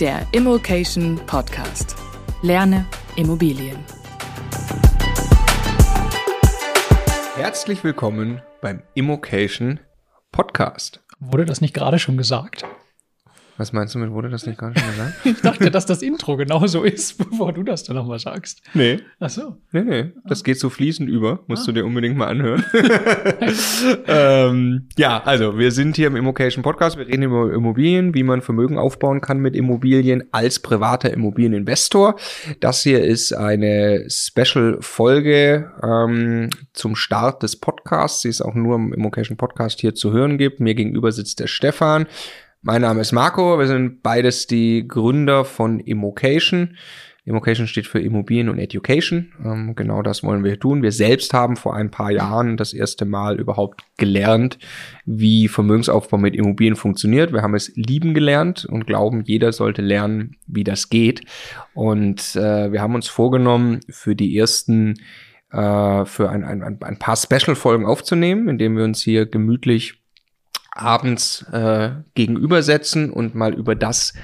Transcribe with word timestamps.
der 0.00 0.26
Immokation 0.32 1.16
Podcast. 1.26 1.96
Lerne 2.42 2.84
Immobilien. 3.16 3.78
Herzlich 7.36 7.82
willkommen 7.82 8.42
beim 8.60 8.82
Immokation 8.92 9.80
Podcast. 10.32 11.00
Wurde 11.18 11.46
das 11.46 11.62
nicht 11.62 11.72
gerade 11.72 11.98
schon 11.98 12.18
gesagt? 12.18 12.66
Was 13.58 13.72
meinst 13.72 13.94
du 13.94 13.98
mit, 13.98 14.10
wurde 14.10 14.28
das 14.28 14.46
nicht 14.46 14.58
gerade 14.58 14.78
schon 14.78 14.88
gesagt? 14.90 15.14
Ich 15.24 15.40
dachte, 15.40 15.70
dass 15.70 15.86
das 15.86 16.02
Intro 16.02 16.36
genauso 16.36 16.84
ist, 16.84 17.18
bevor 17.30 17.52
du 17.52 17.62
das 17.62 17.84
dann 17.84 17.96
nochmal 17.96 18.18
sagst. 18.18 18.62
Nee. 18.74 19.00
Ach 19.18 19.30
so. 19.30 19.56
Nee, 19.72 19.82
nee. 19.82 20.12
Das 20.26 20.44
geht 20.44 20.58
so 20.58 20.70
fließend 20.70 21.08
über. 21.08 21.40
Musst 21.46 21.66
du 21.66 21.72
dir 21.72 21.84
unbedingt 21.84 22.16
mal 22.16 22.28
anhören. 22.28 22.64
ähm, 24.06 24.88
ja, 24.96 25.22
also 25.22 25.58
wir 25.58 25.72
sind 25.72 25.96
hier 25.96 26.08
im 26.08 26.16
Immocation 26.16 26.62
Podcast. 26.62 26.98
Wir 26.98 27.06
reden 27.06 27.22
über 27.22 27.52
Immobilien, 27.52 28.14
wie 28.14 28.22
man 28.22 28.42
Vermögen 28.42 28.78
aufbauen 28.78 29.20
kann 29.20 29.38
mit 29.38 29.56
Immobilien 29.56 30.24
als 30.32 30.60
privater 30.60 31.12
Immobilieninvestor. 31.12 32.16
Das 32.60 32.82
hier 32.82 33.04
ist 33.04 33.32
eine 33.32 34.06
Special-Folge 34.08 35.72
ähm, 35.82 36.50
zum 36.72 36.96
Start 36.96 37.42
des 37.42 37.56
Podcasts, 37.56 38.22
die 38.22 38.28
es 38.28 38.42
auch 38.42 38.54
nur 38.54 38.76
im 38.76 38.92
Immocation 38.92 39.36
Podcast 39.36 39.80
hier 39.80 39.94
zu 39.94 40.12
hören 40.12 40.38
gibt. 40.38 40.60
Mir 40.60 40.74
gegenüber 40.74 41.12
sitzt 41.12 41.40
der 41.40 41.46
Stefan. 41.46 42.06
Mein 42.66 42.82
Name 42.82 43.00
ist 43.00 43.12
Marco, 43.12 43.60
wir 43.60 43.68
sind 43.68 44.02
beides 44.02 44.48
die 44.48 44.88
Gründer 44.88 45.44
von 45.44 45.78
Immocation. 45.78 46.76
Immocation 47.24 47.68
steht 47.68 47.86
für 47.86 48.00
Immobilien 48.00 48.48
und 48.48 48.58
Education. 48.58 49.32
Ähm, 49.44 49.76
genau 49.76 50.02
das 50.02 50.24
wollen 50.24 50.42
wir 50.42 50.58
tun. 50.58 50.82
Wir 50.82 50.90
selbst 50.90 51.32
haben 51.32 51.54
vor 51.54 51.76
ein 51.76 51.92
paar 51.92 52.10
Jahren 52.10 52.56
das 52.56 52.72
erste 52.72 53.04
Mal 53.04 53.38
überhaupt 53.38 53.84
gelernt, 53.98 54.58
wie 55.04 55.46
Vermögensaufbau 55.46 56.18
mit 56.18 56.34
Immobilien 56.34 56.74
funktioniert. 56.74 57.32
Wir 57.32 57.42
haben 57.42 57.54
es 57.54 57.70
lieben 57.76 58.14
gelernt 58.14 58.64
und 58.64 58.84
glauben, 58.84 59.22
jeder 59.24 59.52
sollte 59.52 59.80
lernen, 59.80 60.34
wie 60.48 60.64
das 60.64 60.88
geht. 60.88 61.20
Und 61.72 62.34
äh, 62.34 62.72
wir 62.72 62.82
haben 62.82 62.96
uns 62.96 63.06
vorgenommen, 63.06 63.78
für 63.88 64.16
die 64.16 64.36
ersten 64.36 64.94
äh, 65.52 66.04
für 66.04 66.30
ein, 66.30 66.42
ein, 66.42 66.82
ein 66.82 66.98
paar 66.98 67.14
Special-Folgen 67.14 67.86
aufzunehmen, 67.86 68.48
indem 68.48 68.76
wir 68.76 68.82
uns 68.82 69.02
hier 69.02 69.26
gemütlich 69.26 70.02
abends 70.76 71.44
äh, 71.52 71.90
gegenübersetzen 72.14 73.10
und 73.10 73.34
mal 73.34 73.54
über 73.54 73.74
das 73.74 74.14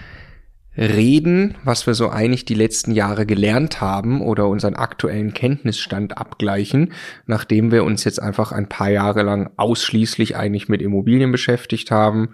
reden, 0.76 1.56
was 1.64 1.86
wir 1.86 1.94
so 1.94 2.08
eigentlich 2.08 2.44
die 2.44 2.54
letzten 2.54 2.92
Jahre 2.92 3.26
gelernt 3.26 3.80
haben 3.80 4.22
oder 4.22 4.48
unseren 4.48 4.74
aktuellen 4.74 5.34
Kenntnisstand 5.34 6.16
abgleichen, 6.16 6.92
nachdem 7.26 7.70
wir 7.70 7.84
uns 7.84 8.04
jetzt 8.04 8.22
einfach 8.22 8.52
ein 8.52 8.68
paar 8.68 8.90
Jahre 8.90 9.22
lang 9.22 9.50
ausschließlich 9.56 10.36
eigentlich 10.36 10.68
mit 10.68 10.80
Immobilien 10.80 11.30
beschäftigt 11.30 11.90
haben, 11.90 12.30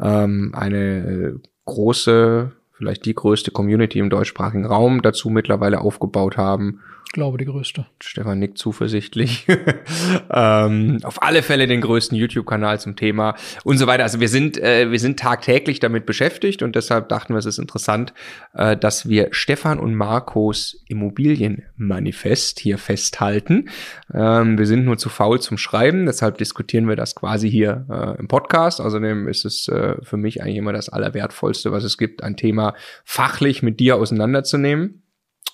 ähm, 0.00 0.52
eine 0.54 0.78
äh, 0.78 1.34
große, 1.64 2.52
vielleicht 2.72 3.06
die 3.06 3.14
größte 3.14 3.52
Community 3.52 3.98
im 3.98 4.10
deutschsprachigen 4.10 4.66
Raum 4.66 5.00
dazu 5.00 5.30
mittlerweile 5.30 5.80
aufgebaut 5.80 6.36
haben 6.36 6.80
Ich 7.08 7.12
glaube, 7.12 7.38
die 7.38 7.46
größte. 7.46 7.86
Stefan 8.02 8.38
nickt 8.38 8.58
zuversichtlich. 8.58 9.46
ähm, 10.30 10.98
auf 11.04 11.22
alle 11.22 11.42
Fälle 11.42 11.66
den 11.66 11.80
größten 11.80 12.14
YouTube-Kanal 12.18 12.80
zum 12.80 12.96
Thema 12.96 13.34
und 13.64 13.78
so 13.78 13.86
weiter. 13.86 14.02
Also 14.02 14.20
wir 14.20 14.28
sind, 14.28 14.58
äh, 14.58 14.90
wir 14.90 15.00
sind 15.00 15.18
tagtäglich 15.18 15.80
damit 15.80 16.04
beschäftigt 16.04 16.62
und 16.62 16.76
deshalb 16.76 17.08
dachten 17.08 17.32
wir, 17.32 17.38
es 17.38 17.46
ist 17.46 17.56
interessant, 17.56 18.12
äh, 18.52 18.76
dass 18.76 19.08
wir 19.08 19.28
Stefan 19.30 19.80
und 19.80 19.94
Marcos 19.94 20.84
Immobilienmanifest 20.86 22.60
hier 22.60 22.76
festhalten. 22.76 23.70
Ähm, 24.12 24.58
wir 24.58 24.66
sind 24.66 24.84
nur 24.84 24.98
zu 24.98 25.08
faul 25.08 25.40
zum 25.40 25.56
Schreiben, 25.56 26.04
deshalb 26.04 26.36
diskutieren 26.36 26.88
wir 26.88 26.96
das 26.96 27.14
quasi 27.14 27.50
hier 27.50 27.86
äh, 27.88 28.18
im 28.18 28.28
Podcast. 28.28 28.82
Außerdem 28.82 29.28
ist 29.28 29.46
es 29.46 29.66
äh, 29.68 29.94
für 30.02 30.18
mich 30.18 30.42
eigentlich 30.42 30.58
immer 30.58 30.74
das 30.74 30.90
Allerwertvollste, 30.90 31.72
was 31.72 31.84
es 31.84 31.96
gibt, 31.96 32.22
ein 32.22 32.36
Thema 32.36 32.74
fachlich 33.06 33.62
mit 33.62 33.80
dir 33.80 33.96
auseinanderzunehmen. 33.96 35.04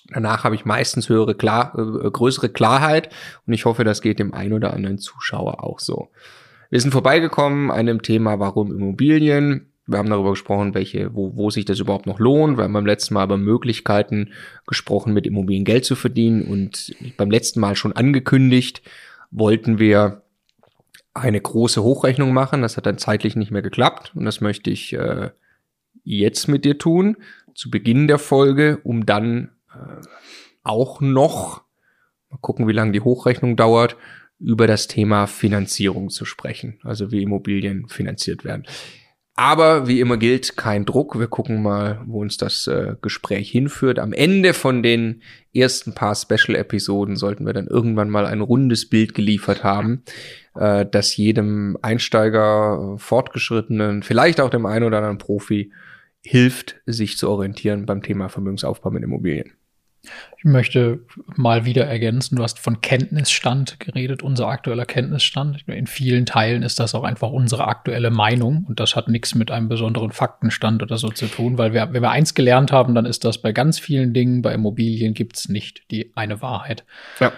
Danach 0.09 0.43
habe 0.43 0.55
ich 0.55 0.65
meistens 0.65 1.09
höhere, 1.09 1.35
klar, 1.35 1.73
äh, 1.77 2.09
größere 2.09 2.49
Klarheit 2.49 3.09
und 3.47 3.53
ich 3.53 3.65
hoffe, 3.65 3.83
das 3.83 4.01
geht 4.01 4.19
dem 4.19 4.33
ein 4.33 4.53
oder 4.53 4.73
anderen 4.73 4.97
Zuschauer 4.97 5.63
auch 5.63 5.79
so. 5.79 6.09
Wir 6.69 6.79
sind 6.79 6.91
vorbeigekommen 6.91 7.71
an 7.71 7.85
dem 7.85 8.01
Thema, 8.01 8.39
warum 8.39 8.71
Immobilien. 8.71 9.71
Wir 9.87 9.99
haben 9.99 10.09
darüber 10.09 10.31
gesprochen, 10.31 10.73
welche, 10.73 11.13
wo, 11.13 11.35
wo 11.35 11.49
sich 11.49 11.65
das 11.65 11.79
überhaupt 11.79 12.07
noch 12.07 12.19
lohnt. 12.19 12.57
Wir 12.57 12.63
haben 12.63 12.73
beim 12.73 12.87
letzten 12.87 13.13
Mal 13.13 13.25
über 13.25 13.37
Möglichkeiten 13.37 14.31
gesprochen, 14.65 15.13
mit 15.13 15.27
Immobilien 15.27 15.63
Geld 15.63 15.85
zu 15.85 15.95
verdienen 15.95 16.43
und 16.43 16.95
beim 17.17 17.29
letzten 17.29 17.59
Mal 17.59 17.75
schon 17.75 17.93
angekündigt, 17.93 18.81
wollten 19.29 19.77
wir 19.79 20.23
eine 21.13 21.39
große 21.39 21.81
Hochrechnung 21.83 22.33
machen. 22.33 22.61
Das 22.61 22.77
hat 22.77 22.85
dann 22.85 22.97
zeitlich 22.97 23.35
nicht 23.35 23.51
mehr 23.51 23.61
geklappt 23.61 24.11
und 24.15 24.25
das 24.25 24.41
möchte 24.41 24.69
ich 24.69 24.93
äh, 24.93 25.29
jetzt 26.03 26.47
mit 26.47 26.65
dir 26.65 26.77
tun, 26.77 27.17
zu 27.53 27.69
Beginn 27.69 28.07
der 28.07 28.19
Folge, 28.19 28.79
um 28.83 29.05
dann 29.05 29.49
auch 30.63 31.01
noch, 31.01 31.63
mal 32.29 32.37
gucken, 32.41 32.67
wie 32.67 32.73
lange 32.73 32.91
die 32.91 33.01
Hochrechnung 33.01 33.55
dauert, 33.55 33.97
über 34.39 34.67
das 34.67 34.87
Thema 34.87 35.27
Finanzierung 35.27 36.09
zu 36.09 36.25
sprechen, 36.25 36.79
also 36.83 37.11
wie 37.11 37.23
Immobilien 37.23 37.87
finanziert 37.87 38.43
werden. 38.43 38.65
Aber 39.37 39.85
wie 39.87 39.99
immer 39.99 40.15
gilt, 40.15 40.55
kein 40.55 40.85
Druck. 40.85 41.19
Wir 41.19 41.27
gucken 41.27 41.61
mal, 41.61 42.01
wo 42.05 42.21
uns 42.21 42.37
das 42.37 42.67
äh, 42.67 42.95
Gespräch 43.01 43.51
hinführt. 43.51 43.99
Am 43.99 44.13
Ende 44.13 44.53
von 44.53 44.81
den 44.81 45.21
ersten 45.53 45.93
paar 45.93 46.15
Special-Episoden 46.15 47.17
sollten 47.17 47.45
wir 47.45 47.51
dann 47.51 47.67
irgendwann 47.67 48.09
mal 48.09 48.25
ein 48.25 48.39
rundes 48.39 48.89
Bild 48.89 49.13
geliefert 49.13 49.65
haben, 49.65 50.03
äh, 50.55 50.85
das 50.89 51.17
jedem 51.17 51.77
Einsteiger, 51.81 52.95
Fortgeschrittenen, 52.97 54.03
vielleicht 54.03 54.39
auch 54.39 54.49
dem 54.49 54.65
einen 54.65 54.85
oder 54.85 54.99
anderen 54.99 55.17
Profi 55.17 55.73
hilft, 56.21 56.77
sich 56.85 57.17
zu 57.17 57.29
orientieren 57.29 57.85
beim 57.85 58.01
Thema 58.01 58.29
Vermögensaufbau 58.29 58.89
mit 58.89 59.03
Immobilien. 59.03 59.51
Ich 60.37 60.45
möchte 60.45 60.99
mal 61.35 61.65
wieder 61.65 61.85
ergänzen, 61.85 62.35
du 62.35 62.43
hast 62.43 62.59
von 62.59 62.81
Kenntnisstand 62.81 63.79
geredet, 63.79 64.23
unser 64.23 64.47
aktueller 64.47 64.85
Kenntnisstand. 64.85 65.63
In 65.67 65.87
vielen 65.87 66.25
Teilen 66.25 66.63
ist 66.63 66.79
das 66.79 66.95
auch 66.95 67.03
einfach 67.03 67.29
unsere 67.29 67.67
aktuelle 67.67 68.11
Meinung 68.11 68.65
und 68.67 68.79
das 68.79 68.95
hat 68.95 69.07
nichts 69.07 69.35
mit 69.35 69.51
einem 69.51 69.69
besonderen 69.69 70.11
Faktenstand 70.11 70.83
oder 70.83 70.97
so 70.97 71.09
zu 71.09 71.27
tun, 71.27 71.57
weil 71.57 71.73
wir, 71.73 71.93
wenn 71.93 72.01
wir 72.01 72.11
eins 72.11 72.33
gelernt 72.33 72.71
haben, 72.71 72.95
dann 72.95 73.05
ist 73.05 73.25
das 73.25 73.41
bei 73.41 73.51
ganz 73.51 73.79
vielen 73.79 74.13
Dingen, 74.13 74.41
bei 74.41 74.53
Immobilien 74.53 75.13
gibt's 75.13 75.49
nicht 75.49 75.91
die 75.91 76.11
eine 76.15 76.41
Wahrheit. 76.41 76.85
Ja. 77.19 77.33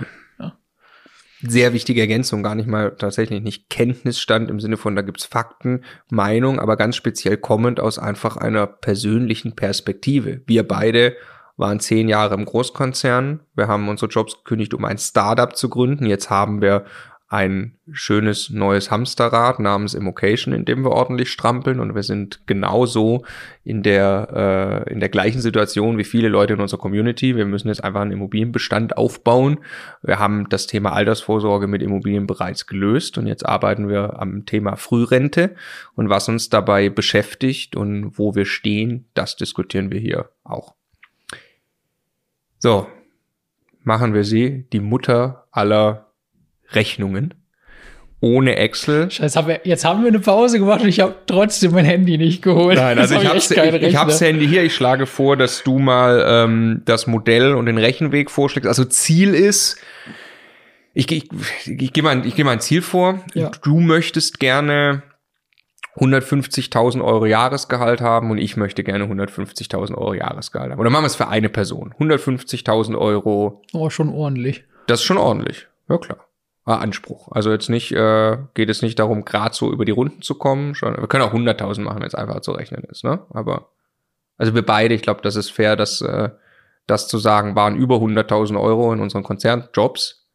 Sehr 1.41 1.71
wichtige 1.71 2.01
Ergänzung, 2.01 2.41
gar 2.41 2.55
nicht 2.55 2.67
mal 2.67 2.95
tatsächlich 2.97 3.43
nicht 3.43 3.69
Kenntnisstand 3.69 4.49
im 4.49 4.59
Sinne 4.59 4.75
von, 4.75 4.95
da 4.95 5.03
gibt's 5.03 5.25
Fakten, 5.25 5.83
Meinung, 6.09 6.59
aber 6.59 6.77
ganz 6.77 6.95
speziell 6.95 7.37
kommend 7.37 7.79
aus 7.79 7.99
einfach 7.99 8.37
einer 8.37 8.65
persönlichen 8.65 9.55
Perspektive. 9.55 10.41
Wir 10.47 10.67
beide 10.67 11.15
waren 11.57 11.79
zehn 11.79 12.07
Jahre 12.07 12.35
im 12.35 12.45
Großkonzern. 12.45 13.41
Wir 13.55 13.67
haben 13.67 13.89
unsere 13.89 14.09
Jobs 14.09 14.37
gekündigt, 14.37 14.73
um 14.73 14.85
ein 14.85 14.97
Startup 14.97 15.55
zu 15.55 15.69
gründen. 15.69 16.05
Jetzt 16.05 16.29
haben 16.29 16.61
wir 16.61 16.85
ein 17.29 17.77
schönes 17.91 18.49
neues 18.49 18.89
Hamsterrad 18.89 19.59
namens 19.59 19.93
Immocation, 19.93 20.53
in 20.53 20.63
dem 20.63 20.85
wir 20.85 20.91
ordentlich 20.91 21.29
strampeln 21.29 21.81
und 21.81 21.93
wir 21.93 22.03
sind 22.03 22.47
genauso 22.47 23.25
in 23.65 23.83
der 23.83 24.85
äh, 24.87 24.93
in 24.93 25.01
der 25.01 25.09
gleichen 25.09 25.41
Situation 25.41 25.97
wie 25.97 26.05
viele 26.05 26.29
Leute 26.29 26.53
in 26.53 26.61
unserer 26.61 26.79
Community. 26.79 27.35
Wir 27.35 27.45
müssen 27.45 27.67
jetzt 27.67 27.83
einfach 27.83 27.99
einen 27.99 28.13
Immobilienbestand 28.13 28.95
aufbauen. 28.95 29.59
Wir 30.01 30.19
haben 30.19 30.47
das 30.47 30.67
Thema 30.67 30.93
Altersvorsorge 30.93 31.67
mit 31.67 31.81
Immobilien 31.81 32.27
bereits 32.27 32.65
gelöst 32.65 33.17
und 33.17 33.27
jetzt 33.27 33.45
arbeiten 33.45 33.89
wir 33.89 34.21
am 34.21 34.45
Thema 34.45 34.77
Frührente 34.77 35.55
und 35.95 36.07
was 36.07 36.29
uns 36.29 36.47
dabei 36.47 36.87
beschäftigt 36.89 37.75
und 37.75 38.17
wo 38.17 38.35
wir 38.35 38.45
stehen, 38.45 39.09
das 39.15 39.35
diskutieren 39.35 39.91
wir 39.91 39.99
hier 39.99 40.29
auch. 40.45 40.76
So, 42.59 42.87
machen 43.83 44.13
wir 44.13 44.23
sie 44.23 44.65
die 44.73 44.79
Mutter 44.79 45.47
aller 45.51 46.11
Rechnungen 46.71 47.33
ohne 48.19 48.55
Excel. 48.55 49.11
Scheiße, 49.11 49.37
haben 49.37 49.47
wir, 49.47 49.61
jetzt 49.63 49.85
haben 49.85 50.01
wir 50.01 50.07
eine 50.07 50.19
Pause 50.19 50.57
gemacht 50.57 50.81
und 50.81 50.87
ich 50.87 50.99
habe 50.99 51.15
trotzdem 51.27 51.71
mein 51.71 51.85
Handy 51.85 52.17
nicht 52.17 52.41
geholt. 52.41 52.77
Nein, 52.77 52.97
also 52.97 53.15
ich 53.15 53.27
hab 53.27 53.35
echt 53.35 53.53
keinen 53.53 53.75
ich, 53.75 53.89
ich 53.89 53.95
hab's. 53.95 54.19
Handy 54.21 54.47
hier. 54.47 54.63
Ich 54.63 54.73
schlage 54.73 55.05
vor, 55.05 55.37
dass 55.37 55.63
du 55.63 55.77
mal 55.77 56.25
ähm, 56.27 56.81
das 56.85 57.05
Modell 57.05 57.53
und 57.53 57.67
den 57.67 57.77
Rechenweg 57.77 58.31
vorschlägst. 58.31 58.67
Also 58.67 58.85
Ziel 58.85 59.35
ist, 59.35 59.77
ich, 60.93 61.11
ich, 61.11 61.29
ich 61.67 61.93
gehe 61.93 62.03
mal, 62.03 62.25
ich 62.25 62.35
geh 62.35 62.43
mal 62.43 62.51
ein 62.51 62.59
Ziel 62.59 62.81
vor. 62.81 63.23
Ja. 63.35 63.51
Du 63.61 63.79
möchtest 63.79 64.39
gerne 64.39 65.03
150.000 65.97 67.03
Euro 67.03 67.25
Jahresgehalt 67.25 68.01
haben 68.01 68.31
und 68.31 68.37
ich 68.37 68.55
möchte 68.57 68.83
gerne 68.83 69.05
150.000 69.05 69.95
Euro 69.95 70.13
Jahresgehalt 70.13 70.71
haben. 70.71 70.79
Oder 70.79 70.89
machen 70.89 71.03
wir 71.03 71.07
es 71.07 71.15
für 71.15 71.27
eine 71.27 71.49
Person. 71.49 71.93
150.000 71.99 72.97
Euro 72.97 73.61
Oh, 73.73 73.89
schon 73.89 74.09
ordentlich. 74.09 74.63
Das 74.87 74.99
ist 74.99 75.05
schon 75.05 75.17
ordentlich. 75.17 75.67
Ja, 75.89 75.97
klar. 75.97 76.27
Ah, 76.65 76.79
Anspruch. 76.79 77.31
Also 77.31 77.51
jetzt 77.51 77.69
nicht, 77.69 77.93
äh, 77.93 78.37
geht 78.53 78.69
es 78.69 78.81
nicht 78.81 78.99
darum, 78.99 79.23
gerade 79.23 79.55
so 79.55 79.71
über 79.71 79.85
die 79.85 79.91
Runden 79.91 80.21
zu 80.21 80.35
kommen. 80.35 80.75
Schon, 80.75 80.97
wir 80.97 81.07
können 81.07 81.23
auch 81.23 81.33
100.000 81.33 81.81
machen, 81.81 82.01
wenn 82.01 82.07
es 82.07 82.15
einfach 82.15 82.41
zu 82.41 82.51
rechnen 82.51 82.83
ist, 82.83 83.05
ne? 83.05 83.21
Aber, 83.29 83.69
also 84.37 84.53
wir 84.53 84.65
beide, 84.65 84.93
ich 84.93 85.01
glaube, 85.01 85.21
das 85.21 85.37
ist 85.37 85.49
fair, 85.49 85.77
dass, 85.77 86.01
äh, 86.01 86.29
das 86.85 87.07
zu 87.07 87.17
sagen, 87.19 87.55
waren 87.55 87.77
über 87.77 87.95
100.000 87.95 88.59
Euro 88.59 88.91
in 88.91 88.99
unseren 88.99 89.23
Konzernjobs. 89.23 90.26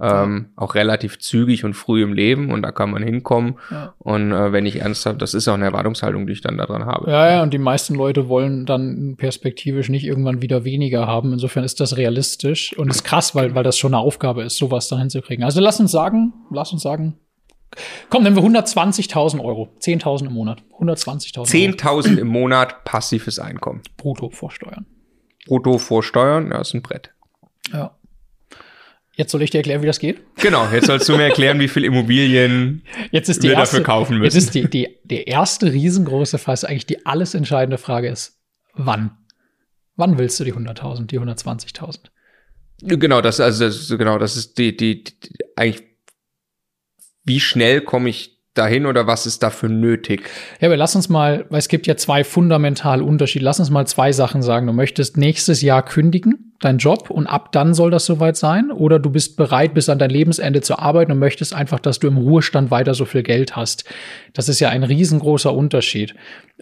Ähm, 0.00 0.50
auch 0.56 0.74
relativ 0.74 1.20
zügig 1.20 1.64
und 1.64 1.74
früh 1.74 2.02
im 2.02 2.14
Leben 2.14 2.50
und 2.50 2.62
da 2.62 2.72
kann 2.72 2.90
man 2.90 3.04
hinkommen. 3.04 3.60
Ja. 3.70 3.94
Und 3.98 4.32
äh, 4.32 4.50
wenn 4.50 4.66
ich 4.66 4.80
ernsthaft, 4.80 5.22
das 5.22 5.34
ist 5.34 5.46
auch 5.46 5.54
eine 5.54 5.66
Erwartungshaltung, 5.66 6.26
die 6.26 6.32
ich 6.32 6.40
dann 6.40 6.58
daran 6.58 6.84
habe. 6.84 7.08
Ja, 7.08 7.30
ja, 7.30 7.42
und 7.44 7.54
die 7.54 7.58
meisten 7.58 7.94
Leute 7.94 8.28
wollen 8.28 8.66
dann 8.66 9.14
perspektivisch 9.16 9.88
nicht 9.88 10.04
irgendwann 10.04 10.42
wieder 10.42 10.64
weniger 10.64 11.06
haben. 11.06 11.32
Insofern 11.32 11.62
ist 11.62 11.78
das 11.78 11.96
realistisch 11.96 12.76
und 12.76 12.90
ist 12.90 13.04
krass, 13.04 13.36
weil, 13.36 13.54
weil 13.54 13.62
das 13.62 13.78
schon 13.78 13.94
eine 13.94 14.02
Aufgabe 14.02 14.42
ist, 14.42 14.56
sowas 14.56 14.88
da 14.88 14.98
hinzukriegen. 14.98 15.44
Also 15.44 15.60
lass 15.60 15.78
uns 15.78 15.92
sagen, 15.92 16.32
lass 16.50 16.72
uns 16.72 16.82
sagen, 16.82 17.16
komm, 18.10 18.24
nehmen 18.24 18.34
wir 18.34 18.42
120.000 18.42 19.40
Euro, 19.44 19.68
10.000 19.80 20.26
im 20.26 20.32
Monat, 20.32 20.62
120.000 20.80 21.36
Euro 21.36 21.46
10.000 21.46 22.18
im 22.18 22.26
Monat 22.26 22.84
passives 22.84 23.38
Einkommen. 23.38 23.82
brutto 23.96 24.30
vorsteuern. 24.30 24.86
Brutto 25.46 25.78
vor 25.78 26.02
Steuern, 26.02 26.50
ja, 26.50 26.60
ist 26.60 26.74
ein 26.74 26.82
Brett. 26.82 27.12
Ja. 27.72 27.94
Jetzt 29.16 29.30
soll 29.30 29.42
ich 29.42 29.50
dir 29.50 29.58
erklären, 29.58 29.82
wie 29.82 29.86
das 29.86 30.00
geht? 30.00 30.20
Genau, 30.36 30.68
jetzt 30.72 30.86
sollst 30.86 31.08
du 31.08 31.16
mir 31.16 31.24
erklären, 31.24 31.60
wie 31.60 31.68
viel 31.68 31.84
Immobilien 31.84 32.82
Jetzt 33.12 33.28
ist 33.28 33.42
die 33.42 33.48
wir 33.48 33.54
erste, 33.54 33.76
dafür 33.76 33.84
kaufen 33.84 34.22
Jetzt 34.22 34.34
müssen. 34.34 34.38
ist 34.38 34.54
die, 34.54 34.68
die, 34.68 34.98
die 35.04 35.22
erste 35.24 35.72
riesengroße 35.72 36.38
Frage, 36.38 36.68
eigentlich 36.68 36.86
die 36.86 37.06
alles 37.06 37.34
entscheidende 37.34 37.78
Frage 37.78 38.08
ist, 38.08 38.40
wann? 38.74 39.12
Wann 39.96 40.18
willst 40.18 40.40
du 40.40 40.44
die 40.44 40.52
100.000, 40.52 41.06
die 41.06 41.20
120.000? 41.20 41.98
Genau, 42.82 43.20
das, 43.20 43.38
also, 43.38 43.64
das, 43.64 43.88
genau, 43.96 44.18
das 44.18 44.36
ist 44.36 44.58
die, 44.58 44.76
die, 44.76 45.04
die, 45.04 45.14
eigentlich, 45.54 45.86
wie 47.24 47.38
schnell 47.38 47.80
komme 47.80 48.08
ich 48.10 48.34
dahin 48.54 48.86
oder 48.86 49.06
was 49.06 49.26
ist 49.26 49.42
dafür 49.42 49.68
nötig? 49.68 50.28
Ja, 50.60 50.68
aber 50.68 50.76
lass 50.76 50.96
uns 50.96 51.08
mal, 51.08 51.46
weil 51.50 51.58
es 51.58 51.68
gibt 51.68 51.86
ja 51.86 51.96
zwei 51.96 52.24
fundamentale 52.24 53.02
Unterschiede. 53.02 53.44
Lass 53.44 53.60
uns 53.60 53.70
mal 53.70 53.86
zwei 53.86 54.12
Sachen 54.12 54.42
sagen. 54.42 54.66
Du 54.66 54.72
möchtest 54.72 55.16
nächstes 55.16 55.62
Jahr 55.62 55.84
kündigen, 55.84 56.53
deinen 56.60 56.78
Job, 56.78 57.10
und 57.10 57.26
ab 57.26 57.52
dann 57.52 57.74
soll 57.74 57.90
das 57.90 58.06
soweit 58.06 58.36
sein. 58.36 58.70
Oder 58.70 58.98
du 58.98 59.10
bist 59.10 59.36
bereit, 59.36 59.74
bis 59.74 59.88
an 59.88 59.98
dein 59.98 60.10
Lebensende 60.10 60.60
zu 60.60 60.78
arbeiten 60.78 61.12
und 61.12 61.18
möchtest 61.18 61.54
einfach, 61.54 61.80
dass 61.80 61.98
du 61.98 62.06
im 62.06 62.16
Ruhestand 62.16 62.70
weiter 62.70 62.94
so 62.94 63.04
viel 63.04 63.22
Geld 63.22 63.56
hast. 63.56 63.84
Das 64.32 64.48
ist 64.48 64.60
ja 64.60 64.68
ein 64.68 64.84
riesengroßer 64.84 65.52
Unterschied. 65.52 66.14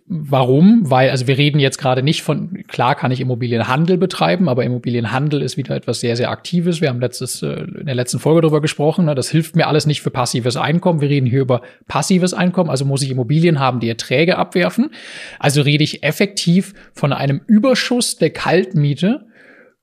Warum? 0.06 0.90
Weil, 0.90 1.10
also 1.10 1.26
wir 1.26 1.38
reden 1.38 1.58
jetzt 1.58 1.78
gerade 1.78 2.02
nicht 2.02 2.22
von, 2.22 2.64
klar 2.66 2.94
kann 2.94 3.12
ich 3.12 3.20
Immobilienhandel 3.20 3.98
betreiben, 3.98 4.48
aber 4.48 4.64
Immobilienhandel 4.64 5.42
ist 5.42 5.56
wieder 5.56 5.76
etwas 5.76 6.00
sehr, 6.00 6.16
sehr 6.16 6.30
Aktives. 6.30 6.80
Wir 6.80 6.88
haben 6.88 7.00
letztes, 7.00 7.42
äh, 7.42 7.64
in 7.78 7.86
der 7.86 7.94
letzten 7.94 8.18
Folge 8.18 8.40
darüber 8.40 8.60
gesprochen. 8.60 9.04
Ne? 9.04 9.14
Das 9.14 9.30
hilft 9.30 9.54
mir 9.54 9.68
alles 9.68 9.86
nicht 9.86 10.02
für 10.02 10.10
passives 10.10 10.56
Einkommen. 10.56 11.00
Wir 11.00 11.10
reden 11.10 11.26
hier 11.26 11.40
über 11.40 11.62
passives 11.86 12.34
Einkommen, 12.34 12.70
also 12.70 12.84
muss 12.84 13.02
ich 13.02 13.10
Immobilien 13.10 13.60
haben, 13.60 13.80
die 13.80 13.88
Erträge 13.88 14.38
abwerfen. 14.38 14.90
Also 15.38 15.62
rede 15.62 15.84
ich 15.84 16.02
effektiv 16.02 16.74
von 16.94 17.12
einem 17.12 17.42
Überschuss 17.46 18.16
der 18.16 18.30
Kaltmiete 18.30 19.26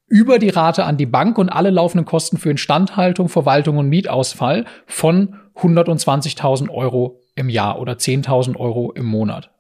über 0.10 0.40
die 0.40 0.50
Rate 0.50 0.84
an 0.86 0.98
die 0.98 1.06
Bank 1.06 1.38
und 1.38 1.50
alle 1.50 1.70
laufenden 1.70 2.06
Kosten 2.06 2.38
für 2.38 2.52
Instandhaltung, 2.52 3.30
Verwaltung 3.30 3.78
und 3.78 3.88
Mietausfall 3.90 4.66
von 4.86 5.36
120.000 5.56 6.70
Euro 6.70 7.22
im 7.36 7.50
Jahr 7.50 7.80
oder 7.80 7.94
10.000 7.94 8.58
Euro 8.58 8.92
im 8.92 9.06
Monat. 9.06 9.52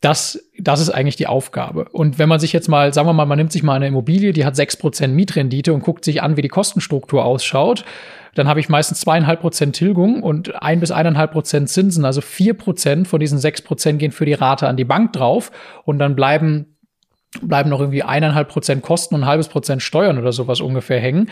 Das, 0.00 0.50
das 0.58 0.80
ist 0.80 0.90
eigentlich 0.90 1.16
die 1.16 1.26
Aufgabe. 1.26 1.86
Und 1.90 2.18
wenn 2.18 2.28
man 2.28 2.38
sich 2.38 2.52
jetzt 2.52 2.68
mal, 2.68 2.92
sagen 2.94 3.08
wir 3.08 3.12
mal, 3.12 3.26
man 3.26 3.38
nimmt 3.38 3.52
sich 3.52 3.62
mal 3.62 3.74
eine 3.74 3.88
Immobilie, 3.88 4.32
die 4.32 4.44
hat 4.44 4.54
6% 4.54 5.08
Mietrendite 5.08 5.72
und 5.72 5.82
guckt 5.82 6.04
sich 6.04 6.22
an, 6.22 6.36
wie 6.36 6.42
die 6.42 6.48
Kostenstruktur 6.48 7.24
ausschaut, 7.24 7.84
dann 8.34 8.48
habe 8.48 8.60
ich 8.60 8.68
meistens 8.68 9.00
zweieinhalb 9.00 9.40
Prozent 9.40 9.74
Tilgung 9.74 10.22
und 10.22 10.62
ein 10.62 10.80
bis 10.80 10.90
eineinhalb 10.90 11.32
Prozent 11.32 11.70
Zinsen. 11.70 12.04
Also 12.04 12.20
vier 12.20 12.54
Prozent 12.54 13.08
von 13.08 13.18
diesen 13.18 13.38
sechs 13.38 13.62
Prozent 13.62 13.98
gehen 13.98 14.12
für 14.12 14.26
die 14.26 14.34
Rate 14.34 14.68
an 14.68 14.76
die 14.76 14.84
Bank 14.84 15.14
drauf 15.14 15.50
und 15.84 15.98
dann 15.98 16.14
bleiben 16.14 16.75
bleiben 17.42 17.70
noch 17.70 17.80
irgendwie 17.80 18.02
eineinhalb 18.02 18.48
Prozent 18.48 18.82
Kosten 18.82 19.14
und 19.14 19.22
ein 19.22 19.26
halbes 19.26 19.48
Prozent 19.48 19.82
Steuern 19.82 20.18
oder 20.18 20.32
sowas 20.32 20.60
ungefähr 20.60 21.00
hängen. 21.00 21.30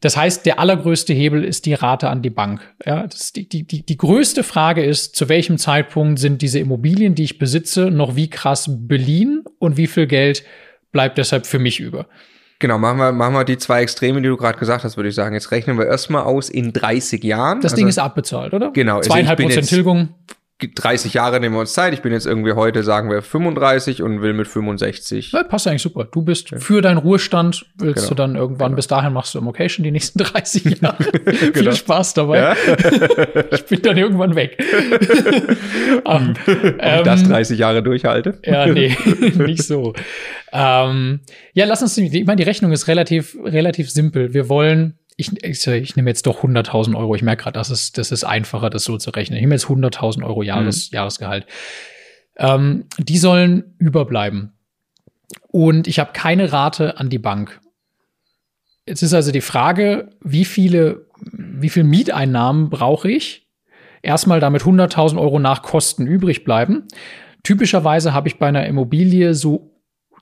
Das 0.00 0.16
heißt, 0.16 0.46
der 0.46 0.58
allergrößte 0.58 1.12
Hebel 1.12 1.44
ist 1.44 1.66
die 1.66 1.74
Rate 1.74 2.08
an 2.08 2.22
die 2.22 2.30
Bank. 2.30 2.60
Ja, 2.86 3.06
das 3.06 3.32
die, 3.32 3.48
die, 3.48 3.64
die, 3.64 3.82
die 3.84 3.96
größte 3.98 4.42
Frage 4.42 4.82
ist, 4.82 5.14
zu 5.14 5.28
welchem 5.28 5.58
Zeitpunkt 5.58 6.18
sind 6.18 6.40
diese 6.40 6.58
Immobilien, 6.58 7.14
die 7.14 7.24
ich 7.24 7.38
besitze, 7.38 7.90
noch 7.90 8.16
wie 8.16 8.30
krass 8.30 8.70
beliehen 8.70 9.44
und 9.58 9.76
wie 9.76 9.86
viel 9.86 10.06
Geld 10.06 10.42
bleibt 10.92 11.18
deshalb 11.18 11.46
für 11.46 11.58
mich 11.58 11.80
über? 11.80 12.06
Genau, 12.60 12.78
machen 12.78 12.98
wir, 12.98 13.12
machen 13.12 13.34
wir 13.34 13.44
die 13.44 13.56
zwei 13.58 13.82
Extreme, 13.82 14.20
die 14.22 14.28
du 14.28 14.36
gerade 14.36 14.58
gesagt 14.58 14.84
hast, 14.84 14.96
würde 14.96 15.08
ich 15.08 15.14
sagen. 15.14 15.34
Jetzt 15.34 15.50
rechnen 15.50 15.78
wir 15.78 15.86
erstmal 15.86 16.22
aus 16.24 16.48
in 16.50 16.72
30 16.72 17.22
Jahren. 17.24 17.60
Das 17.60 17.72
Also 17.72 17.80
Ding 17.80 17.88
ist 17.88 17.98
abbezahlt, 17.98 18.52
oder? 18.54 18.70
Genau, 18.72 18.98
also 18.98 19.08
Zweieinhalb 19.10 19.38
bin 19.38 19.46
Prozent 19.46 19.62
jetzt- 19.64 19.70
Tilgung. 19.74 20.10
30 20.74 21.14
Jahre 21.14 21.40
nehmen 21.40 21.54
wir 21.54 21.60
uns 21.60 21.72
Zeit. 21.72 21.92
Ich 21.94 22.02
bin 22.02 22.12
jetzt 22.12 22.26
irgendwie 22.26 22.52
heute, 22.52 22.82
sagen 22.82 23.10
wir, 23.10 23.22
35 23.22 24.02
und 24.02 24.22
will 24.22 24.32
mit 24.32 24.46
65. 24.48 25.32
Ja, 25.32 25.42
passt 25.44 25.66
eigentlich 25.66 25.82
super. 25.82 26.04
Du 26.04 26.22
bist 26.22 26.50
für 26.58 26.80
deinen 26.82 26.98
Ruhestand, 26.98 27.66
willst 27.76 27.96
Genau. 28.04 28.08
du 28.08 28.14
dann 28.14 28.36
irgendwann, 28.36 28.74
bis 28.76 28.86
dahin 28.86 29.12
machst 29.12 29.34
du 29.34 29.38
Immocation 29.38 29.84
die 29.84 29.90
nächsten 29.90 30.18
30 30.18 30.64
Jahre. 30.82 31.02
Viel 31.02 31.52
Genau. 31.52 31.72
Spaß 31.72 32.14
dabei. 32.14 32.38
Ja? 32.38 32.56
Ich 33.52 33.64
bin 33.66 33.82
dann 33.82 33.96
irgendwann 33.96 34.34
weg. 34.34 34.56
ähm, 36.06 36.34
Und 36.46 37.06
das 37.06 37.22
30 37.24 37.58
Jahre 37.58 37.82
durchhalte. 37.82 38.38
Ja, 38.44 38.66
nee, 38.66 38.96
nicht 39.38 39.62
so. 39.62 39.92
Ähm, 40.52 41.20
ja, 41.52 41.64
lass 41.66 41.82
uns, 41.82 41.96
ich 41.98 42.24
meine, 42.26 42.36
die 42.36 42.42
Rechnung 42.42 42.72
ist 42.72 42.88
relativ, 42.88 43.36
relativ 43.44 43.90
simpel. 43.90 44.34
Wir 44.34 44.48
wollen, 44.48 44.98
ich, 45.20 45.44
ich, 45.44 45.66
ich 45.66 45.96
nehme 45.96 46.10
jetzt 46.10 46.26
doch 46.26 46.42
100.000 46.42 46.96
Euro. 46.96 47.14
Ich 47.14 47.22
merke 47.22 47.44
gerade, 47.44 47.58
das 47.58 47.70
ist, 47.70 47.98
das 47.98 48.10
ist 48.10 48.24
einfacher, 48.24 48.70
das 48.70 48.84
so 48.84 48.96
zu 48.96 49.10
rechnen. 49.10 49.36
Ich 49.36 49.42
nehme 49.42 49.54
jetzt 49.54 49.66
100.000 49.66 50.24
Euro 50.24 50.42
Jahres, 50.42 50.90
Jahresgehalt. 50.90 51.46
Ähm, 52.36 52.86
die 52.98 53.18
sollen 53.18 53.74
überbleiben. 53.78 54.52
Und 55.48 55.86
ich 55.86 55.98
habe 55.98 56.12
keine 56.12 56.52
Rate 56.52 56.98
an 56.98 57.10
die 57.10 57.18
Bank. 57.18 57.60
Jetzt 58.86 59.02
ist 59.02 59.14
also 59.14 59.30
die 59.30 59.40
Frage, 59.40 60.10
wie 60.20 60.44
viele, 60.44 61.06
wie 61.20 61.68
viel 61.68 61.84
Mieteinnahmen 61.84 62.70
brauche 62.70 63.10
ich? 63.10 63.46
Erstmal 64.02 64.40
damit 64.40 64.62
100.000 64.62 65.20
Euro 65.20 65.38
nach 65.38 65.62
Kosten 65.62 66.06
übrig 66.06 66.44
bleiben. 66.44 66.88
Typischerweise 67.42 68.14
habe 68.14 68.28
ich 68.28 68.38
bei 68.38 68.48
einer 68.48 68.66
Immobilie 68.66 69.34
so 69.34 69.70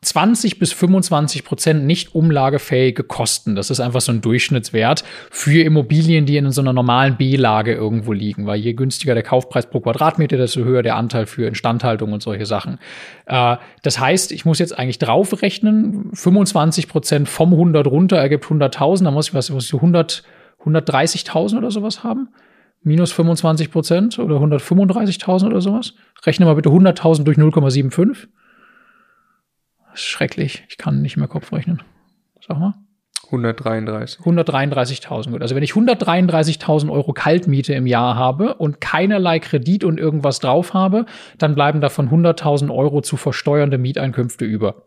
20 0.02 0.58
bis 0.58 0.72
25 0.72 1.44
Prozent 1.44 1.84
nicht 1.84 2.14
umlagefähige 2.14 3.02
Kosten. 3.02 3.56
Das 3.56 3.70
ist 3.70 3.80
einfach 3.80 4.00
so 4.00 4.12
ein 4.12 4.20
Durchschnittswert 4.20 5.04
für 5.30 5.62
Immobilien, 5.62 6.24
die 6.24 6.36
in 6.36 6.50
so 6.52 6.60
einer 6.60 6.72
normalen 6.72 7.16
B-Lage 7.16 7.74
irgendwo 7.74 8.12
liegen. 8.12 8.46
Weil 8.46 8.60
je 8.60 8.74
günstiger 8.74 9.14
der 9.14 9.22
Kaufpreis 9.22 9.68
pro 9.68 9.80
Quadratmeter, 9.80 10.36
desto 10.36 10.60
höher 10.60 10.82
der 10.82 10.96
Anteil 10.96 11.26
für 11.26 11.46
Instandhaltung 11.46 12.12
und 12.12 12.22
solche 12.22 12.46
Sachen. 12.46 12.78
Äh, 13.26 13.56
das 13.82 13.98
heißt, 13.98 14.32
ich 14.32 14.44
muss 14.44 14.58
jetzt 14.58 14.78
eigentlich 14.78 14.98
draufrechnen, 14.98 16.10
25 16.12 16.88
Prozent 16.88 17.28
vom 17.28 17.52
100 17.52 17.86
runter 17.86 18.16
ergibt 18.16 18.44
100.000. 18.44 19.04
Da 19.04 19.10
muss 19.10 19.28
ich 19.28 19.34
was, 19.34 19.50
muss 19.50 19.66
ich 19.66 19.74
100, 19.74 20.22
130.000 20.64 21.58
oder 21.58 21.70
sowas 21.70 22.04
haben. 22.04 22.28
Minus 22.82 23.10
25 23.12 23.72
Prozent 23.72 24.18
oder 24.18 24.36
135.000 24.36 25.46
oder 25.46 25.60
sowas. 25.60 25.94
Rechne 26.24 26.46
mal 26.46 26.54
bitte 26.54 26.68
100.000 26.68 27.24
durch 27.24 27.36
0,75. 27.36 28.28
Schrecklich. 30.00 30.64
Ich 30.68 30.78
kann 30.78 31.02
nicht 31.02 31.16
mehr 31.16 31.28
Kopf 31.28 31.52
rechnen. 31.52 31.82
Sag 32.46 32.58
mal. 32.58 32.74
133. 33.26 34.20
133.000. 34.20 35.30
Gut. 35.30 35.42
Also 35.42 35.54
wenn 35.54 35.62
ich 35.62 35.72
133.000 35.72 36.90
Euro 36.90 37.12
Kaltmiete 37.12 37.74
im 37.74 37.86
Jahr 37.86 38.14
habe 38.14 38.54
und 38.54 38.80
keinerlei 38.80 39.38
Kredit 39.38 39.84
und 39.84 39.98
irgendwas 40.00 40.38
drauf 40.38 40.72
habe, 40.72 41.04
dann 41.36 41.54
bleiben 41.54 41.80
davon 41.80 42.08
100.000 42.08 42.74
Euro 42.74 43.02
zu 43.02 43.16
versteuernde 43.16 43.76
Mieteinkünfte 43.76 44.44
über. 44.44 44.82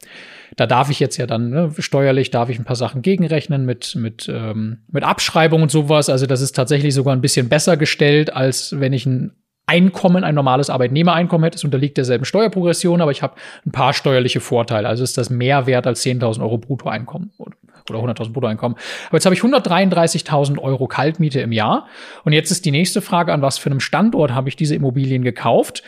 Da 0.57 0.65
darf 0.65 0.89
ich 0.89 0.99
jetzt 0.99 1.17
ja 1.17 1.27
dann 1.27 1.49
ne, 1.49 1.71
steuerlich 1.77 2.31
darf 2.31 2.49
ich 2.49 2.59
ein 2.59 2.65
paar 2.65 2.75
Sachen 2.75 3.01
gegenrechnen 3.01 3.65
mit 3.65 3.95
mit 3.95 4.29
ähm, 4.31 4.79
mit 4.91 5.03
Abschreibung 5.03 5.61
und 5.61 5.71
sowas. 5.71 6.09
Also 6.09 6.25
das 6.25 6.41
ist 6.41 6.55
tatsächlich 6.55 6.93
sogar 6.93 7.15
ein 7.15 7.21
bisschen 7.21 7.47
besser 7.47 7.77
gestellt, 7.77 8.33
als 8.35 8.77
wenn 8.79 8.91
ich 8.91 9.05
ein 9.05 9.33
Einkommen, 9.71 10.25
ein 10.25 10.35
normales 10.35 10.69
Arbeitnehmereinkommen 10.69 11.45
hätte. 11.45 11.55
Es 11.55 11.63
unterliegt 11.63 11.95
derselben 11.95 12.25
Steuerprogression, 12.25 12.99
aber 12.99 13.11
ich 13.11 13.21
habe 13.21 13.35
ein 13.65 13.71
paar 13.71 13.93
steuerliche 13.93 14.41
Vorteile. 14.41 14.89
Also 14.89 15.03
ist 15.03 15.17
das 15.17 15.29
mehr 15.29 15.65
wert 15.65 15.87
als 15.87 16.03
10.000 16.03 16.41
Euro 16.41 16.57
Bruttoeinkommen 16.57 17.31
oder 17.37 17.55
oder 17.89 17.99
100.000 17.99 18.31
Bruttoeinkommen. 18.31 18.77
Aber 19.07 19.17
jetzt 19.17 19.25
habe 19.25 19.33
ich 19.33 19.41
133.000 19.41 20.59
Euro 20.59 20.87
Kaltmiete 20.87 21.41
im 21.41 21.51
Jahr. 21.51 21.87
Und 22.23 22.31
jetzt 22.31 22.51
ist 22.51 22.63
die 22.63 22.71
nächste 22.71 23.01
Frage, 23.01 23.33
an 23.33 23.41
was 23.41 23.57
für 23.57 23.71
einem 23.71 23.79
Standort 23.79 24.33
habe 24.33 24.49
ich 24.49 24.55
diese 24.55 24.75
Immobilien 24.75 25.23
gekauft? 25.23 25.81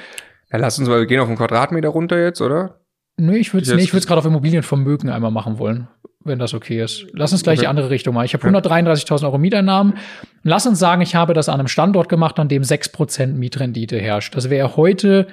Ja, 0.52 0.58
lass 0.58 0.80
uns 0.80 0.90
mal, 0.90 1.00
wir 1.00 1.06
gehen 1.06 1.20
auf 1.20 1.28
einen 1.28 1.38
Quadratmeter 1.38 1.90
runter 1.90 2.20
jetzt, 2.20 2.42
oder? 2.42 2.80
Nee, 3.18 3.38
ich 3.38 3.54
würde 3.54 3.72
es 3.72 3.94
nee, 3.94 4.00
gerade 4.00 4.20
auf 4.20 4.26
Immobilienvermögen 4.26 5.10
einmal 5.10 5.30
machen 5.30 5.60
wollen, 5.60 5.88
wenn 6.26 6.40
das 6.40 6.54
okay 6.54 6.82
ist. 6.84 7.06
Lass 7.14 7.32
uns 7.32 7.44
gleich 7.44 7.60
Okay. 7.60 7.66
die 7.66 7.68
andere 7.68 7.90
Richtung 7.90 8.14
machen. 8.14 8.26
Ich 8.26 8.34
habe 8.34 8.46
133.000 8.48 9.24
Euro 9.26 9.38
Mieteinnahmen. 9.38 9.96
Lass 10.44 10.66
uns 10.66 10.80
sagen, 10.80 11.02
ich 11.02 11.16
habe 11.16 11.34
das 11.34 11.50
an 11.50 11.60
einem 11.60 11.68
Standort 11.68 12.10
gemacht, 12.10 12.40
an 12.40 12.48
dem 12.48 12.64
6% 12.64 13.28
Mietrendite 13.38 14.00
herrscht. 14.00 14.36
Das 14.36 14.50
wäre 14.50 14.76
heute 14.78 15.28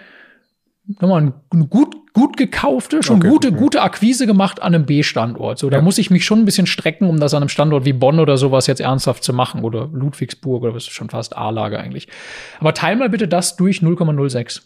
nochmal 1.00 1.23
ein 1.23 1.35
eine 1.50 1.66
gut, 1.66 1.94
gut 2.14 2.37
gekaufte, 2.37 3.02
schon 3.02 3.18
Okay, 3.18 3.28
gute, 3.28 3.52
gute 3.52 3.82
Akquise 3.82 4.26
gemacht 4.26 4.61
an 4.61 4.75
einem 4.75 4.87
B-Standort. 4.87 5.59
So, 5.59 5.70
da 5.70 5.76
Ja. 5.76 5.82
muss 5.82 5.99
ich 5.99 6.11
mich 6.11 6.25
schon 6.25 6.40
ein 6.40 6.44
bisschen 6.44 6.66
strecken, 6.66 7.09
um 7.09 7.20
das 7.20 7.32
an 7.35 7.42
einem 7.42 7.49
Standort 7.49 7.85
wie 7.85 7.92
Bonn 7.92 8.18
oder 8.18 8.37
sowas 8.37 8.66
jetzt 8.66 8.80
ernsthaft 8.80 9.23
zu 9.23 9.32
machen. 9.32 9.62
Oder 9.62 9.88
Ludwigsburg 9.92 10.64
oder 10.64 10.75
was 10.75 10.85
ist 10.85 10.90
schon 10.92 11.11
fast 11.11 11.37
A-Lage 11.37 11.78
eigentlich. 11.78 12.09
Aber 12.59 12.75
teil 12.75 12.97
mal 12.97 13.09
bitte 13.09 13.28
das 13.28 13.56
durch 13.56 13.78
0,06. 13.82 14.62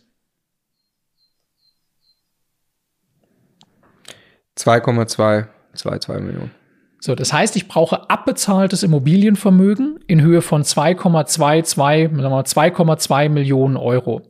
2,2, 4.56 5.46
2,2 5.76 6.20
Millionen. 6.20 6.50
So, 7.00 7.14
das 7.14 7.34
heißt, 7.34 7.54
ich 7.56 7.68
brauche 7.68 8.08
abbezahltes 8.08 8.82
Immobilienvermögen 8.82 10.00
in 10.06 10.22
Höhe 10.22 10.40
von 10.40 10.62
2,22, 10.62 12.08
2,2 12.16 13.28
Millionen 13.28 13.76
Euro. 13.76 14.22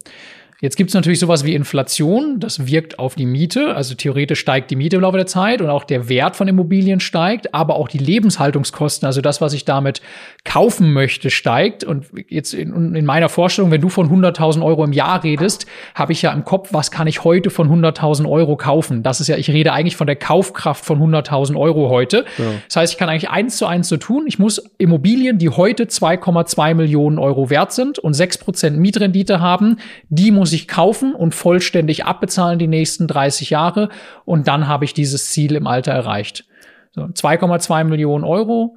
Jetzt 0.64 0.76
gibt 0.76 0.88
es 0.88 0.94
natürlich 0.94 1.18
sowas 1.18 1.44
wie 1.44 1.54
Inflation, 1.54 2.40
das 2.40 2.66
wirkt 2.66 2.98
auf 2.98 3.16
die 3.16 3.26
Miete, 3.26 3.76
also 3.76 3.94
theoretisch 3.94 4.40
steigt 4.40 4.70
die 4.70 4.76
Miete 4.76 4.96
im 4.96 5.02
Laufe 5.02 5.18
der 5.18 5.26
Zeit 5.26 5.60
und 5.60 5.68
auch 5.68 5.84
der 5.84 6.08
Wert 6.08 6.36
von 6.36 6.48
Immobilien 6.48 7.00
steigt, 7.00 7.52
aber 7.52 7.76
auch 7.76 7.86
die 7.86 7.98
Lebenshaltungskosten, 7.98 9.04
also 9.04 9.20
das, 9.20 9.42
was 9.42 9.52
ich 9.52 9.66
damit 9.66 10.00
kaufen 10.42 10.94
möchte, 10.94 11.28
steigt. 11.28 11.84
Und 11.84 12.06
jetzt 12.30 12.54
in, 12.54 12.94
in 12.94 13.04
meiner 13.04 13.28
Vorstellung, 13.28 13.72
wenn 13.72 13.82
du 13.82 13.90
von 13.90 14.08
100.000 14.08 14.64
Euro 14.64 14.84
im 14.84 14.94
Jahr 14.94 15.22
redest, 15.22 15.66
habe 15.94 16.12
ich 16.12 16.22
ja 16.22 16.32
im 16.32 16.46
Kopf, 16.46 16.70
was 16.72 16.90
kann 16.90 17.06
ich 17.08 17.24
heute 17.24 17.50
von 17.50 17.68
100.000 17.68 18.26
Euro 18.26 18.56
kaufen? 18.56 19.02
Das 19.02 19.20
ist 19.20 19.28
ja, 19.28 19.36
ich 19.36 19.50
rede 19.50 19.70
eigentlich 19.74 19.96
von 19.96 20.06
der 20.06 20.16
Kaufkraft 20.16 20.82
von 20.82 20.98
100.000 20.98 21.58
Euro 21.58 21.90
heute. 21.90 22.24
Ja. 22.38 22.44
Das 22.68 22.76
heißt, 22.76 22.94
ich 22.94 22.98
kann 22.98 23.10
eigentlich 23.10 23.28
eins 23.28 23.58
zu 23.58 23.66
eins 23.66 23.90
so 23.90 23.98
tun. 23.98 24.24
Ich 24.26 24.38
muss 24.38 24.64
Immobilien, 24.78 25.36
die 25.36 25.50
heute 25.50 25.84
2,2 25.84 26.72
Millionen 26.72 27.18
Euro 27.18 27.50
wert 27.50 27.74
sind 27.74 27.98
und 27.98 28.16
6% 28.16 28.70
Mietrendite 28.70 29.42
haben, 29.42 29.76
die 30.08 30.30
muss 30.30 30.53
ich 30.54 30.68
kaufen 30.68 31.14
und 31.14 31.34
vollständig 31.34 32.04
abbezahlen 32.04 32.58
die 32.58 32.66
nächsten 32.66 33.06
30 33.06 33.50
Jahre 33.50 33.88
und 34.24 34.48
dann 34.48 34.68
habe 34.68 34.84
ich 34.84 34.94
dieses 34.94 35.30
Ziel 35.30 35.54
im 35.54 35.66
Alter 35.66 35.92
erreicht. 35.92 36.46
So, 36.92 37.02
2,2 37.02 37.84
Millionen 37.84 38.24
Euro. 38.24 38.76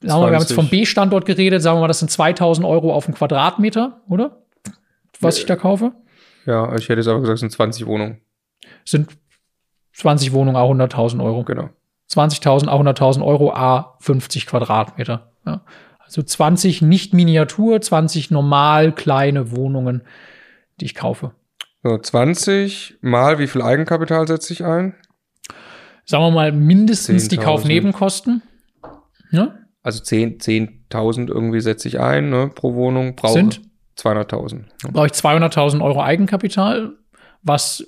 Sagen 0.00 0.22
wir, 0.22 0.30
wir 0.30 0.34
haben 0.34 0.42
jetzt 0.42 0.52
vom 0.52 0.68
B-Standort 0.68 1.26
geredet, 1.26 1.62
sagen 1.62 1.76
wir 1.76 1.82
mal, 1.82 1.88
das 1.88 1.98
sind 1.98 2.10
2000 2.10 2.66
Euro 2.66 2.92
auf 2.92 3.06
den 3.06 3.14
Quadratmeter, 3.14 4.00
oder? 4.08 4.42
Was 5.20 5.38
ich 5.38 5.46
da 5.46 5.56
kaufe? 5.56 5.92
Ja, 6.46 6.74
ich 6.74 6.88
hätte 6.88 7.00
jetzt 7.00 7.08
aber 7.08 7.20
gesagt, 7.20 7.36
es 7.36 7.40
sind 7.40 7.52
20 7.52 7.86
Wohnungen. 7.86 8.20
Sind 8.84 9.16
20 9.94 10.32
Wohnungen, 10.32 10.56
auch 10.56 10.70
100.000 10.70 11.22
Euro. 11.24 11.44
Genau. 11.44 11.70
20.000, 12.10 12.68
auch 12.68 12.82
100.000 12.82 13.24
Euro, 13.24 13.52
a 13.52 13.96
50 14.00 14.46
Quadratmeter. 14.46 15.32
Ja. 15.46 15.62
Also 15.98 16.22
20 16.22 16.82
nicht 16.82 17.14
Miniatur, 17.14 17.80
20 17.80 18.30
normal 18.30 18.92
kleine 18.92 19.50
Wohnungen 19.52 20.02
die 20.80 20.86
ich 20.86 20.94
kaufe. 20.94 21.32
So, 21.82 21.98
20 21.98 22.98
mal 23.00 23.38
wie 23.38 23.46
viel 23.46 23.62
Eigenkapital 23.62 24.26
setze 24.26 24.52
ich 24.52 24.64
ein? 24.64 24.94
Sagen 26.06 26.24
wir 26.24 26.30
mal 26.30 26.52
mindestens 26.52 27.28
die 27.28 27.36
Kaufnebenkosten. 27.36 28.42
Ja? 29.30 29.58
Also 29.82 30.02
10.000 30.02 30.40
10 30.40 31.28
irgendwie 31.28 31.60
setze 31.60 31.88
ich 31.88 32.00
ein 32.00 32.30
ne, 32.30 32.50
pro 32.54 32.74
Wohnung. 32.74 33.16
Brauche 33.16 33.34
Sind 33.34 33.62
200.000. 33.98 34.64
Ja. 34.82 34.90
Brauche 34.90 35.06
ich 35.06 35.12
200.000 35.12 35.82
Euro 35.82 36.02
Eigenkapital, 36.02 36.92
was 37.42 37.86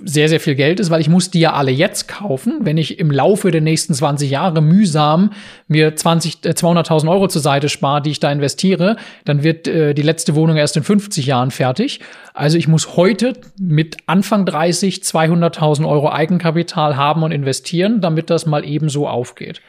sehr, 0.00 0.28
sehr 0.28 0.40
viel 0.40 0.56
Geld 0.56 0.80
ist, 0.80 0.90
weil 0.90 1.00
ich 1.00 1.08
muss 1.08 1.30
die 1.30 1.38
ja 1.38 1.52
alle 1.52 1.70
jetzt 1.70 2.08
kaufen. 2.08 2.58
Wenn 2.62 2.78
ich 2.78 2.98
im 2.98 3.12
Laufe 3.12 3.52
der 3.52 3.60
nächsten 3.60 3.94
20 3.94 4.28
Jahre 4.28 4.60
mühsam 4.60 5.30
mir 5.68 5.94
20, 5.94 6.44
äh, 6.44 6.50
200.000 6.50 7.08
Euro 7.08 7.28
zur 7.28 7.40
Seite 7.40 7.68
spare, 7.68 8.02
die 8.02 8.10
ich 8.10 8.18
da 8.18 8.32
investiere, 8.32 8.96
dann 9.24 9.44
wird 9.44 9.68
äh, 9.68 9.94
die 9.94 10.02
letzte 10.02 10.34
Wohnung 10.34 10.56
erst 10.56 10.76
in 10.76 10.82
50 10.82 11.26
Jahren 11.26 11.52
fertig. 11.52 12.00
Also 12.32 12.58
ich 12.58 12.66
muss 12.66 12.96
heute 12.96 13.34
mit 13.60 13.98
Anfang 14.06 14.46
30 14.46 15.02
200.000 15.02 15.88
Euro 15.88 16.10
Eigenkapital 16.10 16.96
haben 16.96 17.22
und 17.22 17.30
investieren, 17.30 18.00
damit 18.00 18.30
das 18.30 18.46
mal 18.46 18.64
eben 18.64 18.88
so 18.88 19.06
aufgeht. 19.06 19.60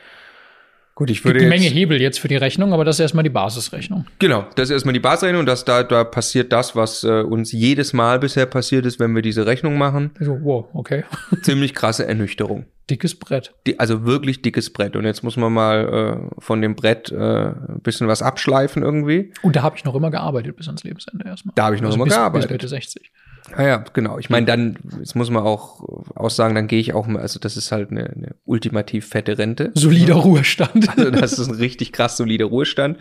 Gut, 0.96 1.10
ich 1.10 1.26
würde 1.26 1.40
Gibt 1.40 1.52
eine 1.52 1.60
Menge 1.60 1.70
Hebel 1.70 2.02
jetzt 2.02 2.22
für 2.22 2.30
die 2.30 2.38
Rechnung, 2.38 2.72
aber 2.72 2.86
das 2.86 2.96
ist 2.96 3.02
erstmal 3.02 3.24
die 3.24 3.30
Basisrechnung. 3.30 4.06
Genau, 4.18 4.46
das 4.56 4.70
ist 4.70 4.76
erstmal 4.76 4.94
die 4.94 5.02
Basisrechnung. 5.02 5.46
Das, 5.46 5.66
da, 5.66 5.84
da 5.84 6.06
passiert 6.06 6.54
das, 6.54 6.74
was 6.74 7.04
äh, 7.04 7.22
uns 7.22 7.52
jedes 7.52 7.92
Mal 7.92 8.18
bisher 8.20 8.46
passiert 8.46 8.86
ist, 8.86 8.98
wenn 8.98 9.14
wir 9.14 9.22
diese 9.22 9.46
Rechnung 9.46 9.78
machen. 9.78 10.12
Also, 10.18 10.40
wow, 10.42 10.68
okay. 10.74 11.04
Ziemlich 11.42 11.76
krasse 11.76 12.08
Ernüchterung. 12.08 12.66
Dickes 12.90 13.16
Brett. 13.16 13.54
Die, 13.68 13.78
also 13.78 14.06
wirklich 14.06 14.42
dickes 14.42 14.72
Brett. 14.72 14.96
Und 14.96 15.04
jetzt 15.04 15.22
muss 15.22 15.36
man 15.36 15.52
mal 15.52 16.30
äh, 16.32 16.42
von 16.42 16.62
dem 16.62 16.76
Brett 16.76 17.12
äh, 17.12 17.16
ein 17.18 17.82
bisschen 17.82 18.08
was 18.08 18.22
abschleifen 18.22 18.82
irgendwie. 18.82 19.34
Und 19.42 19.58
da 19.58 19.64
habe 19.64 19.76
ich 19.76 19.84
noch 19.84 19.96
immer 19.96 20.12
gearbeitet 20.12 20.56
bis 20.56 20.68
ans 20.68 20.86
Lebensende 20.86 21.26
erstmal. 21.26 21.54
Da 21.56 21.66
habe 21.66 21.76
ich 21.76 21.82
noch 21.82 21.90
also 21.90 21.98
immer 21.98 22.06
bis, 22.06 22.14
gearbeitet. 22.14 22.48
Bis 22.48 22.54
Mitte 22.54 22.68
60. 22.70 23.12
Ja, 23.52 23.64
ja, 23.64 23.84
genau. 23.94 24.18
Ich 24.18 24.30
meine, 24.30 24.46
dann, 24.46 24.78
jetzt 25.00 25.16
muss 25.16 25.30
man 25.30 25.44
auch 25.44 25.84
aussagen, 26.16 26.56
dann 26.56 26.68
gehe 26.68 26.80
ich 26.80 26.94
auch 26.94 27.06
mal, 27.06 27.22
also 27.22 27.40
das 27.40 27.58
ist 27.58 27.72
halt 27.72 27.92
eine, 27.92 28.10
eine 28.10 28.36
ultimativ 28.46 29.08
fette 29.08 29.38
Rente. 29.38 29.72
Solider 29.76 30.16
Ruhestand. 30.16 30.88
Also 30.98 31.12
das 31.12 31.38
ist 31.38 31.50
ein 31.50 31.56
richtig 31.56 31.92
krass 31.92 32.18
solider 32.18 32.46
Ruhestand. 32.46 32.98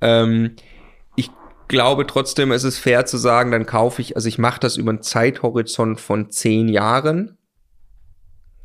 Ähm, 0.00 0.56
ich 1.16 1.30
glaube 1.68 2.06
trotzdem, 2.06 2.52
es 2.52 2.64
ist 2.64 2.78
fair 2.78 3.04
zu 3.04 3.18
sagen, 3.18 3.50
dann 3.50 3.66
kaufe 3.66 4.00
ich, 4.00 4.16
also 4.16 4.28
ich 4.28 4.38
mache 4.38 4.60
das 4.60 4.76
über 4.76 4.90
einen 4.90 5.02
Zeithorizont 5.02 6.00
von 6.00 6.30
zehn 6.30 6.68
Jahren. 6.68 7.36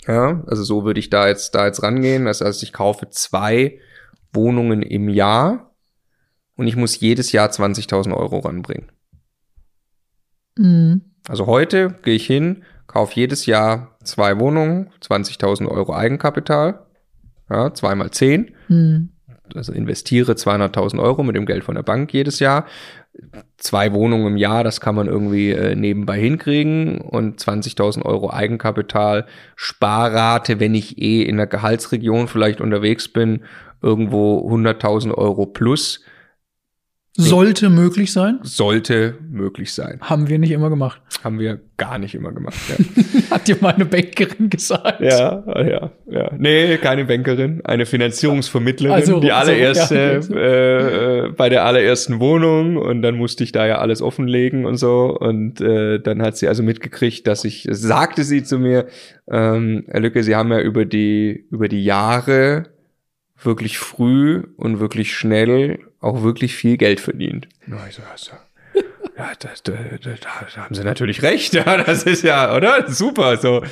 Ja, 0.08 0.44
also 0.48 0.64
so 0.64 0.86
würde 0.86 1.00
ich 1.00 1.10
da 1.10 1.28
jetzt, 1.28 1.56
da 1.56 1.66
jetzt 1.66 1.84
rangehen. 1.84 2.26
Das 2.26 2.40
heißt, 2.42 2.64
ich 2.64 2.72
kaufe 2.72 3.10
zwei 3.10 3.80
Wohnungen 4.32 4.82
im 4.82 5.10
Jahr 5.10 5.76
und 6.56 6.68
ich 6.68 6.76
muss 6.76 7.00
jedes 7.00 7.32
Jahr 7.34 7.50
20.000 7.50 8.16
Euro 8.16 8.40
ranbringen. 8.40 8.92
Mhm. 10.58 11.02
Also 11.28 11.46
heute 11.46 11.96
gehe 12.04 12.16
ich 12.16 12.26
hin, 12.26 12.64
kaufe 12.88 13.16
jedes 13.16 13.46
Jahr 13.46 13.98
zwei 14.04 14.40
Wohnungen, 14.40 14.90
20.000 15.02 15.68
Euro 15.68 15.94
Eigenkapital, 15.94 16.86
ja, 17.50 17.74
zweimal 17.74 18.12
zehn. 18.12 18.52
Mhm. 18.68 19.10
Also 19.56 19.72
investiere 19.72 20.34
200.000 20.34 21.00
Euro 21.00 21.24
mit 21.24 21.36
dem 21.36 21.46
Geld 21.46 21.64
von 21.64 21.76
der 21.76 21.84
Bank 21.84 22.14
jedes 22.14 22.40
Jahr. 22.40 22.66
Zwei 23.58 23.94
Wohnungen 23.94 24.28
im 24.28 24.38
Jahr, 24.38 24.64
das 24.64 24.82
kann 24.82 24.94
man 24.94 25.08
irgendwie 25.08 25.52
äh, 25.52 25.76
nebenbei 25.76 26.20
hinkriegen 26.20 27.00
und 27.00 27.40
20.000 27.42 28.04
Euro 28.04 28.32
Eigenkapital, 28.32 29.26
Sparrate, 29.56 30.60
wenn 30.60 30.76
ich 30.76 31.02
eh 31.02 31.24
in 31.24 31.38
der 31.38 31.48
Gehaltsregion 31.48 32.28
vielleicht 32.28 32.62
unterwegs 32.62 33.08
bin, 33.08 33.44
irgendwo 33.82 34.48
100.000 34.52 35.14
Euro 35.14 35.46
plus 35.46 36.02
sollte 37.18 37.70
möglich 37.70 38.12
sein? 38.14 38.40
Sollte 38.44 39.16
möglich 39.30 39.74
sein. 39.74 39.98
Haben 40.02 40.28
wir 40.30 40.38
nicht 40.38 40.52
immer 40.52 40.70
gemacht. 40.70 41.02
Haben 41.24 41.40
wir 41.40 41.60
gar 41.78 41.98
nicht 41.98 42.14
immer 42.14 42.32
gemacht. 42.32 42.58
Ja. 42.70 43.04
Hat 43.32 43.48
dir 43.48 43.58
meine 43.60 43.86
Bankerin 43.86 44.50
gesagt? 44.50 45.02
Ja, 45.02 45.44
ja, 45.48 45.92
ja. 46.10 46.32
Nee, 46.38 46.78
keine 46.78 47.06
Bankerin, 47.06 47.62
eine 47.66 47.86
Finanzierungsvermittlerin, 47.86 48.96
also, 48.96 49.20
die 49.20 49.32
allererste, 49.32 50.22
so, 50.22 50.34
ja. 50.34 50.40
äh, 50.40 51.26
äh, 51.26 51.30
bei 51.30 51.50
der 51.50 51.66
allerersten 51.66 52.20
Wohnung 52.20 52.78
und 52.78 53.02
dann 53.02 53.16
musste 53.16 53.44
ich 53.44 53.52
da 53.52 53.66
ja 53.66 53.80
alles 53.80 54.02
offenlegen 54.02 54.66
und 54.66 54.78
so 54.78 55.18
und 55.18 55.60
äh, 55.60 56.00
dann 56.00 56.22
hat 56.22 56.38
sie 56.38 56.48
also 56.48 56.62
mitgekriegt, 56.62 57.26
dass 57.26 57.46
ich, 57.46 57.68
sagte 57.72 58.24
sie 58.24 58.44
zu 58.44 58.60
mir, 58.60 58.86
ähm, 59.30 59.86
Herr 59.88 60.02
Lücke, 60.02 60.24
Sie 60.24 60.36
haben 60.36 60.52
ja 60.52 60.60
über 60.60 60.86
die, 60.86 61.46
über 61.50 61.68
die 61.68 61.84
Jahre 61.84 62.66
wirklich 63.42 63.78
früh 63.78 64.44
und 64.56 64.80
wirklich 64.80 65.14
schnell 65.14 65.80
auch 66.00 66.24
wirklich 66.24 66.56
viel 66.56 66.78
Geld 66.78 67.00
verdient. 67.00 67.48
Ja, 67.68 67.86
ich 67.88 67.96
so, 67.96 68.02
also, 68.12 68.32
ja, 69.18 69.32
da, 69.40 69.50
da, 69.64 69.74
da, 70.04 70.12
da 70.14 70.58
haben 70.64 70.76
sie 70.76 70.84
natürlich 70.84 71.22
recht, 71.22 71.54
ja, 71.54 71.84
das 71.84 72.04
ist 72.04 72.24
ja, 72.24 72.56
oder? 72.56 72.90
Super, 72.90 73.38
so. 73.38 73.64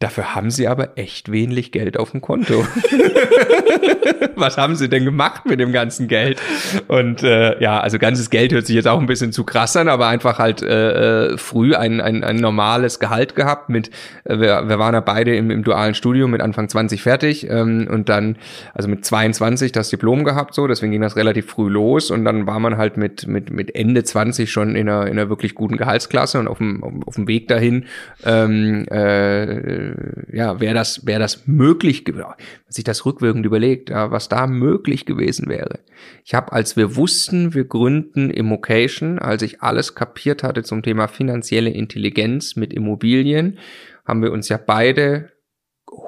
Dafür 0.00 0.34
haben 0.34 0.50
sie 0.50 0.68
aber 0.68 0.98
echt 0.98 1.30
wenig 1.30 1.72
Geld 1.72 1.98
auf 1.98 2.10
dem 2.10 2.20
Konto. 2.20 2.66
Was 4.36 4.58
haben 4.58 4.74
sie 4.74 4.88
denn 4.88 5.04
gemacht 5.04 5.46
mit 5.46 5.60
dem 5.60 5.72
ganzen 5.72 6.08
Geld? 6.08 6.42
Und 6.88 7.22
äh, 7.22 7.60
ja, 7.62 7.78
also 7.80 7.98
ganzes 7.98 8.28
Geld 8.28 8.52
hört 8.52 8.66
sich 8.66 8.74
jetzt 8.74 8.88
auch 8.88 8.98
ein 8.98 9.06
bisschen 9.06 9.32
zu 9.32 9.44
krass 9.44 9.76
an, 9.76 9.88
aber 9.88 10.08
einfach 10.08 10.38
halt 10.38 10.62
äh, 10.62 11.32
äh 11.32 11.38
früh 11.38 11.74
ein, 11.74 12.00
ein, 12.00 12.24
ein 12.24 12.36
normales 12.36 12.98
Gehalt 12.98 13.36
gehabt 13.36 13.68
mit, 13.68 13.90
äh, 14.24 14.38
wir, 14.40 14.68
wir 14.68 14.78
waren 14.78 14.94
ja 14.94 15.00
beide 15.00 15.36
im, 15.36 15.50
im 15.50 15.62
dualen 15.62 15.94
Studium 15.94 16.32
mit 16.32 16.40
Anfang 16.40 16.68
20 16.68 17.00
fertig 17.00 17.48
ähm, 17.48 17.88
und 17.90 18.08
dann, 18.08 18.36
also 18.74 18.88
mit 18.88 19.04
22 19.04 19.70
das 19.72 19.90
Diplom 19.90 20.24
gehabt, 20.24 20.54
so, 20.54 20.66
deswegen 20.66 20.92
ging 20.92 21.02
das 21.02 21.16
relativ 21.16 21.46
früh 21.46 21.68
los 21.68 22.10
und 22.10 22.24
dann 22.24 22.46
war 22.46 22.58
man 22.58 22.76
halt 22.76 22.96
mit, 22.96 23.26
mit, 23.26 23.50
mit 23.50 23.74
Ende 23.74 24.02
20 24.02 24.50
schon 24.50 24.74
in 24.74 24.88
einer, 24.88 25.06
in 25.06 25.12
einer 25.12 25.28
wirklich 25.28 25.54
guten 25.54 25.76
Gehaltsklasse 25.76 26.40
und 26.40 26.48
auf 26.48 26.58
dem, 26.58 27.04
auf 27.06 27.14
dem 27.14 27.28
Weg 27.28 27.48
dahin 27.48 27.86
ähm, 28.24 28.86
äh, 28.88 29.83
äh, 29.92 30.36
ja, 30.36 30.60
wäre 30.60 30.74
das, 30.74 31.06
wäre 31.06 31.20
das 31.20 31.46
möglich, 31.46 32.04
wenn 32.06 32.24
sich 32.68 32.84
das 32.84 33.04
rückwirkend 33.04 33.44
überlegt, 33.46 33.90
ja, 33.90 34.10
was 34.10 34.28
da 34.28 34.46
möglich 34.46 35.06
gewesen 35.06 35.48
wäre. 35.48 35.80
Ich 36.24 36.34
habe, 36.34 36.52
als 36.52 36.76
wir 36.76 36.96
wussten, 36.96 37.54
wir 37.54 37.64
gründen 37.64 38.30
Immocation, 38.30 39.18
als 39.18 39.42
ich 39.42 39.62
alles 39.62 39.94
kapiert 39.94 40.42
hatte 40.42 40.62
zum 40.62 40.82
Thema 40.82 41.08
finanzielle 41.08 41.70
Intelligenz 41.70 42.56
mit 42.56 42.72
Immobilien, 42.72 43.58
haben 44.04 44.22
wir 44.22 44.32
uns 44.32 44.48
ja 44.48 44.58
beide 44.58 45.30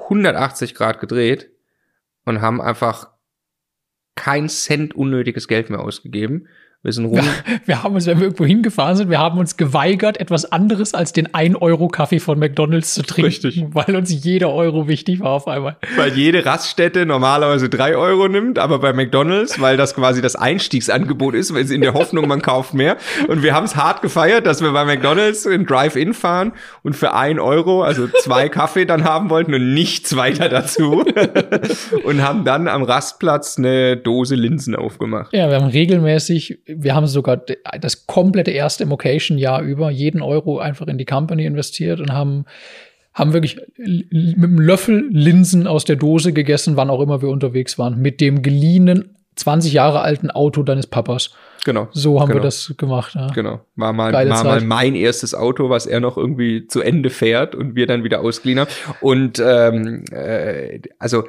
180 0.03 0.75
Grad 0.75 0.99
gedreht 0.99 1.49
und 2.25 2.41
haben 2.41 2.61
einfach 2.61 3.11
kein 4.15 4.49
Cent 4.49 4.95
unnötiges 4.95 5.47
Geld 5.47 5.69
mehr 5.69 5.79
ausgegeben. 5.79 6.47
Wir 6.87 6.93
sind 6.93 7.07
rum. 7.07 7.19
Wir 7.65 7.83
haben 7.83 7.95
uns, 7.95 8.05
wenn 8.05 8.17
wir 8.17 8.27
irgendwo 8.27 8.45
hingefahren 8.45 8.95
sind, 8.95 9.09
wir 9.09 9.19
haben 9.19 9.37
uns 9.39 9.57
geweigert, 9.57 10.21
etwas 10.21 10.49
anderes 10.53 10.93
als 10.93 11.11
den 11.11 11.27
1-Euro-Kaffee 11.27 12.19
von 12.19 12.39
McDonalds 12.39 12.93
zu 12.93 13.01
trinken. 13.03 13.25
Richtig. 13.25 13.65
Weil 13.73 13.93
uns 13.97 14.23
jeder 14.23 14.53
Euro 14.53 14.87
wichtig 14.87 15.19
war 15.19 15.31
auf 15.31 15.49
einmal. 15.49 15.75
Weil 15.97 16.13
jede 16.13 16.45
Raststätte 16.45 17.05
normalerweise 17.05 17.67
drei 17.67 17.97
Euro 17.97 18.29
nimmt, 18.29 18.57
aber 18.57 18.79
bei 18.79 18.93
McDonalds, 18.93 19.59
weil 19.59 19.75
das 19.75 19.95
quasi 19.95 20.21
das 20.21 20.37
Einstiegsangebot 20.37 21.35
ist, 21.35 21.53
weil 21.53 21.65
sie 21.65 21.75
in 21.75 21.81
der 21.81 21.93
Hoffnung, 21.93 22.25
man 22.25 22.41
kauft 22.41 22.73
mehr. 22.73 22.95
Und 23.27 23.43
wir 23.43 23.53
haben 23.53 23.65
es 23.65 23.75
hart 23.75 24.01
gefeiert, 24.01 24.45
dass 24.45 24.61
wir 24.61 24.71
bei 24.71 24.85
McDonalds 24.85 25.45
in 25.45 25.65
Drive-In 25.65 26.13
fahren 26.13 26.53
und 26.83 26.95
für 26.95 27.13
ein 27.13 27.37
Euro, 27.37 27.83
also 27.83 28.07
zwei 28.07 28.47
Kaffee 28.47 28.85
dann 28.85 29.03
haben 29.03 29.29
wollten 29.29 29.53
und 29.53 29.73
nichts 29.73 30.15
weiter 30.15 30.47
dazu. 30.47 31.03
und 32.05 32.21
haben 32.25 32.45
dann 32.45 32.69
am 32.69 32.83
Rastplatz 32.83 33.57
eine 33.57 33.97
Dose 33.97 34.35
Linsen 34.35 34.73
aufgemacht. 34.73 35.33
Ja, 35.33 35.49
wir 35.49 35.57
haben 35.57 35.67
regelmäßig, 35.67 36.59
wir 36.77 36.95
haben 36.95 37.07
sogar 37.07 37.41
das 37.81 38.07
komplette 38.07 38.51
erste 38.51 38.83
Immocation-Jahr 38.83 39.61
über 39.61 39.89
jeden 39.89 40.21
Euro 40.21 40.59
einfach 40.59 40.87
in 40.87 40.97
die 40.97 41.05
Company 41.05 41.45
investiert 41.45 41.99
und 41.99 42.11
haben 42.11 42.45
haben 43.13 43.33
wirklich 43.33 43.59
mit 43.77 44.13
einem 44.13 44.59
Löffel 44.59 45.07
Linsen 45.09 45.65
aus 45.65 45.85
der 45.85 45.95
Dose 45.95 46.33
gegessen, 46.33 46.77
wann 46.77 46.91
auch 46.91 47.01
immer 47.01 47.21
wir 47.23 47.29
unterwegs 47.29 47.79
waren, 47.79 47.99
mit 47.99 48.21
dem 48.21 48.43
geliehenen 48.43 49.15
20 49.37 49.73
Jahre 49.73 50.01
alten 50.01 50.29
Auto 50.29 50.61
deines 50.61 50.85
Papas. 50.87 51.31
Genau. 51.65 51.87
So 51.91 52.19
haben 52.19 52.27
genau. 52.29 52.39
wir 52.39 52.43
das 52.43 52.73
gemacht. 52.77 53.15
Ja. 53.15 53.27
Genau. 53.33 53.61
War 53.75 53.91
mal, 53.91 54.13
war 54.13 54.43
mal 54.43 54.61
mein 54.61 54.95
erstes 54.95 55.33
Auto, 55.33 55.69
was 55.69 55.85
er 55.85 55.99
noch 55.99 56.17
irgendwie 56.17 56.67
zu 56.67 56.81
Ende 56.81 57.09
fährt 57.09 57.55
und 57.55 57.75
wir 57.75 57.87
dann 57.87 58.03
wieder 58.03 58.21
ausgeliehen 58.21 58.59
haben. 58.59 58.69
Und 59.01 59.39
ähm, 59.43 60.05
äh, 60.11 60.79
also 60.99 61.25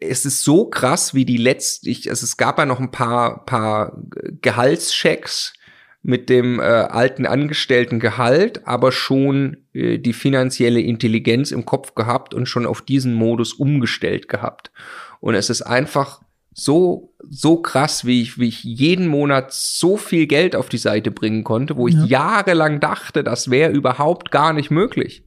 es 0.00 0.24
ist 0.24 0.44
so 0.44 0.66
krass, 0.66 1.14
wie 1.14 1.24
die 1.24 1.36
letzten, 1.36 1.88
ich, 1.88 2.08
also 2.10 2.24
es 2.24 2.36
gab 2.36 2.58
ja 2.58 2.66
noch 2.66 2.80
ein 2.80 2.90
paar, 2.90 3.44
paar 3.44 3.98
Gehaltschecks 4.42 5.54
mit 6.02 6.28
dem 6.30 6.60
äh, 6.60 6.62
alten 6.62 7.26
Angestelltengehalt, 7.26 8.66
aber 8.66 8.92
schon 8.92 9.58
äh, 9.72 9.98
die 9.98 10.12
finanzielle 10.12 10.80
Intelligenz 10.80 11.50
im 11.50 11.64
Kopf 11.64 11.94
gehabt 11.94 12.32
und 12.34 12.46
schon 12.46 12.66
auf 12.66 12.82
diesen 12.82 13.14
Modus 13.14 13.52
umgestellt 13.52 14.28
gehabt. 14.28 14.70
Und 15.20 15.34
es 15.34 15.50
ist 15.50 15.62
einfach 15.62 16.22
so, 16.54 17.14
so 17.28 17.60
krass, 17.60 18.04
wie 18.04 18.22
ich, 18.22 18.38
wie 18.38 18.48
ich 18.48 18.64
jeden 18.64 19.08
Monat 19.08 19.52
so 19.52 19.96
viel 19.96 20.26
Geld 20.26 20.56
auf 20.56 20.68
die 20.68 20.78
Seite 20.78 21.10
bringen 21.10 21.44
konnte, 21.44 21.76
wo 21.76 21.88
ich 21.88 21.94
Ja. 21.94 22.04
jahrelang 22.04 22.80
dachte, 22.80 23.22
das 23.24 23.50
wäre 23.50 23.72
überhaupt 23.72 24.30
gar 24.30 24.52
nicht 24.52 24.70
möglich. 24.70 25.24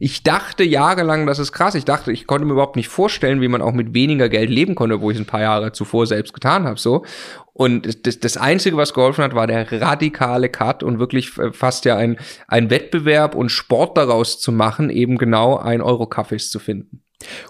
Ich 0.00 0.22
dachte 0.22 0.62
jahrelang, 0.62 1.26
das 1.26 1.40
ist 1.40 1.50
krass. 1.50 1.74
Ich 1.74 1.84
dachte, 1.84 2.12
ich 2.12 2.28
konnte 2.28 2.46
mir 2.46 2.52
überhaupt 2.52 2.76
nicht 2.76 2.88
vorstellen, 2.88 3.40
wie 3.40 3.48
man 3.48 3.62
auch 3.62 3.72
mit 3.72 3.94
weniger 3.94 4.28
Geld 4.28 4.48
leben 4.48 4.76
konnte, 4.76 5.00
wo 5.00 5.10
ich 5.10 5.16
es 5.16 5.22
ein 5.22 5.26
paar 5.26 5.40
Jahre 5.40 5.72
zuvor 5.72 6.06
selbst 6.06 6.32
getan 6.32 6.64
habe. 6.64 6.78
So. 6.78 7.04
Und 7.52 8.06
das, 8.06 8.20
das 8.20 8.36
Einzige, 8.36 8.76
was 8.76 8.94
geholfen 8.94 9.24
hat, 9.24 9.34
war 9.34 9.48
der 9.48 9.82
radikale 9.82 10.48
Cut 10.48 10.84
und 10.84 11.00
wirklich 11.00 11.36
äh, 11.38 11.52
fast 11.52 11.84
ja 11.84 11.96
ein, 11.96 12.16
ein 12.46 12.70
Wettbewerb 12.70 13.34
und 13.34 13.48
Sport 13.48 13.98
daraus 13.98 14.38
zu 14.38 14.52
machen, 14.52 14.90
eben 14.90 15.18
genau 15.18 15.56
ein 15.56 15.82
Euro 15.82 16.06
Kaffees 16.06 16.50
zu 16.50 16.60
finden. 16.60 17.02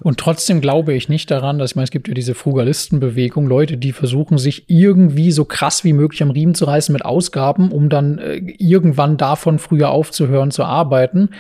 Und 0.02 0.18
trotzdem 0.18 0.62
glaube 0.62 0.94
ich 0.94 1.10
nicht 1.10 1.30
daran, 1.30 1.58
dass 1.58 1.72
ich 1.72 1.76
meine, 1.76 1.84
es 1.84 1.90
gibt 1.90 2.08
ja 2.08 2.14
diese 2.14 2.34
Frugalistenbewegung, 2.34 3.46
Leute, 3.46 3.76
die 3.76 3.92
versuchen, 3.92 4.38
sich 4.38 4.70
irgendwie 4.70 5.30
so 5.30 5.44
krass 5.44 5.84
wie 5.84 5.92
möglich 5.92 6.22
am 6.22 6.30
Riemen 6.30 6.54
zu 6.54 6.64
reißen 6.64 6.92
mit 6.94 7.04
Ausgaben, 7.04 7.70
um 7.70 7.90
dann 7.90 8.16
äh, 8.16 8.36
irgendwann 8.58 9.18
davon 9.18 9.58
früher 9.58 9.90
aufzuhören 9.90 10.50
zu 10.50 10.64
arbeiten. 10.64 11.30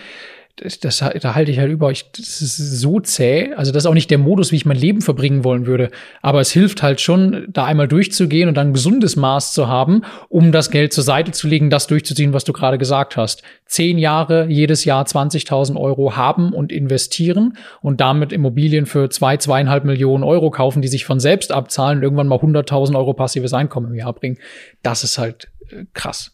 Das, 0.60 0.98
da 0.98 1.34
halte 1.34 1.50
ich 1.50 1.58
halt 1.58 1.70
über. 1.70 1.90
Ich, 1.90 2.10
das 2.12 2.42
ist 2.42 2.56
so 2.56 3.00
zäh. 3.00 3.54
Also, 3.54 3.72
das 3.72 3.84
ist 3.84 3.86
auch 3.86 3.94
nicht 3.94 4.10
der 4.10 4.18
Modus, 4.18 4.50
wie 4.50 4.56
ich 4.56 4.66
mein 4.66 4.76
Leben 4.76 5.00
verbringen 5.00 5.44
wollen 5.44 5.66
würde. 5.66 5.90
Aber 6.20 6.40
es 6.40 6.50
hilft 6.50 6.82
halt 6.82 7.00
schon, 7.00 7.46
da 7.48 7.64
einmal 7.64 7.88
durchzugehen 7.88 8.48
und 8.48 8.56
dann 8.56 8.68
ein 8.68 8.72
gesundes 8.72 9.16
Maß 9.16 9.52
zu 9.52 9.68
haben, 9.68 10.02
um 10.28 10.52
das 10.52 10.70
Geld 10.70 10.92
zur 10.92 11.04
Seite 11.04 11.32
zu 11.32 11.46
legen, 11.46 11.70
das 11.70 11.86
durchzuziehen, 11.86 12.32
was 12.32 12.44
du 12.44 12.52
gerade 12.52 12.78
gesagt 12.78 13.16
hast. 13.16 13.42
Zehn 13.66 13.98
Jahre, 13.98 14.46
jedes 14.48 14.84
Jahr 14.84 15.04
20.000 15.04 15.76
Euro 15.76 16.16
haben 16.16 16.52
und 16.52 16.72
investieren 16.72 17.56
und 17.80 18.00
damit 18.00 18.32
Immobilien 18.32 18.86
für 18.86 19.10
zwei, 19.10 19.36
zweieinhalb 19.36 19.84
Millionen 19.84 20.24
Euro 20.24 20.50
kaufen, 20.50 20.82
die 20.82 20.88
sich 20.88 21.04
von 21.04 21.20
selbst 21.20 21.52
abzahlen 21.52 21.98
und 21.98 22.04
irgendwann 22.04 22.28
mal 22.28 22.38
100.000 22.38 22.96
Euro 22.96 23.14
passives 23.14 23.52
Einkommen 23.52 23.88
im 23.88 23.94
Jahr 23.94 24.12
bringen. 24.12 24.38
Das 24.82 25.04
ist 25.04 25.18
halt 25.18 25.48
äh, 25.70 25.84
krass. 25.92 26.32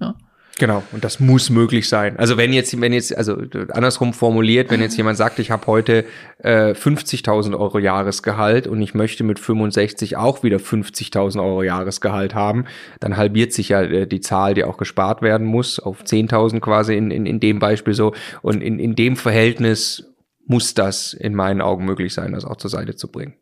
Ja. 0.00 0.14
Genau, 0.58 0.82
und 0.92 1.04
das 1.04 1.20
muss 1.20 1.50
möglich 1.50 1.86
sein. 1.86 2.18
Also 2.18 2.38
wenn 2.38 2.52
jetzt, 2.52 2.80
wenn 2.80 2.94
jetzt, 2.94 3.14
also 3.14 3.36
andersrum 3.72 4.14
formuliert, 4.14 4.70
wenn 4.70 4.80
jetzt 4.80 4.96
jemand 4.96 5.18
sagt, 5.18 5.38
ich 5.38 5.50
habe 5.50 5.66
heute 5.66 6.06
äh, 6.38 6.72
50.000 6.72 7.58
Euro 7.58 7.78
Jahresgehalt 7.78 8.66
und 8.66 8.80
ich 8.80 8.94
möchte 8.94 9.22
mit 9.22 9.38
65 9.38 10.16
auch 10.16 10.42
wieder 10.42 10.56
50.000 10.56 11.42
Euro 11.42 11.62
Jahresgehalt 11.62 12.34
haben, 12.34 12.64
dann 13.00 13.18
halbiert 13.18 13.52
sich 13.52 13.68
ja 13.68 13.82
äh, 13.82 14.06
die 14.06 14.20
Zahl, 14.20 14.54
die 14.54 14.64
auch 14.64 14.78
gespart 14.78 15.20
werden 15.20 15.46
muss, 15.46 15.78
auf 15.78 16.02
10.000 16.02 16.60
quasi 16.60 16.96
in, 16.96 17.10
in, 17.10 17.26
in 17.26 17.38
dem 17.38 17.58
Beispiel 17.58 17.92
so. 17.92 18.14
Und 18.40 18.62
in, 18.62 18.78
in 18.78 18.94
dem 18.94 19.16
Verhältnis 19.16 20.14
muss 20.46 20.72
das 20.72 21.12
in 21.12 21.34
meinen 21.34 21.60
Augen 21.60 21.84
möglich 21.84 22.14
sein, 22.14 22.32
das 22.32 22.46
auch 22.46 22.56
zur 22.56 22.70
Seite 22.70 22.96
zu 22.96 23.08
bringen. 23.08 23.34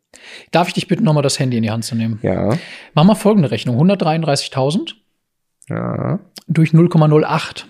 Darf 0.51 0.67
ich 0.67 0.73
dich 0.73 0.87
bitten, 0.89 1.03
nochmal 1.03 1.23
das 1.23 1.39
Handy 1.39 1.55
in 1.55 1.63
die 1.63 1.71
Hand 1.71 1.85
zu 1.85 1.95
nehmen? 1.95 2.19
Ja, 2.23 2.57
Machen 2.93 3.07
wir 3.07 3.15
folgende 3.15 3.51
Rechnung. 3.51 3.79
133.000 3.79 4.95
ja. 5.69 6.19
durch 6.47 6.71
0,08. 6.71 7.65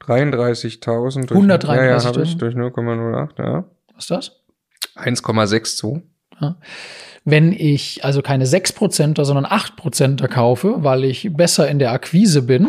33.000 0.00 1.26
durch, 1.26 1.40
133.000. 1.40 1.76
ja, 1.76 1.84
ja, 1.84 2.04
hab 2.04 2.16
ich, 2.16 2.36
durch 2.36 2.54
0,08, 2.54 3.38
ja. 3.38 3.64
Was 3.94 4.04
ist 4.04 4.10
das? 4.10 4.42
1,62. 4.96 6.02
Wenn 7.24 7.52
ich 7.52 8.04
also 8.04 8.20
keine 8.20 8.46
6%er, 8.46 9.24
sondern 9.24 9.46
8%er 9.46 10.28
kaufe, 10.28 10.76
weil 10.78 11.04
ich 11.04 11.32
besser 11.32 11.68
in 11.68 11.78
der 11.78 11.92
Akquise 11.92 12.42
bin, 12.42 12.68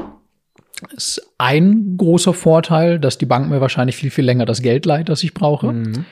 ist 0.96 1.28
ein 1.38 1.98
großer 1.98 2.34
Vorteil, 2.34 3.00
dass 3.00 3.18
die 3.18 3.26
Bank 3.26 3.50
mir 3.50 3.62
wahrscheinlich 3.62 3.96
viel, 3.96 4.12
viel 4.12 4.26
länger 4.26 4.46
das 4.46 4.62
Geld 4.62 4.86
leiht, 4.86 5.10
das 5.10 5.24
ich 5.24 5.34
brauche. 5.34 5.72
Mhm. 5.72 6.06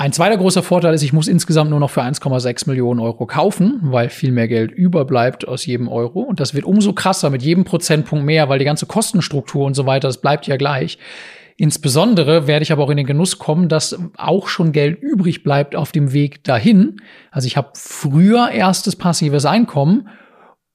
Ein 0.00 0.14
zweiter 0.14 0.38
großer 0.38 0.62
Vorteil 0.62 0.94
ist, 0.94 1.02
ich 1.02 1.12
muss 1.12 1.28
insgesamt 1.28 1.68
nur 1.68 1.78
noch 1.78 1.90
für 1.90 2.00
1,6 2.00 2.66
Millionen 2.66 3.00
Euro 3.00 3.26
kaufen, 3.26 3.80
weil 3.82 4.08
viel 4.08 4.32
mehr 4.32 4.48
Geld 4.48 4.72
überbleibt 4.72 5.46
aus 5.46 5.66
jedem 5.66 5.88
Euro. 5.88 6.20
Und 6.20 6.40
das 6.40 6.54
wird 6.54 6.64
umso 6.64 6.94
krasser 6.94 7.28
mit 7.28 7.42
jedem 7.42 7.64
Prozentpunkt 7.64 8.24
mehr, 8.24 8.48
weil 8.48 8.58
die 8.58 8.64
ganze 8.64 8.86
Kostenstruktur 8.86 9.66
und 9.66 9.74
so 9.74 9.84
weiter, 9.84 10.08
das 10.08 10.22
bleibt 10.22 10.46
ja 10.46 10.56
gleich. 10.56 10.96
Insbesondere 11.58 12.46
werde 12.46 12.62
ich 12.62 12.72
aber 12.72 12.82
auch 12.82 12.88
in 12.88 12.96
den 12.96 13.04
Genuss 13.04 13.38
kommen, 13.38 13.68
dass 13.68 13.98
auch 14.16 14.48
schon 14.48 14.72
Geld 14.72 15.02
übrig 15.02 15.42
bleibt 15.42 15.76
auf 15.76 15.92
dem 15.92 16.14
Weg 16.14 16.44
dahin. 16.44 17.02
Also 17.30 17.46
ich 17.46 17.58
habe 17.58 17.68
früher 17.74 18.52
erstes 18.52 18.96
passives 18.96 19.44
Einkommen 19.44 20.08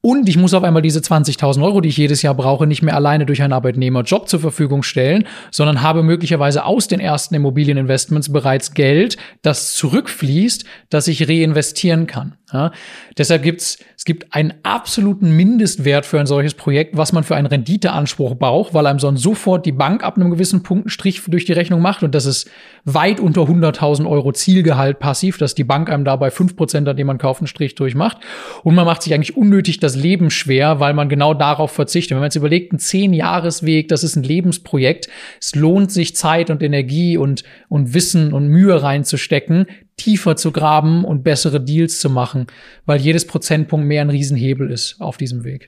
und 0.05 0.29
ich 0.29 0.37
muss 0.37 0.53
auf 0.53 0.63
einmal 0.63 0.83
diese 0.83 0.99
20.000 0.99 1.63
Euro, 1.63 1.81
die 1.81 1.89
ich 1.89 1.97
jedes 1.97 2.21
Jahr 2.21 2.35
brauche, 2.35 2.67
nicht 2.67 2.83
mehr 2.83 2.93
alleine 2.93 3.25
durch 3.25 3.41
einen 3.41 3.53
Arbeitnehmerjob 3.53 4.29
zur 4.29 4.39
Verfügung 4.39 4.83
stellen, 4.83 5.25
sondern 5.49 5.81
habe 5.81 6.03
möglicherweise 6.03 6.63
aus 6.63 6.87
den 6.87 6.99
ersten 6.99 7.33
Immobilieninvestments 7.33 8.31
bereits 8.31 8.75
Geld, 8.75 9.17
das 9.41 9.73
zurückfließt, 9.73 10.63
das 10.91 11.07
ich 11.07 11.27
reinvestieren 11.27 12.05
kann. 12.05 12.35
Ja, 12.53 12.71
deshalb 13.17 13.41
gibt's 13.41 13.79
es 14.05 14.13
gibt 14.13 14.35
einen 14.35 14.53
absoluten 14.61 15.35
Mindestwert 15.35 16.05
für 16.05 16.19
ein 16.19 16.27
solches 16.27 16.53
Projekt, 16.53 16.95
was 16.95 17.11
man 17.11 17.23
für 17.23 17.35
einen 17.35 17.47
Renditeanspruch 17.47 18.35
braucht, 18.35 18.75
weil 18.75 18.85
einem 18.85 18.99
sonst 18.99 19.23
sofort 19.23 19.65
die 19.65 19.71
Bank 19.71 20.03
ab 20.03 20.15
einem 20.15 20.29
gewissen 20.29 20.61
Punkt 20.61 20.83
einen 20.83 20.89
Strich 20.91 21.23
durch 21.25 21.45
die 21.45 21.53
Rechnung 21.53 21.81
macht 21.81 22.03
und 22.03 22.13
das 22.13 22.27
ist 22.27 22.47
weit 22.83 23.19
unter 23.19 23.41
100.000 23.41 24.07
Euro 24.07 24.31
Zielgehalt 24.31 24.99
passiv, 24.99 25.39
dass 25.39 25.55
die 25.55 25.63
Bank 25.63 25.89
einem 25.89 26.05
dabei 26.05 26.29
5%, 26.29 26.87
an 26.87 26.95
dem 26.95 27.07
man 27.07 27.17
kauft, 27.17 27.41
einen 27.41 27.47
Strich 27.47 27.73
durchmacht. 27.73 28.19
Und 28.61 28.75
man 28.75 28.85
macht 28.85 29.01
sich 29.01 29.11
eigentlich 29.15 29.35
unnötig 29.35 29.79
das 29.79 29.95
Leben 29.95 30.29
schwer, 30.29 30.79
weil 30.79 30.93
man 30.93 31.09
genau 31.09 31.33
darauf 31.33 31.71
verzichtet. 31.71 32.11
Wenn 32.11 32.19
man 32.19 32.27
jetzt 32.27 32.35
überlegt, 32.35 32.73
ein 32.73 32.77
10-Jahres-Weg, 32.77 33.87
das 33.87 34.03
ist 34.03 34.15
ein 34.15 34.21
Lebensprojekt. 34.21 35.09
Es 35.41 35.55
lohnt 35.55 35.91
sich 35.91 36.15
Zeit 36.15 36.51
und 36.51 36.61
Energie 36.61 37.17
und, 37.17 37.43
und 37.69 37.95
Wissen 37.95 38.33
und 38.33 38.49
Mühe 38.49 38.83
reinzustecken, 38.83 39.65
tiefer 39.97 40.35
zu 40.35 40.51
graben 40.51 41.05
und 41.05 41.23
bessere 41.23 41.61
Deals 41.61 41.99
zu 41.99 42.09
machen, 42.09 42.47
weil 42.85 42.99
jedes 42.99 43.25
Prozentpunkt 43.25 43.87
mehr 43.87 44.01
ein 44.01 44.09
Riesenhebel 44.09 44.71
ist 44.71 44.99
auf 44.99 45.17
diesem 45.17 45.43
Weg. 45.43 45.67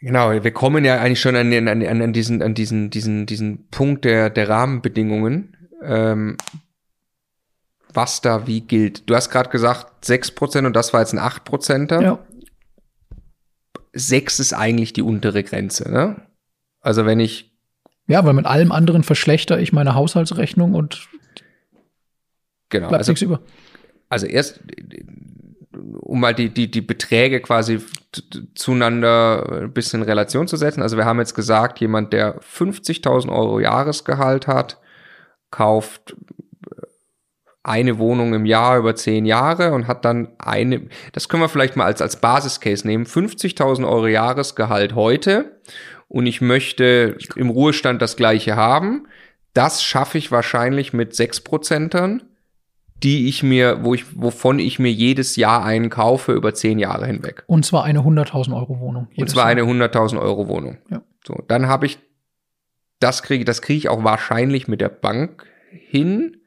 Genau, 0.00 0.32
wir 0.32 0.50
kommen 0.50 0.84
ja 0.84 1.00
eigentlich 1.00 1.20
schon 1.20 1.34
an, 1.36 1.50
den, 1.50 1.66
an, 1.66 1.82
an 1.82 2.12
diesen, 2.12 2.42
an 2.42 2.54
diesen, 2.54 2.90
diesen, 2.90 3.24
diesen 3.24 3.68
Punkt 3.68 4.04
der, 4.04 4.28
der 4.28 4.50
Rahmenbedingungen, 4.50 5.56
ähm, 5.82 6.36
was 7.92 8.20
da 8.20 8.46
wie 8.46 8.60
gilt. 8.60 9.08
Du 9.08 9.14
hast 9.14 9.30
gerade 9.30 9.48
gesagt 9.48 10.04
6% 10.04 10.66
und 10.66 10.74
das 10.74 10.92
war 10.92 11.00
jetzt 11.00 11.14
ein 11.14 11.20
8%er. 11.20 12.02
Ja. 12.02 12.18
6 13.94 14.40
ist 14.40 14.52
eigentlich 14.52 14.92
die 14.92 15.02
untere 15.02 15.42
Grenze, 15.42 15.90
ne? 15.90 16.16
Also 16.80 17.06
wenn 17.06 17.20
ich, 17.20 17.52
Ja, 18.06 18.24
weil 18.26 18.34
mit 18.34 18.44
allem 18.44 18.72
anderen 18.72 19.04
verschlechter 19.04 19.58
ich 19.58 19.72
meine 19.72 19.94
Haushaltsrechnung 19.94 20.74
und 20.74 21.08
genau, 22.68 22.88
bleibt 22.88 23.00
also, 23.00 23.12
nichts 23.12 23.22
über. 23.22 23.40
also 24.08 24.26
erst, 24.26 24.60
um 26.00 26.20
mal 26.20 26.34
die, 26.34 26.50
die, 26.50 26.70
die 26.70 26.80
Beträge 26.80 27.40
quasi 27.40 27.80
zueinander 28.54 29.62
ein 29.62 29.72
bisschen 29.72 30.02
in 30.02 30.08
Relation 30.08 30.46
zu 30.46 30.56
setzen. 30.56 30.82
Also 30.82 30.96
wir 30.96 31.04
haben 31.04 31.18
jetzt 31.18 31.34
gesagt, 31.34 31.80
jemand, 31.80 32.12
der 32.12 32.40
50.000 32.40 33.28
Euro 33.30 33.60
Jahresgehalt 33.60 34.46
hat, 34.46 34.78
kauft 35.50 36.16
eine 37.64 37.98
Wohnung 37.98 38.34
im 38.34 38.44
Jahr 38.44 38.78
über 38.78 38.94
zehn 38.94 39.24
Jahre 39.24 39.72
und 39.72 39.88
hat 39.88 40.04
dann 40.04 40.28
eine, 40.38 40.88
das 41.12 41.28
können 41.28 41.42
wir 41.42 41.48
vielleicht 41.48 41.76
mal 41.76 41.86
als, 41.86 42.02
als 42.02 42.20
Basiscase 42.20 42.86
nehmen, 42.86 43.06
50.000 43.06 43.88
Euro 43.88 44.06
Jahresgehalt 44.06 44.94
heute 44.94 45.60
und 46.08 46.26
ich 46.26 46.42
möchte 46.42 47.16
im 47.36 47.48
Ruhestand 47.48 48.02
das 48.02 48.16
gleiche 48.16 48.54
haben. 48.54 49.08
Das 49.54 49.82
schaffe 49.82 50.18
ich 50.18 50.30
wahrscheinlich 50.30 50.92
mit 50.92 51.14
sechs 51.14 51.40
Prozentern, 51.40 52.22
die 53.04 53.28
ich 53.28 53.42
mir, 53.42 53.84
wo 53.84 53.94
ich, 53.94 54.04
wovon 54.20 54.58
ich 54.58 54.78
mir 54.78 54.90
jedes 54.90 55.36
Jahr 55.36 55.64
einen 55.64 55.90
kaufe 55.90 56.32
über 56.32 56.54
zehn 56.54 56.78
Jahre 56.78 57.06
hinweg. 57.06 57.44
Und 57.46 57.64
zwar 57.64 57.84
eine 57.84 58.00
100.000 58.00 58.56
Euro 58.56 58.80
Wohnung. 58.80 59.08
Und 59.16 59.30
zwar 59.30 59.44
Jahr. 59.44 59.64
eine 59.66 59.84
100.000 59.84 60.20
Euro 60.20 60.48
Wohnung. 60.48 60.78
Ja. 60.90 61.02
So, 61.26 61.42
dann 61.46 61.68
habe 61.68 61.86
ich, 61.86 61.98
das 62.98 63.22
kriege, 63.22 63.44
das 63.44 63.62
kriege 63.62 63.78
ich 63.78 63.88
auch 63.88 64.02
wahrscheinlich 64.02 64.66
mit 64.66 64.80
der 64.80 64.88
Bank 64.88 65.46
hin 65.70 66.38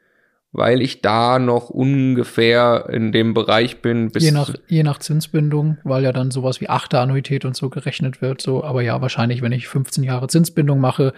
weil 0.57 0.81
ich 0.81 1.01
da 1.01 1.37
noch 1.37 1.69
ungefähr 1.69 2.87
in 2.89 3.11
dem 3.11 3.35
Bereich 3.35 3.81
bin. 3.81 4.11
Je, 4.17 4.31
nach, 4.31 4.55
je 4.67 4.81
nach 4.81 4.97
Zinsbindung, 4.97 5.77
weil 5.83 6.03
ja 6.03 6.11
dann 6.11 6.31
sowas 6.31 6.61
wie 6.61 6.67
Achterannuität 6.67 7.45
und 7.45 7.55
so 7.55 7.69
gerechnet 7.69 8.21
wird. 8.21 8.41
So, 8.41 8.63
aber 8.63 8.81
ja, 8.81 8.99
wahrscheinlich, 8.99 9.43
wenn 9.43 9.51
ich 9.51 9.67
15 9.67 10.03
Jahre 10.03 10.27
Zinsbindung 10.27 10.79
mache, 10.79 11.13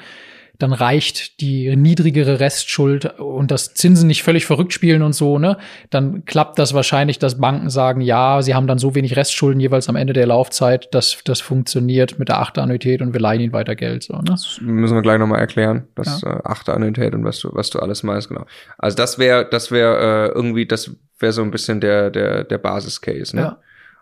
dann 0.60 0.74
reicht 0.74 1.40
die 1.40 1.74
niedrigere 1.76 2.42
Restschuld 2.42 3.18
und 3.18 3.50
das 3.50 3.74
Zinsen 3.74 4.08
nicht 4.08 4.24
völlig 4.24 4.46
verrückt 4.46 4.74
spielen 4.74 5.02
und 5.02 5.14
so, 5.14 5.40
ne? 5.40 5.58
Dann 5.90 6.26
klappt 6.26 6.60
das 6.60 6.74
wahrscheinlich, 6.74 7.18
dass 7.18 7.40
Banken 7.40 7.70
sagen, 7.70 8.02
ja, 8.02 8.42
sie 8.42 8.54
haben 8.54 8.68
dann 8.68 8.78
so 8.78 8.94
wenig 8.94 9.16
Restschulden 9.16 9.62
jeweils 9.62 9.88
am 9.88 9.96
Ende 9.96 10.12
der 10.12 10.28
Laufzeit, 10.28 10.94
dass 10.94 11.24
das 11.24 11.40
funktioniert 11.40 12.20
mit 12.20 12.28
der 12.28 12.42
Achterannuität 12.42 13.02
und 13.02 13.14
wir 13.14 13.22
leihen 13.22 13.40
ihnen 13.40 13.54
weiter 13.54 13.76
Geld, 13.76 14.04
so, 14.04 14.16
ne? 14.18 14.24
Das 14.26 14.60
müssen 14.62 14.96
wir 14.96 15.02
gleich 15.02 15.18
nochmal 15.18 15.40
erklären, 15.40 15.88
das 15.96 16.22
ja. 16.22 16.36
äh, 16.36 16.42
Achterannuität 16.44 17.14
und 17.14 17.24
was 17.24 17.40
du, 17.40 17.50
was 17.54 17.70
du 17.70 17.80
alles 17.80 18.04
meinst, 18.04 18.28
genau. 18.28 18.46
Also 18.78 18.98
das 18.98 19.18
wäre, 19.18 19.48
das 19.50 19.72
wäre 19.72 20.30
äh, 20.30 20.36
irgendwie, 20.36 20.66
das 20.66 20.94
wäre 21.20 21.32
so 21.32 21.42
ein 21.42 21.52
bisschen 21.52 21.80
der, 21.80 22.10
der, 22.10 22.44
der 22.44 22.58
Basiscase, 22.58 23.34
ne? 23.34 23.42
Ja. 23.42 23.58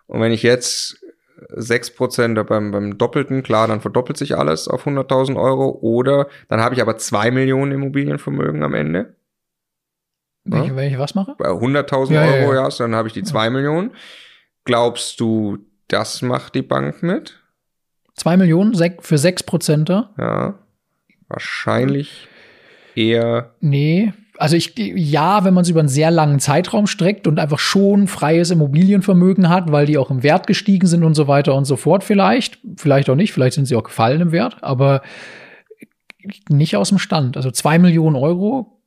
Und 0.08 0.20
wenn 0.20 0.32
ich 0.32 0.42
jetzt 0.42 0.98
6% 1.54 2.42
beim, 2.44 2.70
beim 2.70 2.98
Doppelten, 2.98 3.42
klar, 3.42 3.68
dann 3.68 3.80
verdoppelt 3.80 4.16
sich 4.16 4.36
alles 4.36 4.68
auf 4.68 4.86
100.000 4.86 5.40
Euro. 5.40 5.78
Oder 5.80 6.28
dann 6.48 6.60
habe 6.60 6.74
ich 6.74 6.82
aber 6.82 6.96
2 6.96 7.30
Millionen 7.30 7.72
Immobilienvermögen 7.72 8.62
am 8.62 8.74
Ende. 8.74 9.16
Welche, 10.44 10.68
ja? 10.68 10.76
welche 10.76 10.98
was 10.98 11.14
mache? 11.14 11.34
Bei 11.38 11.50
100.000 11.50 12.12
ja, 12.12 12.22
Euro, 12.22 12.54
ja, 12.54 12.68
ja. 12.68 12.74
dann 12.78 12.94
habe 12.94 13.08
ich 13.08 13.14
die 13.14 13.22
2 13.22 13.50
Millionen. 13.50 13.92
Glaubst 14.64 15.20
du, 15.20 15.58
das 15.88 16.22
macht 16.22 16.54
die 16.54 16.62
Bank 16.62 17.02
mit? 17.02 17.40
2 18.14 18.36
Millionen 18.36 18.74
für 18.74 19.16
6%? 19.16 20.06
Ja. 20.18 20.58
Wahrscheinlich 21.28 22.28
eher. 22.94 23.54
Nee, 23.60 24.12
also 24.38 24.56
ich, 24.56 24.74
ja, 24.76 25.44
wenn 25.44 25.52
man 25.52 25.62
es 25.62 25.68
über 25.68 25.80
einen 25.80 25.88
sehr 25.88 26.10
langen 26.10 26.38
Zeitraum 26.38 26.86
streckt 26.86 27.26
und 27.26 27.38
einfach 27.38 27.58
schon 27.58 28.06
freies 28.06 28.50
Immobilienvermögen 28.50 29.48
hat, 29.48 29.72
weil 29.72 29.86
die 29.86 29.98
auch 29.98 30.10
im 30.10 30.22
Wert 30.22 30.46
gestiegen 30.46 30.86
sind 30.86 31.02
und 31.02 31.14
so 31.14 31.26
weiter 31.26 31.54
und 31.54 31.64
so 31.64 31.76
fort 31.76 32.04
vielleicht, 32.04 32.58
vielleicht 32.76 33.10
auch 33.10 33.16
nicht, 33.16 33.32
vielleicht 33.32 33.54
sind 33.54 33.66
sie 33.66 33.74
auch 33.74 33.82
gefallen 33.82 34.20
im 34.20 34.32
Wert, 34.32 34.58
aber 34.62 35.02
nicht 36.48 36.76
aus 36.76 36.90
dem 36.90 36.98
Stand. 36.98 37.36
Also 37.36 37.50
zwei 37.50 37.78
Millionen 37.78 38.16
Euro, 38.16 38.78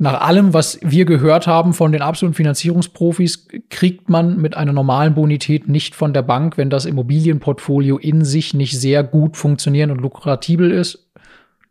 nach 0.00 0.20
allem, 0.20 0.54
was 0.54 0.78
wir 0.82 1.06
gehört 1.06 1.48
haben 1.48 1.74
von 1.74 1.90
den 1.90 2.02
absoluten 2.02 2.36
Finanzierungsprofis, 2.36 3.48
kriegt 3.70 4.08
man 4.08 4.40
mit 4.40 4.56
einer 4.56 4.72
normalen 4.72 5.14
Bonität 5.14 5.68
nicht 5.68 5.96
von 5.96 6.12
der 6.12 6.22
Bank, 6.22 6.56
wenn 6.56 6.70
das 6.70 6.84
Immobilienportfolio 6.84 7.98
in 7.98 8.24
sich 8.24 8.54
nicht 8.54 8.78
sehr 8.78 9.02
gut 9.02 9.36
funktionieren 9.36 9.90
und 9.90 10.00
lukrativel 10.00 10.70
ist 10.70 11.07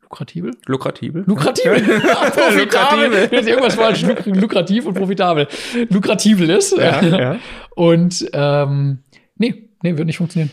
Lukratibel? 0.10 0.52
Lukratibel. 0.66 1.24
Lukrativel. 1.28 1.82
profitabel. 2.00 3.32
Wenn 3.32 3.48
irgendwas 3.48 3.76
falsch 3.76 4.04
lukrativ 4.26 4.86
und 4.86 4.94
profitabel. 4.94 5.48
Lukrativel 5.90 6.50
ist. 6.50 6.78
Ja, 6.78 7.02
ja. 7.02 7.40
Und 7.76 8.26
ähm, 8.32 9.00
nee, 9.36 9.70
nee, 9.84 9.98
wird 9.98 10.08
nicht 10.08 10.18
funktionieren. 10.18 10.52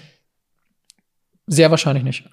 Sehr 1.47 1.71
wahrscheinlich 1.71 2.03
nicht. 2.03 2.25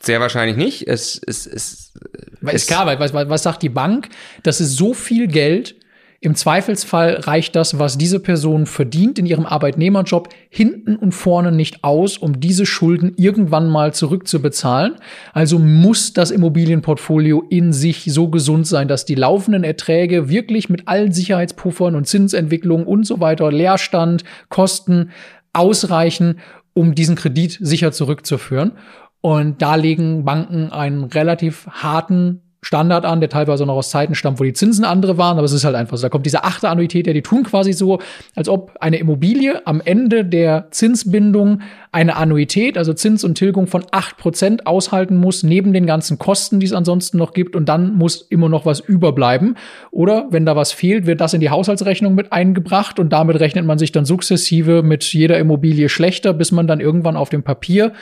Sehr 0.00 0.20
wahrscheinlich 0.20 0.56
nicht. 0.56 0.86
Es, 0.86 1.20
es, 1.26 1.46
es, 1.46 1.94
es 2.42 2.54
ist 2.54 2.68
klar, 2.68 2.86
weil 2.86 3.00
was, 3.00 3.12
was 3.12 3.42
sagt 3.42 3.62
die 3.62 3.68
Bank? 3.68 4.08
Das 4.44 4.60
ist 4.60 4.76
so 4.76 4.94
viel 4.94 5.26
Geld, 5.26 5.77
im 6.20 6.34
Zweifelsfall 6.34 7.20
reicht 7.20 7.54
das, 7.54 7.78
was 7.78 7.96
diese 7.96 8.18
Person 8.18 8.66
verdient 8.66 9.20
in 9.20 9.26
ihrem 9.26 9.46
Arbeitnehmerjob, 9.46 10.30
hinten 10.50 10.96
und 10.96 11.12
vorne 11.12 11.52
nicht 11.52 11.84
aus, 11.84 12.18
um 12.18 12.40
diese 12.40 12.66
Schulden 12.66 13.12
irgendwann 13.16 13.70
mal 13.70 13.94
zurückzubezahlen. 13.94 14.96
Also 15.32 15.60
muss 15.60 16.14
das 16.14 16.32
Immobilienportfolio 16.32 17.44
in 17.50 17.72
sich 17.72 18.12
so 18.12 18.28
gesund 18.28 18.66
sein, 18.66 18.88
dass 18.88 19.04
die 19.04 19.14
laufenden 19.14 19.62
Erträge 19.62 20.28
wirklich 20.28 20.68
mit 20.68 20.88
allen 20.88 21.12
Sicherheitspuffern 21.12 21.94
und 21.94 22.08
Zinsentwicklungen 22.08 22.84
und 22.84 23.06
so 23.06 23.20
weiter, 23.20 23.52
Leerstand, 23.52 24.24
Kosten 24.48 25.10
ausreichen, 25.52 26.40
um 26.74 26.96
diesen 26.96 27.14
Kredit 27.14 27.58
sicher 27.60 27.92
zurückzuführen. 27.92 28.72
Und 29.20 29.62
da 29.62 29.76
legen 29.76 30.24
Banken 30.24 30.72
einen 30.72 31.04
relativ 31.04 31.68
harten 31.68 32.42
Standard 32.60 33.04
an, 33.04 33.20
der 33.20 33.28
teilweise 33.28 33.64
noch 33.66 33.76
aus 33.76 33.90
Zeiten 33.90 34.16
stammt, 34.16 34.40
wo 34.40 34.44
die 34.44 34.52
Zinsen 34.52 34.84
andere 34.84 35.16
waren, 35.16 35.38
aber 35.38 35.44
es 35.44 35.52
ist 35.52 35.64
halt 35.64 35.76
einfach 35.76 35.96
so. 35.96 36.02
Da 36.02 36.08
kommt 36.08 36.26
diese 36.26 36.42
achte 36.42 36.68
Annuität, 36.68 37.06
ja, 37.06 37.12
die 37.12 37.22
tun 37.22 37.44
quasi 37.44 37.72
so, 37.72 38.00
als 38.34 38.48
ob 38.48 38.72
eine 38.80 38.98
Immobilie 38.98 39.64
am 39.64 39.80
Ende 39.80 40.24
der 40.24 40.66
Zinsbindung 40.72 41.60
eine 41.92 42.16
Annuität, 42.16 42.76
also 42.76 42.92
Zins 42.92 43.22
und 43.22 43.36
Tilgung 43.36 43.68
von 43.68 43.84
acht 43.92 44.16
Prozent 44.16 44.66
aushalten 44.66 45.16
muss, 45.16 45.44
neben 45.44 45.72
den 45.72 45.86
ganzen 45.86 46.18
Kosten, 46.18 46.58
die 46.58 46.66
es 46.66 46.72
ansonsten 46.72 47.16
noch 47.16 47.32
gibt, 47.32 47.54
und 47.54 47.68
dann 47.68 47.94
muss 47.94 48.22
immer 48.22 48.48
noch 48.48 48.66
was 48.66 48.80
überbleiben. 48.80 49.56
Oder 49.92 50.26
wenn 50.30 50.44
da 50.44 50.56
was 50.56 50.72
fehlt, 50.72 51.06
wird 51.06 51.20
das 51.20 51.34
in 51.34 51.40
die 51.40 51.50
Haushaltsrechnung 51.50 52.16
mit 52.16 52.32
eingebracht 52.32 52.98
und 52.98 53.12
damit 53.12 53.38
rechnet 53.38 53.66
man 53.66 53.78
sich 53.78 53.92
dann 53.92 54.04
sukzessive 54.04 54.82
mit 54.82 55.04
jeder 55.04 55.38
Immobilie 55.38 55.88
schlechter, 55.88 56.32
bis 56.34 56.50
man 56.50 56.66
dann 56.66 56.80
irgendwann 56.80 57.16
auf 57.16 57.28
dem 57.28 57.44
Papier 57.44 57.92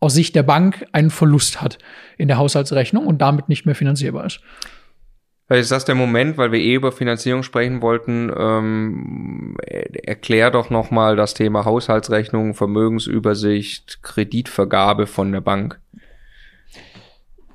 aus 0.00 0.14
Sicht 0.14 0.34
der 0.34 0.42
Bank 0.42 0.86
einen 0.92 1.10
Verlust 1.10 1.60
hat 1.60 1.78
in 2.18 2.28
der 2.28 2.38
Haushaltsrechnung 2.38 3.06
und 3.06 3.18
damit 3.18 3.48
nicht 3.48 3.66
mehr 3.66 3.74
finanzierbar 3.74 4.26
ist. 4.26 4.40
Ist 5.48 5.70
das 5.70 5.84
der 5.84 5.94
Moment, 5.94 6.38
weil 6.38 6.50
wir 6.50 6.58
eh 6.58 6.74
über 6.74 6.90
Finanzierung 6.90 7.44
sprechen 7.44 7.80
wollten. 7.80 8.32
Ähm, 8.36 9.56
erklär 9.62 10.50
doch 10.50 10.70
noch 10.70 10.90
mal 10.90 11.14
das 11.14 11.34
Thema 11.34 11.64
Haushaltsrechnung, 11.64 12.54
Vermögensübersicht, 12.54 14.02
Kreditvergabe 14.02 15.06
von 15.06 15.30
der 15.30 15.40
Bank. 15.40 15.80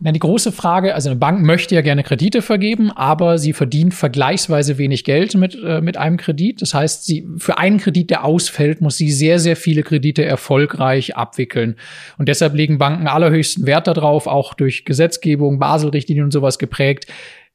Na, 0.04 0.12
die 0.12 0.20
große 0.20 0.52
Frage, 0.52 0.96
also 0.96 1.10
eine 1.10 1.20
Bank 1.20 1.44
möchte 1.44 1.76
ja 1.76 1.82
gerne 1.82 2.02
Kredite 2.02 2.42
vergeben, 2.42 2.90
aber 2.90 3.38
sie 3.38 3.54
verdient 3.54 3.94
vergleichsweise 3.94 4.80
wenig 4.80 5.04
Geld 5.04 5.36
mit, 5.36 5.56
äh, 5.64 5.80
mit 5.80 5.96
einem 5.96 6.18
Kredit. 6.18 6.60
Das 6.64 6.74
heißt, 6.74 7.06
sie, 7.06 7.28
für 7.38 7.60
einen 7.60 7.78
Kredit, 7.78 8.10
der 8.10 8.26
ausfällt, 8.26 8.82
muss 8.82 8.98
sie 8.98 9.12
sehr, 9.12 9.38
sehr 9.38 9.56
viele 9.56 9.84
Kredite 9.84 10.26
erfolgreich 10.26 11.16
abwickeln. 11.16 11.76
Und 12.18 12.30
deshalb 12.30 12.56
legen 12.56 12.80
Banken 12.80 13.06
allerhöchsten 13.06 13.68
Wert 13.68 13.86
darauf, 13.86 14.26
auch 14.26 14.56
durch 14.56 14.86
Gesetzgebung, 14.86 15.60
Basel-Richtlinien 15.60 16.26
und 16.26 16.32
sowas 16.32 16.58
geprägt, 16.58 17.06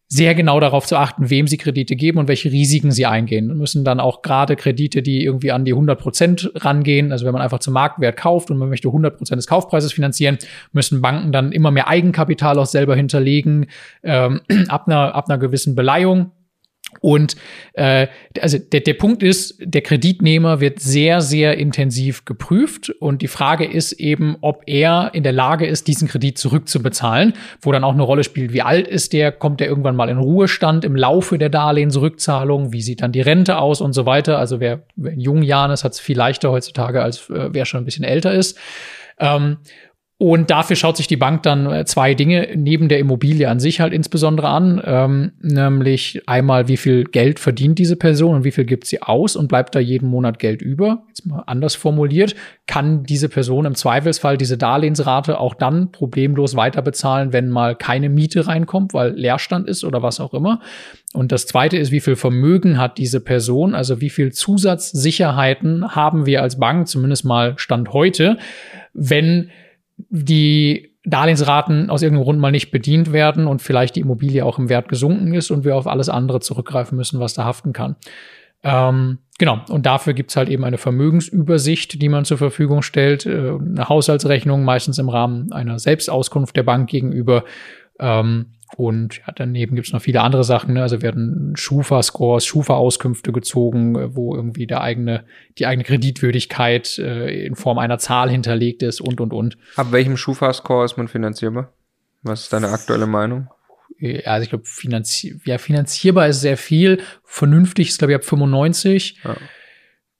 sehr 0.08 0.36
genau 0.36 0.60
darauf 0.60 0.86
zu 0.86 0.96
achten, 0.96 1.30
wem 1.30 1.48
sie 1.48 1.56
Kredite 1.56 1.96
geben 1.96 2.18
und 2.18 2.28
welche 2.28 2.52
Risiken 2.52 2.92
sie 2.92 3.06
eingehen. 3.06 3.50
Und 3.50 3.58
müssen 3.58 3.84
dann 3.84 3.98
auch 3.98 4.22
gerade 4.22 4.54
Kredite, 4.54 5.02
die 5.02 5.24
irgendwie 5.24 5.50
an 5.50 5.64
die 5.64 5.72
100 5.72 5.98
Prozent 5.98 6.52
rangehen, 6.54 7.10
also 7.10 7.26
wenn 7.26 7.32
man 7.32 7.42
einfach 7.42 7.58
zum 7.58 7.74
Marktwert 7.74 8.16
kauft 8.16 8.50
und 8.50 8.58
man 8.58 8.68
möchte 8.68 8.88
100 8.88 9.18
Prozent 9.18 9.38
des 9.38 9.48
Kaufpreises 9.48 9.92
finanzieren, 9.92 10.38
müssen 10.72 11.02
Banken 11.02 11.32
dann 11.32 11.50
immer 11.50 11.72
mehr 11.72 11.88
Eigenkapital 11.88 12.58
auch 12.58 12.66
selber 12.66 12.94
hinterlegen, 12.94 13.66
ähm, 14.04 14.42
ab, 14.68 14.86
einer, 14.86 15.14
ab 15.14 15.28
einer 15.28 15.38
gewissen 15.38 15.74
Beleihung. 15.74 16.30
Und 17.00 17.36
äh, 17.74 18.06
also 18.40 18.58
der, 18.58 18.80
der 18.80 18.94
Punkt 18.94 19.22
ist, 19.22 19.56
der 19.60 19.82
Kreditnehmer 19.82 20.60
wird 20.60 20.80
sehr, 20.80 21.20
sehr 21.20 21.58
intensiv 21.58 22.24
geprüft. 22.24 22.90
Und 23.00 23.22
die 23.22 23.28
Frage 23.28 23.64
ist 23.64 23.92
eben, 23.92 24.36
ob 24.40 24.62
er 24.66 25.10
in 25.14 25.22
der 25.22 25.32
Lage 25.32 25.66
ist, 25.66 25.86
diesen 25.88 26.08
Kredit 26.08 26.38
zurückzubezahlen, 26.38 27.34
wo 27.60 27.72
dann 27.72 27.84
auch 27.84 27.94
eine 27.94 28.02
Rolle 28.02 28.24
spielt, 28.24 28.52
wie 28.52 28.62
alt 28.62 28.88
ist 28.88 29.12
der, 29.12 29.32
kommt 29.32 29.60
der 29.60 29.68
irgendwann 29.68 29.96
mal 29.96 30.08
in 30.08 30.18
Ruhestand 30.18 30.84
im 30.84 30.96
Laufe 30.96 31.38
der 31.38 31.48
Darlehensrückzahlung, 31.48 32.72
wie 32.72 32.82
sieht 32.82 33.02
dann 33.02 33.12
die 33.12 33.20
Rente 33.20 33.58
aus 33.58 33.80
und 33.80 33.92
so 33.92 34.06
weiter. 34.06 34.38
Also 34.38 34.60
wer, 34.60 34.82
wer 34.96 35.12
in 35.12 35.20
jungen 35.20 35.42
Jahren 35.42 35.70
ist, 35.70 35.84
hat 35.84 35.92
es 35.92 36.00
viel 36.00 36.16
leichter 36.16 36.50
heutzutage, 36.50 37.02
als 37.02 37.30
äh, 37.30 37.48
wer 37.52 37.64
schon 37.64 37.82
ein 37.82 37.84
bisschen 37.84 38.04
älter 38.04 38.32
ist. 38.32 38.58
Ähm, 39.18 39.58
und 40.18 40.48
dafür 40.50 40.76
schaut 40.76 40.96
sich 40.96 41.08
die 41.08 41.18
Bank 41.18 41.42
dann 41.42 41.70
äh, 41.70 41.84
zwei 41.84 42.14
Dinge 42.14 42.48
neben 42.56 42.88
der 42.88 42.98
Immobilie 43.00 43.50
an 43.50 43.60
sich 43.60 43.80
halt 43.80 43.92
insbesondere 43.92 44.48
an, 44.48 44.80
ähm, 44.82 45.32
nämlich 45.42 46.22
einmal, 46.26 46.68
wie 46.68 46.78
viel 46.78 47.04
Geld 47.04 47.38
verdient 47.38 47.78
diese 47.78 47.96
Person 47.96 48.36
und 48.36 48.44
wie 48.44 48.50
viel 48.50 48.64
gibt 48.64 48.86
sie 48.86 49.02
aus 49.02 49.36
und 49.36 49.48
bleibt 49.48 49.74
da 49.74 49.78
jeden 49.78 50.08
Monat 50.08 50.38
Geld 50.38 50.62
über. 50.62 51.02
Jetzt 51.08 51.26
mal 51.26 51.42
anders 51.46 51.74
formuliert, 51.74 52.34
kann 52.66 53.02
diese 53.02 53.28
Person 53.28 53.66
im 53.66 53.74
Zweifelsfall 53.74 54.38
diese 54.38 54.56
Darlehensrate 54.56 55.38
auch 55.38 55.52
dann 55.52 55.92
problemlos 55.92 56.56
weiterbezahlen, 56.56 57.34
wenn 57.34 57.50
mal 57.50 57.76
keine 57.76 58.08
Miete 58.08 58.46
reinkommt, 58.46 58.94
weil 58.94 59.12
Leerstand 59.12 59.68
ist 59.68 59.84
oder 59.84 60.02
was 60.02 60.18
auch 60.18 60.32
immer. 60.32 60.60
Und 61.12 61.30
das 61.30 61.46
zweite 61.46 61.76
ist, 61.76 61.92
wie 61.92 62.00
viel 62.00 62.16
Vermögen 62.16 62.78
hat 62.78 62.96
diese 62.96 63.20
Person, 63.20 63.74
also 63.74 64.00
wie 64.00 64.10
viel 64.10 64.32
Zusatzsicherheiten 64.32 65.94
haben 65.94 66.24
wir 66.24 66.40
als 66.40 66.58
Bank, 66.58 66.88
zumindest 66.88 67.26
mal 67.26 67.52
Stand 67.58 67.92
heute, 67.92 68.38
wenn 68.94 69.50
die 69.96 70.96
Darlehensraten 71.04 71.88
aus 71.88 72.02
irgendeinem 72.02 72.24
Grund 72.24 72.40
mal 72.40 72.50
nicht 72.50 72.70
bedient 72.70 73.12
werden 73.12 73.46
und 73.46 73.62
vielleicht 73.62 73.96
die 73.96 74.00
Immobilie 74.00 74.44
auch 74.44 74.58
im 74.58 74.68
Wert 74.68 74.88
gesunken 74.88 75.32
ist 75.34 75.50
und 75.50 75.64
wir 75.64 75.76
auf 75.76 75.86
alles 75.86 76.08
andere 76.08 76.40
zurückgreifen 76.40 76.96
müssen, 76.96 77.20
was 77.20 77.34
da 77.34 77.44
haften 77.44 77.72
kann. 77.72 77.96
Ähm, 78.64 79.18
genau, 79.38 79.60
und 79.68 79.86
dafür 79.86 80.12
gibt's 80.12 80.36
halt 80.36 80.48
eben 80.48 80.64
eine 80.64 80.78
Vermögensübersicht, 80.78 82.02
die 82.02 82.08
man 82.08 82.24
zur 82.24 82.38
Verfügung 82.38 82.82
stellt, 82.82 83.24
äh, 83.24 83.52
eine 83.52 83.88
Haushaltsrechnung, 83.88 84.64
meistens 84.64 84.98
im 84.98 85.08
Rahmen 85.08 85.52
einer 85.52 85.78
Selbstauskunft 85.78 86.56
der 86.56 86.64
Bank 86.64 86.88
gegenüber. 86.88 87.44
Ähm, 88.00 88.46
und 88.74 89.18
ja, 89.18 89.32
daneben 89.34 89.76
gibt's 89.76 89.92
noch 89.92 90.02
viele 90.02 90.22
andere 90.22 90.42
Sachen. 90.42 90.74
Ne? 90.74 90.82
Also 90.82 91.00
werden 91.00 91.54
Schufa-Scores, 91.56 92.44
Schufa-Auskünfte 92.44 93.32
gezogen, 93.32 93.94
äh, 93.94 94.16
wo 94.16 94.34
irgendwie 94.34 94.66
der 94.66 94.80
eigene, 94.80 95.24
die 95.58 95.66
eigene 95.66 95.84
Kreditwürdigkeit 95.84 96.98
äh, 96.98 97.46
in 97.46 97.54
Form 97.54 97.78
einer 97.78 97.98
Zahl 97.98 98.30
hinterlegt 98.30 98.82
ist 98.82 99.00
und 99.00 99.20
und 99.20 99.32
und. 99.32 99.56
Ab 99.76 99.92
welchem 99.92 100.16
Schufa-Score 100.16 100.84
ist 100.84 100.96
man 100.96 101.08
finanzierbar? 101.08 101.72
Was 102.22 102.42
ist 102.42 102.52
deine 102.52 102.70
aktuelle 102.70 103.06
Meinung? 103.06 103.48
Ja, 103.98 104.32
also 104.32 104.42
ich 104.42 104.50
glaube, 104.50 104.64
finanzi 104.66 105.40
ja, 105.44 105.58
finanzierbar 105.58 106.28
ist 106.28 106.40
sehr 106.40 106.56
viel. 106.56 107.00
Vernünftig 107.24 107.88
ist, 107.88 107.98
glaube 107.98 108.12
ich, 108.12 108.16
ab 108.16 108.24
95. 108.24 109.20
Ja. 109.22 109.36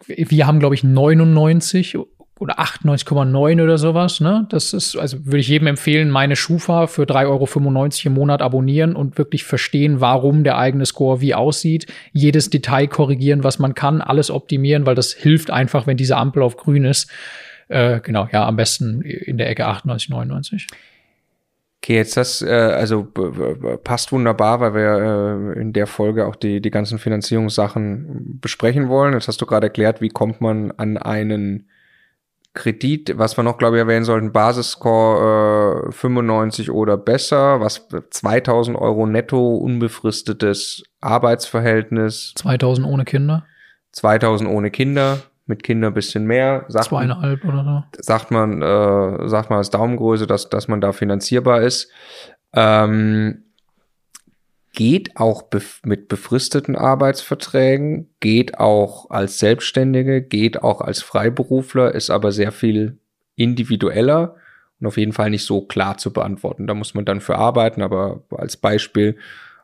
Wir 0.06 0.46
haben, 0.46 0.60
glaube 0.60 0.76
ich, 0.76 0.84
99 0.84 1.98
oder 2.38 2.58
98,9 2.60 3.62
oder 3.62 3.78
sowas, 3.78 4.20
ne? 4.20 4.46
Das 4.50 4.74
ist, 4.74 4.96
also 4.96 5.24
würde 5.24 5.38
ich 5.38 5.48
jedem 5.48 5.68
empfehlen, 5.68 6.10
meine 6.10 6.36
Schufa 6.36 6.86
für 6.86 7.04
3,95 7.04 7.26
Euro 7.26 7.88
im 8.04 8.12
Monat 8.12 8.42
abonnieren 8.42 8.94
und 8.94 9.16
wirklich 9.16 9.44
verstehen, 9.44 10.00
warum 10.02 10.44
der 10.44 10.58
eigene 10.58 10.84
Score 10.84 11.22
wie 11.22 11.34
aussieht. 11.34 11.86
Jedes 12.12 12.50
Detail 12.50 12.88
korrigieren, 12.88 13.42
was 13.42 13.58
man 13.58 13.74
kann, 13.74 14.02
alles 14.02 14.30
optimieren, 14.30 14.84
weil 14.84 14.94
das 14.94 15.12
hilft 15.12 15.50
einfach, 15.50 15.86
wenn 15.86 15.96
diese 15.96 16.16
Ampel 16.16 16.42
auf 16.42 16.58
grün 16.58 16.84
ist. 16.84 17.10
Äh, 17.68 18.00
genau, 18.00 18.28
ja, 18.30 18.46
am 18.46 18.56
besten 18.56 19.00
in 19.00 19.38
der 19.38 19.48
Ecke 19.48 19.66
98, 19.66 20.10
99. 20.10 20.66
Okay, 21.82 21.96
jetzt 21.96 22.18
das 22.18 22.42
äh, 22.42 22.50
also 22.50 23.04
passt 23.82 24.12
wunderbar, 24.12 24.60
weil 24.60 24.74
wir 24.74 25.54
äh, 25.54 25.60
in 25.60 25.72
der 25.72 25.86
Folge 25.86 26.26
auch 26.26 26.36
die 26.36 26.60
die 26.60 26.70
ganzen 26.70 26.98
Finanzierungssachen 26.98 28.40
besprechen 28.40 28.88
wollen. 28.88 29.14
Jetzt 29.14 29.28
hast 29.28 29.40
du 29.40 29.46
gerade 29.46 29.68
erklärt, 29.68 30.00
wie 30.02 30.08
kommt 30.08 30.40
man 30.40 30.72
an 30.72 30.98
einen 30.98 31.68
Kredit, 32.56 33.16
was 33.16 33.36
wir 33.36 33.44
noch, 33.44 33.58
glaube 33.58 33.76
ich, 33.76 33.80
erwähnen 33.80 34.04
sollten, 34.04 34.32
Basisscore 34.32 35.86
äh, 35.88 35.92
95 35.92 36.72
oder 36.72 36.96
besser, 36.96 37.60
was 37.60 37.86
2000 38.10 38.76
Euro 38.76 39.06
netto, 39.06 39.54
unbefristetes 39.56 40.82
Arbeitsverhältnis. 41.00 42.32
2000 42.34 42.88
ohne 42.88 43.04
Kinder? 43.04 43.44
2000 43.92 44.50
ohne 44.50 44.70
Kinder, 44.70 45.18
mit 45.46 45.62
Kindern 45.62 45.94
bisschen 45.94 46.26
mehr. 46.26 46.64
Sagt 46.68 46.86
Zweieinhalb 46.86 47.44
oder 47.44 47.64
so. 47.92 48.02
Sagt 48.02 48.32
man, 48.32 48.62
äh, 48.62 49.28
sagt 49.28 49.50
man 49.50 49.58
als 49.58 49.70
Daumengröße, 49.70 50.26
dass, 50.26 50.48
dass 50.48 50.66
man 50.66 50.80
da 50.80 50.92
finanzierbar 50.92 51.62
ist. 51.62 51.90
Ähm, 52.52 53.44
geht 54.76 55.16
auch 55.16 55.42
bef 55.42 55.80
mit 55.84 56.06
befristeten 56.06 56.76
Arbeitsverträgen, 56.76 58.10
geht 58.20 58.60
auch 58.60 59.10
als 59.10 59.38
Selbstständige, 59.38 60.22
geht 60.22 60.62
auch 60.62 60.82
als 60.82 61.02
Freiberufler, 61.02 61.94
ist 61.94 62.10
aber 62.10 62.30
sehr 62.30 62.52
viel 62.52 62.98
individueller 63.36 64.36
und 64.78 64.86
auf 64.86 64.98
jeden 64.98 65.14
Fall 65.14 65.30
nicht 65.30 65.46
so 65.46 65.62
klar 65.62 65.96
zu 65.96 66.12
beantworten. 66.12 66.66
Da 66.66 66.74
muss 66.74 66.92
man 66.92 67.06
dann 67.06 67.22
für 67.22 67.36
arbeiten, 67.36 67.80
aber 67.80 68.22
als 68.30 68.58
Beispiel, 68.58 69.16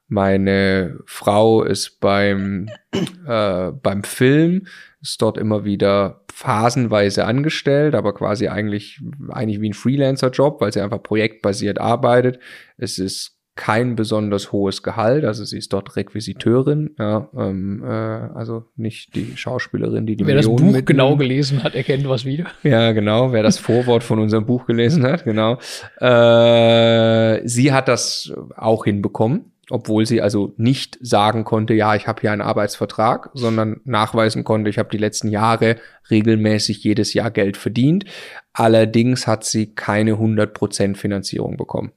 meine 0.08 0.98
Frau 1.04 1.62
ist 1.62 2.00
beim, 2.00 2.70
äh, 3.26 3.70
beim 3.70 4.04
Film, 4.04 4.66
ist 5.02 5.20
dort 5.20 5.36
immer 5.36 5.66
wieder 5.66 6.22
phasenweise 6.32 7.26
angestellt, 7.26 7.94
aber 7.94 8.14
quasi 8.14 8.48
eigentlich, 8.48 8.98
eigentlich 9.28 9.60
wie 9.60 9.70
ein 9.70 9.74
Freelancer-Job, 9.74 10.62
weil 10.62 10.72
sie 10.72 10.80
einfach 10.80 11.02
projektbasiert 11.02 11.78
arbeitet. 11.78 12.38
Es 12.78 12.98
ist 12.98 13.31
kein 13.54 13.96
besonders 13.96 14.50
hohes 14.50 14.82
Gehalt, 14.82 15.24
also 15.24 15.44
sie 15.44 15.58
ist 15.58 15.72
dort 15.72 15.94
Requisiteurin, 15.94 16.94
ja, 16.98 17.28
ähm, 17.36 17.84
äh, 17.84 17.86
also 17.86 18.64
nicht 18.76 19.14
die 19.14 19.36
Schauspielerin, 19.36 20.06
die 20.06 20.16
die 20.16 20.26
Wer 20.26 20.36
Millionen 20.36 20.56
das 20.56 20.62
Buch 20.62 20.66
mitnimmt. 20.66 20.86
genau 20.86 21.16
gelesen 21.16 21.62
hat, 21.62 21.74
erkennt 21.74 22.08
was 22.08 22.24
wieder. 22.24 22.46
Ja, 22.62 22.92
genau, 22.92 23.32
wer 23.32 23.42
das 23.42 23.58
Vorwort 23.58 24.04
von 24.04 24.18
unserem 24.18 24.46
Buch 24.46 24.66
gelesen 24.66 25.04
hat, 25.04 25.24
genau. 25.24 25.58
Äh, 26.00 27.46
sie 27.46 27.72
hat 27.72 27.88
das 27.88 28.32
auch 28.56 28.84
hinbekommen, 28.84 29.52
obwohl 29.68 30.06
sie 30.06 30.22
also 30.22 30.54
nicht 30.56 30.98
sagen 31.02 31.44
konnte, 31.44 31.74
ja, 31.74 31.94
ich 31.94 32.06
habe 32.06 32.22
hier 32.22 32.32
einen 32.32 32.40
Arbeitsvertrag, 32.40 33.30
sondern 33.34 33.80
nachweisen 33.84 34.44
konnte, 34.44 34.70
ich 34.70 34.78
habe 34.78 34.88
die 34.90 34.98
letzten 34.98 35.28
Jahre 35.28 35.76
regelmäßig 36.10 36.82
jedes 36.82 37.12
Jahr 37.12 37.30
Geld 37.30 37.58
verdient. 37.58 38.06
Allerdings 38.54 39.26
hat 39.26 39.44
sie 39.44 39.74
keine 39.74 40.14
100% 40.14 40.96
Finanzierung 40.96 41.56
bekommen. 41.56 41.92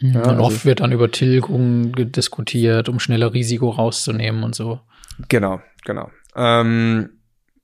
Ja, 0.00 0.20
und 0.20 0.26
also, 0.26 0.42
oft 0.42 0.64
wird 0.64 0.80
dann 0.80 0.92
über 0.92 1.10
Tilgung 1.10 1.92
diskutiert, 2.12 2.88
um 2.88 2.98
schneller 2.98 3.32
Risiko 3.32 3.70
rauszunehmen 3.70 4.42
und 4.42 4.54
so. 4.54 4.80
Genau, 5.28 5.60
genau. 5.84 6.10
Ähm, 6.34 7.10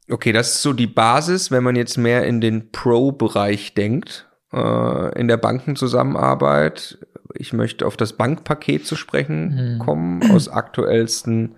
okay, 0.09 0.33
das 0.33 0.55
ist 0.55 0.63
so 0.63 0.73
die 0.73 0.87
Basis, 0.87 1.51
wenn 1.51 1.65
man 1.65 1.77
jetzt 1.77 1.97
mehr 1.97 2.25
in 2.25 2.41
den 2.41 2.71
Pro-Bereich 2.71 3.75
denkt, 3.75 4.29
äh, 4.53 5.19
in 5.19 5.29
der 5.29 5.37
Bankenzusammenarbeit. 5.37 6.99
Ich 7.35 7.53
möchte 7.53 7.87
auf 7.87 7.97
das 7.97 8.13
Bankpaket 8.15 8.87
zu 8.87 8.97
sprechen 8.97 9.75
mhm. 9.75 9.79
kommen, 9.81 10.31
aus 10.31 10.49
aktuellsten 10.49 11.57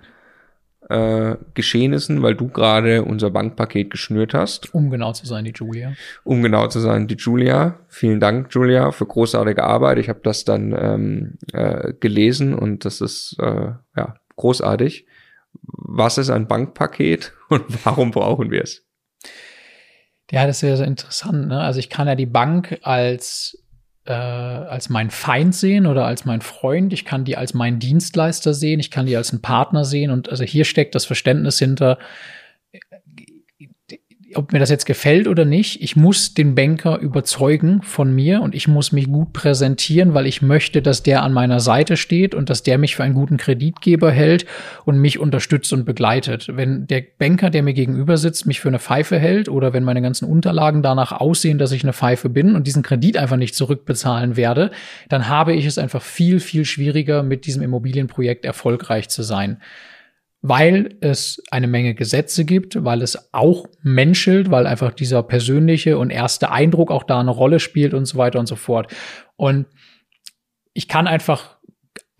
äh, 0.93 1.37
Geschehnissen, 1.55 2.23
weil 2.23 2.35
du 2.35 2.49
gerade 2.49 3.03
unser 3.03 3.31
Bankpaket 3.31 3.91
geschnürt 3.91 4.35
hast. 4.35 4.75
Um 4.75 4.91
genau 4.91 5.13
zu 5.13 5.27
sein, 5.27 5.45
die 5.45 5.53
Julia. 5.53 5.95
Um 6.25 6.43
genau 6.43 6.69
zu 6.69 6.81
sein, 6.81 7.09
die 7.09 7.17
Julia. 7.17 7.79
Vielen 7.89 8.21
Dank, 8.21 8.49
Julia, 8.53 8.93
für 8.93 9.07
großartige 9.07 9.65
Arbeit. 9.65 9.99
Ich 9.99 10.09
habe 10.09 10.21
das 10.23 10.45
dann 10.45 10.75
ähm, 10.79 11.39
äh, 11.53 11.95
gelesen 11.95 12.55
und 12.55 12.85
das 12.85 13.01
ist 13.01 13.37
äh, 13.41 13.73
ja 13.97 14.15
großartig. 14.37 15.07
Was 15.63 16.19
ist 16.19 16.31
ein 16.31 16.47
Bankpaket 16.47 17.33
und 17.49 17.85
warum 17.85 18.11
brauchen 18.11 18.51
wir 18.51 18.63
es? 18.63 18.87
Ja, 20.31 20.47
das 20.47 20.63
ist 20.63 20.69
ja 20.69 20.77
sehr 20.77 20.87
interessant. 20.87 21.49
Ne? 21.49 21.61
Also 21.61 21.79
ich 21.79 21.91
kann 21.91 22.09
ja 22.09 22.15
die 22.15 22.27
Bank 22.27 22.79
als 22.83 23.62
äh, 24.05 24.12
als 24.12 24.88
mein 24.88 25.11
Feind 25.11 25.55
sehen 25.55 25.87
oder 25.87 26.07
als 26.07 26.25
mein 26.25 26.41
Freund. 26.41 26.93
Ich 26.93 27.05
kann 27.05 27.25
die 27.25 27.37
als 27.37 27.55
meinen 27.55 27.79
Dienstleister 27.79 28.55
sehen. 28.55 28.81
Ich 28.81 28.91
kann 28.91 29.07
die 29.07 29.17
als 29.17 29.31
einen 29.31 29.43
Partner 29.43 29.85
sehen. 29.85 30.11
Und 30.11 30.29
also 30.29 30.45
hier 30.45 30.65
steckt 30.65 30.95
das 30.95 31.05
Verständnis 31.05 31.59
hinter, 31.59 31.99
ob 34.37 34.53
mir 34.53 34.59
das 34.59 34.71
jetzt 34.71 34.87
gefällt 34.87 35.29
oder 35.29 35.45
nicht, 35.45 35.83
ich 35.83 35.97
muss 35.97 36.35
den 36.35 36.55
Banker 36.55 36.99
überzeugen 36.99 37.83
von 37.83 38.14
mir 38.14 38.42
und 38.42 38.55
ich 38.55 38.68
muss 38.68 38.92
mich 38.92 39.07
gut 39.07 39.33
präsentieren, 39.33 40.14
weil 40.14 40.27
ich 40.27 40.42
möchte, 40.42 40.83
dass 40.83 41.03
der 41.03 41.23
an 41.23 41.33
meiner 41.33 41.61
Seite 41.61 41.97
steht 41.97 42.35
und 42.35 42.51
dass 42.51 42.62
der 42.62 42.79
mich 42.79 42.97
für 42.97 43.05
einen 43.05 43.14
guten 43.14 43.37
Kreditgeber 43.37 44.11
hält 44.11 44.47
und 44.85 44.99
mich 44.99 45.18
unterstützt 45.18 45.73
und 45.73 45.85
begleitet. 45.85 46.49
Wenn 46.53 46.87
der 46.87 47.03
Banker, 47.18 47.51
der 47.51 47.62
mir 47.62 47.75
gegenüber 47.75 48.16
sitzt, 48.16 48.47
mich 48.47 48.61
für 48.61 48.68
eine 48.68 48.79
Pfeife 48.79 49.18
hält 49.18 49.49
oder 49.49 49.73
wenn 49.73 49.85
meine 49.85 50.03
ganzen 50.03 50.29
Unterlagen 50.29 50.83
danach 50.83 51.12
aussehen, 51.12 51.59
dass 51.59 51.73
ich 51.73 51.83
eine 51.83 51.92
Pfeife 51.92 52.29
bin 52.29 52.55
und 52.55 52.66
diesen 52.66 52.83
Kredit 52.83 53.16
einfach 53.16 53.37
nicht 53.37 53.55
zurückbezahlen 53.55 54.37
werde, 54.37 54.71
dann 55.09 55.29
habe 55.29 55.55
ich 55.55 55.66
es 55.66 55.79
einfach 55.79 56.03
viel, 56.03 56.40
viel 56.40 56.64
schwieriger, 56.64 57.23
mit 57.23 57.47
diesem 57.47 57.62
Immobilienprojekt 57.62 58.45
erfolgreich 58.45 59.09
zu 59.09 59.23
sein 59.23 59.59
weil 60.43 60.97
es 61.01 61.41
eine 61.53 61.69
Menge 61.69 61.95
Gesetze 61.95 62.45
gibt, 62.45 62.85
weil 62.85 63.01
es 63.01 63.33
auch 63.33 63.67
menschelt, 63.83 64.51
weil 64.51 64.67
einfach 64.67 64.93
dieser 64.93 65.23
persönliche 65.23 65.99
und 65.99 66.11
erste 66.11 66.51
Eindruck 66.51 66.91
auch 66.91 67.05
da 67.05 67.21
eine 67.21 67.31
Rolle 67.31 67.61
spielt 67.61 67.95
und 67.95 68.07
so 68.07 68.19
weiter 68.19 68.41
und 68.41 68.47
so 68.47 68.57
fort. 68.57 68.93
Und 69.37 69.67
ich 70.75 70.89
kann 70.89 71.07
einfach 71.07 71.59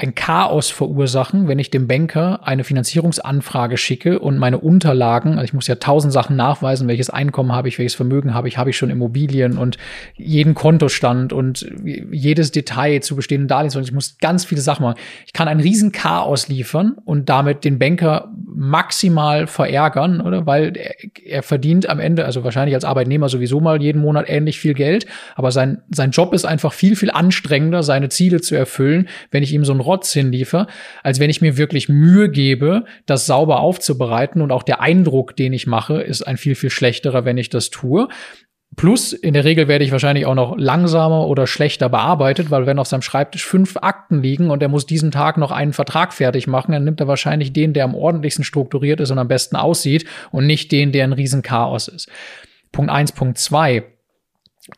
ein 0.03 0.15
Chaos 0.15 0.71
verursachen, 0.71 1.49
wenn 1.49 1.59
ich 1.59 1.71
dem 1.71 1.87
Banker 1.87 2.41
eine 2.47 2.65
Finanzierungsanfrage 2.65 3.77
schicke 3.77 4.19
und 4.19 4.39
meine 4.39 4.59
Unterlagen, 4.59 5.33
also 5.33 5.45
ich 5.45 5.53
muss 5.53 5.69
ja 5.69 5.77
tausend 5.77 6.13
Sachen 6.13 6.37
nachweisen, 6.37 6.89
welches 6.89 7.09
Einkommen 7.09 7.53
habe 7.53 7.69
ich, 7.69 7.79
welches 7.79 7.95
Vermögen 7.95 8.35
habe 8.35 8.49
ich, 8.49 8.59
habe 8.59 8.71
ich 8.71 8.77
schon 8.77 8.91
Immobilien 8.91 9.57
und 9.57 9.79
jeden 10.17 10.55
Kontostand 10.55 11.33
und 11.33 11.67
jedes 11.85 12.51
Detail 12.51 13.01
zu 13.01 13.17
bestehenden 13.17 13.49
Darlehens. 13.49 13.77
Ich 13.77 13.93
muss 13.93 14.19
ganz 14.19 14.45
viele 14.45 14.61
Sachen 14.61 14.83
machen. 14.83 14.99
Ich 15.27 15.33
kann 15.33 15.49
ein 15.49 15.61
riesen 15.61 15.93
Chaos 15.93 16.49
liefern 16.49 16.97
und 17.05 17.29
damit 17.29 17.65
den 17.65 17.79
Banker 17.79 18.31
maximal 18.55 19.47
verärgern, 19.47 20.21
oder? 20.21 20.47
Weil 20.47 20.77
er, 20.77 20.95
er 21.25 21.43
verdient 21.43 21.89
am 21.89 22.01
Ende, 22.01 22.25
also 22.25 22.45
wahrscheinlich 22.45 22.75
als 22.75 22.85
Arbeitnehmer 22.85 23.29
sowieso 23.29 23.61
mal 23.61 23.81
jeden 23.81 24.03
Monat 24.03 24.27
ähnlich 24.29 24.59
viel 24.59 24.75
Geld, 24.75 25.07
aber 25.37 25.53
sein, 25.53 25.83
sein 25.91 26.11
Job 26.11 26.35
ist 26.35 26.45
einfach 26.45 26.73
viel, 26.73 26.97
viel 26.97 27.11
anstrengender, 27.11 27.83
seine 27.83 28.09
Ziele 28.09 28.41
zu 28.41 28.55
erfüllen, 28.55 29.09
wenn 29.31 29.43
ich 29.43 29.53
ihm 29.53 29.65
so 29.65 29.73
ein 29.73 29.81
Rotz 29.93 30.13
hinliefer, 30.13 30.67
als 31.03 31.21
wenn 31.21 31.31
ich 31.31 31.43
mir 31.43 31.57
wirklich 31.57 31.89
Mühe 31.89 32.31
gebe, 32.31 32.85
das 33.07 33.27
sauber 33.27 33.61
aufzubereiten. 33.61 34.41
Und 34.41 34.51
auch 34.51 34.63
der 34.63 34.81
Eindruck, 34.81 35.37
den 35.37 35.53
ich 35.53 35.67
mache, 35.67 36.01
ist 36.01 36.23
ein 36.23 36.39
viel, 36.39 36.55
viel 36.55 36.71
schlechterer, 36.71 37.25
wenn 37.25 37.37
ich 37.37 37.51
das 37.51 37.71
tue. 37.71 38.09
Plus, 38.75 39.13
in 39.13 39.35
der 39.35 39.45
Regel 39.45 39.69
werde 39.69 39.85
ich 39.85 39.93
wahrscheinlich 39.93 40.25
auch 40.25 40.35
noch 40.35 40.57
langsamer 40.57 41.27
oder 41.27 41.47
schlechter 41.47 41.91
bearbeitet, 41.91 42.51
weil 42.51 42.65
wenn 42.65 42.79
auf 42.79 42.87
seinem 42.87 43.03
Schreibtisch 43.03 43.45
fünf 43.45 43.77
Akten 43.77 44.23
liegen 44.23 44.51
und 44.51 44.63
er 44.63 44.71
muss 44.71 44.87
diesen 44.87 45.11
Tag 45.11 45.37
noch 45.37 45.51
einen 45.51 45.75
Vertrag 45.75 46.15
fertig 46.15 46.47
machen, 46.47 46.73
dann 46.73 46.85
nimmt 46.85 46.99
er 46.99 47.07
wahrscheinlich 47.07 47.53
den, 47.53 47.75
der 47.75 47.85
am 47.85 47.95
ordentlichsten 47.95 48.45
strukturiert 48.45 49.01
ist 49.01 49.11
und 49.11 49.19
am 49.19 49.29
besten 49.29 49.57
aussieht 49.57 50.07
und 50.31 50.47
nicht 50.47 50.73
den, 50.73 50.91
der 50.91 51.05
ein 51.05 51.13
Riesenchaos 51.13 51.89
ist. 51.89 52.09
Punkt 52.73 52.91
eins, 52.91 53.13
Punkt 53.13 53.37
zwei. 53.37 53.85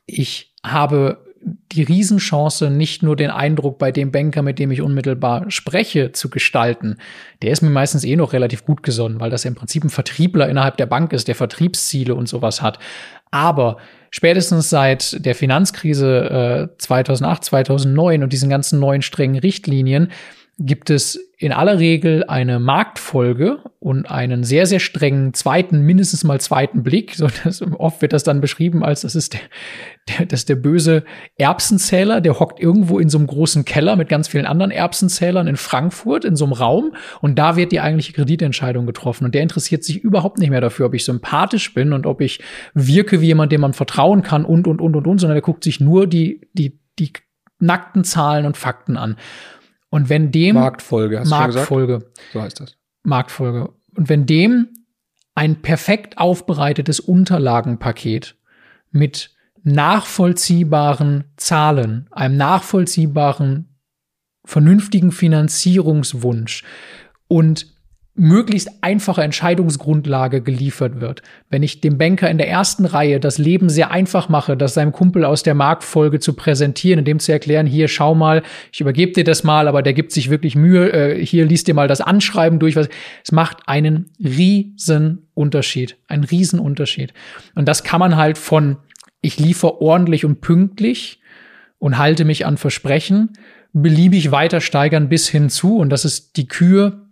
Ich 0.06 0.52
habe 0.64 1.23
die 1.72 1.82
Riesenchance, 1.82 2.70
nicht 2.70 3.02
nur 3.02 3.16
den 3.16 3.30
Eindruck 3.30 3.78
bei 3.78 3.92
dem 3.92 4.10
Banker, 4.10 4.42
mit 4.42 4.58
dem 4.58 4.70
ich 4.70 4.80
unmittelbar 4.80 5.50
spreche, 5.50 6.12
zu 6.12 6.30
gestalten. 6.30 6.96
Der 7.42 7.50
ist 7.50 7.62
mir 7.62 7.70
meistens 7.70 8.04
eh 8.04 8.16
noch 8.16 8.32
relativ 8.32 8.64
gut 8.64 8.82
gesonnen, 8.82 9.20
weil 9.20 9.30
das 9.30 9.44
ja 9.44 9.48
im 9.48 9.54
Prinzip 9.54 9.84
ein 9.84 9.90
Vertriebler 9.90 10.48
innerhalb 10.48 10.76
der 10.76 10.86
Bank 10.86 11.12
ist, 11.12 11.28
der 11.28 11.34
Vertriebsziele 11.34 12.14
und 12.14 12.28
sowas 12.28 12.62
hat. 12.62 12.78
Aber 13.30 13.78
spätestens 14.10 14.70
seit 14.70 15.24
der 15.24 15.34
Finanzkrise 15.34 16.70
äh, 16.72 16.78
2008, 16.78 17.44
2009 17.44 18.22
und 18.22 18.32
diesen 18.32 18.48
ganzen 18.48 18.78
neuen 18.78 19.02
strengen 19.02 19.38
Richtlinien 19.38 20.12
gibt 20.58 20.88
es 20.88 21.18
in 21.36 21.52
aller 21.52 21.80
Regel 21.80 22.24
eine 22.24 22.60
Marktfolge 22.60 23.58
und 23.80 24.08
einen 24.08 24.44
sehr, 24.44 24.66
sehr 24.66 24.78
strengen 24.78 25.34
zweiten, 25.34 25.80
mindestens 25.80 26.22
mal 26.22 26.40
zweiten 26.40 26.84
Blick. 26.84 27.16
So, 27.16 27.26
das, 27.44 27.60
oft 27.60 28.00
wird 28.02 28.12
das 28.12 28.22
dann 28.22 28.40
beschrieben 28.40 28.84
als, 28.84 29.00
das 29.00 29.16
ist 29.16 29.34
der, 29.34 29.40
der, 30.08 30.26
das 30.26 30.40
ist 30.40 30.48
der 30.48 30.54
böse 30.54 31.04
Erbsenzähler, 31.36 32.20
der 32.20 32.38
hockt 32.38 32.60
irgendwo 32.60 33.00
in 33.00 33.08
so 33.08 33.18
einem 33.18 33.26
großen 33.26 33.64
Keller 33.64 33.96
mit 33.96 34.08
ganz 34.08 34.28
vielen 34.28 34.46
anderen 34.46 34.70
Erbsenzählern 34.70 35.48
in 35.48 35.56
Frankfurt 35.56 36.24
in 36.24 36.36
so 36.36 36.44
einem 36.44 36.52
Raum 36.52 36.94
und 37.20 37.36
da 37.36 37.56
wird 37.56 37.72
die 37.72 37.80
eigentliche 37.80 38.12
Kreditentscheidung 38.12 38.86
getroffen 38.86 39.24
und 39.24 39.34
der 39.34 39.42
interessiert 39.42 39.82
sich 39.82 39.98
überhaupt 39.98 40.38
nicht 40.38 40.50
mehr 40.50 40.60
dafür, 40.60 40.86
ob 40.86 40.94
ich 40.94 41.04
sympathisch 41.04 41.74
bin 41.74 41.92
und 41.92 42.06
ob 42.06 42.20
ich 42.20 42.40
wirke 42.74 43.20
wie 43.20 43.26
jemand, 43.26 43.50
dem 43.50 43.60
man 43.60 43.72
vertrauen 43.72 44.22
kann 44.22 44.44
und, 44.44 44.68
und, 44.68 44.80
und, 44.80 44.94
und, 44.94 45.06
und, 45.06 45.18
sondern 45.18 45.34
der 45.34 45.42
guckt 45.42 45.64
sich 45.64 45.80
nur 45.80 46.06
die, 46.06 46.48
die, 46.52 46.78
die 46.98 47.12
nackten 47.58 48.04
Zahlen 48.04 48.46
und 48.46 48.56
Fakten 48.56 48.96
an. 48.96 49.16
Und 49.94 50.08
wenn 50.08 50.32
dem 50.32 50.56
Marktfolge, 50.56 51.20
hast 51.20 51.30
Marktfolge, 51.30 52.00
du 52.00 52.06
so 52.32 52.42
heißt 52.42 52.58
das. 52.58 52.76
Marktfolge. 53.04 53.70
Und 53.94 54.08
wenn 54.08 54.26
dem 54.26 54.70
ein 55.36 55.62
perfekt 55.62 56.18
aufbereitetes 56.18 56.98
Unterlagenpaket 56.98 58.34
mit 58.90 59.30
nachvollziehbaren 59.62 61.26
Zahlen, 61.36 62.08
einem 62.10 62.36
nachvollziehbaren, 62.36 63.68
vernünftigen 64.44 65.12
Finanzierungswunsch 65.12 66.64
und 67.28 67.73
möglichst 68.16 68.70
einfache 68.80 69.22
Entscheidungsgrundlage 69.22 70.40
geliefert 70.40 71.00
wird. 71.00 71.22
Wenn 71.50 71.64
ich 71.64 71.80
dem 71.80 71.98
Banker 71.98 72.30
in 72.30 72.38
der 72.38 72.48
ersten 72.48 72.84
Reihe 72.84 73.18
das 73.18 73.38
Leben 73.38 73.68
sehr 73.68 73.90
einfach 73.90 74.28
mache, 74.28 74.56
das 74.56 74.74
seinem 74.74 74.92
Kumpel 74.92 75.24
aus 75.24 75.42
der 75.42 75.54
Marktfolge 75.54 76.20
zu 76.20 76.34
präsentieren, 76.34 77.00
indem 77.00 77.18
zu 77.18 77.32
erklären, 77.32 77.66
hier 77.66 77.88
schau 77.88 78.14
mal, 78.14 78.42
ich 78.72 78.80
übergebe 78.80 79.12
dir 79.12 79.24
das 79.24 79.42
mal, 79.42 79.66
aber 79.66 79.82
der 79.82 79.94
gibt 79.94 80.12
sich 80.12 80.30
wirklich 80.30 80.54
Mühe, 80.54 80.92
äh, 80.92 81.26
hier 81.26 81.44
liest 81.44 81.66
dir 81.66 81.74
mal 81.74 81.88
das 81.88 82.00
Anschreiben 82.00 82.60
durch, 82.60 82.76
was 82.76 82.88
es 83.24 83.32
macht 83.32 83.58
einen 83.66 84.10
riesen 84.20 85.26
Unterschied, 85.34 85.96
einen 86.06 86.22
riesen 86.22 86.60
Unterschied. 86.60 87.12
Und 87.56 87.66
das 87.66 87.82
kann 87.82 87.98
man 87.98 88.16
halt 88.16 88.38
von 88.38 88.76
ich 89.22 89.40
liefere 89.40 89.80
ordentlich 89.80 90.24
und 90.24 90.42
pünktlich 90.42 91.20
und 91.78 91.98
halte 91.98 92.24
mich 92.24 92.44
an 92.46 92.58
Versprechen, 92.58 93.30
beliebig 93.72 94.30
weiter 94.30 94.60
steigern 94.60 95.08
bis 95.08 95.28
hinzu 95.28 95.78
und 95.78 95.88
das 95.90 96.04
ist 96.04 96.36
die 96.36 96.46
Kür 96.46 97.03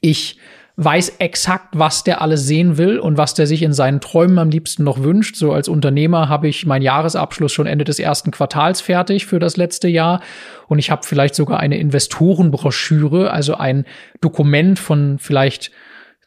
ich 0.00 0.38
weiß 0.82 1.16
exakt, 1.18 1.78
was 1.78 2.04
der 2.04 2.22
alles 2.22 2.46
sehen 2.46 2.78
will 2.78 2.98
und 2.98 3.18
was 3.18 3.34
der 3.34 3.46
sich 3.46 3.62
in 3.62 3.74
seinen 3.74 4.00
Träumen 4.00 4.38
am 4.38 4.48
liebsten 4.48 4.82
noch 4.82 5.02
wünscht. 5.02 5.36
So 5.36 5.52
als 5.52 5.68
Unternehmer 5.68 6.30
habe 6.30 6.48
ich 6.48 6.64
meinen 6.64 6.80
Jahresabschluss 6.80 7.52
schon 7.52 7.66
Ende 7.66 7.84
des 7.84 7.98
ersten 7.98 8.30
Quartals 8.30 8.80
fertig 8.80 9.26
für 9.26 9.38
das 9.38 9.58
letzte 9.58 9.88
Jahr 9.88 10.22
und 10.68 10.78
ich 10.78 10.90
habe 10.90 11.02
vielleicht 11.04 11.34
sogar 11.34 11.60
eine 11.60 11.76
Investorenbroschüre, 11.76 13.30
also 13.30 13.56
ein 13.56 13.84
Dokument 14.22 14.78
von 14.78 15.18
vielleicht 15.18 15.70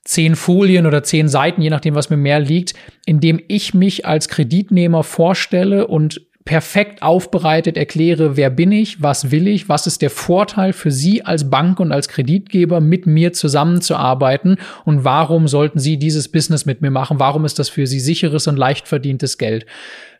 zehn 0.03 0.35
Folien 0.35 0.85
oder 0.85 1.01
zehn 1.01 1.29
Seiten, 1.29 1.61
je 1.61 1.71
nachdem, 1.71 1.95
was 1.95 2.11
mir 2.11 2.17
mehr 2.17 2.39
liegt, 2.39 2.73
in 3.05 3.19
dem 3.19 3.41
ich 3.47 3.73
mich 3.73 4.05
als 4.05 4.27
Kreditnehmer 4.27 5.03
vorstelle 5.03 5.87
und 5.87 6.21
perfekt 6.45 7.01
aufbereitet 7.01 7.77
erkläre, 7.77 8.35
wer 8.35 8.49
bin 8.49 8.71
ich, 8.71 9.01
was 9.01 9.31
will 9.31 9.47
ich, 9.47 9.69
was 9.69 9.87
ist 9.87 10.01
der 10.01 10.09
Vorteil 10.09 10.73
für 10.73 10.91
Sie 10.91 11.23
als 11.23 11.49
Bank 11.49 11.79
und 11.79 11.91
als 11.91 12.09
Kreditgeber, 12.09 12.81
mit 12.81 13.05
mir 13.05 13.31
zusammenzuarbeiten 13.33 14.57
und 14.83 15.05
warum 15.05 15.47
sollten 15.47 15.79
Sie 15.79 15.97
dieses 15.97 16.29
Business 16.29 16.65
mit 16.65 16.81
mir 16.81 16.91
machen, 16.91 17.19
warum 17.19 17.45
ist 17.45 17.59
das 17.59 17.69
für 17.69 17.87
Sie 17.87 17.99
sicheres 17.99 18.47
und 18.47 18.57
leicht 18.57 18.87
verdientes 18.87 19.37
Geld. 19.37 19.65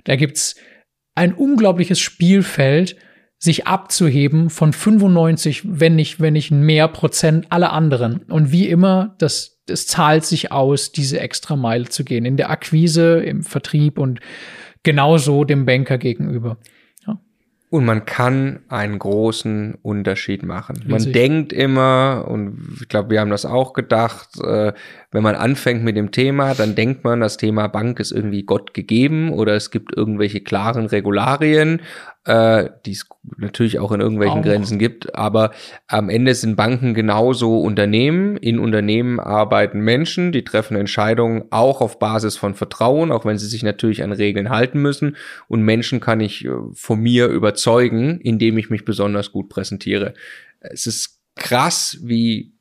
Da 0.05 0.15
gibt's 0.15 0.55
ein 1.15 1.33
unglaubliches 1.33 1.99
Spielfeld, 1.99 2.95
sich 3.43 3.67
abzuheben 3.67 4.49
von 4.49 4.71
95, 4.71 5.63
wenn 5.65 5.95
nicht, 5.95 6.21
wenn 6.21 6.31
nicht 6.31 6.51
mehr 6.51 6.87
Prozent 6.87 7.47
aller 7.49 7.73
anderen. 7.73 8.21
Und 8.29 8.53
wie 8.53 8.69
immer, 8.69 9.15
das, 9.17 9.59
das 9.65 9.85
zahlt 9.85 10.23
sich 10.23 10.53
aus, 10.53 10.93
diese 10.93 11.19
extra 11.19 11.57
Meile 11.57 11.89
zu 11.89 12.05
gehen. 12.05 12.23
In 12.23 12.37
der 12.37 12.49
Akquise, 12.49 13.19
im 13.19 13.43
Vertrieb 13.43 13.99
und 13.99 14.21
genauso 14.83 15.43
dem 15.43 15.65
Banker 15.65 15.97
gegenüber. 15.97 16.57
Ja. 17.07 17.19
Und 17.69 17.85
man 17.85 18.05
kann 18.05 18.59
einen 18.67 18.99
großen 18.99 19.75
Unterschied 19.81 20.43
machen. 20.43 20.83
Man 20.87 21.11
denkt 21.11 21.51
immer, 21.53 22.25
und 22.27 22.77
ich 22.81 22.87
glaube, 22.87 23.09
wir 23.09 23.21
haben 23.21 23.31
das 23.31 23.45
auch 23.45 23.73
gedacht, 23.73 24.39
äh, 24.41 24.73
wenn 25.13 25.23
man 25.23 25.35
anfängt 25.35 25.83
mit 25.83 25.95
dem 25.95 26.11
Thema, 26.11 26.55
dann 26.55 26.75
denkt 26.75 27.03
man, 27.03 27.21
das 27.21 27.37
Thema 27.37 27.67
Bank 27.67 27.99
ist 27.99 28.11
irgendwie 28.11 28.43
Gott 28.43 28.73
gegeben 28.73 29.31
oder 29.31 29.53
es 29.53 29.69
gibt 29.69 29.95
irgendwelche 29.95 30.41
klaren 30.41 30.87
Regularien, 30.87 31.81
äh, 32.25 32.69
die 32.85 32.93
es 32.93 33.07
natürlich 33.37 33.77
auch 33.77 33.91
in 33.91 34.01
irgendwelchen 34.01 34.39
auch. 34.39 34.43
Grenzen 34.43 34.79
gibt. 34.79 35.13
Aber 35.13 35.51
am 35.87 36.09
Ende 36.09 36.33
sind 36.33 36.55
Banken 36.55 36.95
genauso 36.95 37.61
Unternehmen. 37.61 38.37
In 38.37 38.57
Unternehmen 38.57 39.19
arbeiten 39.19 39.81
Menschen, 39.81 40.31
die 40.31 40.43
treffen 40.43 40.75
Entscheidungen 40.75 41.43
auch 41.51 41.81
auf 41.81 41.99
Basis 41.99 42.35
von 42.35 42.55
Vertrauen, 42.55 43.11
auch 43.11 43.23
wenn 43.23 43.37
sie 43.37 43.47
sich 43.47 43.61
natürlich 43.61 44.03
an 44.03 44.13
Regeln 44.13 44.49
halten 44.49 44.81
müssen. 44.81 45.15
Und 45.47 45.61
Menschen 45.61 45.99
kann 45.99 46.21
ich 46.21 46.43
äh, 46.43 46.49
von 46.73 46.99
mir 46.99 47.27
überzeugen, 47.27 48.19
indem 48.19 48.57
ich 48.57 48.71
mich 48.71 48.83
besonders 48.83 49.31
gut 49.31 49.49
präsentiere. 49.49 50.15
Es 50.59 50.87
ist 50.87 51.19
krass, 51.35 51.99
wie 52.01 52.53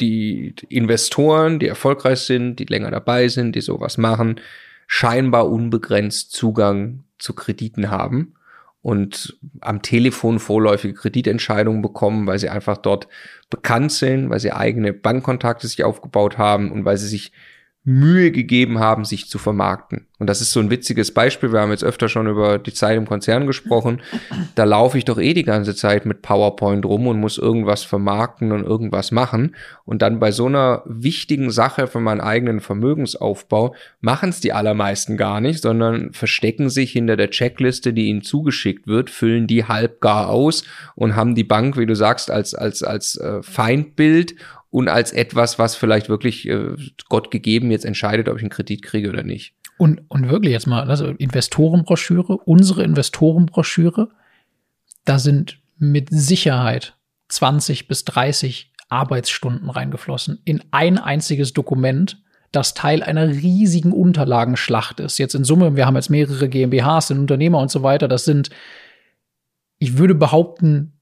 die 0.00 0.54
Investoren, 0.68 1.58
die 1.58 1.68
erfolgreich 1.68 2.20
sind, 2.20 2.56
die 2.56 2.64
länger 2.64 2.90
dabei 2.90 3.28
sind, 3.28 3.54
die 3.54 3.60
sowas 3.60 3.98
machen, 3.98 4.40
scheinbar 4.86 5.50
unbegrenzt 5.50 6.32
Zugang 6.32 7.04
zu 7.18 7.34
Krediten 7.34 7.90
haben 7.90 8.34
und 8.82 9.38
am 9.60 9.80
Telefon 9.80 10.40
vorläufige 10.40 10.94
Kreditentscheidungen 10.94 11.82
bekommen, 11.82 12.26
weil 12.26 12.38
sie 12.38 12.48
einfach 12.48 12.76
dort 12.76 13.08
bekannt 13.48 13.92
sind, 13.92 14.28
weil 14.28 14.40
sie 14.40 14.52
eigene 14.52 14.92
Bankkontakte 14.92 15.68
sich 15.68 15.84
aufgebaut 15.84 16.36
haben 16.36 16.72
und 16.72 16.84
weil 16.84 16.96
sie 16.96 17.08
sich 17.08 17.32
Mühe 17.84 18.30
gegeben 18.30 18.78
haben, 18.78 19.04
sich 19.04 19.28
zu 19.28 19.38
vermarkten. 19.38 20.06
Und 20.20 20.28
das 20.28 20.40
ist 20.40 20.52
so 20.52 20.60
ein 20.60 20.70
witziges 20.70 21.12
Beispiel. 21.12 21.52
Wir 21.52 21.60
haben 21.60 21.72
jetzt 21.72 21.82
öfter 21.82 22.08
schon 22.08 22.28
über 22.28 22.58
die 22.60 22.72
Zeit 22.72 22.96
im 22.96 23.08
Konzern 23.08 23.48
gesprochen. 23.48 24.02
Da 24.54 24.62
laufe 24.62 24.96
ich 24.98 25.04
doch 25.04 25.18
eh 25.18 25.34
die 25.34 25.42
ganze 25.42 25.74
Zeit 25.74 26.06
mit 26.06 26.22
PowerPoint 26.22 26.86
rum 26.86 27.08
und 27.08 27.18
muss 27.18 27.38
irgendwas 27.38 27.82
vermarkten 27.82 28.52
und 28.52 28.62
irgendwas 28.62 29.10
machen. 29.10 29.56
Und 29.84 30.00
dann 30.00 30.20
bei 30.20 30.30
so 30.30 30.46
einer 30.46 30.84
wichtigen 30.86 31.50
Sache 31.50 31.88
für 31.88 31.98
meinen 31.98 32.20
eigenen 32.20 32.60
Vermögensaufbau 32.60 33.74
machen 34.00 34.28
es 34.28 34.38
die 34.38 34.52
allermeisten 34.52 35.16
gar 35.16 35.40
nicht, 35.40 35.60
sondern 35.60 36.12
verstecken 36.12 36.70
sich 36.70 36.92
hinter 36.92 37.16
der 37.16 37.30
Checkliste, 37.30 37.92
die 37.92 38.06
ihnen 38.06 38.22
zugeschickt 38.22 38.86
wird, 38.86 39.10
füllen 39.10 39.48
die 39.48 39.64
halb 39.64 40.00
gar 40.00 40.28
aus 40.28 40.62
und 40.94 41.16
haben 41.16 41.34
die 41.34 41.42
Bank, 41.42 41.76
wie 41.76 41.86
du 41.86 41.96
sagst, 41.96 42.30
als, 42.30 42.54
als, 42.54 42.84
als 42.84 43.16
äh, 43.16 43.42
Feindbild 43.42 44.36
und 44.72 44.88
als 44.88 45.12
etwas, 45.12 45.58
was 45.58 45.76
vielleicht 45.76 46.08
wirklich 46.08 46.48
äh, 46.48 46.74
Gott 47.10 47.30
gegeben 47.30 47.70
jetzt 47.70 47.84
entscheidet, 47.84 48.28
ob 48.28 48.36
ich 48.36 48.42
einen 48.42 48.50
Kredit 48.50 48.82
kriege 48.82 49.10
oder 49.10 49.22
nicht. 49.22 49.54
Und, 49.76 50.00
und 50.08 50.30
wirklich 50.30 50.52
jetzt 50.52 50.66
mal, 50.66 50.88
also 50.88 51.08
Investorenbroschüre, 51.08 52.38
unsere 52.38 52.82
Investorenbroschüre, 52.82 54.08
da 55.04 55.18
sind 55.18 55.58
mit 55.76 56.08
Sicherheit 56.10 56.96
20 57.28 57.86
bis 57.86 58.04
30 58.06 58.72
Arbeitsstunden 58.88 59.68
reingeflossen 59.68 60.40
in 60.46 60.62
ein 60.70 60.96
einziges 60.96 61.52
Dokument, 61.52 62.22
das 62.50 62.72
Teil 62.72 63.02
einer 63.02 63.28
riesigen 63.28 63.92
Unterlagenschlacht 63.92 65.00
ist. 65.00 65.18
Jetzt 65.18 65.34
in 65.34 65.44
Summe, 65.44 65.76
wir 65.76 65.84
haben 65.84 65.96
jetzt 65.96 66.10
mehrere 66.10 66.48
GmbHs, 66.48 67.08
sind 67.08 67.18
Unternehmer 67.18 67.58
und 67.58 67.70
so 67.70 67.82
weiter, 67.82 68.08
das 68.08 68.24
sind, 68.24 68.48
ich 69.78 69.98
würde 69.98 70.14
behaupten, 70.14 70.98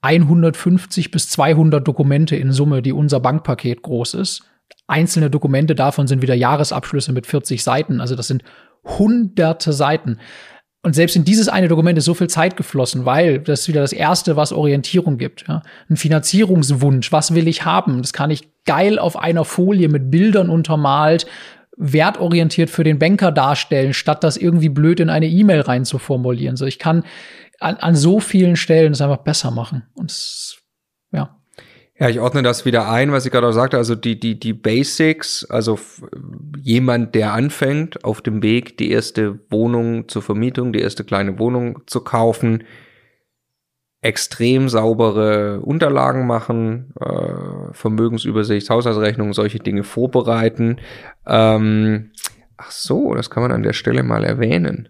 150 0.00 1.10
bis 1.10 1.28
200 1.30 1.86
Dokumente 1.86 2.36
in 2.36 2.52
Summe, 2.52 2.82
die 2.82 2.92
unser 2.92 3.20
Bankpaket 3.20 3.82
groß 3.82 4.14
ist. 4.14 4.44
Einzelne 4.86 5.30
Dokumente 5.30 5.74
davon 5.74 6.06
sind 6.06 6.22
wieder 6.22 6.34
Jahresabschlüsse 6.34 7.12
mit 7.12 7.26
40 7.26 7.62
Seiten. 7.62 8.00
Also 8.00 8.14
das 8.14 8.26
sind 8.26 8.42
hunderte 8.84 9.72
Seiten. 9.72 10.18
Und 10.84 10.94
selbst 10.94 11.14
in 11.14 11.24
dieses 11.24 11.48
eine 11.48 11.68
Dokument 11.68 11.96
ist 11.96 12.06
so 12.06 12.14
viel 12.14 12.28
Zeit 12.28 12.56
geflossen, 12.56 13.04
weil 13.04 13.38
das 13.38 13.60
ist 13.60 13.68
wieder 13.68 13.82
das 13.82 13.92
erste, 13.92 14.34
was 14.34 14.52
Orientierung 14.52 15.16
gibt. 15.16 15.44
Ja? 15.46 15.62
Ein 15.88 15.96
Finanzierungswunsch, 15.96 17.12
was 17.12 17.34
will 17.34 17.46
ich 17.46 17.64
haben? 17.64 18.02
Das 18.02 18.12
kann 18.12 18.30
ich 18.30 18.48
geil 18.64 18.98
auf 18.98 19.16
einer 19.16 19.44
Folie 19.44 19.88
mit 19.88 20.10
Bildern 20.10 20.50
untermalt, 20.50 21.26
wertorientiert 21.76 22.68
für 22.68 22.82
den 22.82 22.98
Banker 22.98 23.30
darstellen, 23.30 23.94
statt 23.94 24.24
das 24.24 24.36
irgendwie 24.36 24.68
blöd 24.68 24.98
in 24.98 25.08
eine 25.08 25.28
E-Mail 25.28 25.60
rein 25.60 25.84
zu 25.84 25.98
formulieren. 25.98 26.56
So, 26.56 26.66
ich 26.66 26.80
kann 26.80 27.04
an, 27.62 27.76
an 27.76 27.94
so 27.94 28.20
vielen 28.20 28.56
Stellen 28.56 28.92
es 28.92 29.00
einfach 29.00 29.18
besser 29.18 29.50
machen. 29.50 29.84
Und 29.94 30.10
es, 30.10 30.58
ja. 31.12 31.38
Ja, 31.98 32.08
ich 32.08 32.20
ordne 32.20 32.42
das 32.42 32.64
wieder 32.64 32.90
ein, 32.90 33.12
was 33.12 33.26
ich 33.26 33.32
gerade 33.32 33.46
auch 33.46 33.52
sagte. 33.52 33.76
Also 33.76 33.94
die, 33.94 34.18
die, 34.18 34.38
die 34.38 34.54
Basics, 34.54 35.44
also 35.44 35.78
jemand, 36.60 37.14
der 37.14 37.32
anfängt, 37.32 38.04
auf 38.04 38.20
dem 38.20 38.42
Weg 38.42 38.76
die 38.78 38.90
erste 38.90 39.38
Wohnung 39.50 40.08
zur 40.08 40.22
Vermietung, 40.22 40.72
die 40.72 40.80
erste 40.80 41.04
kleine 41.04 41.38
Wohnung 41.38 41.80
zu 41.86 42.00
kaufen, 42.00 42.64
extrem 44.00 44.68
saubere 44.68 45.60
Unterlagen 45.60 46.26
machen, 46.26 46.92
äh, 46.98 47.72
Vermögensübersicht, 47.72 48.68
Haushaltsrechnung, 48.68 49.32
solche 49.32 49.60
Dinge 49.60 49.84
vorbereiten. 49.84 50.80
Ähm, 51.24 52.10
ach 52.56 52.72
so, 52.72 53.14
das 53.14 53.30
kann 53.30 53.44
man 53.44 53.52
an 53.52 53.62
der 53.62 53.74
Stelle 53.74 54.02
mal 54.02 54.24
erwähnen. 54.24 54.88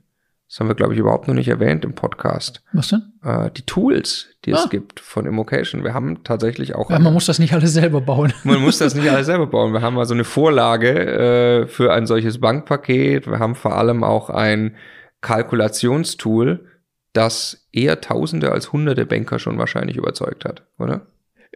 Das 0.52 0.60
haben 0.60 0.68
wir, 0.68 0.74
glaube 0.74 0.92
ich, 0.92 0.98
überhaupt 0.98 1.28
noch 1.28 1.34
nicht 1.34 1.48
erwähnt 1.48 1.82
im 1.82 1.94
Podcast. 1.94 2.62
Was 2.74 2.88
denn? 2.88 3.14
Äh, 3.24 3.50
die 3.52 3.62
Tools, 3.62 4.26
die 4.44 4.52
ah. 4.52 4.58
es 4.58 4.68
gibt 4.68 5.00
von 5.00 5.24
Immocation. 5.24 5.82
Wir 5.82 5.94
haben 5.94 6.24
tatsächlich 6.24 6.74
auch. 6.74 6.90
Ja, 6.90 6.98
man 6.98 7.14
muss 7.14 7.24
das 7.24 7.38
nicht 7.38 7.54
alles 7.54 7.72
selber 7.72 8.02
bauen. 8.02 8.34
Man 8.44 8.60
muss 8.60 8.76
das 8.76 8.94
nicht 8.94 9.08
alles 9.10 9.24
selber 9.24 9.46
bauen. 9.46 9.72
Wir 9.72 9.80
haben 9.80 9.98
also 9.98 10.12
eine 10.12 10.24
Vorlage 10.24 11.62
äh, 11.62 11.66
für 11.68 11.90
ein 11.94 12.06
solches 12.06 12.38
Bankpaket. 12.38 13.28
Wir 13.28 13.38
haben 13.38 13.54
vor 13.54 13.78
allem 13.78 14.04
auch 14.04 14.28
ein 14.28 14.76
Kalkulationstool, 15.22 16.66
das 17.14 17.66
eher 17.72 18.02
Tausende 18.02 18.52
als 18.52 18.74
Hunderte 18.74 19.06
Banker 19.06 19.38
schon 19.38 19.56
wahrscheinlich 19.56 19.96
überzeugt 19.96 20.44
hat, 20.44 20.66
oder? 20.78 21.06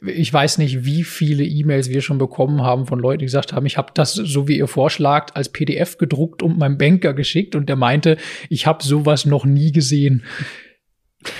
Ich 0.02 0.32
weiß 0.32 0.58
nicht, 0.58 0.84
wie 0.84 1.04
viele 1.04 1.44
E-Mails 1.44 1.88
wir 1.88 2.02
schon 2.02 2.18
bekommen 2.18 2.62
haben 2.62 2.86
von 2.86 2.98
Leuten, 2.98 3.20
die 3.20 3.26
gesagt 3.26 3.52
haben, 3.52 3.66
ich 3.66 3.78
habe 3.78 3.92
das, 3.94 4.12
so 4.12 4.46
wie 4.46 4.58
ihr 4.58 4.68
vorschlagt, 4.68 5.36
als 5.36 5.48
PDF 5.48 5.96
gedruckt 5.96 6.42
und 6.42 6.58
meinem 6.58 6.76
Banker 6.76 7.14
geschickt 7.14 7.54
und 7.54 7.68
der 7.68 7.76
meinte, 7.76 8.18
ich 8.50 8.66
habe 8.66 8.84
sowas 8.84 9.24
noch 9.24 9.46
nie 9.46 9.72
gesehen. 9.72 10.22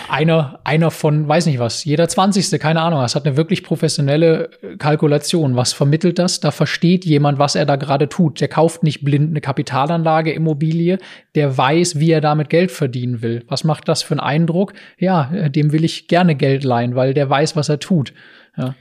Einer, 0.09 0.59
einer 0.65 0.91
von, 0.91 1.29
weiß 1.29 1.47
nicht 1.47 1.61
was, 1.61 1.85
jeder 1.85 2.09
Zwanzigste, 2.09 2.59
keine 2.59 2.81
Ahnung, 2.81 3.03
das 3.03 3.15
hat 3.15 3.27
eine 3.27 3.37
wirklich 3.37 3.63
professionelle 3.63 4.51
äh, 4.63 4.77
Kalkulation. 4.79 5.55
Was 5.55 5.75
vermittelt 5.75 6.19
das? 6.19 6.41
Da 6.41 6.51
versteht 6.51 7.05
jemand, 7.05 7.39
was 7.39 7.55
er 7.55 7.67
da 7.67 7.77
gerade 7.77 8.09
tut. 8.09 8.41
Der 8.41 8.49
kauft 8.49 8.83
nicht 8.83 9.05
blind 9.05 9.31
eine 9.31 9.41
Kapitalanlage, 9.41 10.33
Immobilie, 10.33 10.99
der 11.37 11.57
weiß, 11.57 12.01
wie 12.01 12.11
er 12.11 12.21
damit 12.21 12.49
Geld 12.49 12.73
verdienen 12.73 13.23
will. 13.23 13.45
Was 13.49 13.63
macht 13.63 13.87
das 13.87 14.03
für 14.03 14.15
einen 14.15 14.21
Eindruck? 14.21 14.73
Ja, 14.99 15.31
äh, 15.33 15.51
dem 15.51 15.71
will 15.73 15.85
ich 15.85 16.09
gerne 16.09 16.35
Geld 16.35 16.65
leihen, 16.65 16.97
weil 16.97 17.15
der 17.15 17.31
weiß, 17.31 17.55
was 17.55 17.69
er 17.69 17.79
tut. 17.79 18.13
Ja. 18.57 18.75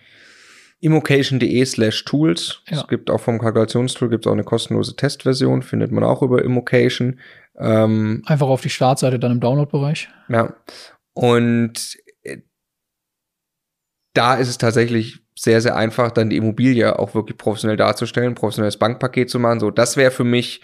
Immocation.de 0.80 1.66
slash 1.66 2.06
Tools. 2.06 2.62
Ja. 2.70 2.78
Es 2.78 2.88
gibt 2.88 3.10
auch 3.10 3.20
vom 3.20 3.40
Kalkulationstool 3.40 4.10
gibt 4.10 4.26
es 4.26 4.30
auch 4.30 4.34
eine 4.34 4.44
kostenlose 4.44 4.96
Testversion, 4.96 5.64
findet 5.64 5.92
man 5.92 6.04
auch 6.04 6.22
über 6.22 6.44
Immocation. 6.44 7.20
Ähm, 7.58 8.22
Einfach 8.26 8.48
auf 8.48 8.62
die 8.62 8.70
Startseite 8.70 9.18
dann 9.18 9.32
im 9.32 9.40
Download-Bereich. 9.40 10.10
Ja. 10.30 10.54
Und 11.14 11.98
äh, 12.24 12.38
da 14.14 14.36
ist 14.36 14.50
es 14.50 14.58
tatsächlich 14.58 15.20
sehr, 15.38 15.62
sehr 15.62 15.76
einfach, 15.76 16.12
dann 16.12 16.30
die 16.30 16.38
Immobilie 16.38 16.98
auch 16.98 17.16
wirklich 17.16 17.38
professionell 17.38 17.78
darzustellen, 17.78 18.36
professionelles 18.36 18.78
Bankpaket 18.78 19.30
zu 19.30 19.40
machen. 19.40 19.60
So, 19.60 19.72
das 19.72 19.98
wäre 19.98 20.12
für 20.12 20.24
mich 20.24 20.62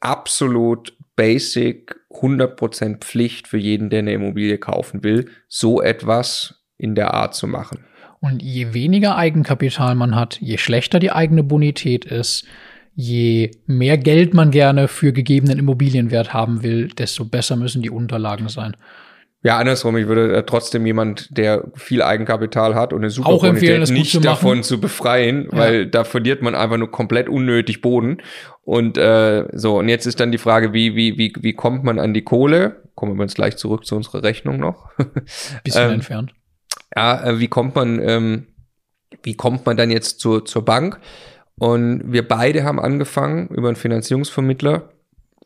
absolut 0.00 0.96
basic, 1.16 1.96
100% 2.10 2.98
Pflicht 2.98 3.48
für 3.48 3.58
jeden, 3.58 3.90
der 3.90 4.00
eine 4.00 4.12
Immobilie 4.12 4.58
kaufen 4.58 5.02
will, 5.02 5.30
so 5.48 5.80
etwas 5.80 6.64
in 6.76 6.94
der 6.94 7.14
Art 7.14 7.34
zu 7.34 7.46
machen. 7.46 7.84
Und 8.24 8.42
je 8.42 8.72
weniger 8.72 9.18
Eigenkapital 9.18 9.94
man 9.94 10.16
hat, 10.16 10.38
je 10.40 10.56
schlechter 10.56 10.98
die 10.98 11.12
eigene 11.12 11.42
Bonität 11.42 12.06
ist, 12.06 12.46
je 12.94 13.50
mehr 13.66 13.98
Geld 13.98 14.32
man 14.32 14.50
gerne 14.50 14.88
für 14.88 15.12
gegebenen 15.12 15.58
Immobilienwert 15.58 16.32
haben 16.32 16.62
will, 16.62 16.88
desto 16.88 17.26
besser 17.26 17.56
müssen 17.56 17.82
die 17.82 17.90
Unterlagen 17.90 18.48
sein. 18.48 18.78
Ja, 19.42 19.58
andersrum, 19.58 19.98
ich 19.98 20.06
würde 20.06 20.38
äh, 20.38 20.42
trotzdem 20.46 20.86
jemand, 20.86 21.36
der 21.36 21.64
viel 21.74 22.00
Eigenkapital 22.00 22.74
hat 22.74 22.94
und 22.94 23.00
eine 23.00 23.10
super 23.10 23.28
Auch 23.28 23.44
empfehlen, 23.44 23.82
Bonität, 23.82 23.94
nicht 23.94 24.12
zu 24.12 24.20
davon 24.20 24.62
zu 24.62 24.80
befreien, 24.80 25.50
ja. 25.52 25.58
weil 25.58 25.86
da 25.86 26.04
verliert 26.04 26.40
man 26.40 26.54
einfach 26.54 26.78
nur 26.78 26.90
komplett 26.90 27.28
unnötig 27.28 27.82
Boden. 27.82 28.22
Und 28.62 28.96
äh, 28.96 29.44
so, 29.52 29.80
und 29.80 29.90
jetzt 29.90 30.06
ist 30.06 30.18
dann 30.18 30.32
die 30.32 30.38
Frage, 30.38 30.72
wie, 30.72 30.96
wie, 30.96 31.18
wie, 31.18 31.34
wie 31.42 31.52
kommt 31.52 31.84
man 31.84 31.98
an 31.98 32.14
die 32.14 32.22
Kohle? 32.22 32.84
Kommen 32.94 33.18
wir 33.18 33.24
jetzt 33.24 33.34
gleich 33.34 33.58
zurück 33.58 33.84
zu 33.84 33.96
unserer 33.96 34.22
Rechnung 34.22 34.58
noch. 34.58 34.88
Bisschen 35.62 35.88
ähm, 35.88 35.94
entfernt 35.96 36.32
ja, 36.96 37.24
äh, 37.24 37.38
wie 37.38 37.48
kommt 37.48 37.74
man, 37.74 38.00
ähm, 38.00 38.46
wie 39.22 39.34
kommt 39.34 39.66
man 39.66 39.76
dann 39.76 39.90
jetzt 39.90 40.20
zur, 40.20 40.44
zur 40.44 40.64
Bank? 40.64 41.00
Und 41.56 42.12
wir 42.12 42.26
beide 42.26 42.64
haben 42.64 42.80
angefangen, 42.80 43.48
über 43.48 43.68
einen 43.68 43.76
Finanzierungsvermittler 43.76 44.90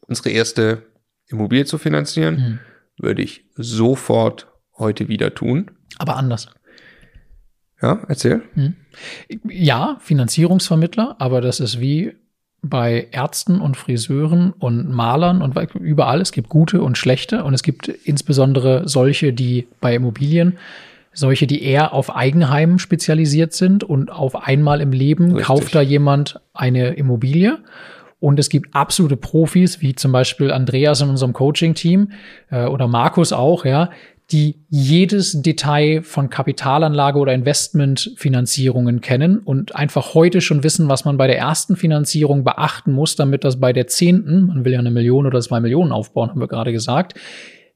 unsere 0.09 0.31
erste 0.31 0.83
Immobilie 1.29 1.67
zu 1.67 1.79
finanzieren. 1.79 2.35
Mhm. 2.35 2.59
Würde 2.99 3.23
ich 3.23 3.45
sofort 3.55 4.49
heute 4.77 5.09
wieder 5.09 5.35
tun. 5.35 5.71
Aber 5.99 6.17
anders. 6.17 6.49
Ja, 7.81 8.01
erzähl. 8.09 8.43
Mhm. 8.55 8.75
Ja, 9.45 9.99
Finanzierungsvermittler, 10.01 11.17
aber 11.19 11.41
das 11.41 11.61
ist 11.61 11.81
wie 11.81 12.15
bei 12.61 13.07
Ärzten 13.13 13.61
und 13.61 13.77
Friseuren 13.77 14.53
und 14.53 14.91
Malern 14.91 15.43
und 15.43 15.57
überall. 15.75 16.21
Es 16.21 16.33
gibt 16.33 16.49
gute 16.49 16.83
und 16.83 16.99
schlechte 16.99 17.45
und 17.45 17.55
es 17.55 17.63
gibt 17.63 17.87
insbesondere 17.87 18.89
solche, 18.89 19.33
die 19.33 19.69
bei 19.81 19.95
Immobilien 19.95 20.59
solche, 21.19 21.47
die 21.47 21.63
eher 21.63 21.93
auf 21.93 22.15
Eigenheim 22.15 22.79
spezialisiert 22.79 23.53
sind 23.53 23.83
und 23.83 24.11
auf 24.13 24.37
einmal 24.47 24.81
im 24.81 24.93
Leben 24.93 25.33
Richtig. 25.33 25.47
kauft 25.47 25.75
da 25.75 25.81
jemand 25.81 26.41
eine 26.55 26.95
Immobilie. 26.95 27.59
Und 28.21 28.39
es 28.39 28.49
gibt 28.49 28.75
absolute 28.75 29.17
Profis, 29.17 29.81
wie 29.81 29.95
zum 29.95 30.13
Beispiel 30.13 30.51
Andreas 30.51 31.01
in 31.01 31.09
unserem 31.09 31.33
Coaching-Team 31.33 32.13
äh, 32.51 32.67
oder 32.67 32.89
Markus 32.89 33.33
auch, 33.33 33.65
ja, 33.65 33.91
die 34.31 34.61
jedes 34.69 35.41
Detail 35.41 36.03
von 36.03 36.29
Kapitalanlage 36.29 37.19
oder 37.19 37.33
Investmentfinanzierungen 37.33 39.01
kennen 39.01 39.39
und 39.39 39.75
einfach 39.75 40.15
heute 40.15 40.41
schon 40.41 40.63
wissen, 40.63 40.89
was 40.89 41.05
man 41.05 41.17
bei 41.17 41.27
der 41.27 41.39
ersten 41.39 41.77
Finanzierung 41.77 42.45
beachten 42.45 42.93
muss, 42.93 43.17
damit 43.17 43.43
das 43.45 43.59
bei 43.59 43.73
der 43.73 43.87
zehnten, 43.87 44.47
man 44.47 44.65
will 44.65 44.73
ja 44.73 44.81
eine 44.81 44.91
Million 44.91 45.27
oder 45.27 45.41
zwei 45.41 45.61
Millionen 45.61 45.93
aufbauen, 45.93 46.31
haben 46.31 46.41
wir 46.41 46.49
gerade 46.49 46.73
gesagt, 46.73 47.15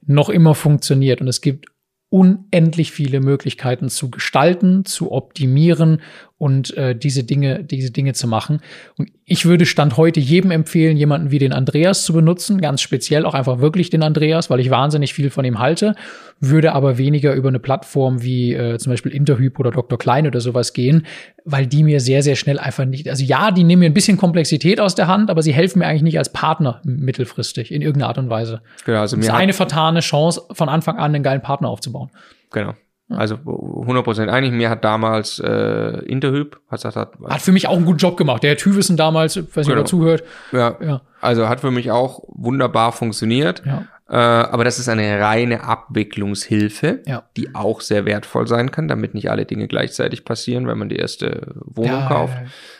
noch 0.05 0.29
immer 0.29 0.53
funktioniert. 0.53 1.21
Und 1.21 1.27
es 1.27 1.41
gibt 1.41 1.67
unendlich 2.13 2.91
viele 2.91 3.21
Möglichkeiten 3.21 3.89
zu 3.89 4.11
gestalten, 4.11 4.85
zu 4.85 5.11
optimieren 5.11 5.99
und 6.37 6.75
äh, 6.75 6.95
diese 6.95 7.23
Dinge, 7.23 7.63
diese 7.63 7.91
Dinge 7.91 8.13
zu 8.13 8.27
machen. 8.27 8.59
Und 8.97 9.11
ich 9.23 9.45
würde 9.45 9.65
Stand 9.65 9.97
heute 9.97 10.19
jedem 10.19 10.51
empfehlen, 10.51 10.97
jemanden 10.97 11.31
wie 11.31 11.39
den 11.39 11.53
Andreas 11.53 12.03
zu 12.03 12.11
benutzen, 12.11 12.59
ganz 12.59 12.81
speziell 12.81 13.25
auch 13.25 13.33
einfach 13.33 13.59
wirklich 13.59 13.89
den 13.89 14.03
Andreas, 14.03 14.49
weil 14.49 14.59
ich 14.59 14.69
wahnsinnig 14.69 15.13
viel 15.13 15.29
von 15.29 15.45
ihm 15.45 15.59
halte, 15.59 15.95
würde 16.39 16.73
aber 16.73 16.97
weniger 16.97 17.33
über 17.33 17.49
eine 17.49 17.59
Plattform 17.59 18.23
wie 18.23 18.53
äh, 18.53 18.77
zum 18.77 18.91
Beispiel 18.91 19.13
Interhyp 19.13 19.59
oder 19.59 19.71
Dr. 19.71 19.97
Klein 19.97 20.27
oder 20.27 20.41
sowas 20.41 20.73
gehen, 20.73 21.05
weil 21.45 21.67
die 21.67 21.83
mir 21.83 21.99
sehr, 21.99 22.23
sehr 22.23 22.35
schnell 22.35 22.59
einfach 22.59 22.85
nicht, 22.85 23.07
also 23.07 23.23
ja, 23.23 23.51
die 23.51 23.63
nehmen 23.63 23.81
mir 23.81 23.85
ein 23.85 23.93
bisschen 23.93 24.17
Komplexität 24.17 24.81
aus 24.81 24.95
der 24.95 25.07
Hand, 25.07 25.29
aber 25.29 25.41
sie 25.41 25.53
helfen 25.53 25.79
mir 25.79 25.85
eigentlich 25.85 26.03
nicht 26.03 26.17
als 26.17 26.33
Partner 26.33 26.81
mittelfristig 26.83 27.71
in 27.71 27.81
irgendeiner 27.81 28.09
Art 28.09 28.17
und 28.17 28.29
Weise. 28.29 28.61
Genau, 28.85 28.99
also 28.99 29.15
mir 29.15 29.21
das 29.21 29.29
ist 29.29 29.35
eine 29.35 29.53
vertane 29.53 29.99
Chance, 30.01 30.41
von 30.51 30.67
Anfang 30.67 30.97
an 30.97 31.15
einen 31.15 31.23
geilen 31.23 31.41
Partner 31.41 31.69
aufzubauen. 31.69 32.09
Genau. 32.51 32.73
Also 33.15 33.35
100% 33.35 34.27
einig. 34.27 34.51
Mir 34.51 34.69
hat 34.69 34.83
damals 34.83 35.39
äh, 35.39 35.99
Interhyp 36.05 36.59
hat, 36.69 36.85
hat, 36.85 36.95
hat, 36.95 37.13
hat 37.27 37.41
für 37.41 37.51
mich 37.51 37.67
auch 37.67 37.75
einen 37.75 37.85
guten 37.85 37.97
Job 37.97 38.17
gemacht. 38.17 38.43
Der 38.43 38.51
Herr 38.51 38.57
Tüvissen 38.57 38.97
damals, 38.97 39.37
weiß 39.37 39.67
genau. 39.67 39.79
nicht, 39.79 39.87
zuhört. 39.87 40.23
Ja, 40.51 40.77
ja. 40.81 41.01
Also 41.21 41.47
hat 41.47 41.61
für 41.61 41.71
mich 41.71 41.91
auch 41.91 42.23
wunderbar 42.27 42.91
funktioniert. 42.91 43.63
Ja. 43.65 43.85
Äh, 44.09 44.15
aber 44.15 44.63
das 44.63 44.79
ist 44.79 44.89
eine 44.89 45.19
reine 45.19 45.63
Abwicklungshilfe, 45.63 47.01
ja. 47.07 47.23
die 47.37 47.55
auch 47.55 47.81
sehr 47.81 48.05
wertvoll 48.05 48.47
sein 48.47 48.69
kann, 48.71 48.87
damit 48.87 49.13
nicht 49.13 49.31
alle 49.31 49.45
Dinge 49.45 49.67
gleichzeitig 49.67 50.25
passieren, 50.25 50.67
wenn 50.67 50.77
man 50.77 50.89
die 50.89 50.97
erste 50.97 51.53
Wohnung 51.65 52.01
ja, 52.01 52.07
kauft. 52.07 52.37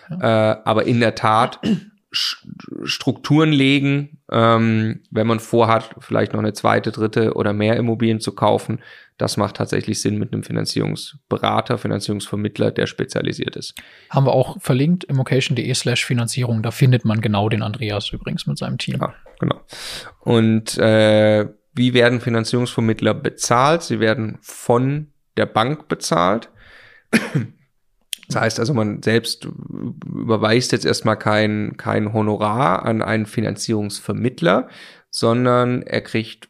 Äh, 0.09 0.25
aber 0.25 0.85
in 0.85 0.99
der 0.99 1.15
Tat 1.15 1.59
Strukturen 2.13 3.51
legen, 3.51 4.19
ähm, 4.31 5.01
wenn 5.09 5.27
man 5.27 5.39
vorhat, 5.39 5.95
vielleicht 5.99 6.33
noch 6.33 6.39
eine 6.39 6.53
zweite, 6.53 6.91
dritte 6.91 7.33
oder 7.33 7.53
mehr 7.53 7.75
Immobilien 7.75 8.19
zu 8.19 8.33
kaufen, 8.33 8.79
das 9.17 9.37
macht 9.37 9.55
tatsächlich 9.57 10.01
Sinn 10.01 10.17
mit 10.17 10.33
einem 10.33 10.43
Finanzierungsberater, 10.43 11.77
Finanzierungsvermittler, 11.77 12.71
der 12.71 12.87
spezialisiert 12.87 13.55
ist. 13.55 13.75
Haben 14.09 14.25
wir 14.25 14.33
auch 14.33 14.59
verlinkt, 14.61 15.03
immocation.de 15.05 15.73
slash 15.73 16.05
Finanzierung. 16.05 16.63
Da 16.63 16.71
findet 16.71 17.05
man 17.05 17.21
genau 17.21 17.49
den 17.49 17.63
Andreas 17.63 18.11
übrigens 18.11 18.47
mit 18.47 18.57
seinem 18.57 18.77
Team. 18.77 18.99
Ja, 18.99 19.13
genau. 19.39 19.61
Und 20.21 20.77
äh, 20.77 21.47
wie 21.73 21.93
werden 21.93 22.21
Finanzierungsvermittler 22.21 23.13
bezahlt? 23.13 23.83
Sie 23.83 23.99
werden 23.99 24.37
von 24.41 25.11
der 25.37 25.47
Bank 25.47 25.87
bezahlt. 25.87 26.49
Das 28.27 28.41
heißt 28.41 28.59
also, 28.59 28.73
man 28.73 29.03
selbst 29.03 29.45
überweist 29.45 30.71
jetzt 30.71 30.85
erstmal 30.85 31.17
kein, 31.17 31.75
kein 31.77 32.13
Honorar 32.13 32.85
an 32.85 33.01
einen 33.01 33.25
Finanzierungsvermittler, 33.25 34.69
sondern 35.09 35.81
er 35.83 36.01
kriegt 36.01 36.49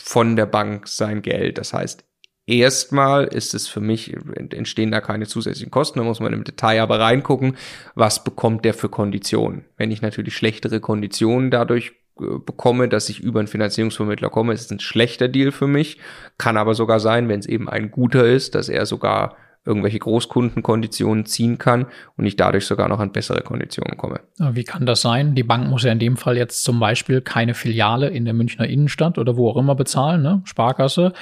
von 0.00 0.36
der 0.36 0.46
Bank 0.46 0.88
sein 0.88 1.22
Geld. 1.22 1.58
Das 1.58 1.72
heißt, 1.72 2.04
erstmal 2.46 3.24
ist 3.24 3.54
es 3.54 3.68
für 3.68 3.80
mich, 3.80 4.14
entstehen 4.50 4.90
da 4.90 5.00
keine 5.00 5.26
zusätzlichen 5.26 5.70
Kosten, 5.70 5.98
da 5.98 6.04
muss 6.04 6.20
man 6.20 6.32
im 6.32 6.44
Detail 6.44 6.80
aber 6.80 7.00
reingucken, 7.00 7.56
was 7.94 8.22
bekommt 8.22 8.64
der 8.64 8.74
für 8.74 8.88
Konditionen. 8.88 9.64
Wenn 9.76 9.90
ich 9.90 10.02
natürlich 10.02 10.36
schlechtere 10.36 10.80
Konditionen 10.80 11.50
dadurch 11.50 11.92
äh, 12.20 12.38
bekomme, 12.44 12.88
dass 12.88 13.08
ich 13.08 13.20
über 13.20 13.40
einen 13.40 13.48
Finanzierungsvermittler 13.48 14.30
komme, 14.30 14.52
ist 14.52 14.66
es 14.66 14.70
ein 14.70 14.80
schlechter 14.80 15.28
Deal 15.28 15.52
für 15.52 15.66
mich. 15.66 15.98
Kann 16.38 16.56
aber 16.56 16.74
sogar 16.74 17.00
sein, 17.00 17.28
wenn 17.28 17.40
es 17.40 17.46
eben 17.46 17.68
ein 17.68 17.90
guter 17.90 18.26
ist, 18.26 18.54
dass 18.54 18.68
er 18.68 18.86
sogar 18.86 19.36
irgendwelche 19.66 19.98
Großkundenkonditionen 19.98 21.24
ziehen 21.26 21.58
kann 21.58 21.86
und 22.16 22.26
ich 22.26 22.36
dadurch 22.36 22.66
sogar 22.66 22.88
noch 22.88 23.00
an 23.00 23.12
bessere 23.12 23.40
Konditionen 23.40 23.96
komme. 23.96 24.20
Wie 24.38 24.64
kann 24.64 24.84
das 24.84 25.00
sein? 25.00 25.34
Die 25.34 25.42
Bank 25.42 25.68
muss 25.68 25.84
ja 25.84 25.92
in 25.92 25.98
dem 25.98 26.16
Fall 26.16 26.36
jetzt 26.36 26.64
zum 26.64 26.78
Beispiel 26.78 27.20
keine 27.20 27.54
Filiale 27.54 28.08
in 28.08 28.24
der 28.24 28.34
Münchner 28.34 28.66
Innenstadt 28.66 29.18
oder 29.18 29.36
wo 29.36 29.48
auch 29.48 29.56
immer 29.56 29.74
bezahlen, 29.74 30.22
ne? 30.22 30.42
Sparkasse, 30.44 31.12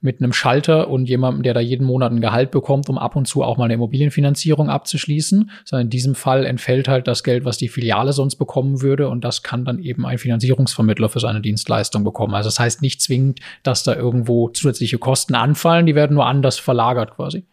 mit 0.00 0.20
einem 0.20 0.32
Schalter 0.32 0.88
und 0.88 1.08
jemandem, 1.08 1.42
der 1.42 1.54
da 1.54 1.60
jeden 1.60 1.86
Monat 1.86 2.12
ein 2.12 2.20
Gehalt 2.20 2.50
bekommt, 2.50 2.88
um 2.88 2.96
ab 2.96 3.16
und 3.16 3.26
zu 3.26 3.42
auch 3.42 3.58
mal 3.58 3.64
eine 3.64 3.74
Immobilienfinanzierung 3.74 4.70
abzuschließen, 4.70 5.50
sondern 5.64 5.86
in 5.86 5.90
diesem 5.90 6.14
Fall 6.14 6.46
entfällt 6.46 6.88
halt 6.88 7.06
das 7.06 7.22
Geld, 7.22 7.44
was 7.44 7.58
die 7.58 7.68
Filiale 7.68 8.12
sonst 8.12 8.36
bekommen 8.36 8.80
würde 8.80 9.08
und 9.08 9.24
das 9.24 9.42
kann 9.42 9.64
dann 9.64 9.78
eben 9.78 10.06
ein 10.06 10.18
Finanzierungsvermittler 10.18 11.10
für 11.10 11.20
seine 11.20 11.40
Dienstleistung 11.42 12.04
bekommen. 12.04 12.34
Also 12.34 12.48
das 12.48 12.58
heißt 12.58 12.80
nicht 12.80 13.02
zwingend, 13.02 13.40
dass 13.62 13.82
da 13.82 13.94
irgendwo 13.94 14.48
zusätzliche 14.48 14.98
Kosten 14.98 15.34
anfallen, 15.34 15.86
die 15.86 15.94
werden 15.94 16.14
nur 16.14 16.26
anders 16.26 16.58
verlagert 16.58 17.16
quasi. 17.16 17.44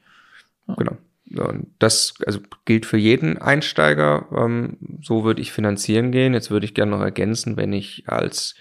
Genau. 0.75 0.97
Und 1.35 1.67
das 1.79 2.13
also 2.25 2.39
gilt 2.65 2.85
für 2.85 2.97
jeden 2.97 3.37
Einsteiger. 3.37 4.27
Ähm, 4.31 4.77
so 5.01 5.23
würde 5.23 5.41
ich 5.41 5.51
finanzieren 5.51 6.11
gehen. 6.11 6.33
Jetzt 6.33 6.51
würde 6.51 6.65
ich 6.65 6.73
gerne 6.73 6.91
noch 6.91 7.01
ergänzen, 7.01 7.57
wenn 7.57 7.73
ich 7.73 8.03
als 8.07 8.55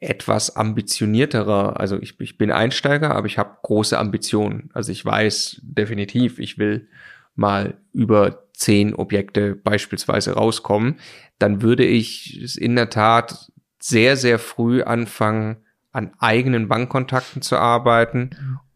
etwas 0.00 0.54
ambitionierterer, 0.54 1.80
also 1.80 1.98
ich, 2.00 2.20
ich 2.20 2.36
bin 2.36 2.50
Einsteiger, 2.50 3.14
aber 3.14 3.26
ich 3.26 3.38
habe 3.38 3.56
große 3.62 3.98
Ambitionen. 3.98 4.68
Also 4.74 4.92
ich 4.92 5.04
weiß 5.04 5.60
definitiv, 5.62 6.38
ich 6.38 6.58
will 6.58 6.88
mal 7.34 7.78
über 7.92 8.44
zehn 8.52 8.94
Objekte 8.94 9.54
beispielsweise 9.54 10.34
rauskommen, 10.34 11.00
dann 11.38 11.62
würde 11.62 11.84
ich 11.84 12.58
in 12.60 12.76
der 12.76 12.90
Tat 12.90 13.50
sehr, 13.80 14.16
sehr 14.16 14.38
früh 14.38 14.82
anfangen, 14.82 15.56
an 15.90 16.12
eigenen 16.18 16.68
Bankkontakten 16.68 17.42
zu 17.42 17.56
arbeiten 17.56 18.30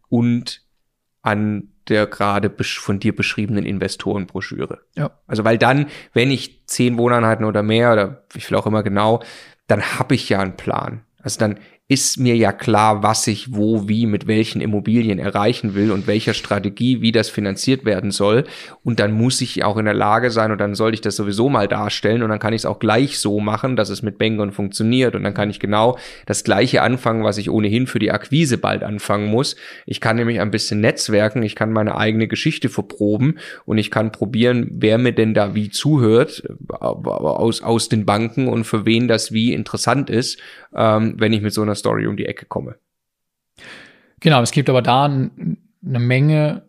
und 0.09 0.63
an 1.21 1.69
der 1.89 2.07
gerade 2.07 2.51
von 2.63 2.99
dir 2.99 3.15
beschriebenen 3.15 3.65
Investorenbroschüre. 3.65 4.79
Ja. 4.95 5.11
Also 5.27 5.43
weil 5.43 5.57
dann, 5.57 5.87
wenn 6.13 6.31
ich 6.31 6.65
zehn 6.67 6.97
Wohneinheiten 6.97 7.45
oder 7.45 7.63
mehr 7.63 7.93
oder 7.93 8.23
wie 8.31 8.41
viel 8.41 8.57
auch 8.57 8.65
immer 8.65 8.83
genau, 8.83 9.21
dann 9.67 9.81
habe 9.99 10.15
ich 10.15 10.29
ja 10.29 10.39
einen 10.39 10.57
Plan. 10.57 11.03
Also 11.21 11.39
dann 11.39 11.59
ist 11.91 12.19
mir 12.19 12.35
ja 12.35 12.51
klar, 12.51 13.01
was 13.01 13.25
ich 13.25 13.55
wo, 13.55 13.89
wie, 13.89 14.05
mit 14.05 14.27
welchen 14.27 14.61
Immobilien 14.61 15.17
erreichen 15.17 15.73
will 15.73 15.91
und 15.91 16.05
welcher 16.05 16.35
Strategie, 16.35 17.01
wie 17.01 17.11
das 17.11 17.29
finanziert 17.29 17.83
werden 17.83 18.11
soll. 18.11 18.43
Und 18.83 18.99
dann 18.99 19.11
muss 19.11 19.41
ich 19.41 19.63
auch 19.63 19.75
in 19.75 19.85
der 19.85 19.95
Lage 19.95 20.29
sein 20.29 20.51
und 20.51 20.61
dann 20.61 20.75
sollte 20.75 20.93
ich 20.93 21.01
das 21.01 21.15
sowieso 21.15 21.49
mal 21.49 21.67
darstellen 21.67 22.21
und 22.21 22.29
dann 22.29 22.37
kann 22.37 22.53
ich 22.53 22.61
es 22.61 22.65
auch 22.67 22.77
gleich 22.77 23.17
so 23.17 23.39
machen, 23.39 23.75
dass 23.75 23.89
es 23.89 24.03
mit 24.03 24.19
Bengon 24.19 24.51
funktioniert 24.51 25.15
und 25.15 25.23
dann 25.23 25.33
kann 25.33 25.49
ich 25.49 25.59
genau 25.59 25.97
das 26.27 26.43
gleiche 26.43 26.83
anfangen, 26.83 27.23
was 27.23 27.39
ich 27.39 27.49
ohnehin 27.49 27.87
für 27.87 27.97
die 27.97 28.11
Akquise 28.11 28.59
bald 28.59 28.83
anfangen 28.83 29.25
muss. 29.25 29.55
Ich 29.87 29.99
kann 29.99 30.17
nämlich 30.17 30.39
ein 30.41 30.51
bisschen 30.51 30.81
netzwerken, 30.81 31.41
ich 31.41 31.55
kann 31.55 31.73
meine 31.73 31.97
eigene 31.97 32.27
Geschichte 32.27 32.69
verproben 32.69 33.39
und 33.65 33.79
ich 33.79 33.89
kann 33.89 34.11
probieren, 34.11 34.69
wer 34.73 34.99
mir 34.99 35.13
denn 35.13 35.33
da 35.33 35.55
wie 35.55 35.71
zuhört 35.71 36.43
aus, 36.69 37.63
aus 37.63 37.89
den 37.89 38.05
Banken 38.05 38.47
und 38.47 38.65
für 38.65 38.85
wen 38.85 39.07
das 39.07 39.31
wie 39.31 39.53
interessant 39.53 40.11
ist, 40.11 40.37
ähm, 40.75 41.15
wenn 41.17 41.33
ich 41.33 41.41
mit 41.41 41.53
so 41.53 41.61
einer 41.61 41.75
Story 41.75 42.07
um 42.07 42.17
die 42.17 42.25
Ecke 42.25 42.45
komme. 42.45 42.75
Genau, 44.19 44.41
es 44.41 44.51
gibt 44.51 44.69
aber 44.69 44.81
da 44.81 45.05
eine 45.05 45.99
Menge 45.99 46.63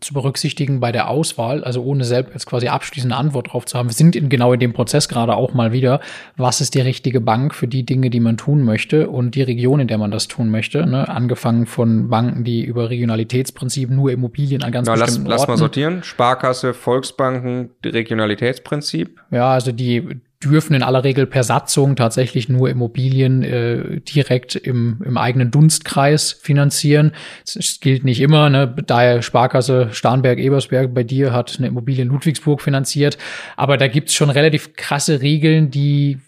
zu 0.00 0.14
berücksichtigen 0.14 0.80
bei 0.80 0.92
der 0.92 1.08
Auswahl, 1.08 1.62
also 1.64 1.82
ohne 1.82 2.04
selbst 2.04 2.32
jetzt 2.32 2.46
quasi 2.46 2.68
abschließende 2.68 3.14
Antwort 3.14 3.52
drauf 3.52 3.66
zu 3.66 3.78
haben. 3.78 3.88
Wir 3.88 3.94
sind 3.94 4.16
in, 4.16 4.28
genau 4.28 4.52
in 4.52 4.60
dem 4.60 4.72
Prozess 4.72 5.08
gerade 5.08 5.34
auch 5.34 5.52
mal 5.52 5.72
wieder. 5.72 6.00
Was 6.36 6.60
ist 6.60 6.74
die 6.74 6.80
richtige 6.80 7.20
Bank 7.20 7.54
für 7.54 7.68
die 7.68 7.84
Dinge, 7.84 8.10
die 8.10 8.20
man 8.20 8.36
tun 8.36 8.62
möchte 8.62 9.10
und 9.10 9.34
die 9.34 9.42
Region, 9.42 9.80
in 9.80 9.88
der 9.88 9.98
man 9.98 10.10
das 10.10 10.28
tun 10.28 10.50
möchte? 10.50 10.86
Ne? 10.86 11.08
Angefangen 11.08 11.66
von 11.66 12.08
Banken, 12.08 12.44
die 12.44 12.64
über 12.64 12.88
Regionalitätsprinzip 12.88 13.90
nur 13.90 14.10
Immobilien 14.10 14.62
an 14.62 14.72
ganz 14.72 14.86
Na, 14.86 14.94
bestimmten 14.94 15.26
lass, 15.26 15.40
Orten. 15.40 15.40
Lass 15.40 15.48
mal 15.48 15.56
sortieren. 15.58 16.02
Sparkasse, 16.02 16.72
Volksbanken, 16.72 17.70
Regionalitätsprinzip. 17.84 19.20
Ja, 19.30 19.52
also 19.52 19.72
die 19.72 20.20
dürfen 20.42 20.72
in 20.74 20.82
aller 20.82 21.04
Regel 21.04 21.26
per 21.26 21.44
Satzung 21.44 21.96
tatsächlich 21.96 22.48
nur 22.48 22.70
Immobilien 22.70 23.42
äh, 23.42 24.00
direkt 24.00 24.56
im, 24.56 25.02
im 25.04 25.18
eigenen 25.18 25.50
Dunstkreis 25.50 26.32
finanzieren. 26.32 27.12
Das 27.54 27.80
gilt 27.80 28.04
nicht 28.04 28.20
immer, 28.20 28.48
ne? 28.48 28.74
Daher 28.86 29.20
Sparkasse 29.20 29.90
Starnberg-Ebersberg 29.92 30.94
bei 30.94 31.02
dir 31.02 31.34
hat 31.34 31.56
eine 31.58 31.66
Immobilie 31.66 32.02
in 32.02 32.08
Ludwigsburg 32.08 32.62
finanziert. 32.62 33.18
Aber 33.56 33.76
da 33.76 33.86
gibt's 33.86 34.14
schon 34.14 34.30
relativ 34.30 34.74
krasse 34.74 35.20
Regeln, 35.20 35.70
die 35.70 36.20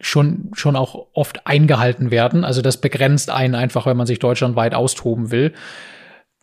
schon, 0.00 0.50
schon 0.54 0.76
auch 0.76 1.08
oft 1.12 1.46
eingehalten 1.48 2.12
werden. 2.12 2.44
Also 2.44 2.62
das 2.62 2.80
begrenzt 2.80 3.30
einen 3.30 3.56
einfach, 3.56 3.84
wenn 3.84 3.96
man 3.96 4.06
sich 4.06 4.20
deutschlandweit 4.20 4.74
austoben 4.74 5.32
will. 5.32 5.54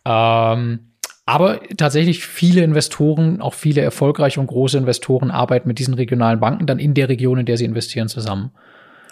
Ähm, 0.04 0.87
aber 1.28 1.60
tatsächlich 1.76 2.24
viele 2.24 2.62
Investoren, 2.62 3.42
auch 3.42 3.52
viele 3.52 3.82
erfolgreiche 3.82 4.40
und 4.40 4.46
große 4.46 4.78
Investoren 4.78 5.30
arbeiten 5.30 5.68
mit 5.68 5.78
diesen 5.78 5.92
regionalen 5.92 6.40
Banken 6.40 6.64
dann 6.64 6.78
in 6.78 6.94
der 6.94 7.10
Region, 7.10 7.38
in 7.38 7.44
der 7.44 7.58
sie 7.58 7.66
investieren, 7.66 8.08
zusammen. 8.08 8.50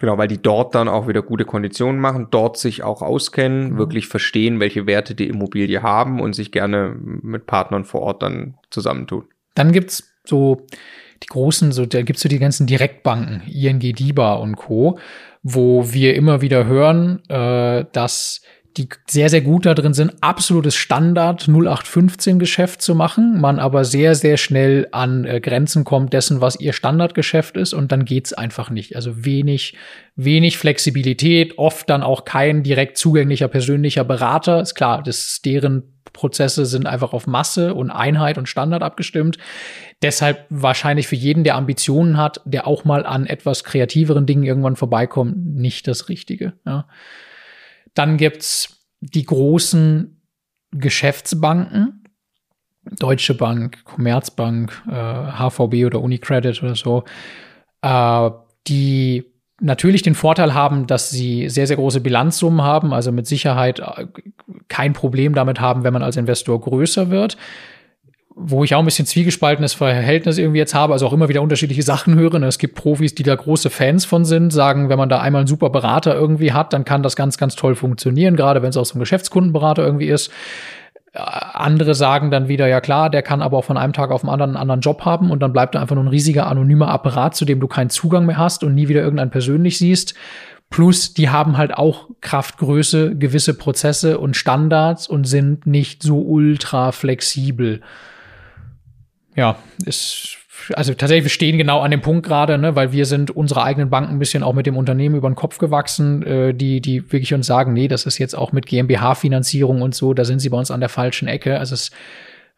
Genau, 0.00 0.16
weil 0.16 0.26
die 0.26 0.40
dort 0.40 0.74
dann 0.74 0.88
auch 0.88 1.08
wieder 1.08 1.20
gute 1.20 1.44
Konditionen 1.44 2.00
machen, 2.00 2.28
dort 2.30 2.56
sich 2.56 2.82
auch 2.82 3.02
auskennen, 3.02 3.74
mhm. 3.74 3.76
wirklich 3.76 4.08
verstehen, 4.08 4.60
welche 4.60 4.86
Werte 4.86 5.14
die 5.14 5.28
Immobilie 5.28 5.82
haben 5.82 6.18
und 6.18 6.34
sich 6.34 6.52
gerne 6.52 6.96
mit 6.98 7.44
Partnern 7.44 7.84
vor 7.84 8.00
Ort 8.00 8.22
dann 8.22 8.54
zusammentun. 8.70 9.24
Dann 9.54 9.72
gibt's 9.72 10.10
so 10.24 10.66
die 11.22 11.28
großen, 11.28 11.70
so 11.70 11.84
da 11.84 12.00
gibt's 12.00 12.22
so 12.22 12.30
die 12.30 12.38
ganzen 12.38 12.66
Direktbanken, 12.66 13.42
ING, 13.46 13.78
DIBA 13.78 14.36
und 14.36 14.56
Co., 14.56 14.98
wo 15.42 15.92
wir 15.92 16.14
immer 16.14 16.40
wieder 16.40 16.64
hören, 16.64 17.22
äh, 17.28 17.84
dass 17.92 18.40
die 18.76 18.88
sehr, 19.08 19.30
sehr 19.30 19.40
gut 19.40 19.64
da 19.66 19.74
drin 19.74 19.94
sind, 19.94 20.14
absolutes 20.20 20.76
Standard 20.76 21.48
0815 21.48 22.38
Geschäft 22.38 22.82
zu 22.82 22.94
machen, 22.94 23.40
man 23.40 23.58
aber 23.58 23.84
sehr, 23.84 24.14
sehr 24.14 24.36
schnell 24.36 24.88
an 24.92 25.24
äh, 25.24 25.40
Grenzen 25.40 25.84
kommt 25.84 26.12
dessen, 26.12 26.40
was 26.40 26.60
ihr 26.60 26.72
Standardgeschäft 26.72 27.56
ist 27.56 27.72
und 27.72 27.92
dann 27.92 28.04
geht's 28.04 28.32
einfach 28.32 28.70
nicht. 28.70 28.94
Also 28.94 29.24
wenig, 29.24 29.76
wenig 30.14 30.58
Flexibilität, 30.58 31.58
oft 31.58 31.88
dann 31.88 32.02
auch 32.02 32.24
kein 32.24 32.62
direkt 32.62 32.98
zugänglicher 32.98 33.48
persönlicher 33.48 34.04
Berater. 34.04 34.60
Ist 34.60 34.74
klar, 34.74 35.02
das, 35.02 35.40
deren 35.42 35.82
Prozesse 36.12 36.66
sind 36.66 36.86
einfach 36.86 37.12
auf 37.12 37.26
Masse 37.26 37.74
und 37.74 37.90
Einheit 37.90 38.38
und 38.38 38.48
Standard 38.48 38.82
abgestimmt. 38.82 39.38
Deshalb 40.02 40.46
wahrscheinlich 40.50 41.08
für 41.08 41.16
jeden, 41.16 41.44
der 41.44 41.56
Ambitionen 41.56 42.16
hat, 42.16 42.40
der 42.44 42.66
auch 42.66 42.84
mal 42.84 43.06
an 43.06 43.26
etwas 43.26 43.64
kreativeren 43.64 44.26
Dingen 44.26 44.44
irgendwann 44.44 44.76
vorbeikommt, 44.76 45.36
nicht 45.36 45.88
das 45.88 46.08
Richtige. 46.08 46.54
Ja. 46.66 46.86
Dann 47.96 48.18
gibt's 48.18 48.86
die 49.00 49.24
großen 49.24 50.22
Geschäftsbanken, 50.70 52.04
Deutsche 52.84 53.34
Bank, 53.34 53.84
Commerzbank, 53.84 54.70
äh, 54.86 54.92
HVB 54.92 55.86
oder 55.86 56.00
Unicredit 56.00 56.62
oder 56.62 56.76
so, 56.76 57.04
äh, 57.82 58.30
die 58.68 59.24
natürlich 59.60 60.02
den 60.02 60.14
Vorteil 60.14 60.54
haben, 60.54 60.86
dass 60.86 61.10
sie 61.10 61.48
sehr, 61.48 61.66
sehr 61.66 61.76
große 61.76 62.00
Bilanzsummen 62.00 62.62
haben, 62.62 62.92
also 62.92 63.10
mit 63.10 63.26
Sicherheit 63.26 63.80
äh, 63.80 64.06
kein 64.68 64.92
Problem 64.92 65.34
damit 65.34 65.58
haben, 65.58 65.82
wenn 65.82 65.94
man 65.94 66.02
als 66.02 66.16
Investor 66.16 66.60
größer 66.60 67.10
wird 67.10 67.36
wo 68.38 68.64
ich 68.64 68.74
auch 68.74 68.80
ein 68.80 68.84
bisschen 68.84 69.06
zwiegespaltenes 69.06 69.72
Verhältnis 69.72 70.36
irgendwie 70.36 70.58
jetzt 70.58 70.74
habe, 70.74 70.92
also 70.92 71.06
auch 71.06 71.14
immer 71.14 71.30
wieder 71.30 71.40
unterschiedliche 71.40 71.82
Sachen 71.82 72.16
höre. 72.16 72.34
Es 72.42 72.58
gibt 72.58 72.74
Profis, 72.74 73.14
die 73.14 73.22
da 73.22 73.34
große 73.34 73.70
Fans 73.70 74.04
von 74.04 74.26
sind, 74.26 74.52
sagen, 74.52 74.90
wenn 74.90 74.98
man 74.98 75.08
da 75.08 75.20
einmal 75.20 75.40
einen 75.40 75.46
super 75.46 75.70
Berater 75.70 76.14
irgendwie 76.14 76.52
hat, 76.52 76.74
dann 76.74 76.84
kann 76.84 77.02
das 77.02 77.16
ganz, 77.16 77.38
ganz 77.38 77.56
toll 77.56 77.74
funktionieren, 77.74 78.36
gerade 78.36 78.60
wenn 78.60 78.68
es 78.68 78.76
auch 78.76 78.84
so 78.84 78.96
ein 78.96 79.00
Geschäftskundenberater 79.00 79.82
irgendwie 79.82 80.08
ist. 80.08 80.30
Äh, 81.14 81.20
andere 81.20 81.94
sagen 81.94 82.30
dann 82.30 82.46
wieder, 82.46 82.68
ja 82.68 82.82
klar, 82.82 83.08
der 83.08 83.22
kann 83.22 83.40
aber 83.40 83.56
auch 83.56 83.64
von 83.64 83.78
einem 83.78 83.94
Tag 83.94 84.10
auf 84.10 84.20
den 84.20 84.28
anderen 84.28 84.50
einen 84.50 84.60
anderen 84.60 84.82
Job 84.82 85.06
haben 85.06 85.30
und 85.30 85.40
dann 85.40 85.54
bleibt 85.54 85.74
da 85.74 85.80
einfach 85.80 85.94
nur 85.94 86.04
ein 86.04 86.08
riesiger 86.08 86.46
anonymer 86.46 86.88
Apparat, 86.88 87.34
zu 87.34 87.46
dem 87.46 87.58
du 87.58 87.68
keinen 87.68 87.88
Zugang 87.88 88.26
mehr 88.26 88.36
hast 88.36 88.62
und 88.62 88.74
nie 88.74 88.88
wieder 88.88 89.00
irgendeinen 89.00 89.30
persönlich 89.30 89.78
siehst. 89.78 90.14
Plus, 90.68 91.14
die 91.14 91.30
haben 91.30 91.56
halt 91.56 91.72
auch 91.72 92.10
Kraftgröße, 92.20 93.16
gewisse 93.16 93.54
Prozesse 93.54 94.18
und 94.18 94.36
Standards 94.36 95.08
und 95.08 95.26
sind 95.26 95.66
nicht 95.66 96.02
so 96.02 96.20
ultra 96.20 96.92
flexibel 96.92 97.80
ja, 99.36 99.56
ist 99.84 100.38
also 100.74 100.94
tatsächlich, 100.94 101.24
wir 101.24 101.30
stehen 101.30 101.58
genau 101.58 101.80
an 101.80 101.90
dem 101.90 102.00
Punkt 102.00 102.26
gerade, 102.26 102.58
ne, 102.58 102.74
weil 102.74 102.92
wir 102.92 103.06
sind 103.06 103.30
unsere 103.30 103.62
eigenen 103.62 103.90
Banken 103.90 104.12
ein 104.12 104.18
bisschen 104.18 104.42
auch 104.42 104.54
mit 104.54 104.66
dem 104.66 104.76
Unternehmen 104.76 105.14
über 105.14 105.28
den 105.28 105.34
Kopf 105.34 105.58
gewachsen, 105.58 106.22
äh, 106.22 106.54
die, 106.54 106.80
die 106.80 107.12
wirklich 107.12 107.34
uns 107.34 107.46
sagen, 107.46 107.72
nee, 107.72 107.88
das 107.88 108.06
ist 108.06 108.18
jetzt 108.18 108.34
auch 108.34 108.52
mit 108.52 108.66
GmbH-Finanzierung 108.66 109.82
und 109.82 109.94
so, 109.94 110.14
da 110.14 110.24
sind 110.24 110.40
sie 110.40 110.48
bei 110.48 110.58
uns 110.58 110.70
an 110.70 110.80
der 110.80 110.88
falschen 110.88 111.28
Ecke. 111.28 111.58
Also 111.58 111.74
es 111.74 111.82
ist 111.82 111.94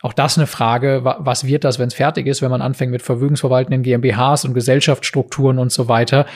auch 0.00 0.12
das 0.12 0.38
eine 0.38 0.46
Frage, 0.46 1.00
was 1.02 1.44
wird 1.44 1.64
das, 1.64 1.78
wenn 1.78 1.88
es 1.88 1.94
fertig 1.94 2.26
ist, 2.26 2.40
wenn 2.40 2.50
man 2.50 2.62
anfängt 2.62 2.92
mit 2.92 3.02
vermögensverwaltenden 3.02 3.82
GmbHs 3.82 4.44
und 4.44 4.54
Gesellschaftsstrukturen 4.54 5.58
und 5.58 5.72
so 5.72 5.88
weiter, 5.88 6.26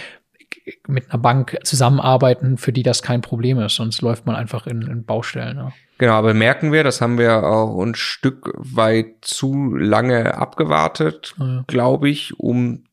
mit 0.89 1.11
einer 1.11 1.23
Bank 1.23 1.59
zusammenarbeiten, 1.63 2.59
für 2.59 2.73
die 2.73 2.83
das 2.83 3.03
kein 3.03 3.21
Problem 3.21 3.59
ist, 3.61 3.77
sonst 3.77 4.03
läuft 4.03 4.27
man 4.27 4.37
einfach 4.37 4.67
in, 4.67 4.83
in 4.83 5.05
Baustellen. 5.05 5.57
Ja. 5.57 5.73
Genau, 5.99 6.15
aber 6.15 6.35
merken 6.35 6.73
wir, 6.73 6.85
das 6.85 7.01
haben 7.01 7.19
wir 7.19 7.45
auch 7.45 7.81
ein 7.81 7.95
Stück 7.95 8.53
weit 8.57 9.17
zu 9.21 9.75
lange 9.75 10.37
abgewartet, 10.37 11.35
ja. 11.39 11.65
glaube 11.67 12.09
ich, 12.09 12.39
um 12.39 12.85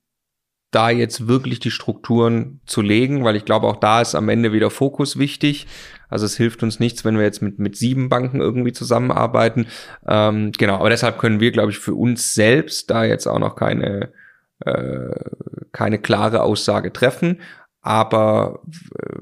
da 0.72 0.90
jetzt 0.92 1.28
wirklich 1.28 1.60
die 1.60 1.72
Strukturen 1.72 2.62
zu 2.66 2.82
legen, 2.82 3.24
weil 3.24 3.36
ich 3.36 3.46
glaube, 3.46 3.68
auch 3.68 3.78
da 3.78 4.02
ist 4.02 4.14
am 4.14 4.30
Ende 4.30 4.54
wieder 4.54 4.70
Fokus 4.70 5.18
wichtig. 5.18 5.66
Also 6.10 6.26
es 6.26 6.38
hilft 6.38 6.62
uns 6.62 6.80
nichts, 6.80 7.04
wenn 7.06 7.18
wir 7.18 7.24
jetzt 7.24 7.42
mit, 7.42 7.60
mit 7.60 7.76
sieben 7.76 8.10
Banken 8.10 8.40
irgendwie 8.40 8.74
zusammenarbeiten. 8.74 9.68
Ähm, 10.08 10.52
genau, 10.52 10.76
aber 10.76 10.90
deshalb 10.90 11.18
können 11.18 11.40
wir, 11.40 11.52
glaube 11.52 11.72
ich, 11.72 11.80
für 11.80 11.96
uns 11.96 12.34
selbst 12.34 12.90
da 12.92 13.04
jetzt 13.04 13.28
auch 13.28 13.40
noch 13.40 13.56
keine, 13.56 14.12
äh, 14.60 15.16
keine 15.72 16.00
klare 16.00 16.44
Aussage 16.44 16.94
treffen. 16.94 17.42
Aber 17.82 18.62
äh, 18.98 19.20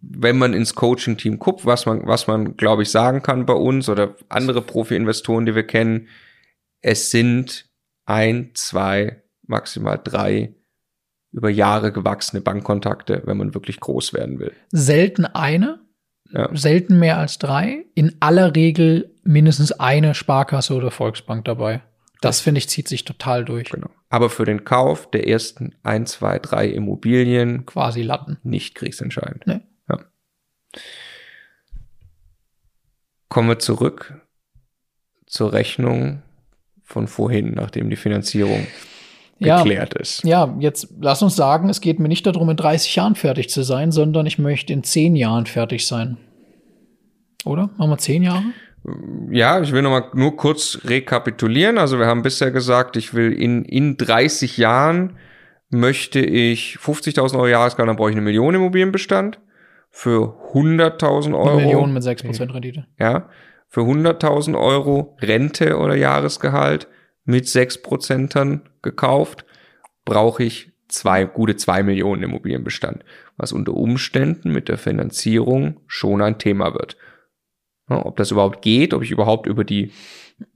wenn 0.00 0.38
man 0.38 0.54
ins 0.54 0.74
Coaching-Team 0.74 1.38
guckt, 1.38 1.66
was 1.66 1.86
man, 1.86 2.06
was 2.06 2.26
man, 2.26 2.56
glaube 2.56 2.82
ich, 2.82 2.90
sagen 2.90 3.22
kann 3.22 3.46
bei 3.46 3.54
uns 3.54 3.88
oder 3.88 4.14
andere 4.28 4.62
Profi-Investoren, 4.62 5.46
die 5.46 5.54
wir 5.54 5.66
kennen, 5.66 6.08
es 6.80 7.10
sind 7.10 7.66
ein, 8.06 8.50
zwei, 8.54 9.22
maximal 9.46 10.00
drei 10.02 10.54
über 11.32 11.50
Jahre 11.50 11.92
gewachsene 11.92 12.40
Bankkontakte, 12.40 13.22
wenn 13.26 13.36
man 13.36 13.54
wirklich 13.54 13.80
groß 13.80 14.14
werden 14.14 14.38
will. 14.38 14.52
Selten 14.70 15.26
eine, 15.26 15.80
Ja. 16.30 16.48
selten 16.54 16.98
mehr 16.98 17.18
als 17.18 17.38
drei. 17.38 17.84
In 17.94 18.16
aller 18.20 18.56
Regel 18.56 19.14
mindestens 19.24 19.72
eine 19.72 20.14
Sparkasse 20.14 20.74
oder 20.74 20.90
Volksbank 20.90 21.44
dabei. 21.44 21.82
Das 22.20 22.40
finde 22.40 22.58
ich 22.58 22.68
zieht 22.68 22.88
sich 22.88 23.04
total 23.04 23.44
durch. 23.44 23.70
Genau. 23.70 23.90
Aber 24.08 24.28
für 24.30 24.44
den 24.44 24.64
Kauf 24.64 25.10
der 25.10 25.28
ersten 25.28 25.74
ein, 25.82 26.06
zwei, 26.06 26.38
drei 26.38 26.66
Immobilien 26.66 27.64
Quasi 27.66 28.02
Latten. 28.02 28.38
nicht 28.42 28.74
kriegsentscheidend. 28.74 29.46
Nee. 29.46 29.60
Ja. 29.88 29.98
Kommen 33.28 33.48
wir 33.48 33.58
zurück 33.58 34.20
zur 35.26 35.52
Rechnung 35.52 36.22
von 36.82 37.06
vorhin, 37.06 37.52
nachdem 37.52 37.90
die 37.90 37.96
Finanzierung 37.96 38.66
Ja. 39.38 39.58
geklärt 39.62 39.94
ist. 39.94 40.24
Ja, 40.24 40.56
jetzt 40.58 40.88
lass 41.00 41.22
uns 41.22 41.36
sagen, 41.36 41.68
es 41.68 41.80
geht 41.82 41.98
mir 42.00 42.08
nicht 42.08 42.26
darum, 42.26 42.48
in 42.48 42.56
30 42.56 42.96
Jahren 42.96 43.14
fertig 43.14 43.50
zu 43.50 43.62
sein, 43.62 43.92
sondern 43.92 44.24
ich 44.26 44.38
möchte 44.38 44.72
in 44.72 44.82
10 44.82 45.14
Jahren 45.14 45.46
fertig 45.46 45.86
sein. 45.86 46.16
Oder? 47.44 47.70
Machen 47.76 47.90
wir 47.90 47.98
10 47.98 48.22
Jahre? 48.22 48.42
Ja, 49.30 49.60
ich 49.60 49.72
will 49.72 49.82
noch 49.82 49.90
mal 49.90 50.10
nur 50.14 50.36
kurz 50.36 50.80
rekapitulieren. 50.84 51.78
Also 51.78 51.98
wir 51.98 52.06
haben 52.06 52.22
bisher 52.22 52.50
gesagt, 52.50 52.96
ich 52.96 53.14
will 53.14 53.32
in, 53.32 53.64
in 53.64 53.96
30 53.96 54.56
Jahren 54.56 55.16
möchte 55.70 56.20
ich 56.20 56.78
50.000 56.80 57.34
Euro 57.34 57.48
Jahresgehalt, 57.48 57.88
dann 57.88 57.96
brauche 57.96 58.10
ich 58.10 58.16
eine 58.16 58.24
Million 58.24 58.54
Immobilienbestand. 58.54 59.40
Für 59.90 60.36
100.000 60.52 61.34
Euro. 61.34 61.48
Eine 61.48 61.62
Million 61.62 61.92
mit 61.92 62.02
6% 62.02 62.54
Rendite. 62.54 62.86
Ja, 62.98 63.28
für 63.68 63.80
100.000 63.80 64.58
Euro 64.58 65.16
Rente 65.20 65.76
oder 65.76 65.94
Jahresgehalt 65.94 66.88
mit 67.24 67.44
6% 67.44 68.60
gekauft, 68.82 69.44
brauche 70.04 70.42
ich 70.42 70.72
zwei, 70.88 71.24
gute 71.24 71.56
zwei 71.56 71.82
Millionen 71.82 72.22
Immobilienbestand, 72.22 73.04
was 73.36 73.52
unter 73.52 73.74
Umständen 73.74 74.52
mit 74.52 74.68
der 74.68 74.78
Finanzierung 74.78 75.80
schon 75.86 76.22
ein 76.22 76.38
Thema 76.38 76.72
wird. 76.74 76.96
Ja, 77.88 78.04
ob 78.04 78.16
das 78.16 78.30
überhaupt 78.30 78.62
geht, 78.62 78.92
ob 78.94 79.02
ich 79.02 79.10
überhaupt 79.10 79.46
über 79.46 79.64
die 79.64 79.92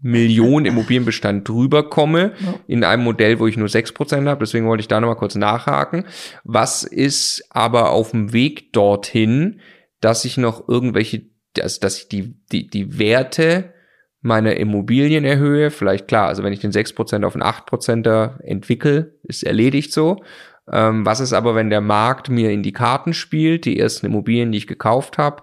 Million 0.01 0.65
Immobilienbestand 0.65 1.49
drüber 1.49 1.89
komme, 1.89 2.33
Ja. 2.39 2.55
in 2.69 2.85
einem 2.85 3.03
Modell, 3.03 3.39
wo 3.41 3.47
ich 3.49 3.57
nur 3.57 3.69
6% 3.69 4.29
habe. 4.29 4.41
Deswegen 4.45 4.67
wollte 4.67 4.83
ich 4.83 4.89
da 4.89 5.01
nochmal 5.01 5.17
kurz 5.17 5.35
nachhaken. 5.35 6.05
Was 6.45 6.85
ist 6.85 7.45
aber 7.51 7.91
auf 7.91 8.13
dem 8.13 8.33
Weg 8.33 8.73
dorthin, 8.73 9.61
dass 10.01 10.25
ich 10.25 10.37
noch 10.37 10.69
irgendwelche, 10.69 11.23
dass, 11.55 11.81
dass 11.81 11.99
ich 11.99 12.09
die, 12.09 12.35
die, 12.53 12.69
die 12.69 12.99
Werte 12.99 13.73
meiner 14.21 14.55
Immobilien 14.57 15.25
erhöhe? 15.25 15.71
Vielleicht 15.71 16.07
klar, 16.07 16.29
also 16.29 16.45
wenn 16.45 16.53
ich 16.53 16.61
den 16.61 16.71
6% 16.73 17.25
auf 17.25 17.35
einen 17.35 17.43
8%er 17.43 18.39
entwickle, 18.45 19.15
ist 19.25 19.43
erledigt 19.43 19.93
so. 19.93 20.23
Ähm, 20.71 21.05
was 21.05 21.19
ist 21.19 21.33
aber, 21.33 21.57
wenn 21.57 21.71
der 21.71 21.81
Markt 21.81 22.29
mir 22.31 22.53
in 22.53 22.63
die 22.63 22.73
Karten 22.73 23.15
spielt, 23.15 23.65
die 23.65 23.81
ersten 23.81 24.07
Immobilien, 24.07 24.53
die 24.53 24.59
ich 24.59 24.69
gekauft 24.69 25.19
habe, 25.19 25.43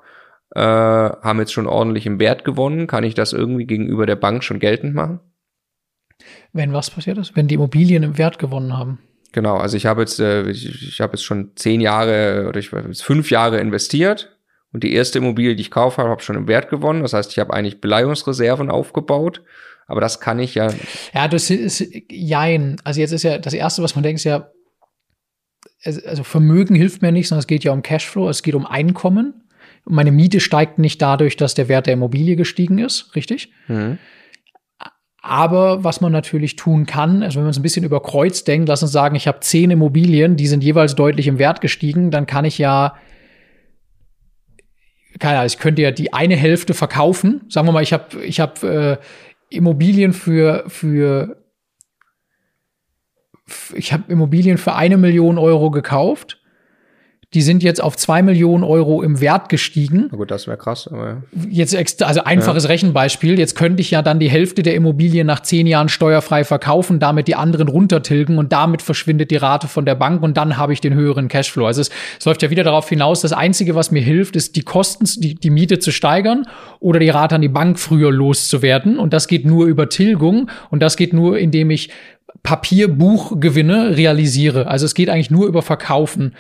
äh, 0.56 0.62
haben 0.62 1.40
jetzt 1.40 1.54
schon 1.54 1.68
ordentlich 1.68 2.06
im 2.06 2.20
Wert 2.20 2.44
gewonnen. 2.44 2.88
Kann 2.88 3.04
ich 3.04 3.14
das 3.14 3.34
irgendwie 3.34 3.66
gegenüber 3.66 4.06
der 4.06 4.16
Bank 4.16 4.44
schon 4.44 4.60
geltend 4.60 4.96
machen? 4.96 5.20
Wenn 6.54 6.74
was 6.74 6.90
passiert 6.90 7.18
ist? 7.18 7.36
Wenn 7.36 7.48
die 7.48 7.56
Immobilien 7.56 8.04
im 8.04 8.18
Wert 8.18 8.40
gewonnen 8.40 8.78
haben. 8.78 9.00
Genau, 9.32 9.58
also 9.58 9.78
ich 9.78 9.86
habe 9.86 10.02
jetzt, 10.02 10.20
äh, 10.20 10.50
ich, 10.50 10.88
ich 10.88 11.02
habe 11.02 11.14
jetzt 11.14 11.24
schon 11.24 11.52
zehn 11.56 11.82
Jahre 11.82 12.48
oder 12.48 12.60
ich 12.60 12.74
weiß 12.74 12.86
jetzt 12.88 13.04
fünf 13.04 13.30
Jahre 13.30 13.60
investiert 13.60 14.36
und 14.74 14.84
die 14.84 14.94
erste 14.94 15.20
Immobilie, 15.20 15.56
die 15.56 15.62
ich 15.62 15.72
kaufe, 15.72 15.98
habe, 15.98 16.10
habe 16.10 16.24
schon 16.24 16.36
im 16.36 16.48
Wert 16.48 16.70
gewonnen. 16.70 17.04
Das 17.04 17.14
heißt, 17.14 17.32
ich 17.32 17.40
habe 17.40 17.54
eigentlich 17.54 17.80
Beleihungsreserven 17.80 18.72
aufgebaut. 18.72 19.44
Aber 19.90 20.02
das 20.02 20.20
kann 20.20 20.38
ich 20.38 20.54
ja. 20.54 20.72
Ja, 21.14 21.28
das 21.28 21.50
ist 21.50 21.84
jein. 22.10 22.78
Also 22.84 23.02
jetzt 23.02 23.12
ist 23.12 23.24
ja 23.24 23.40
das 23.40 23.54
erste, 23.54 23.82
was 23.82 23.96
man 23.96 24.04
denkt, 24.04 24.20
ist 24.20 24.24
ja, 24.24 24.52
also 25.84 26.24
Vermögen 26.24 26.76
hilft 26.76 27.02
mir 27.02 27.12
nicht, 27.12 27.28
sondern 27.28 27.40
es 27.40 27.48
geht 27.48 27.64
ja 27.64 27.72
um 27.72 27.82
Cashflow, 27.82 28.30
es 28.30 28.44
geht 28.44 28.54
um 28.54 28.68
Einkommen. 28.68 29.49
Meine 29.86 30.12
Miete 30.12 30.40
steigt 30.40 30.80
nicht 30.80 31.02
dadurch, 31.02 31.38
dass 31.38 31.54
der 31.54 31.68
Wert 31.68 31.88
der 31.88 31.94
Immobilie 31.94 32.36
gestiegen 32.36 32.78
ist, 32.78 33.16
richtig? 33.16 33.52
Hm, 33.68 33.98
Aber 35.22 35.84
was 35.84 36.02
man 36.02 36.12
natürlich 36.12 36.56
tun 36.56 36.86
kann, 36.86 37.24
also 37.24 37.38
wenn 37.38 37.44
man 37.44 37.52
es 37.52 37.60
ein 37.60 37.64
bisschen 37.64 37.86
über 37.86 38.02
Kreuz 38.02 38.44
denkt, 38.44 38.70
lass 38.70 38.84
uns 38.84 38.92
sagen, 38.92 39.16
ich 39.16 39.28
habe 39.28 39.40
zehn 39.40 39.72
Immobilien, 39.72 40.36
die 40.36 40.48
sind 40.48 40.64
jeweils 40.64 40.96
deutlich 40.96 41.28
im 41.28 41.40
Wert 41.40 41.62
gestiegen, 41.62 42.12
dann 42.12 42.26
kann 42.26 42.46
ich 42.46 42.58
ja, 42.58 42.96
keine 45.20 45.38
Ahnung, 45.38 45.48
ich 45.48 45.58
könnte 45.60 45.82
ja 45.82 45.92
die 45.92 46.14
eine 46.14 46.36
Hälfte 46.36 46.74
verkaufen. 46.74 47.42
Sagen 47.50 47.68
wir 47.68 47.72
mal, 47.72 47.84
ich 47.84 47.94
habe 47.94 48.24
ich 48.24 48.40
hab, 48.40 48.64
äh, 48.64 48.98
Immobilien 49.50 50.14
für, 50.14 50.64
für 50.68 51.44
ich 53.74 53.92
habe 53.94 54.12
Immobilien 54.12 54.58
für 54.58 54.76
eine 54.76 54.98
Million 54.98 55.38
Euro 55.38 55.72
gekauft. 55.72 56.39
Die 57.36 57.44
sind 57.44 57.62
jetzt 57.62 57.82
auf 57.82 57.96
zwei 57.96 58.24
Millionen 58.24 58.64
Euro 58.64 59.04
im 59.04 59.22
Wert 59.22 59.50
gestiegen 59.50 60.08
na 60.12 60.18
gut, 60.18 60.32
das 60.32 60.48
wäre 60.48 60.58
krass, 60.58 60.88
aber 60.88 61.08
ja. 61.08 61.18
jetzt 61.48 62.02
also 62.04 62.24
einfaches 62.24 62.68
Rechenbeispiel, 62.70 63.38
jetzt 63.38 63.56
könnte 63.56 63.82
ich 63.82 63.92
ja 63.92 64.02
dann 64.02 64.20
die 64.20 64.32
Hälfte 64.32 64.64
der 64.64 64.74
Immobilien 64.74 65.28
nach 65.28 65.42
zehn 65.42 65.68
Jahren 65.68 65.90
steuerfrei 65.90 66.44
verkaufen, 66.44 67.00
damit 67.00 67.28
die 67.28 67.36
anderen 67.36 67.68
runtertilgen 67.68 68.40
und 68.40 68.52
damit 68.52 68.82
verschwindet 68.82 69.30
die 69.30 69.36
Rate 69.36 69.68
von 69.68 69.86
der 69.86 69.94
Bank 69.94 70.24
und 70.24 70.38
dann 70.38 70.58
habe 70.58 70.74
ich 70.74 70.82
den 70.82 70.96
höheren 70.96 71.28
Cashflow. 71.28 71.68
Also 71.68 71.82
es, 71.82 71.92
es 72.18 72.26
läuft 72.26 72.42
ja 72.42 72.50
wieder 72.50 72.64
darauf 72.64 72.90
hinaus, 72.90 73.22
das 73.22 73.34
Einzige, 73.34 73.76
was 73.76 73.92
mir 73.92 74.02
hilft, 74.02 74.36
ist 74.36 74.56
die 74.56 74.64
Kosten, 74.64 75.06
die, 75.22 75.36
die 75.36 75.52
Miete 75.52 75.78
zu 75.78 75.92
steigern 75.92 76.48
oder 76.80 77.00
die 77.00 77.10
Rate 77.10 77.36
an 77.36 77.42
die 77.42 77.48
Bank 77.48 77.78
früher 77.78 78.12
loszuwerden 78.12 78.98
und 78.98 79.14
das 79.14 79.28
geht 79.28 79.46
nur 79.46 79.68
über 79.68 79.90
Tilgung 79.90 80.50
und 80.72 80.82
das 80.82 80.98
geht 80.98 81.14
nur, 81.14 81.38
indem 81.38 81.70
ich 81.70 81.92
Papierbuchgewinne 82.42 83.98
realisiere. 83.98 84.68
Also 84.68 84.86
es 84.86 84.96
geht 84.96 85.10
eigentlich 85.10 85.32
nur 85.32 85.48
über 85.48 85.62
Verkaufen 85.62 86.34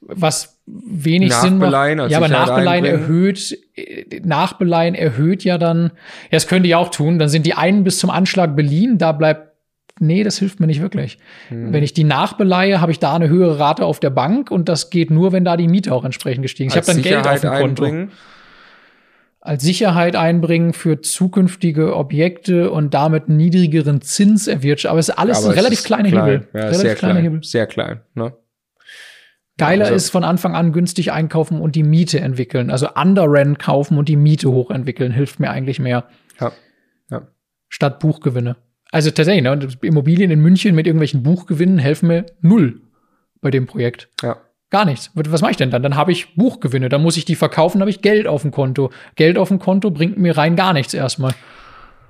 was 0.00 0.58
wenig 0.66 1.32
Sinn 1.34 1.58
macht. 1.58 1.70
Nachbeleihen 1.70 2.00
als 2.00 2.12
Ja, 2.12 2.18
aber 2.18 2.28
Sicherheit 2.28 2.48
Nachbeleihen 2.48 2.84
erhöht, 2.84 3.58
äh, 3.74 4.20
Nachbeleihen 4.24 4.94
erhöht 4.94 5.44
ja 5.44 5.58
dann, 5.58 5.84
ja, 5.84 5.90
das 6.30 6.46
könnt 6.46 6.66
ihr 6.66 6.78
auch 6.78 6.90
tun, 6.90 7.18
dann 7.18 7.28
sind 7.28 7.46
die 7.46 7.54
einen 7.54 7.84
bis 7.84 7.98
zum 7.98 8.10
Anschlag 8.10 8.56
beliehen, 8.56 8.98
da 8.98 9.12
bleibt, 9.12 9.52
nee, 9.98 10.24
das 10.24 10.38
hilft 10.38 10.60
mir 10.60 10.66
nicht 10.66 10.80
wirklich. 10.80 11.18
Hm. 11.48 11.72
Wenn 11.72 11.82
ich 11.82 11.92
die 11.92 12.04
nachbeleihe, 12.04 12.80
habe 12.80 12.92
ich 12.92 12.98
da 12.98 13.14
eine 13.14 13.28
höhere 13.28 13.58
Rate 13.58 13.84
auf 13.84 14.00
der 14.00 14.10
Bank 14.10 14.50
und 14.50 14.68
das 14.68 14.90
geht 14.90 15.10
nur, 15.10 15.32
wenn 15.32 15.44
da 15.44 15.56
die 15.56 15.68
Miete 15.68 15.92
auch 15.92 16.04
entsprechend 16.04 16.42
gestiegen 16.42 16.68
ist. 16.68 16.76
Ich 16.76 16.82
habe 16.82 16.94
dann 16.94 17.02
Geld 17.02 17.26
auf 17.26 17.38
Sicherheit 17.38 17.42
dem 17.42 17.60
Konto. 17.60 17.84
einbringen. 17.84 18.12
Als 19.42 19.62
Sicherheit 19.62 20.16
einbringen 20.16 20.74
für 20.74 21.00
zukünftige 21.00 21.96
Objekte 21.96 22.70
und 22.70 22.92
damit 22.92 23.30
niedrigeren 23.30 24.02
Zins 24.02 24.46
erwirtschaften. 24.46 24.90
Aber 24.90 24.98
es 24.98 25.08
ist 25.08 25.18
alles 25.18 25.38
Aber 25.38 25.48
ein 25.48 25.54
relativ 25.54 25.82
kleiner 25.82 26.10
klein. 26.10 26.24
Hebel. 26.24 26.48
Ja, 26.52 26.60
relativ 26.60 26.80
sehr 26.80 26.94
kleiner 26.94 27.14
klein. 27.14 27.24
Hebel. 27.24 27.42
Sehr 27.42 27.66
klein. 27.66 28.00
Ne? 28.14 28.32
Geiler 29.60 29.84
Also- 29.86 29.94
ist 29.94 30.10
von 30.10 30.24
Anfang 30.24 30.54
an 30.54 30.72
günstig 30.72 31.12
einkaufen 31.12 31.60
und 31.60 31.74
die 31.76 31.82
Miete 31.82 32.20
entwickeln. 32.20 32.70
Also 32.70 32.88
Under-Rent 32.94 33.58
kaufen 33.58 33.98
und 33.98 34.08
die 34.08 34.16
Miete 34.16 34.50
hochentwickeln 34.50 35.12
hilft 35.12 35.40
mir 35.40 35.50
eigentlich 35.50 35.78
mehr 35.78 36.04
Ja. 36.40 36.52
ja. 37.10 37.22
statt 37.68 38.00
Buchgewinne. 38.00 38.56
Also 38.92 39.10
tatsächlich, 39.10 39.44
ne, 39.44 39.68
Immobilien 39.82 40.30
in 40.32 40.40
München 40.40 40.74
mit 40.74 40.86
irgendwelchen 40.86 41.22
Buchgewinnen 41.22 41.78
helfen 41.78 42.08
mir 42.08 42.26
null 42.40 42.80
bei 43.40 43.50
dem 43.50 43.66
Projekt. 43.66 44.08
Ja. 44.22 44.36
Gar 44.70 44.84
nichts. 44.84 45.10
Was 45.14 45.40
mache 45.42 45.50
ich 45.52 45.56
denn 45.56 45.70
dann? 45.70 45.82
Dann 45.82 45.96
habe 45.96 46.12
ich 46.12 46.34
Buchgewinne, 46.36 46.88
dann 46.88 47.02
muss 47.02 47.16
ich 47.16 47.24
die 47.24 47.34
verkaufen, 47.34 47.80
habe 47.80 47.90
ich 47.90 48.02
Geld 48.02 48.26
auf 48.28 48.42
dem 48.42 48.50
Konto. 48.52 48.90
Geld 49.16 49.36
auf 49.38 49.48
dem 49.48 49.58
Konto 49.58 49.90
bringt 49.90 50.16
mir 50.18 50.36
rein 50.36 50.54
gar 50.56 50.72
nichts 50.72 50.94
erstmal. 50.94 51.32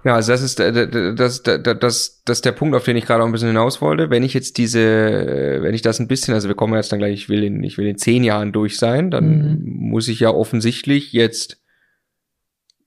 Ja, 0.05 0.15
also 0.15 0.33
das 0.33 0.43
ist 0.43 0.61
äh, 0.61 1.15
das, 1.15 1.43
das, 1.43 1.63
das, 1.63 1.79
das, 2.25 2.39
ist 2.39 2.45
der 2.45 2.53
Punkt, 2.53 2.75
auf 2.75 2.85
den 2.85 2.97
ich 2.97 3.05
gerade 3.05 3.23
auch 3.23 3.27
ein 3.27 3.33
bisschen 3.33 3.49
hinaus 3.49 3.83
wollte. 3.83 4.09
Wenn 4.09 4.23
ich 4.23 4.33
jetzt 4.33 4.57
diese, 4.57 4.81
äh, 4.81 5.63
wenn 5.63 5.75
ich 5.75 5.83
das 5.83 6.01
ein 6.01 6.09
bisschen, 6.09 6.33
also 6.33 6.49
wir 6.49 6.55
kommen 6.55 6.75
jetzt 6.75 6.91
dann 6.91 6.99
gleich, 7.01 7.15
ich 7.15 7.29
will 7.29 7.45
in, 7.45 7.63
ich 7.63 7.77
will 7.77 7.87
in 7.87 7.99
zehn 7.99 8.25
Jahren 8.25 8.53
durch 8.53 8.79
sein, 8.79 9.11
dann 9.11 9.61
muss 9.63 10.09
ich 10.09 10.21
ja 10.21 10.31
offensichtlich 10.31 11.13
jetzt 11.13 11.61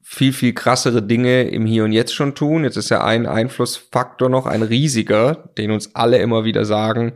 viel, 0.01 0.33
viel 0.33 0.53
krassere 0.53 1.01
Dinge 1.01 1.43
im 1.43 1.65
Hier 1.65 1.83
und 1.83 1.91
Jetzt 1.91 2.13
schon 2.13 2.35
tun. 2.35 2.63
Jetzt 2.63 2.77
ist 2.77 2.89
ja 2.89 3.03
ein 3.03 3.25
Einflussfaktor 3.25 4.29
noch 4.29 4.45
ein 4.45 4.61
riesiger, 4.61 5.49
den 5.57 5.71
uns 5.71 5.95
alle 5.95 6.17
immer 6.17 6.45
wieder 6.45 6.65
sagen, 6.65 7.13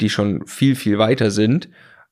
die 0.00 0.10
schon 0.10 0.46
viel, 0.46 0.74
viel 0.74 0.98
weiter 0.98 1.30
sind. 1.30 1.68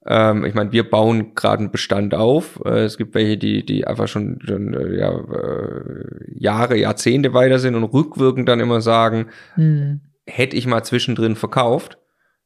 Ähm, 0.06 0.44
ich 0.44 0.54
meine, 0.54 0.72
wir 0.72 0.88
bauen 0.88 1.34
gerade 1.34 1.60
einen 1.60 1.70
Bestand 1.70 2.14
auf. 2.14 2.60
Äh, 2.64 2.84
es 2.84 2.98
gibt 2.98 3.14
welche, 3.14 3.38
die, 3.38 3.64
die 3.64 3.86
einfach 3.86 4.08
schon, 4.08 4.40
schon 4.44 4.74
äh, 4.74 4.98
ja, 4.98 5.10
äh, 5.12 6.04
Jahre, 6.34 6.76
Jahrzehnte 6.76 7.34
weiter 7.34 7.58
sind 7.58 7.74
und 7.74 7.84
rückwirkend 7.84 8.48
dann 8.48 8.60
immer 8.60 8.80
sagen, 8.80 9.28
Hm. 9.54 10.00
hätte 10.26 10.56
ich 10.56 10.66
mal 10.66 10.82
zwischendrin 10.82 11.36
verkauft, 11.36 11.98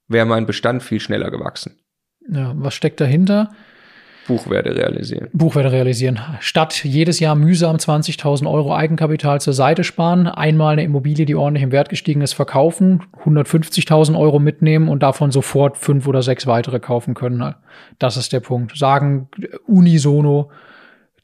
wäre 0.08 0.26
mein 0.26 0.46
Bestand 0.46 0.82
viel 0.82 1.00
schneller 1.00 1.30
gewachsen. 1.30 1.78
Ja, 2.28 2.52
was 2.56 2.74
steckt 2.74 3.00
dahinter? 3.00 3.50
Buchwerte 4.26 4.74
realisieren. 4.74 5.28
Buchwerte 5.32 5.72
realisieren. 5.72 6.20
Statt 6.40 6.84
jedes 6.84 7.20
Jahr 7.20 7.34
mühsam 7.34 7.76
20.000 7.76 8.50
Euro 8.50 8.74
Eigenkapital 8.74 9.40
zur 9.40 9.52
Seite 9.52 9.84
sparen, 9.84 10.26
einmal 10.26 10.72
eine 10.72 10.82
Immobilie, 10.84 11.26
die 11.26 11.34
ordentlich 11.34 11.62
im 11.62 11.72
Wert 11.72 11.88
gestiegen 11.88 12.20
ist, 12.22 12.32
verkaufen, 12.32 13.02
150.000 13.24 14.18
Euro 14.18 14.38
mitnehmen 14.38 14.88
und 14.88 15.02
davon 15.02 15.30
sofort 15.30 15.78
fünf 15.78 16.06
oder 16.08 16.22
sechs 16.22 16.46
weitere 16.46 16.80
kaufen 16.80 17.14
können. 17.14 17.54
Das 17.98 18.16
ist 18.16 18.32
der 18.32 18.40
Punkt. 18.40 18.76
Sagen 18.76 19.28
unisono 19.66 20.50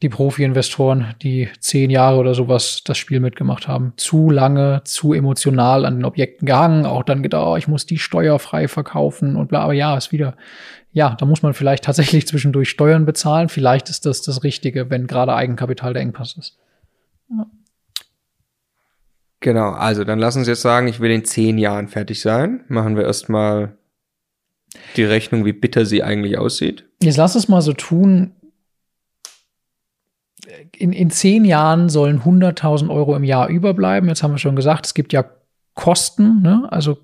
die 0.03 0.09
Profi-Investoren, 0.09 1.15
die 1.21 1.47
zehn 1.59 1.89
Jahre 1.89 2.17
oder 2.17 2.33
sowas 2.33 2.81
das 2.83 2.97
Spiel 2.97 3.21
mitgemacht 3.21 3.69
haben, 3.69 3.93
zu 3.95 4.29
lange, 4.29 4.81
zu 4.83 5.13
emotional 5.13 5.85
an 5.85 5.95
den 5.95 6.05
Objekten 6.05 6.45
gehangen, 6.45 6.85
auch 6.85 7.03
dann 7.03 7.23
gedacht, 7.23 7.45
oh, 7.47 7.55
ich 7.55 7.69
muss 7.69 7.85
die 7.85 7.97
steuerfrei 7.97 8.67
verkaufen 8.67 9.37
und 9.37 9.47
bla, 9.47 9.61
aber 9.61 9.73
ja, 9.73 9.95
ist 9.95 10.11
wieder, 10.11 10.35
ja, 10.93 11.15
da 11.15 11.25
muss 11.25 11.41
man 11.41 11.53
vielleicht 11.53 11.83
tatsächlich 11.83 12.27
zwischendurch 12.27 12.69
Steuern 12.69 13.05
bezahlen. 13.05 13.49
Vielleicht 13.49 13.89
ist 13.89 14.05
das 14.05 14.21
das 14.21 14.43
Richtige, 14.43 14.89
wenn 14.89 15.07
gerade 15.07 15.35
Eigenkapital 15.35 15.93
der 15.93 16.01
Engpass 16.01 16.37
ist. 16.37 16.57
Ja. 17.29 17.45
Genau, 19.41 19.71
also 19.71 20.05
dann 20.05 20.19
lass 20.19 20.37
uns 20.37 20.47
jetzt 20.47 20.61
sagen, 20.61 20.87
ich 20.87 21.01
will 21.01 21.11
in 21.11 21.25
zehn 21.25 21.57
Jahren 21.57 21.89
fertig 21.89 22.21
sein. 22.21 22.63
Machen 22.69 22.95
wir 22.95 23.03
erstmal 23.03 23.77
die 24.95 25.03
Rechnung, 25.03 25.43
wie 25.43 25.51
bitter 25.51 25.85
sie 25.85 26.01
eigentlich 26.01 26.37
aussieht. 26.37 26.85
Jetzt 27.01 27.17
lass 27.17 27.35
es 27.35 27.49
mal 27.49 27.61
so 27.61 27.73
tun, 27.73 28.31
in, 30.77 30.93
in 30.93 31.09
zehn 31.09 31.45
Jahren 31.45 31.89
sollen 31.89 32.21
100.000 32.21 32.89
Euro 32.89 33.15
im 33.15 33.23
Jahr 33.23 33.49
überbleiben. 33.49 34.07
Jetzt 34.07 34.23
haben 34.23 34.31
wir 34.31 34.37
schon 34.37 34.55
gesagt, 34.55 34.85
es 34.85 34.93
gibt 34.93 35.11
ja 35.11 35.25
Kosten, 35.73 36.41
ne? 36.41 36.67
also 36.69 36.99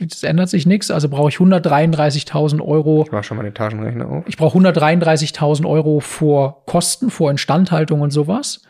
es 0.00 0.22
ändert 0.22 0.48
sich 0.48 0.66
nichts. 0.66 0.90
Also 0.90 1.08
brauche 1.08 1.28
ich 1.28 1.36
133.000 1.36 2.60
Euro. 2.60 3.04
Ich 3.04 3.12
mache 3.12 3.24
schon 3.24 3.36
mal 3.36 3.42
den 3.42 3.54
Taschenrechner 3.54 4.08
auf. 4.08 4.24
Ich 4.26 4.36
brauche 4.36 4.58
133.000 4.58 5.68
Euro 5.68 6.00
vor 6.00 6.64
Kosten, 6.66 7.10
vor 7.10 7.30
Instandhaltung 7.30 8.00
und 8.00 8.10
sowas. 8.10 8.62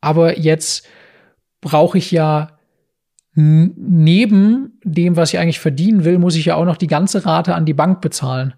Aber 0.00 0.38
jetzt 0.38 0.86
brauche 1.60 1.98
ich 1.98 2.10
ja 2.10 2.58
neben 3.34 4.78
dem, 4.84 5.16
was 5.16 5.32
ich 5.32 5.38
eigentlich 5.38 5.60
verdienen 5.60 6.04
will, 6.04 6.18
muss 6.18 6.36
ich 6.36 6.44
ja 6.44 6.56
auch 6.56 6.66
noch 6.66 6.76
die 6.76 6.86
ganze 6.86 7.24
Rate 7.24 7.54
an 7.54 7.64
die 7.64 7.72
Bank 7.72 8.02
bezahlen. 8.02 8.54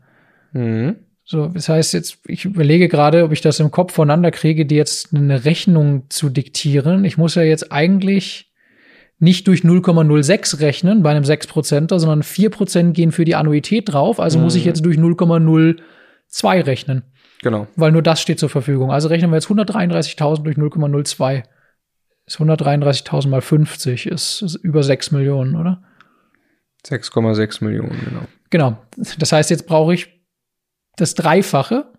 Mhm. 0.52 0.96
So, 1.24 1.46
das 1.46 1.68
heißt 1.68 1.94
jetzt, 1.94 2.18
ich 2.26 2.44
überlege 2.44 2.88
gerade, 2.88 3.24
ob 3.24 3.32
ich 3.32 3.40
das 3.40 3.60
im 3.60 3.70
Kopf 3.70 3.94
voneinander 3.94 4.30
kriege, 4.30 4.66
die 4.66 4.74
jetzt 4.74 5.14
eine 5.14 5.44
Rechnung 5.44 6.10
zu 6.10 6.28
diktieren. 6.28 7.04
Ich 7.04 7.16
muss 7.16 7.36
ja 7.36 7.42
jetzt 7.42 7.72
eigentlich 7.72 8.52
nicht 9.18 9.46
durch 9.46 9.60
0,06 9.60 10.60
rechnen 10.60 11.02
bei 11.02 11.10
einem 11.10 11.24
6%er, 11.24 11.98
sondern 11.98 12.22
4% 12.22 12.92
gehen 12.92 13.12
für 13.12 13.24
die 13.24 13.34
Annuität 13.34 13.92
drauf. 13.92 14.20
Also 14.20 14.38
mhm. 14.38 14.44
muss 14.44 14.54
ich 14.54 14.64
mhm. 14.64 14.68
jetzt 14.68 14.84
durch 14.84 14.98
0,02 14.98 16.66
rechnen. 16.66 17.02
Genau. 17.42 17.66
Weil 17.76 17.92
nur 17.92 18.02
das 18.02 18.20
steht 18.20 18.38
zur 18.38 18.48
Verfügung. 18.48 18.90
Also 18.90 19.08
rechnen 19.08 19.30
wir 19.30 19.36
jetzt 19.36 19.48
133.000 19.48 20.42
durch 20.42 20.56
0,02. 20.56 21.42
Ist 22.26 22.38
133.000 22.38 23.28
mal 23.28 23.42
50, 23.42 24.06
ist, 24.06 24.42
ist 24.42 24.54
über 24.54 24.82
6 24.82 25.10
Millionen, 25.10 25.56
oder? 25.56 25.82
6,6 26.86 27.62
Millionen, 27.64 28.00
genau. 28.04 28.22
Genau. 28.50 28.78
Das 29.18 29.32
heißt, 29.32 29.50
jetzt 29.50 29.66
brauche 29.66 29.94
ich 29.94 30.08
das 30.96 31.14
Dreifache, 31.14 31.92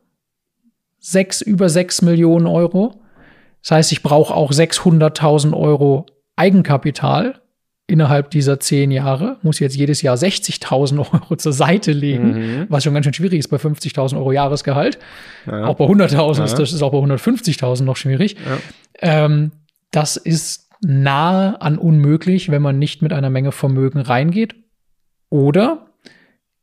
sechs, 1.00 1.42
über 1.42 1.70
6 1.70 2.02
Millionen 2.02 2.48
Euro. 2.48 3.04
Das 3.62 3.72
heißt, 3.72 3.92
ich 3.92 4.02
brauche 4.02 4.34
auch 4.34 4.52
600.000 4.52 5.56
Euro 5.56 6.06
Eigenkapital 6.36 7.42
innerhalb 7.88 8.32
dieser 8.32 8.60
zehn 8.60 8.90
Jahre, 8.90 9.38
muss 9.44 9.60
jetzt 9.60 9.76
jedes 9.76 10.02
Jahr 10.02 10.16
60.000 10.16 10.98
Euro 11.14 11.36
zur 11.36 11.54
Seite 11.54 11.92
legen, 11.92 12.32
mhm. 12.32 12.66
was 12.70 12.84
schon 12.84 12.94
ganz 12.94 13.06
schön 13.06 13.14
schwierig 13.14 13.40
ist 13.40 13.50
bei 13.50 13.58
50.000 13.58 14.18
Euro 14.18 14.32
Jahresgehalt. 14.32 14.98
Ja. 15.46 15.66
Auch 15.66 15.76
bei 15.76 15.86
100.000 15.86 16.38
ja. 16.38 16.44
ist 16.46 16.58
das 16.58 16.74
ist 16.74 16.82
auch 16.82 16.92
bei 16.92 16.98
150.000 16.98 17.84
noch 17.84 17.96
schwierig. 17.96 18.38
Ja. 18.44 19.26
Ähm, 19.26 19.52
das 19.92 20.18
ist 20.18 20.70
nahe 20.82 21.62
an 21.62 21.78
unmöglich, 21.78 22.50
wenn 22.50 22.62
man 22.62 22.80
nicht 22.80 23.02
mit 23.02 23.14
einer 23.14 23.30
Menge 23.30 23.52
Vermögen 23.52 24.00
reingeht 24.00 24.56
oder 25.30 25.88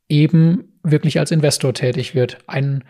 eben 0.09 0.65
wirklich 0.83 1.19
als 1.19 1.31
Investor 1.31 1.73
tätig 1.73 2.15
wird. 2.15 2.39
Ein 2.47 2.85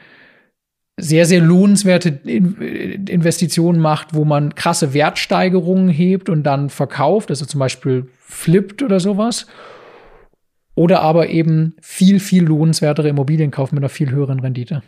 sehr, 0.99 1.25
sehr 1.27 1.41
lohnenswerte 1.41 2.09
Investitionen 2.09 3.81
macht, 3.81 4.15
wo 4.15 4.25
man 4.25 4.55
krasse 4.55 4.95
Wertsteigerungen 4.95 5.89
hebt 5.89 6.29
und 6.29 6.43
dann 6.43 6.69
verkauft, 6.69 7.31
also 7.31 7.47
zum 7.47 7.61
Beispiel 7.61 8.09
flippt 8.19 8.83
oder 8.83 9.01
sowas. 9.01 9.47
Oder 10.75 11.01
aber 11.01 11.29
eben 11.29 11.75
viel, 11.81 12.19
viel 12.21 12.45
lohnenswertere 12.45 13.09
Immobilien 13.09 13.51
kaufen 13.51 13.75
mit 13.75 13.83
einer 13.83 13.91
viel 13.91 14.11
höheren 14.11 14.41
Rendite. 14.41 14.83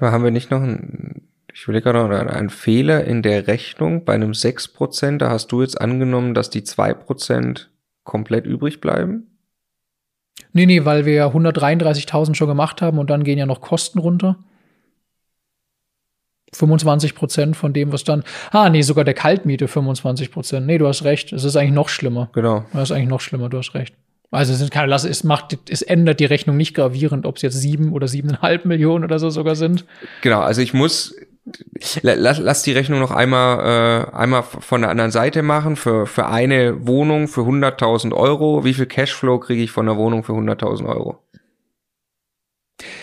haben 0.00 0.24
wir 0.24 0.30
nicht 0.30 0.50
noch 0.50 0.62
einen, 0.62 1.28
ich 1.52 1.66
will 1.68 1.80
gerade 1.80 1.98
noch 1.98 2.10
einen 2.10 2.50
Fehler 2.50 3.04
in 3.04 3.22
der 3.22 3.46
Rechnung 3.46 4.04
bei 4.04 4.14
einem 4.14 4.32
6%, 4.32 5.18
da 5.18 5.30
hast 5.30 5.48
du 5.48 5.62
jetzt 5.62 5.80
angenommen, 5.80 6.34
dass 6.34 6.50
die 6.50 6.62
2% 6.62 7.66
komplett 8.04 8.46
übrig 8.46 8.80
bleiben? 8.80 9.26
Nee, 10.52 10.66
nee, 10.66 10.84
weil 10.84 11.04
wir 11.04 11.14
ja 11.14 11.28
133.000 11.28 12.34
schon 12.34 12.48
gemacht 12.48 12.80
haben 12.80 12.98
und 12.98 13.10
dann 13.10 13.22
gehen 13.22 13.38
ja 13.38 13.46
noch 13.46 13.60
Kosten 13.60 13.98
runter. 13.98 14.38
25 16.54 17.14
Prozent 17.14 17.56
von 17.56 17.72
dem, 17.72 17.92
was 17.92 18.04
dann. 18.04 18.24
Ah, 18.50 18.70
nee, 18.70 18.82
sogar 18.82 19.04
der 19.04 19.14
Kaltmiete 19.14 19.68
25 19.68 20.30
Prozent. 20.30 20.66
Nee, 20.66 20.78
du 20.78 20.86
hast 20.86 21.04
recht. 21.04 21.32
Es 21.32 21.44
ist 21.44 21.56
eigentlich 21.56 21.72
noch 21.72 21.88
schlimmer. 21.88 22.30
Genau. 22.34 22.64
Es 22.72 22.84
ist 22.84 22.92
eigentlich 22.92 23.08
noch 23.08 23.20
schlimmer, 23.20 23.48
du 23.48 23.58
hast 23.58 23.74
recht. 23.74 23.94
Also 24.30 24.52
es 24.52 24.58
sind 24.58 24.70
keine 24.70 24.88
Lasse, 24.88 25.08
es 25.08 25.24
macht, 25.24 25.58
es 25.70 25.80
ändert 25.80 26.20
die 26.20 26.26
Rechnung 26.26 26.58
nicht 26.58 26.74
gravierend, 26.74 27.24
ob 27.24 27.36
es 27.36 27.42
jetzt 27.42 27.58
sieben 27.58 27.92
oder 27.92 28.08
siebeneinhalb 28.08 28.66
Millionen 28.66 29.04
oder 29.04 29.18
so 29.18 29.30
sogar 29.30 29.54
sind. 29.54 29.86
Genau, 30.20 30.40
also 30.40 30.60
ich 30.60 30.74
muss 30.74 31.14
lass, 32.02 32.38
lass 32.38 32.62
die 32.62 32.72
Rechnung 32.72 33.00
noch 33.00 33.10
einmal, 33.10 34.10
äh, 34.12 34.14
einmal 34.14 34.42
von 34.42 34.82
der 34.82 34.90
anderen 34.90 35.10
Seite 35.10 35.42
machen. 35.42 35.76
Für, 35.76 36.06
für 36.06 36.26
eine 36.26 36.86
Wohnung 36.86 37.28
für 37.28 37.42
100.000 37.42 38.12
Euro. 38.12 38.64
Wie 38.64 38.74
viel 38.74 38.86
Cashflow 38.86 39.38
kriege 39.38 39.62
ich 39.62 39.70
von 39.70 39.86
der 39.86 39.96
Wohnung 39.96 40.24
für 40.24 40.32
100.000 40.32 40.86
Euro? 40.86 41.18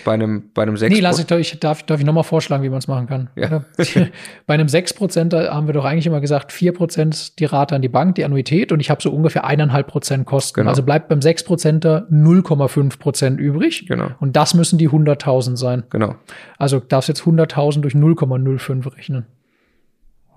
Bei 0.06 0.14
einem, 0.14 0.52
bei 0.54 0.64
einem 0.64 0.78
6 0.78 0.94
Nee, 0.94 1.02
lass 1.02 1.20
ich, 1.20 1.30
ich 1.30 1.60
darf, 1.60 1.84
darf 1.84 2.00
ich 2.00 2.06
nochmal 2.06 2.24
vorschlagen, 2.24 2.64
wie 2.64 2.70
man 2.70 2.80
es 2.80 2.88
machen 2.88 3.08
kann. 3.08 3.30
Ja. 3.36 3.66
bei 4.48 4.54
einem 4.54 4.68
6% 4.68 5.50
haben 5.50 5.68
wir 5.68 5.74
doch 5.74 5.84
eigentlich 5.84 6.08
immer 6.08 6.22
gesagt, 6.22 6.52
4% 6.52 7.34
die 7.38 7.46
Rate 7.46 7.76
an 7.76 7.82
die 7.82 7.90
Bank, 7.90 8.16
die 8.16 8.24
Annuität 8.24 8.72
und 8.72 8.80
ich 8.80 8.90
habe 8.90 9.02
so 9.02 9.12
ungefähr 9.12 9.46
1,5% 9.46 10.24
Kosten. 10.24 10.62
Genau. 10.62 10.70
Also 10.70 10.84
bleibt 10.84 11.10
beim 11.10 11.20
6%er 11.20 12.08
0,5% 12.10 13.36
übrig. 13.36 13.86
Genau. 13.88 14.12
Und 14.20 14.38
das 14.38 14.54
müssen 14.54 14.78
die 14.78 14.90
100.000 14.90 15.58
sein. 15.58 15.84
Genau. 15.90 16.16
Also 16.58 16.80
darfst 16.80 17.10
jetzt 17.10 17.24
100.000 17.24 17.82
durch 17.82 17.96
0,05 17.96 18.96
rechnen. 18.96 19.26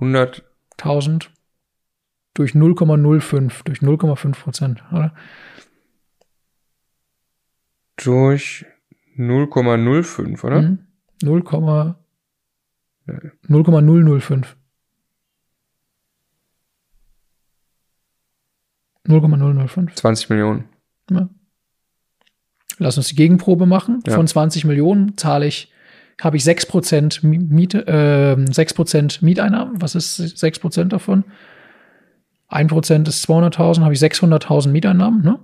100.000 0.01 1.29
durch 2.35 2.53
0,05, 2.53 3.65
durch 3.65 3.79
0,5 3.81 4.77
oder? 4.93 5.13
Durch 7.97 8.65
0,05, 9.19 10.45
oder? 10.45 10.63
Mhm. 10.63 10.79
0, 11.23 11.43
0,005. 13.49 14.57
0,005. 19.09 19.95
20 19.95 20.31
Millionen. 20.31 20.65
Ja. 21.11 21.29
Lass 22.79 22.97
uns 22.97 23.09
die 23.09 23.17
Gegenprobe 23.17 23.67
machen. 23.67 24.03
Ja. 24.07 24.15
Von 24.15 24.27
20 24.27 24.65
Millionen 24.65 25.17
zahle 25.17 25.47
ich, 25.47 25.73
habe 26.21 26.37
ich 26.37 26.45
6% 26.45 27.25
Miete, 27.27 27.87
äh, 27.87 28.37
6% 28.37 29.25
Mieteinnahmen. 29.25 29.81
Was 29.81 29.95
ist 29.95 30.21
6% 30.21 30.93
davon? 30.93 31.25
1% 32.49 33.09
ist 33.09 33.29
200.000, 33.29 33.81
habe 33.83 33.95
ich 33.95 34.01
600.000 34.01 34.69
Mieteinnahmen, 34.69 35.23
ne? 35.23 35.39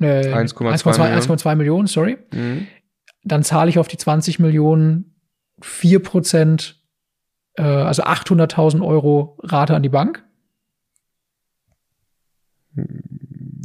Äh, 0.00 0.32
1,2 0.32 1.54
Millionen. 1.56 1.86
sorry. 1.86 2.18
Mhm. 2.32 2.66
Dann 3.22 3.42
zahle 3.42 3.70
ich 3.70 3.78
auf 3.78 3.88
die 3.88 3.96
20 3.96 4.38
Millionen 4.38 5.14
4 5.62 6.02
Prozent, 6.02 6.82
äh, 7.54 7.62
also 7.62 8.02
800.000 8.02 8.84
Euro 8.84 9.38
Rate 9.42 9.74
an 9.74 9.82
die 9.82 9.88
Bank. 9.88 10.24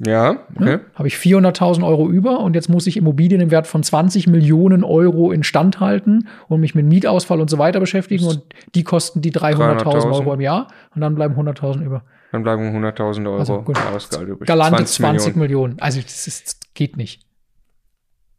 Ja, 0.06 0.46
okay. 0.56 0.72
Ja, 0.72 0.80
Habe 0.94 1.08
ich 1.08 1.16
400.000 1.16 1.86
Euro 1.86 2.08
über 2.08 2.40
und 2.40 2.56
jetzt 2.56 2.70
muss 2.70 2.88
ich 2.88 2.96
Immobilien 2.96 3.42
im 3.42 3.52
Wert 3.52 3.68
von 3.68 3.84
20 3.84 4.28
Millionen 4.28 4.84
Euro 4.84 5.32
instand 5.32 5.80
halten 5.80 6.28
und 6.48 6.62
mich 6.62 6.76
mit 6.76 6.86
Mietausfall 6.86 7.42
und 7.42 7.50
so 7.50 7.58
weiter 7.58 7.80
beschäftigen 7.80 8.26
und 8.26 8.44
die 8.76 8.84
kosten 8.84 9.22
die 9.22 9.32
300.000 9.32 10.12
Euro 10.14 10.34
im 10.34 10.42
Jahr 10.42 10.68
und 10.96 11.02
dann 11.02 11.16
bleiben 11.16 11.36
100.000 11.36 11.84
über. 11.84 12.04
Dann 12.32 12.44
bleiben 12.44 12.64
100.000 12.76 13.26
Euro 13.28 13.40
also, 13.40 13.66
Jahresgehalt 13.68 14.30
übrig. 14.30 14.48
Galante 14.48 14.86
20, 14.86 14.96
20 14.96 15.36
Millionen. 15.36 15.40
Millionen. 15.40 15.80
Also 15.80 16.02
das 16.02 16.28
ist, 16.28 16.74
geht 16.76 16.96
nicht. 16.96 17.26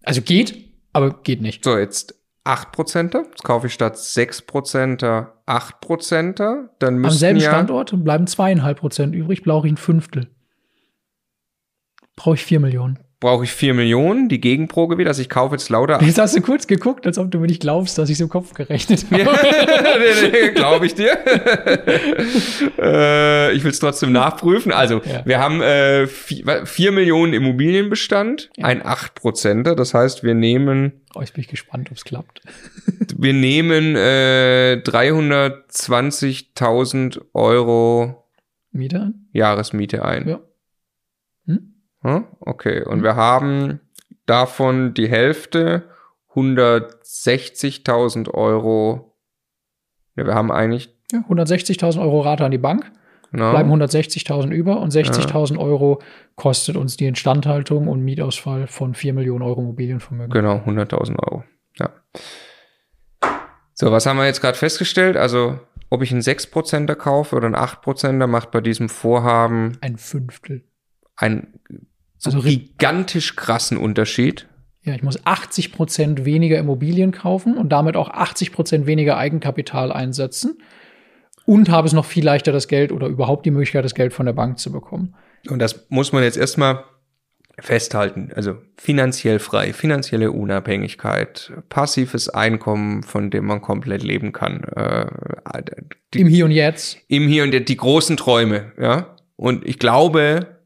Also 0.03 0.22
geht, 0.22 0.70
aber 0.93 1.22
geht 1.22 1.43
nicht. 1.43 1.64
So, 1.64 1.76
jetzt 1.76 2.14
8%, 2.45 3.16
jetzt 3.16 3.43
kaufe 3.45 3.66
ich 3.66 3.74
statt 3.74 3.97
6% 3.97 5.26
8%, 5.47 6.68
dann 6.78 6.95
müssen 6.95 7.12
Am 7.12 7.18
selben 7.18 7.41
ja 7.41 7.51
Standort 7.51 8.05
bleiben 8.05 8.26
zweieinhalb 8.26 8.78
Prozent 8.78 9.14
übrig, 9.14 9.43
brauche 9.43 9.66
ich 9.66 9.72
ein 9.72 9.76
Fünftel. 9.76 10.28
Brauche 12.16 12.36
ich 12.36 12.45
4 12.45 12.61
Millionen. 12.61 12.99
Brauche 13.20 13.44
ich 13.44 13.52
4 13.52 13.74
Millionen, 13.74 14.28
die 14.30 14.40
Gegenprobe 14.40 14.96
wieder. 14.98 15.10
Also 15.10 15.20
ich 15.20 15.28
kaufe 15.28 15.54
jetzt 15.54 15.68
lauter. 15.68 16.02
Jetzt 16.02 16.18
hast 16.18 16.34
du 16.36 16.40
kurz 16.40 16.66
geguckt, 16.66 17.06
als 17.06 17.18
ob 17.18 17.30
du 17.30 17.38
mir 17.38 17.46
nicht 17.48 17.60
glaubst, 17.60 17.98
dass 17.98 18.08
ich 18.08 18.16
so 18.16 18.24
im 18.24 18.30
Kopf 18.30 18.54
gerechnet 18.54 19.04
habe. 19.10 19.22
nee, 19.98 20.30
nee, 20.32 20.48
Glaube 20.52 20.86
ich 20.86 20.94
dir. 20.94 21.12
äh, 22.78 23.52
ich 23.52 23.62
will 23.62 23.70
es 23.70 23.78
trotzdem 23.78 24.10
nachprüfen. 24.12 24.72
Also, 24.72 25.02
Ja. 25.04 25.20
wir 25.26 25.38
haben 25.38 25.60
äh, 25.60 26.06
4 26.06 26.92
Millionen 26.92 27.34
Immobilienbestand, 27.34 28.48
Ja. 28.56 28.64
ein 28.66 28.82
8%er. 28.82 29.74
Das 29.76 29.92
heißt, 29.94 30.22
wir 30.24 30.32
nehmen, 30.34 31.02
Oh, 31.14 31.20
jetzt 31.20 31.34
bin 31.34 31.42
ich 31.42 31.48
gespannt, 31.48 31.90
ob 31.90 31.96
es 31.98 32.04
klappt. 32.04 32.40
wir 33.18 33.32
nehmen 33.34 33.96
äh, 33.96 34.80
320.000 34.82 37.20
Euro 37.34 38.24
Miete? 38.72 39.12
Jahresmiete 39.32 40.04
ein. 40.04 40.28
Ja. 40.28 40.38
Hm? 41.46 41.74
Hm? 42.03 42.24
Okay, 42.40 42.82
und 42.84 43.03
wir 43.03 43.16
haben 43.16 43.80
davon 44.26 44.94
die 44.94 45.09
Hälfte, 45.09 45.88
160.000 46.34 48.30
Euro. 48.32 49.16
Ja, 50.16 50.26
wir 50.26 50.34
haben 50.34 50.51
eigentlich, 50.53 50.96
Ja, 51.12 51.20
160.000 51.28 52.01
Euro 52.01 52.20
Rate 52.20 52.44
an 52.44 52.51
die 52.51 52.59
Bank, 52.59 52.90
genau, 53.32 53.51
bleiben 53.51 53.70
160.000 53.72 54.51
über 54.51 54.80
und 54.80 54.92
60.000 54.92 55.59
Euro 55.59 56.01
kostet 56.36 56.76
uns 56.76 56.96
die 56.96 57.07
Instandhaltung 57.07 57.88
und 57.88 58.01
Mietausfall 58.03 58.66
von 58.66 58.94
4 58.94 59.14
Millionen 59.14 59.42
Euro 59.42 59.61
Immobilienvermögen. 59.61 60.30
genau, 60.32 60.57
100.000 60.66 61.18
Euro. 61.18 61.44
Ja. 61.78 61.90
So, 63.74 63.90
was 63.90 64.07
haben 64.07 64.18
wir 64.18 64.26
jetzt 64.26 64.40
gerade 64.40 64.59
festgestellt? 64.59 65.16
Also, 65.16 65.59
ob 65.88 66.03
ich 66.03 66.12
einen 66.12 66.20
6%er 66.20 66.96
kaufe 66.96 67.34
oder 67.36 67.46
einen 67.46 67.57
8%er, 67.57 68.26
macht 68.26 68.51
bei 68.51 68.61
diesem 68.61 68.88
Vorhaben 68.88 69.78
Ein 69.80 69.96
Fünftel. 69.96 70.64
einen 71.16 71.61
so 72.20 72.30
Also 72.30 72.42
gigantisch 72.42 73.34
krassen 73.34 73.78
Unterschied. 73.78 74.46
Ja, 74.82 74.94
ich 74.94 75.02
muss 75.02 75.24
80 75.26 75.72
Prozent 75.72 76.24
weniger 76.24 76.58
Immobilien 76.58 77.12
kaufen 77.12 77.56
und 77.56 77.70
damit 77.70 77.96
auch 77.96 78.08
80 78.08 78.52
Prozent 78.52 78.86
weniger 78.86 79.16
Eigenkapital 79.16 79.90
einsetzen 79.90 80.58
und 81.46 81.68
habe 81.68 81.86
es 81.86 81.92
noch 81.92 82.04
viel 82.04 82.24
leichter, 82.24 82.52
das 82.52 82.68
Geld 82.68 82.92
oder 82.92 83.06
überhaupt 83.06 83.46
die 83.46 83.50
Möglichkeit, 83.50 83.84
das 83.84 83.94
Geld 83.94 84.12
von 84.12 84.26
der 84.26 84.32
Bank 84.34 84.58
zu 84.58 84.70
bekommen. 84.70 85.14
Und 85.48 85.58
das 85.58 85.86
muss 85.88 86.12
man 86.12 86.22
jetzt 86.22 86.36
erstmal 86.36 86.84
festhalten. 87.58 88.30
Also 88.34 88.56
finanziell 88.76 89.38
frei, 89.38 89.72
finanzielle 89.72 90.32
Unabhängigkeit, 90.32 91.52
passives 91.68 92.28
Einkommen, 92.28 93.02
von 93.02 93.30
dem 93.30 93.46
man 93.46 93.60
komplett 93.60 94.02
leben 94.02 94.32
kann. 94.32 94.64
Äh, 94.64 95.06
die, 96.14 96.20
Im 96.20 96.28
Hier 96.28 96.44
und 96.44 96.52
Jetzt. 96.52 96.98
Im 97.08 97.28
Hier 97.28 97.44
und 97.44 97.52
Jetzt, 97.52 97.68
die 97.68 97.76
großen 97.76 98.16
Träume, 98.16 98.72
ja. 98.80 99.16
Und 99.36 99.66
ich 99.66 99.78
glaube, 99.78 100.59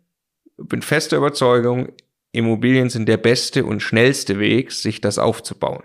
bin 0.57 0.82
fester 0.82 1.16
Überzeugung, 1.16 1.92
Immobilien 2.32 2.90
sind 2.90 3.09
der 3.09 3.16
beste 3.16 3.64
und 3.64 3.80
schnellste 3.80 4.38
Weg, 4.38 4.72
sich 4.72 5.00
das 5.00 5.18
aufzubauen. 5.18 5.84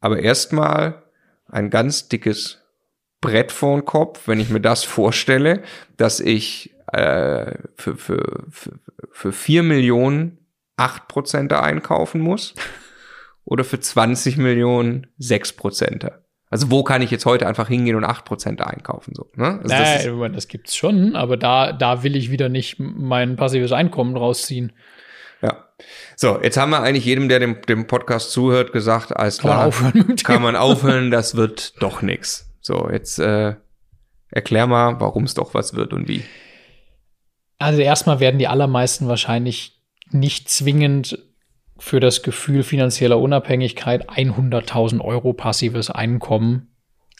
Aber 0.00 0.18
erstmal 0.18 1.02
ein 1.46 1.70
ganz 1.70 2.08
dickes 2.08 2.62
Brett 3.20 3.52
vor 3.52 3.76
den 3.76 3.84
Kopf, 3.84 4.28
wenn 4.28 4.40
ich 4.40 4.48
mir 4.48 4.60
das 4.60 4.84
vorstelle, 4.84 5.62
dass 5.96 6.20
ich 6.20 6.74
äh, 6.92 7.54
für, 7.76 7.96
für, 7.96 8.44
für, 8.50 8.72
für 9.10 9.32
4 9.32 9.62
Millionen 9.62 10.38
8% 10.78 11.52
einkaufen 11.52 12.20
muss 12.20 12.54
oder 13.44 13.64
für 13.64 13.80
20 13.80 14.36
Millionen 14.36 15.08
6%. 15.20 16.12
Also 16.50 16.70
wo 16.70 16.82
kann 16.82 17.02
ich 17.02 17.10
jetzt 17.10 17.26
heute 17.26 17.46
einfach 17.46 17.68
hingehen 17.68 17.96
und 17.96 18.04
8% 18.04 18.60
einkaufen? 18.60 19.14
So, 19.14 19.28
ne? 19.34 19.60
also 19.62 19.68
das 19.68 20.06
Nein, 20.06 20.32
das 20.32 20.48
gibt's 20.48 20.74
schon, 20.74 21.14
aber 21.14 21.36
da, 21.36 21.72
da 21.72 22.02
will 22.02 22.16
ich 22.16 22.30
wieder 22.30 22.48
nicht 22.48 22.76
mein 22.78 23.36
passives 23.36 23.72
Einkommen 23.72 24.16
rausziehen. 24.16 24.72
ja. 25.42 25.64
So, 26.16 26.40
jetzt 26.42 26.56
haben 26.56 26.70
wir 26.70 26.82
eigentlich 26.82 27.04
jedem, 27.04 27.28
der 27.28 27.38
dem, 27.38 27.62
dem 27.62 27.86
Podcast 27.86 28.32
zuhört, 28.32 28.72
gesagt, 28.72 29.14
alles 29.14 29.38
Kann 29.38 29.50
man 29.50 29.56
klar, 29.56 29.66
aufhören 29.68 30.16
kann 30.16 30.42
man 30.42 30.56
aufhören, 30.56 31.10
das 31.10 31.36
wird 31.36 31.80
doch 31.82 32.02
nix. 32.02 32.50
So, 32.60 32.88
jetzt 32.90 33.18
äh, 33.18 33.54
erklär 34.30 34.66
mal, 34.66 35.00
warum 35.00 35.24
es 35.24 35.34
doch 35.34 35.54
was 35.54 35.74
wird 35.74 35.92
und 35.92 36.08
wie. 36.08 36.24
Also 37.58 37.82
erstmal 37.82 38.20
werden 38.20 38.38
die 38.38 38.48
allermeisten 38.48 39.08
wahrscheinlich 39.08 39.80
nicht 40.10 40.48
zwingend 40.48 41.18
für 41.78 42.00
das 42.00 42.22
Gefühl 42.22 42.62
finanzieller 42.62 43.18
Unabhängigkeit 43.18 44.10
100.000 44.10 45.00
Euro 45.00 45.32
passives 45.32 45.90
Einkommen 45.90 46.68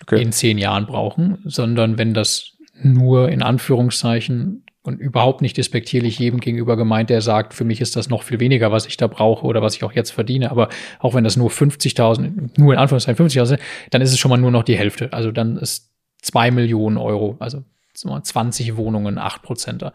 Okay. 0.02 0.22
in 0.22 0.32
zehn 0.32 0.59
Jahren 0.59 0.86
brauchen, 0.86 1.38
sondern 1.44 1.98
wenn 1.98 2.14
das 2.14 2.56
nur 2.80 3.30
in 3.30 3.42
Anführungszeichen 3.42 4.64
und 4.82 5.00
überhaupt 5.00 5.42
nicht 5.42 5.56
despektierlich 5.56 6.18
jedem 6.18 6.38
gegenüber 6.38 6.76
gemeint, 6.76 7.11
der 7.11 7.20
sagt, 7.20 7.52
für 7.52 7.64
mich 7.64 7.80
ist 7.80 7.96
das 7.96 8.09
noch 8.09 8.22
viel 8.22 8.38
weniger, 8.38 8.70
was 8.70 8.86
ich 8.86 8.96
da 8.96 9.09
brauche 9.09 9.44
oder 9.44 9.61
was 9.61 9.74
ich 9.74 9.82
auch 9.82 9.92
jetzt 9.92 10.12
verdiene, 10.12 10.50
aber 10.52 10.68
auch 11.00 11.14
wenn 11.14 11.24
das 11.24 11.36
nur 11.36 11.50
50.000, 11.50 12.50
nur 12.59 12.72
in 12.72 12.78
Anführungszeichen 12.78 13.26
50.000, 13.26 13.46
sind, 13.46 13.61
dann 13.90 14.02
ist 14.02 14.12
es 14.12 14.18
schon 14.18 14.30
mal 14.30 14.36
nur 14.36 14.52
noch 14.52 14.62
die 14.62 14.78
Hälfte. 14.78 15.12
Also 15.12 15.32
dann 15.32 15.56
ist 15.56 15.92
zwei 16.22 16.52
Millionen 16.52 16.96
Euro, 16.96 17.36
also 17.40 17.64
20 17.92 18.76
Wohnungen, 18.76 19.18
8 19.18 19.42
Prozenter. 19.42 19.92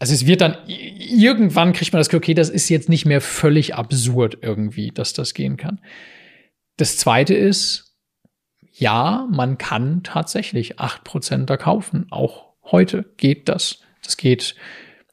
Also 0.00 0.14
es 0.14 0.26
wird 0.26 0.40
dann 0.40 0.56
irgendwann 0.66 1.74
kriegt 1.74 1.92
man 1.92 2.00
das 2.00 2.08
Gefühl, 2.08 2.22
okay, 2.24 2.34
das 2.34 2.48
ist 2.48 2.70
jetzt 2.70 2.88
nicht 2.88 3.04
mehr 3.04 3.20
völlig 3.20 3.74
absurd 3.74 4.38
irgendwie, 4.40 4.90
dass 4.90 5.12
das 5.12 5.34
gehen 5.34 5.58
kann. 5.58 5.78
Das 6.78 6.96
zweite 6.96 7.34
ist, 7.34 7.94
ja, 8.72 9.28
man 9.30 9.58
kann 9.58 10.02
tatsächlich 10.02 10.80
8% 10.80 11.44
da 11.44 11.58
kaufen. 11.58 12.06
Auch 12.10 12.54
heute 12.64 13.12
geht 13.18 13.50
das. 13.50 13.80
Das 14.02 14.16
geht, 14.16 14.54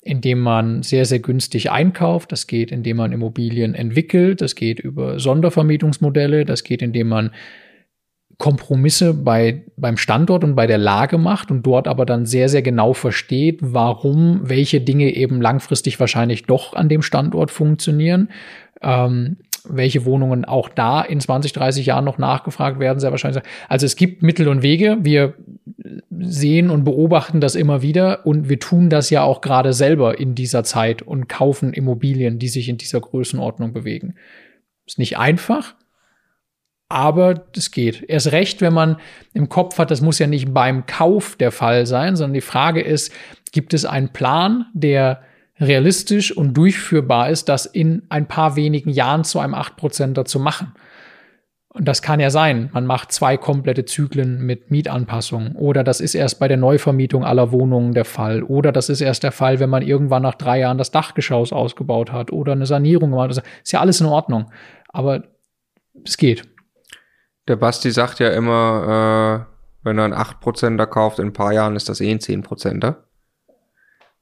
indem 0.01 0.39
man 0.39 0.83
sehr, 0.83 1.03
sehr 1.03 1.19
günstig 1.19 1.69
einkauft. 1.69 2.31
Das 2.31 2.47
geht, 2.47 2.71
indem 2.71 2.95
man 2.95 3.11
Immobilien 3.11 3.75
entwickelt. 3.75 4.39
Das 4.39 4.55
geht 4.55 4.79
über 4.79 5.19
Sondervermietungsmodelle. 5.19 6.45
Das 6.45 6.63
geht, 6.63 6.81
indem 6.81 7.09
man 7.09 7.31
Kompromisse 8.37 9.15
bei, 9.15 9.63
beim 9.77 9.97
Standort 9.97 10.43
und 10.43 10.55
bei 10.55 10.67
der 10.67 10.77
Lage 10.77 11.17
macht 11.17 11.49
und 11.49 11.65
dort 11.65 11.87
aber 11.87 12.05
dann 12.05 12.25
sehr, 12.25 12.49
sehr 12.49 12.61
genau 12.61 12.93
versteht, 12.93 13.59
warum 13.61 14.41
welche 14.43 14.79
Dinge 14.79 15.15
eben 15.15 15.41
langfristig 15.41 15.99
wahrscheinlich 15.99 16.43
doch 16.43 16.73
an 16.73 16.87
dem 16.87 17.01
Standort 17.01 17.49
funktionieren. 17.49 18.29
Ähm, 18.81 19.37
welche 19.69 20.05
Wohnungen 20.05 20.45
auch 20.45 20.69
da 20.69 21.01
in 21.01 21.19
20, 21.19 21.53
30 21.53 21.85
Jahren 21.85 22.05
noch 22.05 22.17
nachgefragt 22.17 22.79
werden, 22.79 22.99
sehr 22.99 23.11
wahrscheinlich. 23.11 23.43
Also 23.67 23.85
es 23.85 23.95
gibt 23.95 24.23
Mittel 24.23 24.47
und 24.47 24.61
Wege. 24.61 24.97
Wir 25.01 25.33
sehen 26.19 26.69
und 26.69 26.83
beobachten 26.83 27.41
das 27.41 27.55
immer 27.55 27.81
wieder 27.81 28.25
und 28.25 28.49
wir 28.49 28.59
tun 28.59 28.89
das 28.89 29.09
ja 29.09 29.23
auch 29.23 29.41
gerade 29.41 29.73
selber 29.73 30.19
in 30.19 30.35
dieser 30.35 30.63
Zeit 30.63 31.01
und 31.01 31.27
kaufen 31.27 31.73
Immobilien, 31.73 32.39
die 32.39 32.47
sich 32.47 32.69
in 32.69 32.77
dieser 32.77 33.01
Größenordnung 33.01 33.73
bewegen. 33.73 34.15
Ist 34.85 34.99
nicht 34.99 35.17
einfach, 35.17 35.75
aber 36.89 37.33
das 37.33 37.71
geht. 37.71 38.03
Erst 38.07 38.31
recht, 38.31 38.61
wenn 38.61 38.73
man 38.73 38.97
im 39.33 39.49
Kopf 39.49 39.77
hat, 39.77 39.91
das 39.91 40.01
muss 40.01 40.19
ja 40.19 40.27
nicht 40.27 40.53
beim 40.53 40.85
Kauf 40.85 41.35
der 41.35 41.51
Fall 41.51 41.85
sein, 41.85 42.15
sondern 42.15 42.33
die 42.33 42.41
Frage 42.41 42.81
ist, 42.81 43.11
gibt 43.51 43.73
es 43.73 43.85
einen 43.85 44.09
Plan, 44.09 44.67
der 44.73 45.21
realistisch 45.59 46.35
und 46.35 46.53
durchführbar 46.53 47.29
ist, 47.29 47.49
das 47.49 47.65
in 47.65 48.03
ein 48.09 48.27
paar 48.27 48.55
wenigen 48.55 48.89
Jahren 48.89 49.23
zu 49.23 49.39
einem 49.39 49.55
8%er 49.55 50.25
zu 50.25 50.39
machen? 50.39 50.73
Und 51.69 51.87
das 51.87 52.01
kann 52.01 52.19
ja 52.19 52.31
sein, 52.31 52.69
man 52.73 52.87
macht 52.87 53.11
zwei 53.11 53.37
komplette 53.37 53.85
Zyklen 53.85 54.41
mit 54.41 54.71
Mietanpassungen 54.71 55.55
oder 55.55 55.83
das 55.83 55.99
ist 55.99 56.15
erst 56.15 56.39
bei 56.39 56.47
der 56.47 56.57
Neuvermietung 56.57 57.23
aller 57.23 57.51
Wohnungen 57.51 57.93
der 57.93 58.05
Fall 58.05 58.41
oder 58.41 58.71
das 58.71 58.89
ist 58.89 59.01
erst 59.01 59.21
der 59.21 59.31
Fall, 59.31 59.59
wenn 59.59 59.69
man 59.69 59.83
irgendwann 59.83 60.23
nach 60.23 60.33
drei 60.33 60.59
Jahren 60.59 60.79
das 60.79 60.89
Dachgeschoss 60.89 61.53
ausgebaut 61.53 62.11
hat 62.11 62.31
oder 62.31 62.53
eine 62.53 62.65
Sanierung 62.65 63.11
gemacht 63.11 63.29
hat. 63.29 63.43
Ist 63.63 63.71
ja 63.73 63.79
alles 63.79 64.01
in 64.01 64.07
Ordnung, 64.07 64.49
aber 64.89 65.23
es 66.03 66.17
geht. 66.17 66.47
Der 67.47 67.55
Basti 67.55 67.91
sagt 67.91 68.19
ja 68.19 68.29
immer, 68.29 69.47
äh, 69.47 69.85
wenn 69.85 69.97
er 69.97 70.05
einen 70.05 70.13
8%er 70.13 70.87
kauft, 70.87 71.19
in 71.19 71.27
ein 71.27 71.33
paar 71.33 71.53
Jahren 71.53 71.75
ist 71.75 71.89
das 71.89 72.01
eh 72.01 72.11
ein 72.11 72.19
10%er. 72.19 73.05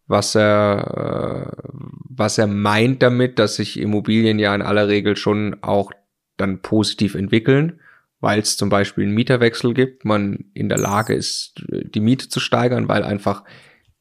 Was 0.07 0.36
er, 0.36 1.53
äh, 1.55 1.69
was 2.09 2.38
er 2.38 2.47
meint 2.47 3.01
damit, 3.01 3.39
dass 3.39 3.55
sich 3.55 3.80
Immobilien 3.80 4.38
ja 4.38 4.53
in 4.53 4.61
aller 4.61 4.88
Regel 4.88 5.15
schon 5.15 5.57
auch 5.61 5.91
dann 6.38 6.61
positiv 6.61 7.15
entwickeln, 7.15 7.80
weil 8.19 8.39
es 8.39 8.57
zum 8.57 8.69
Beispiel 8.69 9.05
einen 9.05 9.15
Mieterwechsel 9.15 9.73
gibt, 9.73 10.05
man 10.05 10.45
in 10.53 10.69
der 10.69 10.78
Lage 10.78 11.15
ist, 11.15 11.63
die 11.69 11.99
Miete 11.99 12.30
zu 12.30 12.39
steigern, 12.39 12.88
weil 12.88 13.03
einfach 13.03 13.43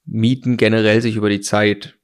Mieten 0.04 0.58
generell 0.58 1.00
sich 1.00 1.16
über 1.16 1.30
die 1.30 1.40
Zeit 1.40 1.96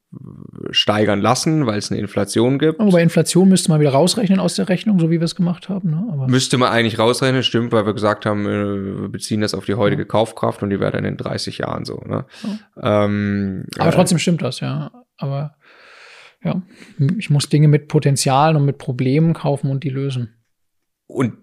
steigern 0.72 1.20
lassen, 1.20 1.66
weil 1.66 1.78
es 1.78 1.90
eine 1.90 2.00
Inflation 2.00 2.58
gibt. 2.58 2.80
Aber 2.80 2.90
bei 2.90 3.02
Inflation 3.02 3.48
müsste 3.48 3.70
man 3.70 3.80
wieder 3.80 3.92
rausrechnen 3.92 4.40
aus 4.40 4.56
der 4.56 4.68
Rechnung, 4.68 4.98
so 4.98 5.08
wie 5.08 5.20
wir 5.20 5.24
es 5.24 5.36
gemacht 5.36 5.68
haben. 5.68 5.90
Ne? 5.90 6.08
Aber 6.10 6.26
Müsste 6.26 6.58
man 6.58 6.70
eigentlich 6.72 6.98
rausrechnen, 6.98 7.44
stimmt, 7.44 7.70
weil 7.70 7.86
wir 7.86 7.94
gesagt 7.94 8.26
haben, 8.26 8.44
äh, 8.44 9.02
wir 9.02 9.08
beziehen 9.08 9.40
das 9.40 9.54
auf 9.54 9.66
die 9.66 9.74
heutige 9.74 10.06
Kaufkraft 10.06 10.62
und 10.62 10.70
die 10.70 10.80
wäre 10.80 10.92
dann 10.92 11.04
in 11.04 11.16
30 11.16 11.58
Jahren 11.58 11.84
so. 11.84 12.02
Ne? 12.04 12.26
Ähm, 12.82 13.66
Aber 13.78 13.90
äh, 13.90 13.92
trotzdem 13.92 14.18
stimmt 14.18 14.42
das, 14.42 14.58
ja. 14.60 14.90
Aber 15.16 15.54
ja, 16.42 16.60
ich 17.18 17.30
muss 17.30 17.48
Dinge 17.48 17.68
mit 17.68 17.86
Potenzialen 17.86 18.56
und 18.56 18.64
mit 18.64 18.78
Problemen 18.78 19.32
kaufen 19.32 19.70
und 19.70 19.84
die 19.84 19.90
lösen. 19.90 20.34
Und 21.06 21.34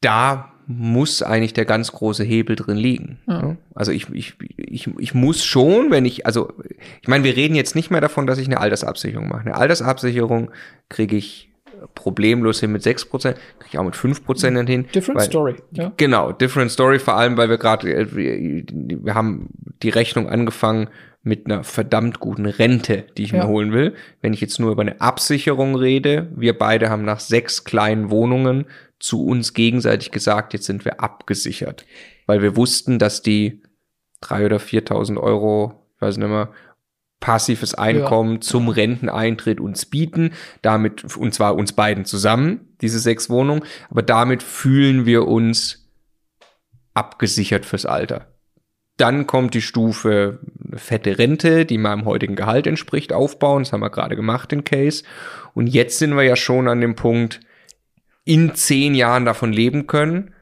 da 0.00 0.55
muss 0.66 1.22
eigentlich 1.22 1.52
der 1.52 1.64
ganz 1.64 1.92
große 1.92 2.24
Hebel 2.24 2.56
drin 2.56 2.76
liegen. 2.76 3.18
Ja. 3.26 3.56
Also 3.74 3.92
ich, 3.92 4.10
ich, 4.10 4.34
ich, 4.56 4.90
ich 4.98 5.14
muss 5.14 5.44
schon, 5.44 5.90
wenn 5.90 6.04
ich, 6.04 6.26
also 6.26 6.52
ich 7.00 7.08
meine, 7.08 7.24
wir 7.24 7.36
reden 7.36 7.54
jetzt 7.54 7.76
nicht 7.76 7.90
mehr 7.90 8.00
davon, 8.00 8.26
dass 8.26 8.38
ich 8.38 8.46
eine 8.46 8.60
Altersabsicherung 8.60 9.28
mache. 9.28 9.42
Eine 9.42 9.54
Altersabsicherung 9.54 10.50
kriege 10.88 11.16
ich 11.16 11.50
problemlos 11.94 12.60
hin 12.60 12.72
mit 12.72 12.82
6%, 12.82 13.08
kriege 13.10 13.36
ich 13.68 13.78
auch 13.78 13.84
mit 13.84 13.94
5% 13.94 14.66
hin. 14.66 14.86
Different 14.94 15.20
weil, 15.20 15.26
Story. 15.26 15.54
Ja. 15.72 15.92
Genau, 15.96 16.32
different 16.32 16.70
Story, 16.70 16.98
vor 16.98 17.16
allem, 17.16 17.36
weil 17.36 17.48
wir 17.48 17.58
gerade, 17.58 17.92
äh, 17.92 18.06
wir 18.10 19.14
haben 19.14 19.48
die 19.82 19.90
Rechnung 19.90 20.28
angefangen 20.28 20.88
mit 21.22 21.46
einer 21.46 21.64
verdammt 21.64 22.20
guten 22.20 22.46
Rente, 22.46 23.04
die 23.16 23.24
ich 23.24 23.32
ja. 23.32 23.42
mir 23.42 23.48
holen 23.48 23.72
will. 23.72 23.94
Wenn 24.20 24.32
ich 24.32 24.40
jetzt 24.40 24.60
nur 24.60 24.70
über 24.70 24.82
eine 24.82 25.00
Absicherung 25.00 25.74
rede, 25.74 26.30
wir 26.36 26.56
beide 26.56 26.88
haben 26.88 27.04
nach 27.04 27.20
sechs 27.20 27.64
kleinen 27.64 28.10
Wohnungen 28.10 28.66
zu 28.98 29.24
uns 29.24 29.54
gegenseitig 29.54 30.10
gesagt, 30.10 30.52
jetzt 30.52 30.66
sind 30.66 30.84
wir 30.84 31.00
abgesichert. 31.00 31.84
Weil 32.26 32.42
wir 32.42 32.56
wussten, 32.56 32.98
dass 32.98 33.22
die 33.22 33.62
drei 34.20 34.46
oder 34.46 34.56
4.000 34.56 35.18
Euro, 35.18 35.86
ich 35.96 36.02
weiß 36.02 36.16
nicht 36.16 36.28
mehr, 36.28 36.52
passives 37.20 37.74
Einkommen 37.74 38.34
ja. 38.34 38.40
zum 38.40 38.68
Renteneintritt 38.68 39.60
uns 39.60 39.86
bieten, 39.86 40.32
damit, 40.62 41.16
und 41.16 41.32
zwar 41.32 41.56
uns 41.56 41.72
beiden 41.72 42.04
zusammen, 42.04 42.76
diese 42.80 42.98
sechs 42.98 43.30
Wohnungen, 43.30 43.64
aber 43.90 44.02
damit 44.02 44.42
fühlen 44.42 45.06
wir 45.06 45.26
uns 45.26 45.88
abgesichert 46.94 47.64
fürs 47.64 47.86
Alter. 47.86 48.26
Dann 48.96 49.26
kommt 49.26 49.54
die 49.54 49.62
Stufe 49.62 50.40
fette 50.74 51.18
Rente, 51.18 51.66
die 51.66 51.76
meinem 51.76 52.06
heutigen 52.06 52.34
Gehalt 52.34 52.66
entspricht, 52.66 53.12
aufbauen. 53.12 53.62
Das 53.62 53.72
haben 53.72 53.80
wir 53.80 53.90
gerade 53.90 54.16
gemacht, 54.16 54.52
den 54.52 54.64
Case. 54.64 55.04
Und 55.52 55.66
jetzt 55.66 55.98
sind 55.98 56.14
wir 56.14 56.22
ja 56.22 56.34
schon 56.34 56.66
an 56.66 56.80
dem 56.80 56.94
Punkt, 56.94 57.40
in 58.26 58.54
zehn 58.54 58.94
Jahren 58.94 59.24
davon 59.24 59.52
leben 59.52 59.86
können. 59.86 60.34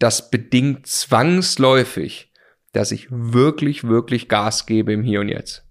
Das 0.00 0.30
bedingt 0.30 0.86
zwangsläufig, 0.86 2.32
dass 2.72 2.90
ich 2.90 3.06
wirklich, 3.10 3.84
wirklich 3.84 4.28
Gas 4.28 4.66
gebe 4.66 4.92
im 4.92 5.04
Hier 5.04 5.20
und 5.20 5.28
Jetzt. 5.28 5.64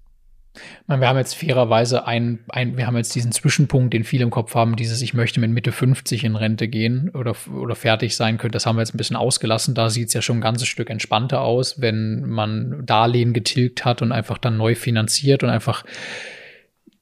Wir 0.88 1.08
haben 1.08 1.18
jetzt 1.18 1.36
fairerweise 1.36 2.08
ein, 2.08 2.40
ein, 2.50 2.78
wir 2.78 2.88
haben 2.88 2.98
jetzt 2.98 3.14
diesen 3.14 3.32
Zwischenpunkt, 3.32 3.94
den 3.94 4.04
viele 4.04 4.24
im 4.24 4.32
Kopf 4.32 4.56
haben, 4.56 4.76
dieses, 4.76 5.02
ich 5.02 5.14
möchte 5.14 5.40
mit 5.40 5.52
Mitte 5.52 5.72
50 5.72 6.24
in 6.24 6.36
Rente 6.36 6.68
gehen 6.68 7.10
oder, 7.14 7.36
oder 7.54 7.76
fertig 7.76 8.16
sein 8.16 8.38
könnte. 8.38 8.56
Das 8.56 8.66
haben 8.66 8.76
wir 8.76 8.82
jetzt 8.82 8.96
ein 8.96 8.98
bisschen 8.98 9.16
ausgelassen. 9.16 9.76
Da 9.76 9.90
sieht 9.90 10.08
es 10.08 10.14
ja 10.14 10.22
schon 10.22 10.38
ein 10.38 10.42
ganzes 10.42 10.68
Stück 10.68 10.90
entspannter 10.90 11.42
aus, 11.42 11.80
wenn 11.82 12.28
man 12.28 12.86
Darlehen 12.86 13.34
getilgt 13.34 13.86
hat 13.86 14.02
und 14.02 14.12
einfach 14.12 14.38
dann 14.38 14.58
neu 14.58 14.76
finanziert 14.76 15.44
und 15.44 15.50
einfach 15.50 15.84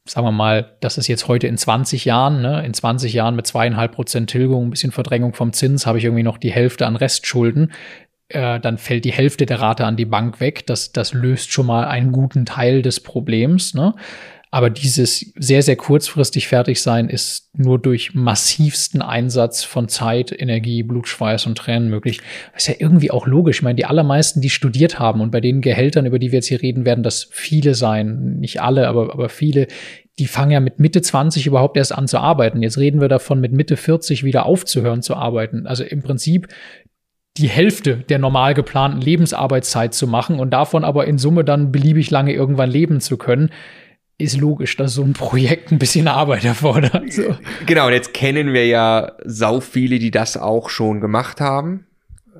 sagen 0.08 0.28
wir 0.28 0.32
mal, 0.32 0.76
das 0.82 0.98
ist 0.98 1.08
jetzt 1.08 1.28
heute 1.28 1.48
in 1.48 1.58
20 1.58 2.06
Jahren, 2.06 2.42
ne, 2.42 2.64
in 2.66 2.74
20 2.74 3.12
Jahren 3.14 3.36
mit 3.36 3.48
zweieinhalb 3.48 3.94
Prozent 3.94 4.30
Tilgung, 4.30 4.68
ein 4.68 4.70
bisschen 4.70 4.92
Verdrängung 4.92 5.34
vom 5.34 5.52
Zins, 5.52 5.88
habe 5.88 5.98
ich 5.98 6.04
irgendwie 6.04 6.24
noch 6.24 6.38
die 6.38 6.52
Hälfte 6.52 6.86
an 6.86 6.96
Restschulden. 6.96 7.72
Äh, 8.30 8.60
dann 8.60 8.78
fällt 8.78 9.06
die 9.06 9.12
Hälfte 9.12 9.46
der 9.46 9.60
Rate 9.60 9.86
an 9.86 9.98
die 9.98 10.06
Bank 10.06 10.40
weg. 10.40 10.66
Das, 10.68 10.92
das 10.92 11.14
löst 11.14 11.52
schon 11.52 11.66
mal 11.66 11.86
einen 11.86 12.12
guten 12.12 12.46
Teil 12.46 12.82
des 12.82 13.00
Problems. 13.00 13.74
Ne? 13.74 13.96
Aber 14.56 14.70
dieses 14.70 15.34
sehr, 15.36 15.62
sehr 15.62 15.76
kurzfristig 15.76 16.48
fertig 16.48 16.82
sein 16.82 17.10
ist 17.10 17.50
nur 17.58 17.78
durch 17.78 18.16
massivsten 18.16 19.02
Einsatz 19.02 19.66
von 19.66 19.90
Zeit, 19.90 20.32
Energie, 20.32 20.82
Blutschweiß 20.82 21.46
und 21.48 21.58
Tränen 21.58 21.90
möglich. 21.90 22.22
Das 22.54 22.62
ist 22.62 22.68
ja 22.70 22.76
irgendwie 22.80 23.12
auch 23.12 23.28
logisch. 23.28 23.58
Ich 23.58 23.64
meine, 23.64 23.76
die 23.76 23.84
allermeisten, 23.84 24.40
die 24.40 24.50
studiert 24.50 24.98
haben 24.98 25.20
und 25.20 25.30
bei 25.30 25.42
den 25.42 25.60
Gehältern, 25.60 26.06
über 26.06 26.20
die 26.20 26.32
wir 26.32 26.38
jetzt 26.38 26.48
hier 26.48 26.62
reden, 26.62 26.86
werden 26.86 27.04
das 27.04 27.28
viele 27.32 27.76
sein. 27.76 28.38
Nicht 28.40 28.62
alle, 28.62 28.88
aber, 28.88 29.12
aber 29.12 29.28
viele. 29.28 29.68
Die 30.20 30.26
fangen 30.26 30.52
ja 30.52 30.62
mit 30.62 30.80
Mitte 30.80 31.02
20 31.02 31.48
überhaupt 31.48 31.76
erst 31.76 31.94
an 31.94 32.08
zu 32.08 32.20
arbeiten. 32.20 32.62
Jetzt 32.62 32.78
reden 32.78 33.02
wir 33.02 33.10
davon, 33.10 33.42
mit 33.42 33.52
Mitte 33.52 33.76
40 33.76 34.24
wieder 34.24 34.46
aufzuhören 34.46 35.02
zu 35.02 35.16
arbeiten. 35.16 35.68
Also 35.68 35.84
im 35.84 36.02
Prinzip 36.02 36.48
die 37.36 37.50
Hälfte 37.50 37.98
der 38.08 38.20
normal 38.20 38.54
geplanten 38.54 39.02
Lebensarbeitszeit 39.02 39.94
zu 39.94 40.08
machen 40.08 40.40
und 40.40 40.52
davon 40.52 40.86
aber 40.86 41.08
in 41.08 41.18
Summe 41.18 41.44
dann 41.44 41.74
beliebig 41.74 42.10
lange 42.10 42.32
irgendwann 42.32 42.72
leben 42.72 43.02
zu 43.02 43.18
können, 43.18 43.50
ist 44.18 44.38
logisch, 44.38 44.78
dass 44.78 44.94
so 44.94 45.04
ein 45.04 45.14
Projekt 45.14 45.72
ein 45.72 45.80
bisschen 45.80 46.08
Arbeit 46.08 46.46
erfordert. 46.46 47.12
So. 47.12 47.36
Genau, 47.66 47.88
und 47.88 47.94
jetzt 47.94 48.14
kennen 48.14 48.54
wir 48.54 48.66
ja 48.66 49.14
sau 49.26 49.60
viele, 49.60 50.00
die 50.00 50.12
das 50.12 50.38
auch 50.38 50.70
schon 50.70 51.02
gemacht 51.02 51.42
haben. 51.42 51.86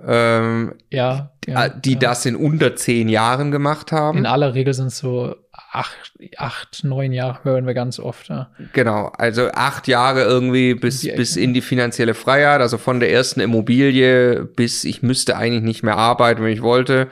Ähm, 0.08 0.76
ja, 0.92 1.32
ja, 1.48 1.70
die 1.70 1.94
ja. 1.94 2.00
das 2.00 2.26
in 2.26 2.36
unter 2.36 2.76
zehn 2.76 3.10
Jahren 3.10 3.52
gemacht 3.52 3.92
haben. 3.92 4.20
In 4.20 4.26
aller 4.26 4.54
Regel 4.54 4.74
sind 4.74 4.88
es 4.88 5.00
so 5.00 5.36
acht, 5.52 6.14
acht, 6.38 6.84
neun 6.84 7.12
Jahre 7.12 7.44
hören 7.44 7.66
wir 7.66 7.74
ganz 7.74 8.00
oft. 8.00 8.30
Ja. 8.30 8.50
Genau, 8.74 9.08
also 9.18 9.50
acht 9.52 9.88
Jahre 9.88 10.24
irgendwie 10.24 10.76
bis, 10.76 11.02
bis 11.02 11.36
in 11.36 11.54
die 11.54 11.62
finanzielle 11.62 12.14
Freiheit, 12.14 12.62
also 12.62 12.78
von 12.78 13.00
der 13.00 13.12
ersten 13.12 13.40
Immobilie 13.40 14.46
bis 14.46 14.84
ich 14.84 15.02
müsste 15.02 15.38
eigentlich 15.38 15.64
nicht 15.64 15.84
mehr 15.84 15.98
arbeiten, 15.98 16.44
wenn 16.44 16.54
ich 16.54 16.62
wollte. 16.62 17.08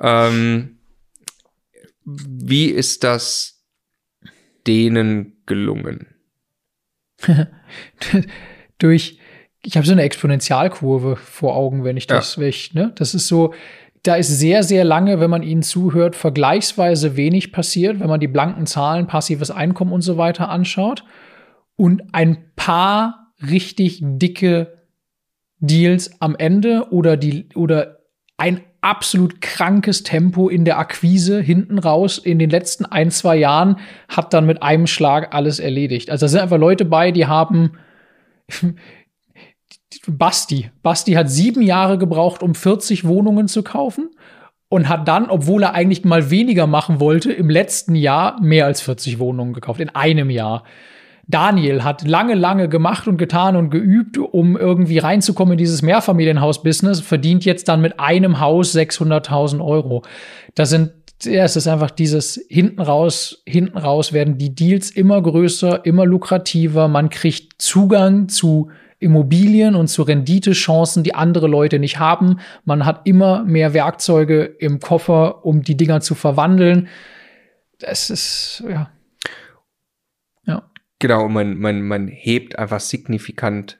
Ähm, 0.00 0.78
wie 2.04 2.66
ist 2.66 3.04
das 3.04 3.55
denen 4.66 5.42
gelungen? 5.46 6.06
Durch, 8.78 9.18
ich 9.62 9.76
habe 9.76 9.86
so 9.86 9.92
eine 9.92 10.02
Exponentialkurve 10.02 11.16
vor 11.16 11.56
Augen, 11.56 11.84
wenn 11.84 11.96
ich 11.96 12.06
das, 12.06 12.36
ja. 12.36 12.42
ich, 12.42 12.74
ne? 12.74 12.92
Das 12.96 13.14
ist 13.14 13.28
so, 13.28 13.54
da 14.02 14.14
ist 14.14 14.28
sehr, 14.28 14.62
sehr 14.62 14.84
lange, 14.84 15.18
wenn 15.18 15.30
man 15.30 15.42
ihnen 15.42 15.62
zuhört, 15.62 16.14
vergleichsweise 16.14 17.16
wenig 17.16 17.52
passiert, 17.52 17.98
wenn 17.98 18.08
man 18.08 18.20
die 18.20 18.28
blanken 18.28 18.66
Zahlen, 18.66 19.06
passives 19.06 19.50
Einkommen 19.50 19.92
und 19.92 20.02
so 20.02 20.16
weiter 20.16 20.48
anschaut. 20.48 21.04
Und 21.74 22.02
ein 22.12 22.52
paar 22.54 23.32
richtig 23.42 24.00
dicke 24.02 24.76
Deals 25.58 26.20
am 26.20 26.36
Ende 26.36 26.88
oder 26.90 27.16
die, 27.16 27.48
oder 27.54 27.98
ein 28.36 28.60
absolut 28.86 29.40
krankes 29.40 30.04
Tempo 30.04 30.48
in 30.48 30.64
der 30.64 30.78
Akquise 30.78 31.40
hinten 31.40 31.80
raus 31.80 32.18
in 32.18 32.38
den 32.38 32.50
letzten 32.50 32.86
ein, 32.86 33.10
zwei 33.10 33.36
Jahren 33.36 33.80
hat 34.08 34.32
dann 34.32 34.46
mit 34.46 34.62
einem 34.62 34.86
Schlag 34.86 35.34
alles 35.34 35.58
erledigt. 35.58 36.08
Also 36.08 36.26
da 36.26 36.28
sind 36.28 36.40
einfach 36.40 36.58
Leute 36.58 36.84
bei, 36.84 37.10
die 37.10 37.26
haben 37.26 37.72
Basti. 40.06 40.70
Basti 40.82 41.14
hat 41.14 41.28
sieben 41.28 41.62
Jahre 41.62 41.98
gebraucht, 41.98 42.44
um 42.44 42.54
40 42.54 43.04
Wohnungen 43.04 43.48
zu 43.48 43.64
kaufen 43.64 44.10
und 44.68 44.88
hat 44.88 45.08
dann, 45.08 45.30
obwohl 45.30 45.64
er 45.64 45.74
eigentlich 45.74 46.04
mal 46.04 46.30
weniger 46.30 46.68
machen 46.68 47.00
wollte, 47.00 47.32
im 47.32 47.50
letzten 47.50 47.96
Jahr 47.96 48.40
mehr 48.40 48.66
als 48.66 48.82
40 48.82 49.18
Wohnungen 49.18 49.52
gekauft, 49.52 49.80
in 49.80 49.88
einem 49.88 50.30
Jahr. 50.30 50.62
Daniel 51.28 51.82
hat 51.82 52.06
lange, 52.06 52.34
lange 52.34 52.68
gemacht 52.68 53.08
und 53.08 53.16
getan 53.16 53.56
und 53.56 53.70
geübt, 53.70 54.16
um 54.16 54.56
irgendwie 54.56 54.98
reinzukommen 54.98 55.52
in 55.52 55.58
dieses 55.58 55.82
Mehrfamilienhaus-Business, 55.82 57.00
verdient 57.00 57.44
jetzt 57.44 57.68
dann 57.68 57.80
mit 57.80 57.98
einem 57.98 58.38
Haus 58.38 58.74
600.000 58.76 59.64
Euro. 59.64 60.02
Das 60.54 60.70
sind, 60.70 60.92
ja, 61.24 61.42
es 61.42 61.56
ist 61.56 61.66
einfach 61.66 61.90
dieses 61.90 62.46
hinten 62.48 62.80
raus, 62.80 63.42
hinten 63.44 63.76
raus 63.76 64.12
werden 64.12 64.38
die 64.38 64.54
Deals 64.54 64.90
immer 64.90 65.20
größer, 65.20 65.84
immer 65.84 66.06
lukrativer, 66.06 66.86
man 66.86 67.10
kriegt 67.10 67.60
Zugang 67.60 68.28
zu 68.28 68.70
Immobilien 68.98 69.74
und 69.74 69.88
zu 69.88 70.02
Renditechancen, 70.02 71.02
die 71.02 71.14
andere 71.14 71.48
Leute 71.48 71.78
nicht 71.78 71.98
haben. 71.98 72.38
Man 72.64 72.86
hat 72.86 73.02
immer 73.04 73.42
mehr 73.44 73.74
Werkzeuge 73.74 74.44
im 74.44 74.80
Koffer, 74.80 75.44
um 75.44 75.62
die 75.62 75.76
Dinger 75.76 76.00
zu 76.00 76.14
verwandeln. 76.14 76.88
Das 77.78 78.10
ist, 78.10 78.64
ja. 78.70 78.90
Genau, 80.98 81.28
man, 81.28 81.58
man, 81.58 81.82
man 81.82 82.08
hebt 82.08 82.58
einfach 82.58 82.80
signifikant 82.80 83.78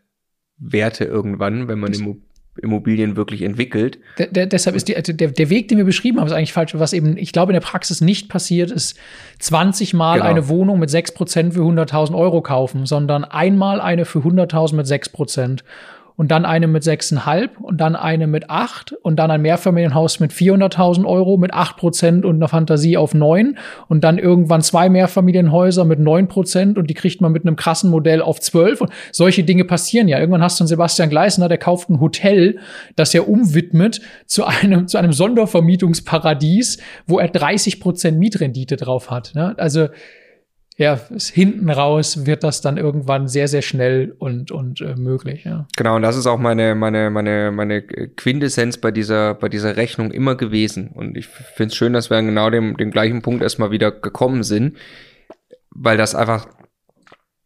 Werte 0.59 1.05
irgendwann, 1.05 1.69
wenn 1.69 1.79
man 1.79 1.93
Immobilien 1.93 2.27
Immobilien 2.63 3.17
wirklich 3.17 3.43
entwickelt. 3.43 3.99
Der, 4.19 4.29
der, 4.29 4.47
deshalb 4.47 4.77
ist 4.77 4.89
die, 4.89 4.97
also 4.97 5.13
der, 5.13 5.29
der 5.29 5.51
Weg, 5.51 5.69
den 5.69 5.79
wir 5.79 5.85
beschrieben 5.85 6.19
haben, 6.19 6.27
ist 6.27 6.33
eigentlich 6.33 6.53
falsch. 6.53 6.75
Was 6.75 6.93
eben, 6.93 7.17
ich 7.17 7.33
glaube, 7.33 7.53
in 7.53 7.55
der 7.55 7.67
Praxis 7.67 8.01
nicht 8.01 8.29
passiert, 8.29 8.71
ist 8.71 8.99
20 9.39 9.95
Mal 9.95 10.19
genau. 10.19 10.27
eine 10.27 10.49
Wohnung 10.49 10.79
mit 10.79 10.91
6% 10.91 11.53
für 11.53 11.61
100.000 11.61 12.17
Euro 12.17 12.43
kaufen, 12.43 12.87
sondern 12.87 13.25
einmal 13.25 13.81
eine 13.81 14.05
für 14.05 14.21
100.000 14.21 14.75
mit 14.75 14.87
6% 14.87 15.61
und 16.17 16.31
dann 16.31 16.45
eine 16.45 16.67
mit 16.67 16.83
6,5 16.83 17.59
und 17.61 17.81
dann 17.81 17.95
eine 17.95 18.27
mit 18.27 18.49
8 18.51 18.93
und 19.03 19.17
dann 19.17 19.31
ein 19.31 19.43
Mehrfamilienhaus 19.43 20.21
mit 20.21 20.33
400.000 20.33 21.05
Euro 21.07 21.37
mit 21.37 21.53
8 21.53 21.77
Prozent 21.77 22.25
und 22.25 22.37
einer 22.37 22.49
Fantasie 22.49 22.97
auf 22.97 23.15
9 23.15 23.59
und 23.89 24.05
dann 24.05 24.19
irgendwann 24.19 24.63
zwei 24.63 24.89
Mehrfamilienhäuser 24.89 25.85
mit 25.85 25.99
9 25.99 26.29
Prozent 26.29 26.79
und 26.79 26.89
die 26.89 26.95
kriegt 26.95 27.21
man 27.21 27.33
mit 27.33 27.45
einem 27.45 27.57
krassen 27.57 27.91
Modell 27.91 28.23
auf 28.23 28.41
12 28.41 28.81
und 28.83 28.91
solche 29.13 29.45
Dinge 29.45 29.65
passieren 29.65 30.09
ja. 30.09 30.19
Irgendwann 30.19 30.43
hast 30.43 30.59
du 30.59 30.65
einen 30.65 30.69
Sebastian 30.69 31.11
Gleisner, 31.11 31.49
der 31.49 31.59
kauft 31.59 31.91
ein 31.91 32.01
Hotel, 32.01 32.59
das 32.97 33.15
er 33.15 33.29
umwidmet 33.29 34.01
zu 34.27 34.45
einem, 34.45 34.89
zu 34.89 34.99
einem 34.99 35.13
Sondervermietungsparadies, 35.13 36.79
wo 37.07 37.19
er 37.19 37.29
30 37.29 37.81
Prozent 37.81 38.19
Mietrendite 38.19 38.77
drauf 38.77 39.11
hat. 39.11 39.33
Ne? 39.35 39.55
Also 39.59 39.89
ja, 40.79 41.01
hinten 41.33 41.71
raus 41.71 42.27
wird 42.27 42.45
das 42.45 42.61
dann 42.61 42.77
irgendwann 42.77 43.29
sehr, 43.29 43.49
sehr 43.49 43.63
schnell 43.63 44.15
und, 44.19 44.51
und 44.51 44.83
äh, 44.83 44.95
möglich. 44.95 45.45
Ja. 45.45 45.67
Genau, 45.75 45.97
und 45.97 46.03
das 46.03 46.17
ist 46.17 46.27
auch 46.27 46.39
meine, 46.39 46.75
meine, 46.75 47.09
meine, 47.09 47.51
meine 47.51 47.81
Quintessenz 47.83 48.77
bei 48.77 48.91
dieser, 48.91 49.33
bei 49.35 49.49
dieser 49.49 49.77
Rechnung 49.79 50.11
immer 50.11 50.35
gewesen. 50.35 50.89
Und 50.89 51.17
ich 51.17 51.29
finde 51.29 51.73
es 51.73 51.77
schön, 51.77 51.95
dass 51.95 52.11
wir 52.11 52.19
an 52.19 52.27
genau 52.27 52.51
dem, 52.51 52.77
dem 52.77 52.91
gleichen 52.91 53.23
Punkt 53.23 53.43
erstmal 53.43 53.71
wieder 53.71 53.91
gekommen 53.91 54.43
sind, 54.43 54.77
weil 55.71 55.97
das 55.97 56.15
einfach 56.15 56.47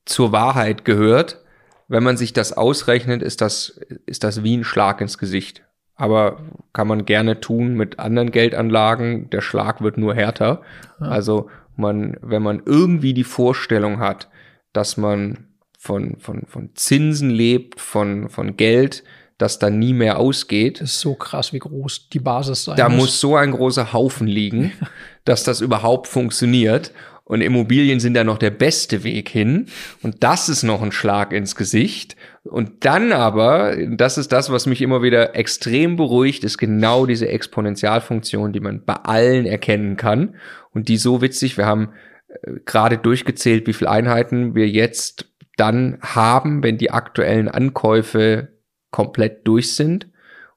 zur 0.06 0.32
Wahrheit 0.32 0.84
gehört. 0.84 1.40
wenn 1.86 2.02
man 2.04 2.16
sich 2.16 2.32
das 2.32 2.52
ausrechnet, 2.52 3.22
ist 3.22 3.40
das, 3.40 3.80
ist 4.06 4.24
das 4.24 4.42
wie 4.42 4.56
ein 4.56 4.64
Schlag 4.64 5.00
ins 5.00 5.18
Gesicht. 5.18 5.64
Aber 6.00 6.38
kann 6.72 6.88
man 6.88 7.04
gerne 7.04 7.40
tun 7.40 7.74
mit 7.74 7.98
anderen 7.98 8.30
Geldanlagen. 8.30 9.28
Der 9.28 9.42
Schlag 9.42 9.82
wird 9.82 9.98
nur 9.98 10.14
härter. 10.14 10.62
Ja. 10.98 11.08
Also 11.08 11.50
man, 11.76 12.16
wenn 12.22 12.42
man 12.42 12.62
irgendwie 12.64 13.12
die 13.12 13.24
Vorstellung 13.24 14.00
hat, 14.00 14.30
dass 14.72 14.96
man 14.96 15.48
von, 15.78 16.16
von, 16.18 16.46
von 16.46 16.70
Zinsen 16.74 17.28
lebt, 17.28 17.80
von, 17.82 18.30
von 18.30 18.56
Geld, 18.56 19.04
das 19.36 19.58
dann 19.58 19.78
nie 19.78 19.92
mehr 19.92 20.18
ausgeht. 20.18 20.80
Das 20.80 20.92
ist 20.92 21.00
so 21.00 21.14
krass, 21.14 21.52
wie 21.52 21.58
groß 21.58 22.08
die 22.08 22.18
Basis 22.18 22.64
sein 22.64 22.76
Da 22.76 22.88
muss, 22.88 22.98
muss 22.98 23.20
so 23.20 23.36
ein 23.36 23.52
großer 23.52 23.92
Haufen 23.92 24.26
liegen, 24.26 24.72
dass 25.26 25.44
das 25.44 25.60
überhaupt 25.60 26.08
funktioniert. 26.08 26.92
Und 27.30 27.42
Immobilien 27.42 28.00
sind 28.00 28.16
ja 28.16 28.24
noch 28.24 28.38
der 28.38 28.50
beste 28.50 29.04
Weg 29.04 29.28
hin. 29.28 29.66
Und 30.02 30.24
das 30.24 30.48
ist 30.48 30.64
noch 30.64 30.82
ein 30.82 30.90
Schlag 30.90 31.32
ins 31.32 31.54
Gesicht. 31.54 32.16
Und 32.42 32.84
dann 32.84 33.12
aber, 33.12 33.76
das 33.88 34.18
ist 34.18 34.32
das, 34.32 34.50
was 34.50 34.66
mich 34.66 34.82
immer 34.82 35.00
wieder 35.00 35.36
extrem 35.36 35.94
beruhigt, 35.94 36.42
ist 36.42 36.58
genau 36.58 37.06
diese 37.06 37.28
Exponentialfunktion, 37.28 38.52
die 38.52 38.58
man 38.58 38.84
bei 38.84 38.94
allen 38.94 39.46
erkennen 39.46 39.96
kann. 39.96 40.34
Und 40.72 40.88
die 40.88 40.96
so 40.96 41.22
witzig, 41.22 41.56
wir 41.56 41.66
haben 41.66 41.90
äh, 42.26 42.54
gerade 42.64 42.98
durchgezählt, 42.98 43.68
wie 43.68 43.74
viele 43.74 43.90
Einheiten 43.90 44.56
wir 44.56 44.68
jetzt 44.68 45.26
dann 45.56 45.98
haben, 46.00 46.64
wenn 46.64 46.78
die 46.78 46.90
aktuellen 46.90 47.46
Ankäufe 47.46 48.48
komplett 48.90 49.46
durch 49.46 49.76
sind. 49.76 50.08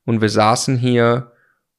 Und 0.05 0.21
wir 0.21 0.29
saßen 0.29 0.75
hier 0.75 1.33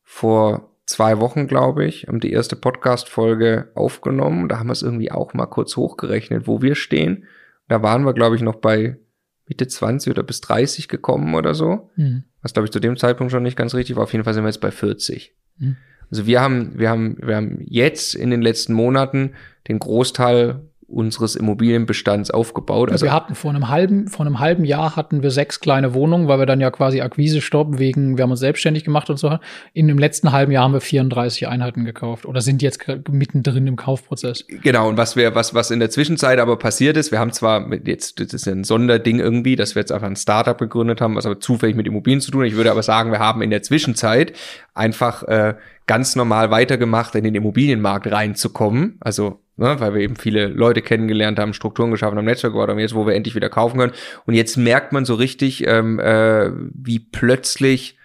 vor 0.05 0.74
zwei 0.87 1.21
Wochen, 1.21 1.47
glaube 1.47 1.85
ich, 1.85 2.07
haben 2.07 2.21
die 2.21 2.33
erste 2.33 2.57
Podcast-Folge 2.57 3.71
aufgenommen. 3.75 4.49
Da 4.49 4.59
haben 4.59 4.69
wir 4.69 4.73
es 4.73 4.83
irgendwie 4.83 5.11
auch 5.11 5.35
mal 5.35 5.47
kurz 5.47 5.77
hochgerechnet, 5.77 6.47
wo 6.47 6.63
wir 6.63 6.75
stehen. 6.75 7.25
Da 7.69 7.83
waren 7.83 8.05
wir, 8.05 8.13
glaube 8.13 8.37
ich, 8.37 8.43
noch 8.43 8.57
bei 8.57 8.99
Mitte 9.47 9.67
20 9.67 10.11
oder 10.11 10.23
bis 10.23 10.41
30 10.41 10.89
gekommen 10.89 11.35
oder 11.35 11.55
so. 11.55 11.91
Mhm. 11.97 12.25
Was, 12.43 12.53
glaube 12.53 12.67
ich, 12.67 12.73
zu 12.73 12.81
dem 12.81 12.97
Zeitpunkt 12.97 13.31
schon 13.31 13.43
nicht 13.43 13.57
ganz 13.57 13.75
richtig 13.75 13.97
war. 13.97 14.05
Auf 14.05 14.13
jeden 14.13 14.25
Fall 14.25 14.35
sind 14.35 14.45
wir 14.45 14.49
jetzt 14.49 14.61
bei 14.61 14.71
40. 14.71 15.35
Mhm. 15.59 15.77
Also 16.11 16.27
wir 16.27 16.41
haben, 16.41 16.79
wir 16.79 16.91
haben, 16.91 17.17
wir 17.23 17.37
haben 17.37 17.59
jetzt 17.61 18.15
in 18.15 18.31
den 18.31 18.43
letzten 18.43 18.75
Monaten 18.75 19.33
den 19.69 19.79
Großteil 19.79 20.69
unseres 20.95 21.37
Immobilienbestands 21.37 22.31
aufgebaut. 22.31 22.91
Also 22.91 23.07
wir 23.07 23.13
hatten 23.13 23.35
vor 23.35 23.51
einem 23.51 23.69
halben, 23.69 24.09
vor 24.09 24.25
einem 24.25 24.39
halben 24.39 24.65
Jahr 24.65 24.97
hatten 24.97 25.23
wir 25.23 25.31
sechs 25.31 25.61
kleine 25.61 25.93
Wohnungen, 25.95 26.29
weil 26.29 26.39
wir 26.39 26.47
dann 26.47 26.61
ja 26.61 26.71
quasi 26.71 27.01
Akquise 27.01 27.41
stoppen 27.41 27.79
wegen, 27.79 28.17
wir 28.17 28.23
haben 28.23 28.31
uns 28.31 28.41
selbstständig 28.41 28.85
gemacht 28.85 29.11
und 29.11 29.19
so. 29.19 29.39
In 29.73 29.89
dem 29.89 29.99
letzten 29.99 30.33
halben 30.33 30.53
Jahr 30.53 30.65
haben 30.65 30.73
wir 30.73 30.81
34 30.81 31.49
Einheiten 31.49 31.85
gekauft 31.85 32.27
oder 32.27 32.41
sind 32.41 32.63
jetzt 32.63 32.87
mittendrin 33.11 33.67
im 33.67 33.77
Kaufprozess. 33.77 34.45
Genau. 34.49 34.89
Und 34.89 34.97
was 34.97 35.17
wir, 35.17 35.35
was, 35.35 35.55
was 35.55 35.71
in 35.71 35.81
der 35.81 35.91
Zwischenzeit 35.91 36.39
aber 36.39 36.57
passiert 36.59 36.97
ist, 36.97 37.11
wir 37.11 37.19
haben 37.19 37.33
zwar 37.33 37.73
jetzt, 37.85 38.21
das 38.21 38.33
ist 38.33 38.49
ein 38.49 38.65
Sonderding 38.65 39.19
irgendwie, 39.19 39.57
dass 39.57 39.75
wir 39.75 39.81
jetzt 39.81 39.93
einfach 39.93 40.07
ein 40.07 40.17
Startup 40.17 40.57
gegründet 40.57 41.01
haben, 41.01 41.17
was 41.17 41.27
aber 41.27 41.41
zufällig 41.41 41.77
mit 41.77 41.87
Immobilien 41.87 42.21
zu 42.21 42.31
tun 42.31 42.43
hat. 42.43 42.49
Ich 42.49 42.57
würde 42.57 42.71
aber 42.71 42.83
sagen, 42.83 43.11
wir 43.11 43.19
haben 43.19 43.43
in 43.43 43.51
der 43.51 43.63
Zwischenzeit 43.63 44.33
einfach 44.75 45.23
äh, 45.25 45.55
ganz 45.87 46.17
normal 46.17 46.51
weitergemacht, 46.51 47.15
in 47.15 47.25
den 47.25 47.35
Immobilienmarkt 47.35 48.11
reinzukommen. 48.11 48.97
Also 49.01 49.44
ne, 49.57 49.77
weil 49.79 49.95
wir 49.95 50.01
eben 50.01 50.17
viele 50.17 50.49
Leute 50.49 50.83
kennengelernt 50.83 51.39
haben, 51.39 51.55
Strukturen 51.55 51.91
geschaffen 51.91 52.19
haben, 52.19 52.25
Netzwerk 52.25 52.53
gebaut 52.53 52.69
haben, 52.69 52.79
jetzt, 52.79 52.95
wo 52.95 53.07
wir 53.07 53.15
endlich 53.15 53.35
wieder 53.35 53.49
kaufen 53.49 53.79
können. 53.79 53.93
Und 54.27 54.35
jetzt 54.35 54.57
merkt 54.57 54.93
man 54.93 55.05
so 55.05 55.15
richtig, 55.15 55.67
ähm, 55.67 55.99
äh, 55.99 56.51
wie 56.73 56.99
plötzlich 56.99 57.97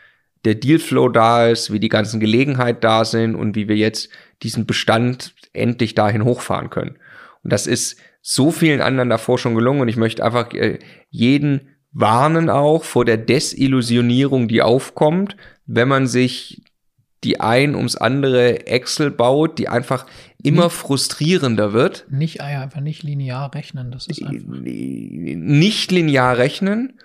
der 0.45 0.55
Dealflow 0.55 1.09
da 1.09 1.47
ist, 1.47 1.71
wie 1.71 1.79
die 1.79 1.89
ganzen 1.89 2.19
Gelegenheiten 2.19 2.81
da 2.81 3.03
sind 3.03 3.35
und 3.35 3.55
wie 3.55 3.67
wir 3.67 3.75
jetzt 3.75 4.09
diesen 4.41 4.65
Bestand 4.65 5.33
endlich 5.53 5.95
dahin 5.95 6.23
hochfahren 6.23 6.69
können. 6.69 6.97
Und 7.43 7.51
das 7.51 7.67
ist 7.67 7.97
so 8.21 8.51
vielen 8.51 8.81
anderen 8.81 9.09
davor 9.09 9.37
schon 9.37 9.55
gelungen 9.55 9.81
und 9.81 9.87
ich 9.87 9.97
möchte 9.97 10.23
einfach 10.23 10.53
äh, 10.53 10.79
jeden 11.09 11.75
warnen 11.91 12.49
auch 12.49 12.83
vor 12.83 13.05
der 13.05 13.17
Desillusionierung, 13.17 14.47
die 14.47 14.61
aufkommt, 14.61 15.35
wenn 15.65 15.87
man 15.87 16.07
sich 16.07 16.61
die 17.23 17.39
ein 17.39 17.75
ums 17.75 17.95
andere 17.95 18.67
Excel 18.67 19.11
baut, 19.11 19.57
die 19.59 19.67
einfach 19.67 20.05
immer 20.43 20.65
nicht, 20.65 20.73
frustrierender 20.73 21.73
wird. 21.73 22.05
Nicht 22.09 22.41
ah 22.41 22.61
einfach 22.61 22.81
nicht 22.81 23.03
linear 23.03 23.53
rechnen, 23.53 23.91
das 23.91 24.07
ist 24.07 24.23
einfach. 24.23 24.59
Nicht 24.61 25.91
linear 25.91 26.37
rechnen 26.37 26.99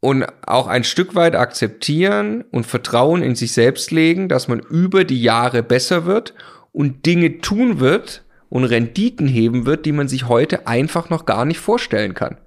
und 0.00 0.24
auch 0.46 0.66
ein 0.66 0.84
Stück 0.84 1.14
weit 1.14 1.34
akzeptieren 1.34 2.44
und 2.50 2.66
Vertrauen 2.66 3.22
in 3.22 3.34
sich 3.34 3.52
selbst 3.52 3.90
legen, 3.90 4.28
dass 4.28 4.48
man 4.48 4.60
über 4.60 5.04
die 5.04 5.22
Jahre 5.22 5.62
besser 5.62 6.04
wird 6.04 6.34
und 6.72 7.06
Dinge 7.06 7.38
tun 7.38 7.80
wird 7.80 8.24
und 8.48 8.64
Renditen 8.64 9.26
heben 9.26 9.66
wird, 9.66 9.86
die 9.86 9.92
man 9.92 10.08
sich 10.08 10.28
heute 10.28 10.66
einfach 10.66 11.10
noch 11.10 11.26
gar 11.26 11.44
nicht 11.44 11.58
vorstellen 11.58 12.14
kann. 12.14 12.38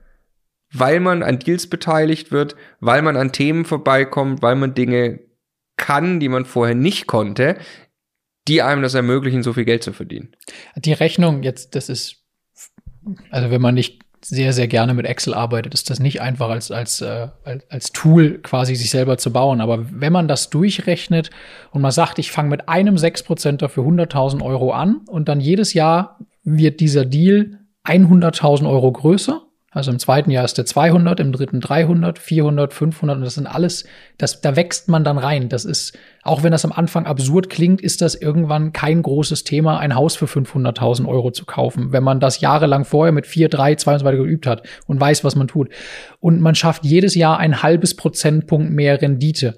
Weil 0.71 0.99
man 0.99 1.23
an 1.23 1.39
Deals 1.39 1.67
beteiligt 1.67 2.31
wird, 2.31 2.55
weil 2.79 3.01
man 3.01 3.17
an 3.17 3.31
Themen 3.31 3.65
vorbeikommt, 3.65 4.41
weil 4.41 4.55
man 4.55 4.75
Dinge 4.75 5.19
kann, 5.77 6.19
die 6.19 6.29
man 6.29 6.45
vorher 6.45 6.75
nicht 6.75 7.07
konnte, 7.07 7.57
die 8.49 8.61
einem 8.61 8.81
das 8.81 8.95
ermöglichen, 8.95 9.43
so 9.43 9.53
viel 9.53 9.65
Geld 9.65 9.83
zu 9.83 9.93
verdienen. 9.93 10.35
Die 10.75 10.93
Rechnung 10.93 11.43
jetzt, 11.43 11.75
das 11.75 11.87
ist, 11.87 12.23
also 13.29 13.51
wenn 13.51 13.61
man 13.61 13.75
nicht 13.75 14.01
sehr, 14.21 14.51
sehr 14.51 14.67
gerne 14.67 14.93
mit 14.93 15.05
Excel 15.05 15.33
arbeitet, 15.33 15.73
ist 15.73 15.89
das 15.89 15.99
nicht 15.99 16.19
einfach 16.19 16.49
als, 16.49 16.71
als, 16.71 16.99
äh, 17.01 17.29
als 17.69 17.91
Tool 17.93 18.39
quasi 18.39 18.75
sich 18.75 18.89
selber 18.89 19.17
zu 19.17 19.31
bauen. 19.31 19.61
Aber 19.61 19.85
wenn 19.91 20.11
man 20.11 20.27
das 20.27 20.49
durchrechnet 20.49 21.29
und 21.71 21.81
man 21.81 21.91
sagt, 21.91 22.19
ich 22.19 22.31
fange 22.31 22.49
mit 22.49 22.67
einem 22.67 22.95
6% 22.95 23.67
für 23.69 23.81
100.000 23.81 24.43
Euro 24.43 24.71
an 24.71 25.01
und 25.07 25.29
dann 25.29 25.39
jedes 25.39 25.73
Jahr 25.73 26.19
wird 26.43 26.81
dieser 26.81 27.05
Deal 27.05 27.59
100.000 27.85 28.69
Euro 28.69 28.91
größer, 28.91 29.41
also 29.71 29.91
im 29.91 29.99
zweiten 29.99 30.31
Jahr 30.31 30.45
ist 30.45 30.57
der 30.57 30.65
200, 30.65 31.19
im 31.19 31.31
dritten 31.31 31.59
300, 31.59 32.17
400, 32.17 32.73
500 32.73 33.17
und 33.17 33.23
das 33.23 33.35
sind 33.35 33.45
alles, 33.45 33.85
das, 34.17 34.41
da 34.41 34.55
wächst 34.55 34.87
man 34.87 35.03
dann 35.03 35.19
rein. 35.19 35.47
Das 35.47 35.63
ist, 35.63 35.97
auch 36.23 36.41
wenn 36.41 36.51
das 36.51 36.65
am 36.65 36.71
Anfang 36.71 37.05
absurd 37.05 37.51
klingt, 37.51 37.79
ist 37.79 38.01
das 38.01 38.15
irgendwann 38.15 38.73
kein 38.73 39.03
großes 39.03 39.43
Thema, 39.43 39.77
ein 39.77 39.93
Haus 39.93 40.15
für 40.15 40.25
500.000 40.25 41.07
Euro 41.07 41.29
zu 41.29 41.45
kaufen, 41.45 41.91
wenn 41.91 42.03
man 42.03 42.19
das 42.19 42.41
jahrelang 42.41 42.83
vorher 42.83 43.11
mit 43.11 43.27
4, 43.27 43.49
3, 43.49 43.75
2 43.75 43.93
und 43.93 43.99
so 43.99 44.05
weiter 44.05 44.17
geübt 44.17 44.47
hat 44.47 44.63
und 44.87 44.99
weiß, 44.99 45.23
was 45.23 45.35
man 45.35 45.47
tut. 45.47 45.69
Und 46.19 46.41
man 46.41 46.55
schafft 46.55 46.83
jedes 46.83 47.13
Jahr 47.13 47.37
ein 47.37 47.61
halbes 47.61 47.95
Prozentpunkt 47.95 48.71
mehr 48.71 48.99
Rendite 49.01 49.55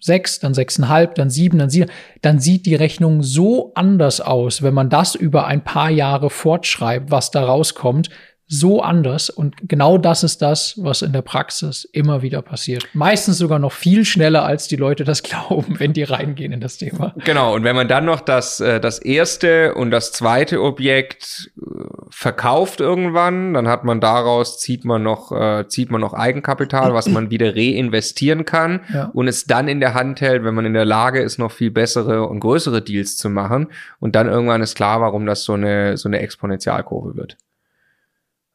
sechs, 0.00 0.38
dann 0.38 0.54
sechseinhalb, 0.54 1.16
dann 1.16 1.30
sieben, 1.30 1.58
dann 1.58 1.70
sieben, 1.70 1.90
dann 2.22 2.38
sieht 2.38 2.66
die 2.66 2.76
Rechnung 2.76 3.22
so 3.22 3.72
anders 3.74 4.20
aus, 4.20 4.62
wenn 4.62 4.74
man 4.74 4.88
das 4.88 5.14
über 5.14 5.46
ein 5.46 5.64
paar 5.64 5.90
Jahre 5.90 6.30
fortschreibt, 6.30 7.10
was 7.10 7.30
da 7.30 7.44
rauskommt, 7.44 8.08
so 8.46 8.82
anders. 8.82 9.30
Und 9.30 9.56
genau 9.68 9.96
das 9.98 10.22
ist 10.22 10.42
das, 10.42 10.74
was 10.76 11.02
in 11.02 11.12
der 11.12 11.22
Praxis 11.22 11.84
immer 11.92 12.22
wieder 12.22 12.42
passiert. 12.42 12.86
Meistens 12.92 13.38
sogar 13.38 13.58
noch 13.58 13.72
viel 13.72 14.04
schneller, 14.04 14.44
als 14.44 14.68
die 14.68 14.76
Leute 14.76 15.04
das 15.04 15.22
glauben, 15.22 15.80
wenn 15.80 15.92
die 15.92 16.02
reingehen 16.02 16.52
in 16.52 16.60
das 16.60 16.78
Thema. 16.78 17.14
Genau. 17.24 17.54
Und 17.54 17.64
wenn 17.64 17.76
man 17.76 17.88
dann 17.88 18.04
noch 18.04 18.20
das, 18.20 18.60
äh, 18.60 18.80
das 18.80 18.98
erste 18.98 19.74
und 19.74 19.90
das 19.90 20.12
zweite 20.12 20.62
Objekt 20.62 21.50
äh, 21.56 21.84
verkauft 22.10 22.80
irgendwann, 22.80 23.54
dann 23.54 23.66
hat 23.66 23.84
man 23.84 24.00
daraus, 24.00 24.58
zieht 24.58 24.84
man 24.84 25.02
noch, 25.02 25.32
äh, 25.32 25.66
zieht 25.68 25.90
man 25.90 26.00
noch 26.00 26.12
Eigenkapital, 26.12 26.92
was 26.92 27.08
man 27.08 27.30
wieder 27.30 27.56
reinvestieren 27.56 28.44
kann 28.44 28.80
ja. 28.92 29.10
und 29.14 29.26
es 29.26 29.46
dann 29.46 29.68
in 29.68 29.80
der 29.80 29.94
Hand 29.94 30.20
hält, 30.20 30.44
wenn 30.44 30.54
man 30.54 30.66
in 30.66 30.74
der 30.74 30.84
Lage 30.84 31.20
ist, 31.20 31.38
noch 31.38 31.50
viel 31.50 31.70
bessere 31.70 32.26
und 32.28 32.40
größere 32.40 32.82
Deals 32.82 33.16
zu 33.16 33.30
machen. 33.30 33.68
Und 34.00 34.14
dann 34.14 34.28
irgendwann 34.28 34.62
ist 34.62 34.74
klar, 34.74 35.00
warum 35.00 35.26
das 35.26 35.44
so 35.44 35.54
eine, 35.54 35.96
so 35.96 36.08
eine 36.08 36.20
Exponentialkurve 36.20 37.16
wird. 37.16 37.36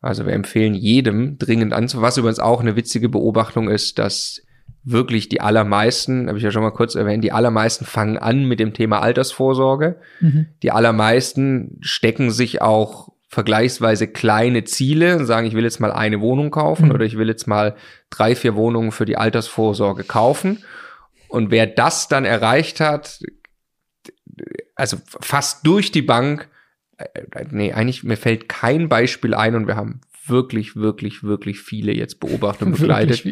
Also 0.01 0.25
wir 0.25 0.33
empfehlen 0.33 0.73
jedem 0.73 1.37
dringend 1.37 1.73
anzufangen, 1.73 2.07
was 2.07 2.17
übrigens 2.17 2.39
auch 2.39 2.61
eine 2.61 2.75
witzige 2.75 3.09
Beobachtung 3.09 3.69
ist, 3.69 3.99
dass 3.99 4.41
wirklich 4.83 5.29
die 5.29 5.41
allermeisten, 5.41 6.27
habe 6.27 6.37
ich 6.37 6.43
ja 6.43 6.51
schon 6.51 6.63
mal 6.63 6.71
kurz 6.71 6.95
erwähnt, 6.95 7.23
die 7.23 7.31
allermeisten 7.31 7.85
fangen 7.85 8.17
an 8.17 8.45
mit 8.45 8.59
dem 8.59 8.73
Thema 8.73 9.01
Altersvorsorge. 9.01 9.99
Mhm. 10.21 10.47
Die 10.63 10.71
allermeisten 10.71 11.77
stecken 11.81 12.31
sich 12.31 12.61
auch 12.61 13.09
vergleichsweise 13.27 14.07
kleine 14.07 14.63
Ziele 14.63 15.17
und 15.17 15.25
sagen, 15.25 15.45
ich 15.45 15.53
will 15.53 15.63
jetzt 15.63 15.79
mal 15.79 15.91
eine 15.91 16.21
Wohnung 16.21 16.49
kaufen 16.49 16.85
mhm. 16.85 16.91
oder 16.91 17.05
ich 17.05 17.17
will 17.17 17.27
jetzt 17.27 17.45
mal 17.45 17.75
drei, 18.09 18.35
vier 18.35 18.55
Wohnungen 18.55 18.91
für 18.91 19.05
die 19.05 19.17
Altersvorsorge 19.17 20.03
kaufen. 20.03 20.63
Und 21.27 21.51
wer 21.51 21.67
das 21.67 22.07
dann 22.07 22.25
erreicht 22.25 22.79
hat, 22.79 23.19
also 24.75 24.97
fast 25.05 25.67
durch 25.67 25.91
die 25.91 26.01
Bank, 26.01 26.47
nee, 27.51 27.73
eigentlich, 27.73 28.03
mir 28.03 28.17
fällt 28.17 28.49
kein 28.49 28.89
Beispiel 28.89 29.33
ein 29.33 29.55
und 29.55 29.67
wir 29.67 29.75
haben 29.75 30.01
wirklich, 30.25 30.75
wirklich, 30.75 31.23
wirklich 31.23 31.59
viele 31.59 31.93
jetzt 31.93 32.19
beobachtet 32.19 32.67
und 32.67 32.71
begleitet. 32.79 33.23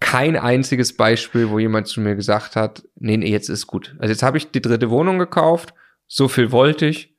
Kein 0.00 0.36
einziges 0.36 0.96
Beispiel, 0.96 1.48
wo 1.48 1.58
jemand 1.58 1.86
zu 1.86 2.00
mir 2.00 2.16
gesagt 2.16 2.56
hat, 2.56 2.82
nee, 2.96 3.16
nee, 3.16 3.30
jetzt 3.30 3.48
ist 3.48 3.66
gut. 3.66 3.96
Also 3.98 4.12
jetzt 4.12 4.22
habe 4.22 4.36
ich 4.36 4.50
die 4.50 4.60
dritte 4.60 4.90
Wohnung 4.90 5.18
gekauft, 5.18 5.72
so 6.06 6.28
viel 6.28 6.52
wollte 6.52 6.86
ich 6.86 7.16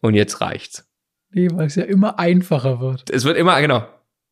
und 0.00 0.14
jetzt 0.14 0.40
reicht's. 0.40 0.88
Nee, 1.30 1.48
weil 1.52 1.66
es 1.66 1.74
ja 1.74 1.84
immer 1.84 2.18
einfacher 2.18 2.80
wird. 2.80 3.10
Es 3.10 3.24
wird 3.24 3.36
immer, 3.36 3.60
genau. 3.60 3.86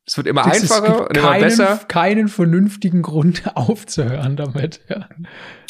Es 0.05 0.17
wird 0.17 0.27
immer 0.27 0.43
das 0.43 0.61
einfacher 0.61 1.09
und 1.09 1.17
immer 1.17 1.31
keinen, 1.31 1.41
besser. 1.41 1.81
Keinen 1.87 2.27
vernünftigen 2.27 3.01
Grund 3.01 3.43
aufzuhören 3.55 4.35
damit, 4.35 4.81
ja. 4.89 5.07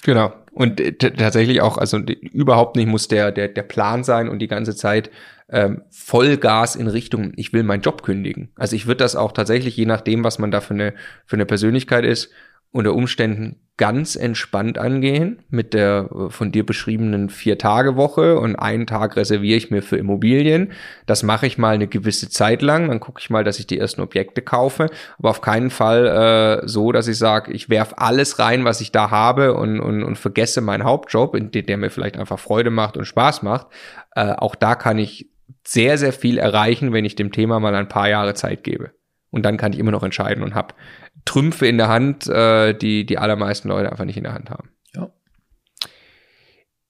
Genau. 0.04 0.34
Und 0.54 0.80
äh, 0.80 0.94
tatsächlich 0.94 1.62
auch, 1.62 1.78
also 1.78 1.98
überhaupt 1.98 2.76
nicht 2.76 2.88
muss 2.88 3.08
der, 3.08 3.32
der, 3.32 3.48
der 3.48 3.64
Plan 3.64 4.04
sein 4.04 4.30
und 4.30 4.40
die 4.40 4.48
ganze 4.48 4.76
Zeit 4.76 5.10
ähm, 5.50 5.82
Vollgas 5.90 6.76
in 6.76 6.88
Richtung, 6.88 7.34
ich 7.36 7.54
will 7.54 7.64
meinen 7.64 7.82
Job 7.82 8.04
kündigen. 8.04 8.52
Also 8.56 8.76
ich 8.76 8.86
würde 8.86 9.00
das 9.00 9.16
auch 9.16 9.32
tatsächlich, 9.32 9.76
je 9.76 9.86
nachdem, 9.86 10.24
was 10.24 10.40
man 10.40 10.52
da 10.52 10.62
für 10.62 10.74
eine, 10.74 10.94
für 11.26 11.36
eine 11.36 11.46
Persönlichkeit 11.46 12.06
ist, 12.06 12.30
unter 12.74 12.94
Umständen 12.94 13.64
ganz 13.78 14.16
entspannt 14.16 14.78
angehen 14.78 15.42
mit 15.50 15.74
der 15.74 16.10
äh, 16.14 16.30
von 16.30 16.52
dir 16.52 16.66
beschriebenen 16.66 17.30
Vier-Tage-Woche 17.30 18.38
und 18.38 18.56
einen 18.56 18.86
Tag 18.86 19.16
reserviere 19.16 19.58
ich 19.58 19.72
mir 19.72 19.82
für 19.82 19.98
Immobilien. 19.98 20.74
Das 21.08 21.24
mache 21.24 21.48
ich 21.48 21.58
mal 21.58 21.74
eine 21.74 21.88
gewisse 21.88 22.30
Zeit 22.30 22.62
lang, 22.62 22.90
dann 22.90 23.00
gucke 23.00 23.20
ich 23.20 23.30
mal, 23.32 23.44
dass 23.44 23.58
ich 23.58 23.66
die 23.66 23.80
ersten 23.80 24.02
Objekte 24.02 24.42
kaufe, 24.42 24.90
aber 25.18 25.32
auf 25.32 25.42
keinen 25.42 25.72
Fall 25.72 26.62
äh, 26.64 26.68
so, 26.68 26.92
dass 26.92 27.08
ich 27.08 27.18
sage, 27.18 27.52
ich 27.52 27.70
werf 27.70 27.94
alles 27.98 28.38
rein, 28.38 28.64
was 28.64 28.82
ich 28.82 28.92
da 28.92 29.10
habe 29.10 29.56
und, 29.56 29.80
und, 29.80 30.04
und 30.04 30.18
vergesse 30.18 30.62
meinen 30.62 30.84
Hauptjob, 30.84 31.36
in 31.36 31.52
der 31.52 31.78
mir 31.78 31.90
vielleicht 31.90 32.18
einfach 32.18 32.40
Freude 32.40 32.70
macht 32.70 32.96
und 32.98 33.06
Spaß 33.06 33.42
macht. 33.42 33.68
Äh, 34.16 34.34
auch 34.34 34.54
da 34.54 34.76
kann 34.76 35.00
ich 35.00 35.30
sehr, 35.66 35.98
sehr 35.98 36.14
viel 36.14 36.38
erreichen, 36.38 36.94
wenn 36.94 37.06
ich 37.06 37.16
dem 37.16 37.32
Thema 37.32 37.60
mal 37.60 37.74
ein 37.74 37.88
paar 37.88 38.10
Jahre 38.10 38.36
Zeit 38.36 38.64
gebe. 38.64 38.92
Und 39.34 39.42
dann 39.44 39.58
kann 39.58 39.74
ich 39.74 39.80
immer 39.80 39.90
noch 39.90 40.04
entscheiden 40.04 40.44
und 40.44 40.54
habe 40.54 40.76
Trümpfe 41.26 41.66
in 41.66 41.80
der 41.80 41.88
Hand, 41.88 42.28
äh, 42.28 42.74
die 42.74 43.04
die 43.04 43.18
allermeisten 43.18 43.68
Leute 43.68 43.92
einfach 43.92 44.06
nicht 44.06 44.16
in 44.16 44.24
der 44.24 44.34
Hand 44.34 44.52
haben. 44.52 44.70
Ja. 44.96 45.10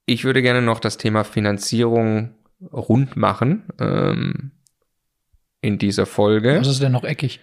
Ich 0.05 0.25
würde 0.25 0.41
gerne 0.41 0.61
noch 0.61 0.79
das 0.79 0.97
Thema 0.97 1.23
Finanzierung 1.23 2.35
rund 2.73 3.15
machen 3.15 3.63
ähm, 3.79 4.51
in 5.61 5.77
dieser 5.77 6.05
Folge. 6.05 6.59
Was 6.59 6.67
ist 6.67 6.81
denn 6.81 6.91
noch 6.91 7.05
eckig? 7.05 7.39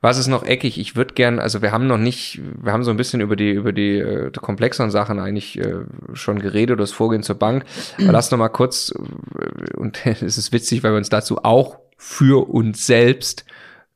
Was 0.00 0.18
ist 0.18 0.26
noch 0.26 0.42
eckig? 0.42 0.80
Ich 0.80 0.96
würde 0.96 1.14
gerne, 1.14 1.40
also 1.40 1.62
wir 1.62 1.70
haben 1.70 1.86
noch 1.86 1.96
nicht, 1.96 2.40
wir 2.60 2.72
haben 2.72 2.82
so 2.82 2.90
ein 2.90 2.96
bisschen 2.96 3.20
über 3.20 3.36
die 3.36 3.52
über 3.52 3.72
die, 3.72 3.98
äh, 3.98 4.32
die 4.32 4.40
komplexeren 4.40 4.90
Sachen 4.90 5.20
eigentlich 5.20 5.60
äh, 5.60 5.84
schon 6.12 6.40
geredet, 6.40 6.80
das 6.80 6.90
Vorgehen 6.90 7.22
zur 7.22 7.36
Bank. 7.36 7.64
Aber 7.98 8.10
lass 8.10 8.32
noch 8.32 8.38
mal 8.38 8.48
kurz 8.48 8.92
äh, 8.92 9.76
und 9.76 10.04
es 10.06 10.36
ist 10.36 10.52
witzig, 10.52 10.82
weil 10.82 10.90
wir 10.90 10.98
uns 10.98 11.08
dazu 11.08 11.44
auch 11.44 11.78
für 11.96 12.48
uns 12.48 12.84
selbst 12.84 13.44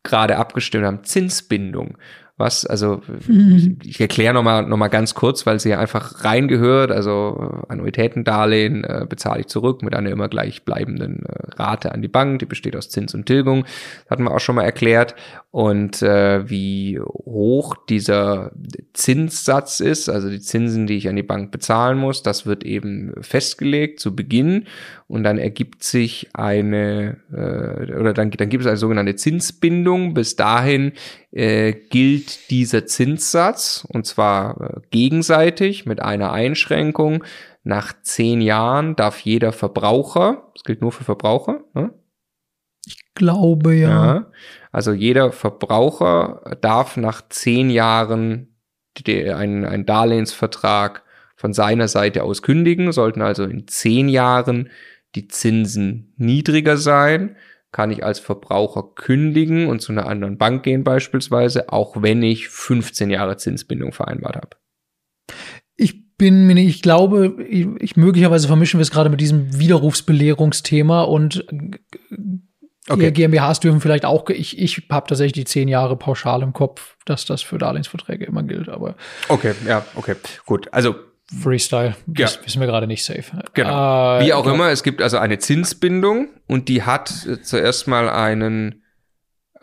gerade 0.05 0.37
abgestimmt 0.37 0.87
haben. 0.87 1.03
Zinsbindung 1.03 1.99
was, 2.37 2.67
also 2.67 3.01
mhm. 3.29 3.79
ich 3.85 4.01
erkläre 4.01 4.35
nochmal 4.35 4.67
noch 4.67 4.77
mal 4.77 4.89
ganz 4.89 5.15
kurz, 5.15 5.47
weil 5.47 5.61
sie 5.61 5.71
ja 5.71 5.79
einfach 5.79 6.25
reingehört, 6.25 6.91
also 6.91 7.63
äh, 7.69 7.73
Annuitätendarlehen 7.73 8.83
äh, 8.83 9.07
bezahle 9.09 9.41
ich 9.41 9.47
zurück 9.47 9.83
mit 9.83 9.95
einer 9.95 10.11
immer 10.11 10.29
gleich 10.29 10.65
bleibenden 10.65 11.25
äh, 11.27 11.55
Rate 11.57 11.93
an 11.93 12.03
die 12.03 12.09
Bank, 12.09 12.41
die 12.41 12.47
besteht 12.47 12.75
aus 12.75 12.91
Zins 12.91 13.15
und 13.15 13.27
Tilgung, 13.27 13.63
das 13.63 14.11
hatten 14.11 14.25
wir 14.25 14.33
auch 14.33 14.41
schon 14.41 14.57
mal 14.57 14.65
erklärt 14.65 15.15
und 15.53 16.03
äh, 16.03 16.51
wie 16.51 16.99
hoch 17.01 17.77
dieser 17.89 18.51
Zinssatz 18.95 19.79
ist, 19.79 20.09
also 20.09 20.29
die 20.29 20.41
Zinsen, 20.41 20.89
die 20.89 20.97
ich 20.97 21.09
an 21.09 21.15
die 21.15 21.23
Bank 21.23 21.53
bezahlen 21.53 21.99
muss, 21.99 22.25
das 22.25 22.47
wird 22.47 22.65
eben 22.65 23.13
festgelegt 23.21 24.01
zu 24.01 24.17
Beginn 24.17 24.65
und 25.07 25.23
dann 25.23 25.39
ergibt 25.39 25.85
sich 25.85 26.31
eine 26.33 27.19
äh, 27.31 27.93
oder 27.93 28.15
dann, 28.15 28.31
dann 28.31 28.49
gibt 28.49 28.63
es 28.63 28.67
eine 28.67 28.77
sogenannte 28.77 29.17
Zinsbindung. 29.17 30.15
Bis 30.15 30.35
dahin 30.35 30.93
äh, 31.35 31.73
gilt 31.73 32.51
dieser 32.51 32.87
Zinssatz 32.87 33.85
und 33.89 34.07
zwar 34.07 34.61
äh, 34.61 34.81
gegenseitig 34.91 35.85
mit 35.85 36.01
einer 36.01 36.33
Einschränkung. 36.33 37.25
Nach 37.65 37.93
zehn 38.03 38.41
Jahren 38.41 38.95
darf 38.95 39.21
jeder 39.21 39.53
Verbraucher, 39.53 40.51
das 40.55 40.63
gilt 40.63 40.81
nur 40.81 40.93
für 40.93 41.03
Verbraucher, 41.03 41.65
ne? 41.75 41.93
Ich 42.87 43.15
glaube 43.15 43.75
ja. 43.75 43.89
ja. 43.89 44.31
Also 44.71 44.93
jeder 44.93 45.33
Verbraucher 45.33 46.57
darf 46.61 46.97
nach 46.97 47.29
zehn 47.31 47.71
Jahren 47.71 48.55
einen, 49.07 49.65
einen 49.65 49.87
Darlehensvertrag 49.87 51.03
von 51.35 51.53
seiner 51.53 51.89
Seite 51.89 52.23
aus 52.23 52.43
kündigen, 52.43 52.93
sollten 52.93 53.23
also 53.23 53.45
in 53.45 53.67
zehn 53.67 54.09
Jahren 54.09 54.71
die 55.15 55.27
Zinsen 55.27 56.13
niedriger 56.17 56.77
sein, 56.77 57.37
kann 57.75 57.91
ich 57.91 58.05
als 58.05 58.21
Verbraucher 58.21 58.85
kündigen 58.95 59.67
und 59.67 59.83
zu 59.83 59.91
einer 59.91 60.07
anderen 60.07 60.39
Bank 60.39 60.63
gehen 60.63 60.85
beispielsweise, 60.85 61.73
auch 61.73 62.01
wenn 62.03 62.23
ich 62.23 62.49
15 62.49 63.11
Jahre 63.11 63.37
Zinsbindung 63.37 63.91
vereinbart 63.91 64.37
habe. 64.37 64.51
Ich 65.75 66.17
bin 66.17 66.47
mir 66.47 66.55
nicht, 66.55 66.69
ich 66.69 66.83
glaube, 66.83 67.35
ich, 67.49 67.67
ich 67.81 67.97
möglicherweise 67.97 68.47
vermischen 68.47 68.79
wir 68.79 68.83
es 68.83 68.93
gerade 68.93 69.11
mit 69.11 69.21
diesem 69.21 69.59
Widerrufsbelehrungsthema 69.59 71.03
und 71.03 71.45
okay. 72.89 73.11
GmbHs 73.11 73.59
dürfen 73.59 73.81
vielleicht 73.81 74.05
auch, 74.05 74.31
ich, 74.31 74.57
ich 74.57 74.87
habe 74.89 75.09
tatsächlich 75.09 75.33
die 75.33 75.45
zehn 75.45 75.67
Jahre 75.67 75.97
pauschal 75.97 76.43
im 76.43 76.53
Kopf, 76.53 76.97
dass 77.07 77.25
das 77.25 77.43
für 77.43 77.59
Darlehensverträge 77.59 78.25
immer 78.25 78.45
gilt, 78.45 78.69
aber. 78.69 78.95
Okay, 79.29 79.53
ja, 79.67 79.85
okay, 79.97 80.15
gut. 80.47 80.73
Also 80.73 80.95
Freestyle. 81.43 81.97
Das 82.07 82.37
ja. 82.37 82.47
wissen 82.47 82.61
wir 82.61 82.67
gerade 82.67 82.87
nicht 82.87 83.05
safe. 83.05 83.25
Genau. 83.55 84.19
Äh, 84.19 84.27
Wie 84.27 84.33
auch 84.33 84.47
immer, 84.47 84.71
es 84.71 84.83
gibt 84.83 85.03
also 85.03 85.19
eine 85.19 85.39
Zinsbindung 85.39 86.29
und 86.47 86.69
die 86.69 86.83
hat 86.83 87.09
zuerst 87.43 87.89
mal 87.89 88.09
einen, 88.09 88.83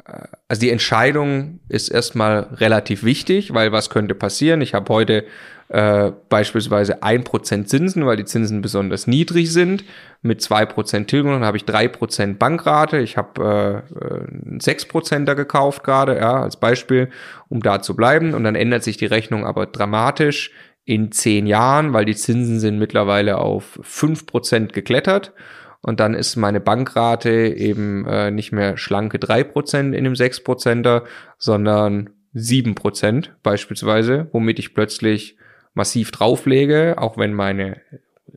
äh, 0.06 0.27
also 0.48 0.60
die 0.60 0.69
Entscheidung 0.69 1.60
ist 1.69 1.89
erstmal 1.89 2.41
relativ 2.53 3.03
wichtig, 3.03 3.53
weil 3.53 3.72
was 3.72 3.89
könnte 3.89 4.15
passieren? 4.15 4.61
Ich 4.61 4.73
habe 4.73 4.93
heute 4.93 5.26
äh, 5.72 6.11
beispielsweise 6.27 7.02
ein 7.02 7.23
Prozent 7.23 7.69
Zinsen, 7.69 8.06
weil 8.06 8.18
die 8.18 8.26
Zinsen 8.26 8.61
besonders 8.61 9.07
niedrig 9.07 9.53
sind. 9.53 9.85
Mit 10.22 10.41
zwei 10.41 10.65
Prozent 10.65 11.10
Tilgung 11.10 11.31
dann 11.31 11.45
habe 11.45 11.56
ich 11.56 11.64
drei 11.64 11.88
Prozent 11.88 12.39
Bankrate. 12.39 12.99
Ich 12.99 13.15
habe 13.15 13.84
äh, 13.95 14.60
sechs 14.61 14.85
Prozenter 14.85 15.34
gekauft 15.34 15.85
gerade, 15.85 16.18
ja, 16.18 16.41
als 16.41 16.57
Beispiel, 16.57 17.10
um 17.48 17.61
da 17.61 17.81
zu 17.81 17.95
bleiben. 17.95 18.34
Und 18.34 18.43
dann 18.43 18.56
ändert 18.56 18.84
sich 18.84 18.98
die 18.98 19.06
Rechnung 19.06 19.45
aber 19.45 19.65
dramatisch 19.65 20.52
in 20.86 21.12
zehn 21.12 21.48
Jahren, 21.48 21.94
weil 21.94 22.06
die 22.06 22.16
Zinsen 22.16 22.60
sind 22.60 22.80
mittlerweile 22.80 23.38
auf 23.38 23.80
fünf 23.82 24.26
Prozent 24.26 24.74
geklettert. 24.74 25.34
Und 25.82 25.99
dann 25.99 26.14
ist 26.14 26.36
meine 26.36 26.60
Bankrate 26.60 27.32
eben 27.32 28.06
äh, 28.06 28.30
nicht 28.30 28.52
mehr 28.52 28.78
schlanke 28.78 29.18
drei 29.18 29.44
Prozent 29.44 29.95
in 29.95 30.03
dem 30.03 30.16
sechs 30.16 30.44
Prozenter, 30.44 31.03
sondern 31.38 32.12
sieben 32.34 32.76
Prozent 32.76 33.36
beispielsweise, 33.41 34.28
womit 34.32 34.60
ich 34.60 34.74
plötzlich 34.74 35.38
massiv 35.74 36.12
drauflege, 36.12 36.95
auch 36.98 37.18
wenn 37.18 37.34
meine 37.34 37.82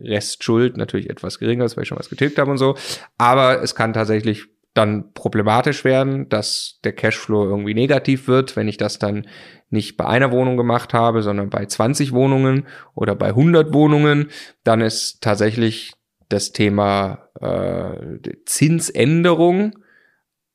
Restschuld 0.01 0.77
natürlich 0.77 1.11
etwas 1.11 1.39
geringer 1.39 1.65
ist, 1.65 1.77
weil 1.77 1.83
ich 1.83 1.89
schon 1.89 1.99
was 1.99 2.11
getilgt 2.11 2.39
habe 2.39 2.51
und 2.51 2.59
so. 2.59 2.77
Aber 3.19 3.63
es 3.63 3.75
kann 3.75 3.93
tatsächlich 3.93 4.47
dann 4.75 5.13
problematisch 5.15 5.85
werden, 5.85 6.29
dass 6.29 6.81
der 6.85 6.93
Cashflow 6.93 7.45
irgendwie 7.45 7.75
negativ 7.75 8.27
wird, 8.27 8.57
wenn 8.57 8.69
ich 8.69 8.77
das 8.77 8.99
dann 8.99 9.27
nicht 9.71 9.97
bei 9.97 10.05
einer 10.05 10.33
Wohnung 10.33 10.57
gemacht 10.57 10.93
habe, 10.93 11.23
sondern 11.23 11.49
bei 11.51 11.65
20 11.65 12.13
Wohnungen 12.13 12.67
oder 12.95 13.15
bei 13.15 13.29
100 13.29 13.73
Wohnungen, 13.73 14.31
dann 14.65 14.81
ist 14.81 15.23
tatsächlich 15.23 15.95
das 16.29 16.53
Thema 16.53 17.29
äh, 17.41 18.19
Zinsänderung 18.47 19.79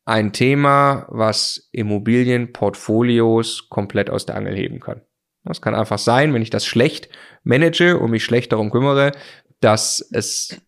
ein 0.05 0.33
Thema, 0.33 1.05
was 1.09 1.69
Immobilienportfolios 1.71 3.69
komplett 3.69 4.09
aus 4.09 4.25
der 4.25 4.35
Angel 4.35 4.55
heben 4.55 4.79
kann. 4.79 5.01
Das 5.43 5.61
kann 5.61 5.75
einfach 5.75 5.99
sein, 5.99 6.33
wenn 6.33 6.41
ich 6.41 6.49
das 6.49 6.65
schlecht 6.65 7.09
manage 7.43 7.97
und 7.97 8.11
mich 8.11 8.23
schlecht 8.23 8.51
darum 8.51 8.71
kümmere, 8.71 9.11
dass 9.61 9.99
es 10.11 10.59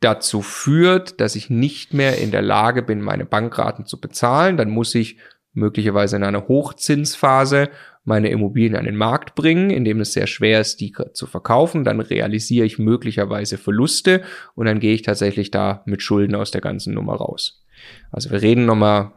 dazu 0.00 0.42
führt, 0.42 1.20
dass 1.20 1.36
ich 1.36 1.50
nicht 1.50 1.94
mehr 1.94 2.18
in 2.18 2.30
der 2.30 2.42
Lage 2.42 2.82
bin, 2.82 3.00
meine 3.00 3.24
Bankraten 3.24 3.84
zu 3.84 4.00
bezahlen. 4.00 4.56
Dann 4.56 4.70
muss 4.70 4.94
ich 4.94 5.18
möglicherweise 5.52 6.16
in 6.16 6.24
einer 6.24 6.46
Hochzinsphase 6.48 7.70
meine 8.04 8.30
Immobilien 8.30 8.76
an 8.76 8.86
den 8.86 8.96
Markt 8.96 9.34
bringen, 9.34 9.70
indem 9.70 10.00
es 10.00 10.14
sehr 10.14 10.26
schwer 10.26 10.60
ist, 10.60 10.80
die 10.80 10.94
zu 11.12 11.26
verkaufen. 11.26 11.84
Dann 11.84 12.00
realisiere 12.00 12.64
ich 12.64 12.78
möglicherweise 12.78 13.58
Verluste 13.58 14.22
und 14.54 14.66
dann 14.66 14.80
gehe 14.80 14.94
ich 14.94 15.02
tatsächlich 15.02 15.50
da 15.50 15.82
mit 15.84 16.02
Schulden 16.02 16.34
aus 16.34 16.50
der 16.50 16.62
ganzen 16.62 16.94
Nummer 16.94 17.16
raus. 17.16 17.64
Also 18.10 18.30
wir 18.30 18.40
reden 18.40 18.66
nochmal 18.66 19.12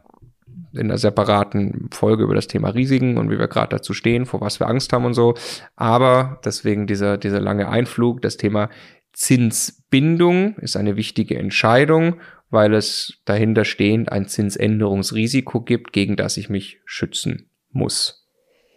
in 0.72 0.90
einer 0.90 0.98
separaten 0.98 1.88
Folge 1.90 2.24
über 2.24 2.34
das 2.34 2.46
Thema 2.46 2.70
Risiken 2.70 3.18
und 3.18 3.30
wie 3.30 3.38
wir 3.38 3.48
gerade 3.48 3.76
dazu 3.76 3.94
stehen, 3.94 4.26
vor 4.26 4.40
was 4.40 4.60
wir 4.60 4.68
Angst 4.68 4.92
haben 4.92 5.04
und 5.04 5.14
so. 5.14 5.34
Aber 5.76 6.40
deswegen 6.44 6.86
dieser, 6.86 7.18
dieser 7.18 7.40
lange 7.40 7.68
Einflug, 7.68 8.22
das 8.22 8.36
Thema 8.36 8.68
Zinsbindung 9.12 10.56
ist 10.58 10.76
eine 10.76 10.96
wichtige 10.96 11.38
Entscheidung, 11.38 12.20
weil 12.50 12.74
es 12.74 13.20
dahinter 13.24 13.64
stehend 13.64 14.12
ein 14.12 14.26
Zinsänderungsrisiko 14.28 15.62
gibt, 15.62 15.92
gegen 15.92 16.16
das 16.16 16.36
ich 16.36 16.48
mich 16.48 16.80
schützen 16.84 17.50
muss 17.70 18.28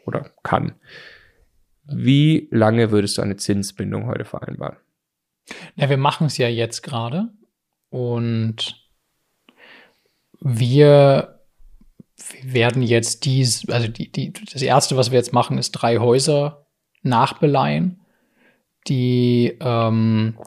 oder 0.06 0.32
kann. 0.44 0.76
Wie 1.84 2.48
lange 2.52 2.92
würdest 2.92 3.18
du 3.18 3.22
eine 3.22 3.36
Zinsbindung 3.36 4.08
heute 4.08 4.26
vereinbaren? 4.26 4.78
Ja, 5.76 5.90
wir 5.90 5.98
machen 5.98 6.28
es 6.28 6.38
ja 6.38 6.48
jetzt 6.48 6.82
gerade 6.82 7.30
und 7.90 8.90
wir 10.40 11.40
werden 12.44 12.82
jetzt 12.82 13.26
dies, 13.26 13.70
also 13.70 13.88
die, 13.88 14.12
die, 14.12 14.32
das 14.32 14.62
erste, 14.62 14.98
was 14.98 15.12
wir 15.12 15.18
jetzt 15.18 15.34
machen, 15.34 15.58
ist 15.58 15.72
drei 15.72 15.98
Häuser 15.98 16.66
nachbeleihen 17.04 18.05
die, 18.88 19.58
ähm, 19.60 20.38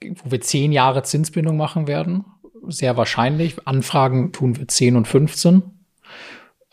wo 0.00 0.30
wir 0.30 0.40
zehn 0.40 0.72
Jahre 0.72 1.02
Zinsbindung 1.02 1.56
machen 1.56 1.86
werden. 1.86 2.24
Sehr 2.68 2.96
wahrscheinlich. 2.96 3.66
Anfragen 3.66 4.32
tun 4.32 4.56
wir 4.56 4.68
10 4.68 4.96
und 4.96 5.08
15. 5.08 5.62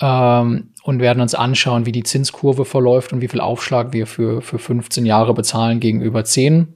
Ähm, 0.01 0.69
und 0.83 0.99
werden 0.99 1.21
uns 1.21 1.35
anschauen, 1.35 1.85
wie 1.85 1.91
die 1.91 2.03
Zinskurve 2.03 2.65
verläuft 2.65 3.11
und 3.11 3.21
wie 3.21 3.27
viel 3.27 3.41
Aufschlag 3.41 3.91
wir 3.91 4.07
für, 4.07 4.41
für 4.41 4.57
15 4.57 5.05
Jahre 5.05 5.33
bezahlen 5.33 5.79
gegenüber 5.79 6.23
10. 6.23 6.75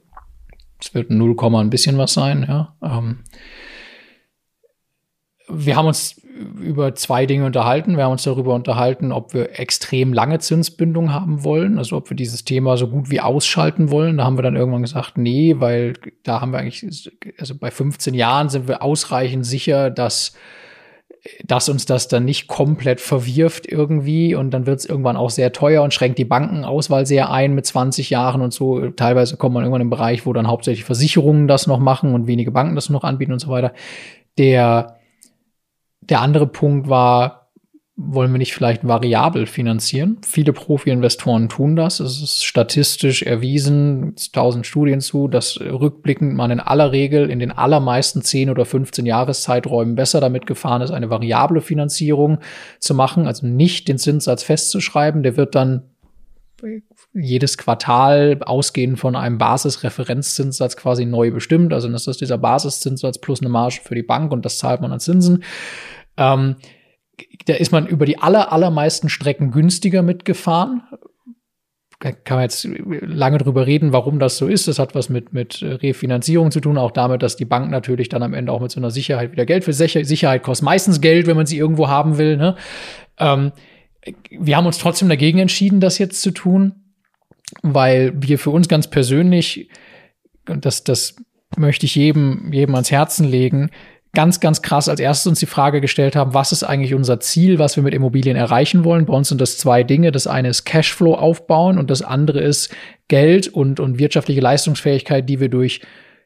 Es 0.80 0.94
wird 0.94 1.10
0, 1.10 1.36
ein 1.54 1.70
bisschen 1.70 1.96
was 1.96 2.12
sein, 2.12 2.44
ja. 2.46 2.74
Ähm, 2.82 3.20
wir 5.48 5.76
haben 5.76 5.86
uns 5.86 6.20
über 6.60 6.94
zwei 6.94 7.26
Dinge 7.26 7.46
unterhalten. 7.46 7.96
Wir 7.96 8.04
haben 8.04 8.12
uns 8.12 8.24
darüber 8.24 8.54
unterhalten, 8.54 9.12
ob 9.12 9.34
wir 9.34 9.58
extrem 9.58 10.12
lange 10.12 10.40
Zinsbindung 10.40 11.12
haben 11.12 11.44
wollen, 11.44 11.78
also 11.78 11.96
ob 11.96 12.10
wir 12.10 12.16
dieses 12.16 12.44
Thema 12.44 12.76
so 12.76 12.88
gut 12.88 13.10
wie 13.10 13.20
ausschalten 13.20 13.90
wollen. 13.90 14.18
Da 14.18 14.24
haben 14.24 14.36
wir 14.38 14.42
dann 14.42 14.56
irgendwann 14.56 14.82
gesagt, 14.82 15.16
nee, 15.16 15.56
weil 15.58 15.94
da 16.24 16.40
haben 16.40 16.52
wir 16.52 16.58
eigentlich, 16.58 17.10
also 17.38 17.54
bei 17.54 17.70
15 17.70 18.14
Jahren 18.14 18.48
sind 18.48 18.66
wir 18.66 18.82
ausreichend 18.82 19.46
sicher, 19.46 19.90
dass 19.90 20.34
dass 21.42 21.70
uns 21.70 21.86
das 21.86 22.06
dann 22.08 22.26
nicht 22.26 22.48
komplett 22.48 23.00
verwirft 23.00 23.66
irgendwie 23.66 24.34
und 24.34 24.50
dann 24.50 24.66
wird 24.66 24.80
es 24.80 24.84
irgendwann 24.84 25.16
auch 25.16 25.30
sehr 25.30 25.52
teuer 25.52 25.82
und 25.82 25.94
schränkt 25.94 26.18
die 26.18 26.26
Bankenauswahl 26.26 27.06
sehr 27.06 27.30
ein 27.30 27.54
mit 27.54 27.64
20 27.64 28.10
Jahren 28.10 28.42
und 28.42 28.52
so. 28.52 28.90
Teilweise 28.90 29.38
kommt 29.38 29.54
man 29.54 29.62
irgendwann 29.62 29.80
im 29.80 29.88
Bereich, 29.90 30.26
wo 30.26 30.34
dann 30.34 30.48
hauptsächlich 30.48 30.84
Versicherungen 30.84 31.48
das 31.48 31.66
noch 31.66 31.78
machen 31.78 32.12
und 32.12 32.26
wenige 32.26 32.50
Banken 32.50 32.74
das 32.74 32.90
noch 32.90 33.04
anbieten 33.04 33.32
und 33.32 33.38
so 33.38 33.48
weiter. 33.48 33.72
Der 34.36 34.98
der 36.10 36.20
andere 36.20 36.46
Punkt 36.46 36.88
war, 36.88 37.44
wollen 37.96 38.32
wir 38.32 38.38
nicht 38.38 38.54
vielleicht 38.54 38.86
variabel 38.86 39.46
finanzieren? 39.46 40.18
Viele 40.26 40.52
Profi-Investoren 40.52 41.48
tun 41.48 41.76
das. 41.76 42.00
Es 42.00 42.20
ist 42.20 42.44
statistisch 42.44 43.22
erwiesen, 43.22 44.16
tausend 44.32 44.66
Studien 44.66 45.00
zu, 45.00 45.28
dass 45.28 45.60
rückblickend 45.60 46.34
man 46.34 46.50
in 46.50 46.58
aller 46.58 46.90
Regel 46.90 47.30
in 47.30 47.38
den 47.38 47.52
allermeisten 47.52 48.22
10 48.22 48.50
oder 48.50 48.64
15 48.64 49.06
Jahreszeiträumen 49.06 49.94
besser 49.94 50.20
damit 50.20 50.46
gefahren 50.46 50.82
ist, 50.82 50.90
eine 50.90 51.08
variable 51.08 51.60
Finanzierung 51.60 52.38
zu 52.80 52.94
machen, 52.94 53.28
also 53.28 53.46
nicht 53.46 53.86
den 53.86 53.98
Zinssatz 53.98 54.42
festzuschreiben. 54.42 55.22
Der 55.22 55.36
wird 55.36 55.54
dann 55.54 55.93
jedes 57.12 57.58
Quartal 57.58 58.40
ausgehend 58.44 58.98
von 58.98 59.16
einem 59.16 59.38
Basisreferenzzinssatz 59.38 60.76
quasi 60.76 61.04
neu 61.04 61.30
bestimmt. 61.30 61.72
Also 61.72 61.88
das 61.88 62.06
ist 62.06 62.20
dieser 62.20 62.38
Basiszinssatz 62.38 63.18
plus 63.18 63.40
eine 63.40 63.50
Marge 63.50 63.80
für 63.82 63.94
die 63.94 64.02
Bank 64.02 64.32
und 64.32 64.44
das 64.44 64.58
zahlt 64.58 64.80
man 64.80 64.92
an 64.92 65.00
Zinsen. 65.00 65.44
Ähm, 66.16 66.56
da 67.46 67.54
ist 67.54 67.72
man 67.72 67.86
über 67.86 68.06
die 68.06 68.18
aller, 68.18 68.52
allermeisten 68.52 69.08
Strecken 69.08 69.50
günstiger 69.50 70.02
mitgefahren. 70.02 70.82
Da 72.00 72.12
kann 72.12 72.36
man 72.36 72.42
jetzt 72.42 72.66
lange 72.66 73.38
drüber 73.38 73.66
reden, 73.66 73.92
warum 73.92 74.18
das 74.18 74.36
so 74.36 74.46
ist. 74.46 74.68
Das 74.68 74.78
hat 74.78 74.94
was 74.94 75.08
mit, 75.08 75.32
mit 75.32 75.62
Refinanzierung 75.62 76.50
zu 76.50 76.60
tun, 76.60 76.76
auch 76.76 76.90
damit, 76.90 77.22
dass 77.22 77.36
die 77.36 77.44
Bank 77.44 77.70
natürlich 77.70 78.08
dann 78.08 78.22
am 78.22 78.34
Ende 78.34 78.52
auch 78.52 78.60
mit 78.60 78.70
so 78.70 78.80
einer 78.80 78.90
Sicherheit 78.90 79.32
wieder 79.32 79.46
Geld 79.46 79.64
für 79.64 79.72
Sicherheit 79.72 80.42
kostet. 80.42 80.64
Meistens 80.64 81.00
Geld, 81.00 81.26
wenn 81.26 81.36
man 81.36 81.46
sie 81.46 81.56
irgendwo 81.56 81.88
haben 81.88 82.18
will. 82.18 82.36
Ne? 82.36 82.56
Ähm, 83.18 83.52
wir 84.30 84.56
haben 84.56 84.66
uns 84.66 84.78
trotzdem 84.78 85.08
dagegen 85.08 85.38
entschieden, 85.38 85.80
das 85.80 85.98
jetzt 85.98 86.20
zu 86.20 86.30
tun, 86.30 86.74
weil 87.62 88.12
wir 88.16 88.38
für 88.38 88.50
uns 88.50 88.68
ganz 88.68 88.88
persönlich, 88.88 89.68
und 90.48 90.64
das, 90.64 90.84
das 90.84 91.16
möchte 91.56 91.86
ich 91.86 91.94
jedem, 91.94 92.52
jedem 92.52 92.74
ans 92.74 92.90
Herzen 92.90 93.26
legen, 93.26 93.70
ganz, 94.14 94.40
ganz 94.40 94.62
krass 94.62 94.88
als 94.88 95.00
erstes 95.00 95.26
uns 95.26 95.40
die 95.40 95.46
Frage 95.46 95.80
gestellt 95.80 96.16
haben, 96.16 96.34
was 96.34 96.52
ist 96.52 96.62
eigentlich 96.62 96.94
unser 96.94 97.20
Ziel, 97.20 97.58
was 97.58 97.76
wir 97.76 97.82
mit 97.82 97.94
Immobilien 97.94 98.36
erreichen 98.36 98.84
wollen. 98.84 99.06
Bei 99.06 99.14
uns 99.14 99.28
sind 99.28 99.40
das 99.40 99.58
zwei 99.58 99.82
Dinge. 99.82 100.12
Das 100.12 100.26
eine 100.26 100.48
ist 100.48 100.64
Cashflow 100.64 101.14
aufbauen 101.14 101.78
und 101.78 101.90
das 101.90 102.02
andere 102.02 102.40
ist 102.40 102.74
Geld 103.08 103.48
und, 103.48 103.80
und 103.80 103.98
wirtschaftliche 103.98 104.40
Leistungsfähigkeit, 104.40 105.28
die 105.28 105.40
wir 105.40 105.48
durch 105.48 105.80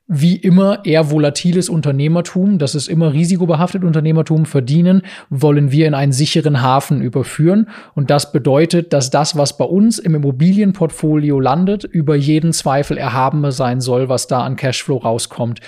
wie 0.08 0.36
immer 0.36 0.86
eher 0.86 1.10
volatiles 1.10 1.68
Unternehmertum, 1.68 2.58
das 2.58 2.74
ist 2.74 2.88
immer 2.88 3.12
risikobehaftet 3.12 3.84
Unternehmertum 3.84 4.46
verdienen, 4.46 5.02
wollen 5.28 5.70
wir 5.70 5.86
in 5.86 5.92
einen 5.92 6.12
sicheren 6.12 6.62
Hafen 6.62 7.02
überführen. 7.02 7.68
Und 7.94 8.10
das 8.10 8.32
bedeutet, 8.32 8.94
dass 8.94 9.10
das, 9.10 9.36
was 9.36 9.58
bei 9.58 9.66
uns 9.66 9.98
im 9.98 10.14
Immobilienportfolio 10.14 11.38
landet, 11.38 11.84
über 11.84 12.16
jeden 12.16 12.54
Zweifel 12.54 12.96
erhabener 12.96 13.52
sein 13.52 13.82
soll, 13.82 14.08
was 14.08 14.26
da 14.26 14.40
an 14.44 14.56
Cashflow 14.56 14.96
rauskommt. 14.96 15.60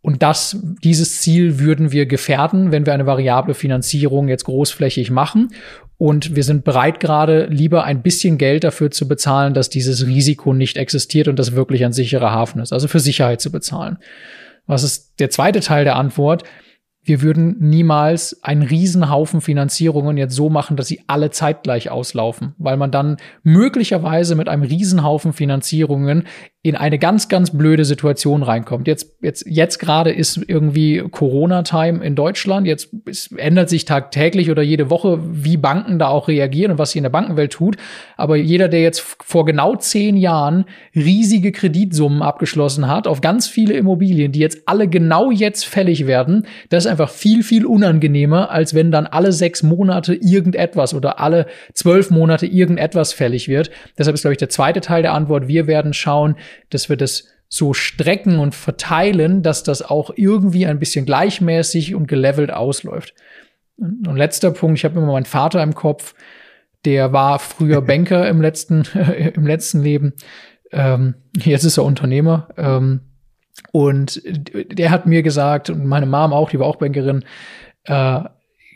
Und 0.00 0.22
das, 0.22 0.56
dieses 0.82 1.20
Ziel 1.20 1.58
würden 1.58 1.90
wir 1.92 2.06
gefährden, 2.06 2.70
wenn 2.72 2.86
wir 2.86 2.94
eine 2.94 3.06
variable 3.06 3.54
Finanzierung 3.54 4.28
jetzt 4.28 4.44
großflächig 4.44 5.10
machen. 5.10 5.50
Und 6.02 6.34
wir 6.34 6.42
sind 6.42 6.64
bereit, 6.64 6.98
gerade 6.98 7.46
lieber 7.46 7.84
ein 7.84 8.02
bisschen 8.02 8.36
Geld 8.36 8.64
dafür 8.64 8.90
zu 8.90 9.06
bezahlen, 9.06 9.54
dass 9.54 9.68
dieses 9.68 10.04
Risiko 10.04 10.52
nicht 10.52 10.76
existiert 10.76 11.28
und 11.28 11.38
das 11.38 11.54
wirklich 11.54 11.84
ein 11.84 11.92
sicherer 11.92 12.32
Hafen 12.32 12.60
ist. 12.60 12.72
Also 12.72 12.88
für 12.88 12.98
Sicherheit 12.98 13.40
zu 13.40 13.52
bezahlen. 13.52 13.98
Was 14.66 14.82
ist 14.82 15.20
der 15.20 15.30
zweite 15.30 15.60
Teil 15.60 15.84
der 15.84 15.94
Antwort? 15.94 16.42
Wir 17.04 17.20
würden 17.20 17.56
niemals 17.58 18.44
einen 18.44 18.62
Riesenhaufen 18.62 19.40
Finanzierungen 19.40 20.16
jetzt 20.16 20.34
so 20.34 20.50
machen, 20.50 20.76
dass 20.76 20.86
sie 20.86 21.02
alle 21.08 21.30
zeitgleich 21.30 21.90
auslaufen, 21.90 22.54
weil 22.58 22.76
man 22.76 22.92
dann 22.92 23.16
möglicherweise 23.42 24.36
mit 24.36 24.48
einem 24.48 24.62
Riesenhaufen 24.62 25.32
Finanzierungen 25.32 26.24
in 26.64 26.76
eine 26.76 27.00
ganz, 27.00 27.28
ganz 27.28 27.50
blöde 27.50 27.84
Situation 27.84 28.44
reinkommt. 28.44 28.86
Jetzt, 28.86 29.16
jetzt, 29.20 29.44
jetzt 29.48 29.80
gerade 29.80 30.12
ist 30.12 30.40
irgendwie 30.46 31.02
Corona-Time 31.10 32.04
in 32.04 32.14
Deutschland. 32.14 32.68
Jetzt 32.68 32.94
es 33.04 33.32
ändert 33.32 33.68
sich 33.68 33.84
tagtäglich 33.84 34.48
oder 34.48 34.62
jede 34.62 34.88
Woche, 34.88 35.18
wie 35.22 35.56
Banken 35.56 35.98
da 35.98 36.06
auch 36.06 36.28
reagieren 36.28 36.70
und 36.70 36.78
was 36.78 36.92
sie 36.92 37.00
in 37.00 37.02
der 37.02 37.10
Bankenwelt 37.10 37.52
tut. 37.52 37.78
Aber 38.16 38.36
jeder, 38.36 38.68
der 38.68 38.80
jetzt 38.80 39.00
vor 39.00 39.44
genau 39.44 39.74
zehn 39.74 40.16
Jahren 40.16 40.66
riesige 40.94 41.50
Kreditsummen 41.50 42.22
abgeschlossen 42.22 42.86
hat 42.86 43.08
auf 43.08 43.20
ganz 43.20 43.48
viele 43.48 43.74
Immobilien, 43.74 44.30
die 44.30 44.38
jetzt 44.38 44.62
alle 44.66 44.86
genau 44.86 45.32
jetzt 45.32 45.66
fällig 45.66 46.06
werden, 46.06 46.46
das 46.68 46.86
einfach 46.92 47.10
viel, 47.10 47.42
viel 47.42 47.66
unangenehmer, 47.66 48.50
als 48.50 48.74
wenn 48.74 48.92
dann 48.92 49.06
alle 49.06 49.32
sechs 49.32 49.62
Monate 49.62 50.14
irgendetwas 50.14 50.94
oder 50.94 51.18
alle 51.18 51.46
zwölf 51.74 52.10
Monate 52.10 52.46
irgendetwas 52.46 53.12
fällig 53.12 53.48
wird. 53.48 53.70
Deshalb 53.98 54.14
ist, 54.14 54.22
glaube 54.22 54.34
ich, 54.34 54.38
der 54.38 54.48
zweite 54.48 54.80
Teil 54.80 55.02
der 55.02 55.14
Antwort. 55.14 55.48
Wir 55.48 55.66
werden 55.66 55.92
schauen, 55.92 56.36
dass 56.70 56.88
wir 56.88 56.96
das 56.96 57.24
so 57.48 57.74
strecken 57.74 58.38
und 58.38 58.54
verteilen, 58.54 59.42
dass 59.42 59.62
das 59.62 59.82
auch 59.82 60.10
irgendwie 60.16 60.66
ein 60.66 60.78
bisschen 60.78 61.04
gleichmäßig 61.04 61.94
und 61.94 62.06
gelevelt 62.06 62.50
ausläuft. 62.50 63.14
Und 63.76 64.16
letzter 64.16 64.52
Punkt, 64.52 64.78
ich 64.78 64.84
habe 64.84 64.98
immer 64.98 65.12
meinen 65.12 65.26
Vater 65.26 65.62
im 65.62 65.74
Kopf, 65.74 66.14
der 66.84 67.12
war 67.12 67.38
früher 67.38 67.82
Banker 67.86 68.28
im 68.28 68.40
letzten, 68.40 68.84
im 69.34 69.46
letzten 69.46 69.82
Leben. 69.82 70.14
Ähm, 70.70 71.14
jetzt 71.36 71.64
ist 71.64 71.76
er 71.76 71.84
Unternehmer. 71.84 72.48
Ähm, 72.56 73.00
und 73.72 74.22
der 74.24 74.90
hat 74.90 75.06
mir 75.06 75.22
gesagt, 75.22 75.70
und 75.70 75.86
meine 75.86 76.06
Mom 76.06 76.32
auch, 76.32 76.50
die 76.50 76.58
war 76.58 76.66
auch 76.66 76.76
Bankerin, 76.76 77.24
äh, 77.84 78.20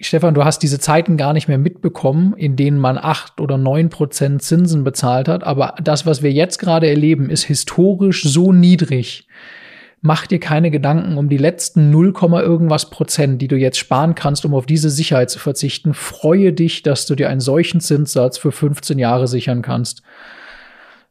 Stefan, 0.01 0.35
du 0.35 0.45
hast 0.45 0.59
diese 0.59 0.79
Zeiten 0.79 1.17
gar 1.17 1.33
nicht 1.33 1.49
mehr 1.49 1.59
mitbekommen, 1.59 2.35
in 2.37 2.57
denen 2.57 2.79
man 2.79 2.99
acht 2.99 3.41
oder 3.41 3.57
neun 3.57 3.89
Prozent 3.89 4.43
Zinsen 4.43 4.85
bezahlt 4.85 5.27
hat. 5.27 5.43
Aber 5.43 5.75
das, 5.83 6.05
was 6.05 6.23
wir 6.23 6.33
jetzt 6.33 6.59
gerade 6.59 6.87
erleben, 6.89 7.31
ist 7.31 7.45
historisch 7.45 8.23
so 8.23 8.53
niedrig. 8.53 9.27
Mach 10.03 10.27
dir 10.27 10.39
keine 10.39 10.71
Gedanken 10.71 11.17
um 11.17 11.31
die 11.31 11.39
letzten 11.39 11.91
0, 11.91 12.13
irgendwas 12.43 12.91
Prozent, 12.91 13.41
die 13.41 13.49
du 13.49 13.57
jetzt 13.57 13.79
sparen 13.79 14.15
kannst, 14.15 14.45
um 14.45 14.55
auf 14.55 14.67
diese 14.67 14.91
Sicherheit 14.91 15.31
zu 15.31 15.39
verzichten. 15.39 15.95
Freue 15.95 16.53
dich, 16.53 16.83
dass 16.83 17.07
du 17.07 17.15
dir 17.15 17.31
einen 17.31 17.41
solchen 17.41 17.81
Zinssatz 17.81 18.37
für 18.37 18.53
15 18.53 18.99
Jahre 18.99 19.27
sichern 19.27 19.63
kannst. 19.63 20.03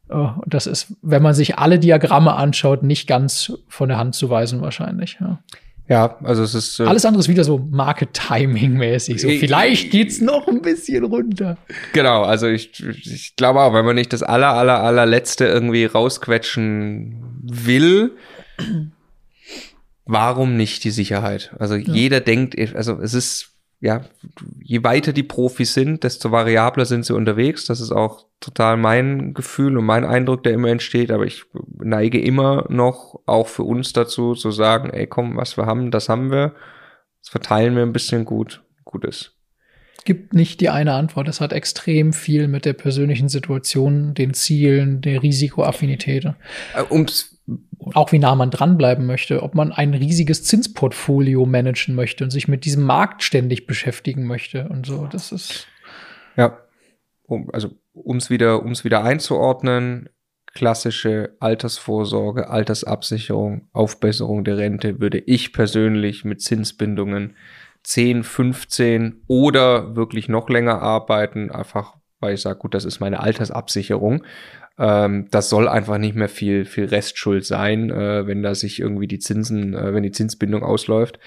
Oh, 0.09 0.31
das 0.45 0.67
ist, 0.67 0.93
wenn 1.01 1.23
man 1.23 1.33
sich 1.33 1.57
alle 1.57 1.79
Diagramme 1.79 2.33
anschaut, 2.33 2.83
nicht 2.83 3.07
ganz 3.07 3.53
von 3.67 3.89
der 3.89 3.97
Hand 3.97 4.13
zu 4.15 4.29
weisen 4.29 4.61
wahrscheinlich. 4.61 5.17
Ja. 5.19 5.39
Ja, 5.87 6.17
also 6.23 6.41
es 6.41 6.55
ist. 6.55 6.79
Äh 6.79 6.85
Alles 6.85 7.05
andere 7.05 7.19
ist 7.19 7.29
wieder 7.29 7.43
so 7.43 7.59
Market-Timing-mäßig. 7.59 9.21
So, 9.21 9.27
vielleicht 9.29 9.91
geht's 9.91 10.19
noch 10.19 10.47
ein 10.47 10.61
bisschen 10.61 11.03
runter. 11.03 11.57
Genau, 11.93 12.23
also 12.23 12.47
ich, 12.47 12.83
ich 12.83 13.35
glaube 13.35 13.61
auch, 13.61 13.73
wenn 13.73 13.85
man 13.85 13.95
nicht 13.95 14.11
das 14.11 14.23
aller, 14.23 14.53
aller, 14.53 14.81
allerletzte 14.81 15.45
irgendwie 15.45 15.85
rausquetschen 15.85 17.41
will, 17.43 18.13
warum 20.05 20.57
nicht 20.57 20.83
die 20.83 20.91
Sicherheit? 20.91 21.53
Also 21.59 21.75
ja. 21.75 21.93
jeder 21.93 22.19
denkt, 22.19 22.55
also 22.75 22.99
es 22.99 23.13
ist 23.13 23.54
ja, 23.79 24.05
je 24.61 24.83
weiter 24.83 25.13
die 25.13 25.23
Profis 25.23 25.73
sind, 25.73 26.03
desto 26.03 26.31
variabler 26.31 26.85
sind 26.85 27.05
sie 27.05 27.13
unterwegs. 27.13 27.65
Das 27.65 27.81
ist 27.81 27.91
auch 27.91 28.25
total 28.39 28.77
mein 28.77 29.33
Gefühl 29.33 29.77
und 29.77 29.85
mein 29.85 30.05
Eindruck, 30.05 30.43
der 30.43 30.53
immer 30.53 30.69
entsteht. 30.69 31.11
Aber 31.11 31.25
ich 31.25 31.43
neige 31.77 32.19
immer 32.19 32.65
noch 32.69 33.19
auch 33.25 33.47
für 33.47 33.63
uns 33.63 33.93
dazu, 33.93 34.33
zu 34.33 34.51
sagen, 34.51 34.89
ey, 34.89 35.07
komm, 35.07 35.35
was 35.35 35.57
wir 35.57 35.65
haben, 35.65 35.91
das 35.91 36.09
haben 36.09 36.31
wir. 36.31 36.55
Das 37.21 37.29
verteilen 37.29 37.75
wir 37.75 37.83
ein 37.83 37.93
bisschen 37.93 38.25
gut, 38.25 38.63
gut 38.83 39.03
ist. 39.03 39.35
Gibt 40.03 40.33
nicht 40.33 40.61
die 40.61 40.69
eine 40.69 40.93
Antwort. 40.93 41.27
Das 41.27 41.41
hat 41.41 41.51
extrem 41.51 42.13
viel 42.13 42.47
mit 42.47 42.65
der 42.65 42.73
persönlichen 42.73 43.27
Situation, 43.27 44.13
den 44.13 44.35
Zielen, 44.35 45.01
der 45.01 45.23
Risikoaffinität. 45.23 46.25
Äh, 46.25 46.33
ums 46.91 47.34
auch 47.93 48.11
wie 48.11 48.19
nah 48.19 48.35
man 48.35 48.51
dranbleiben 48.51 49.05
möchte, 49.05 49.43
ob 49.43 49.55
man 49.55 49.71
ein 49.71 49.93
riesiges 49.93 50.43
Zinsportfolio 50.43 51.45
managen 51.45 51.95
möchte 51.95 52.23
und 52.23 52.31
sich 52.31 52.47
mit 52.47 52.65
diesem 52.65 52.83
Markt 52.83 53.23
ständig 53.23 53.67
beschäftigen 53.67 54.25
möchte 54.25 54.67
und 54.69 54.85
so. 54.85 55.07
Das 55.11 55.31
ist. 55.31 55.67
Ja, 56.35 56.57
um, 57.23 57.49
also 57.53 57.71
um 57.93 58.17
es 58.17 58.29
wieder, 58.29 58.63
um's 58.63 58.83
wieder 58.83 59.03
einzuordnen, 59.03 60.09
klassische 60.53 61.35
Altersvorsorge, 61.39 62.49
Altersabsicherung, 62.49 63.67
Aufbesserung 63.73 64.43
der 64.43 64.57
Rente 64.57 64.99
würde 64.99 65.19
ich 65.19 65.53
persönlich 65.53 66.25
mit 66.25 66.41
Zinsbindungen 66.41 67.35
10, 67.83 68.23
15 68.23 69.21
oder 69.27 69.95
wirklich 69.95 70.27
noch 70.27 70.49
länger 70.49 70.81
arbeiten, 70.81 71.51
einfach 71.51 71.97
weil 72.19 72.33
ich 72.33 72.41
sage, 72.41 72.57
gut, 72.57 72.73
das 72.73 72.85
ist 72.85 72.99
meine 72.99 73.19
Altersabsicherung. 73.19 74.23
Ähm, 74.77 75.27
das 75.31 75.49
soll 75.49 75.67
einfach 75.67 75.97
nicht 75.97 76.15
mehr 76.15 76.29
viel, 76.29 76.65
viel 76.65 76.85
Restschuld 76.85 77.45
sein, 77.45 77.89
äh, 77.89 78.27
wenn 78.27 78.43
da 78.43 78.55
sich 78.55 78.79
irgendwie 78.79 79.07
die 79.07 79.19
Zinsen, 79.19 79.73
äh, 79.73 79.93
wenn 79.93 80.03
die 80.03 80.11
Zinsbindung 80.11 80.63
ausläuft. 80.63 81.19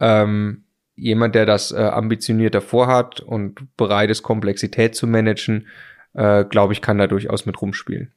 Ähm, 0.00 0.64
jemand, 0.96 1.34
der 1.34 1.46
das 1.46 1.72
äh, 1.72 1.76
ambitioniert 1.76 2.54
davor 2.54 2.86
hat 2.86 3.20
und 3.20 3.76
bereit 3.76 4.10
ist, 4.10 4.22
Komplexität 4.22 4.94
zu 4.94 5.06
managen, 5.06 5.66
äh, 6.14 6.44
glaube 6.44 6.72
ich, 6.72 6.80
kann 6.80 6.98
da 6.98 7.06
durchaus 7.06 7.46
mit 7.46 7.60
rumspielen. 7.60 8.10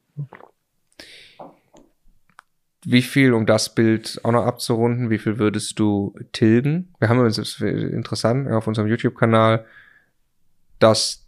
Wie 2.84 3.02
viel, 3.02 3.34
um 3.34 3.44
das 3.44 3.74
Bild 3.74 4.20
auch 4.22 4.32
noch 4.32 4.46
abzurunden, 4.46 5.10
wie 5.10 5.18
viel 5.18 5.38
würdest 5.38 5.78
du 5.78 6.14
tilgen? 6.32 6.94
Wir 7.00 7.08
haben 7.08 7.18
uns, 7.18 7.60
interessant, 7.60 8.48
auf 8.48 8.66
unserem 8.66 8.88
YouTube-Kanal 8.88 9.66
das 10.78 11.26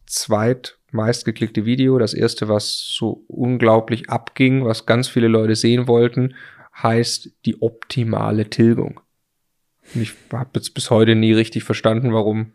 zweitmeistgeklickte 0.90 1.64
Video, 1.64 1.98
das 1.98 2.14
erste, 2.14 2.48
was 2.48 2.88
so 2.88 3.24
unglaublich 3.28 4.10
abging, 4.10 4.64
was 4.64 4.86
ganz 4.86 5.08
viele 5.08 5.28
Leute 5.28 5.56
sehen 5.56 5.86
wollten, 5.86 6.34
heißt 6.82 7.30
die 7.46 7.60
optimale 7.62 8.50
Tilgung. 8.50 9.00
Und 9.94 10.02
ich 10.02 10.12
habe 10.32 10.50
jetzt 10.54 10.74
bis 10.74 10.90
heute 10.90 11.14
nie 11.14 11.32
richtig 11.32 11.64
verstanden, 11.64 12.12
warum 12.12 12.52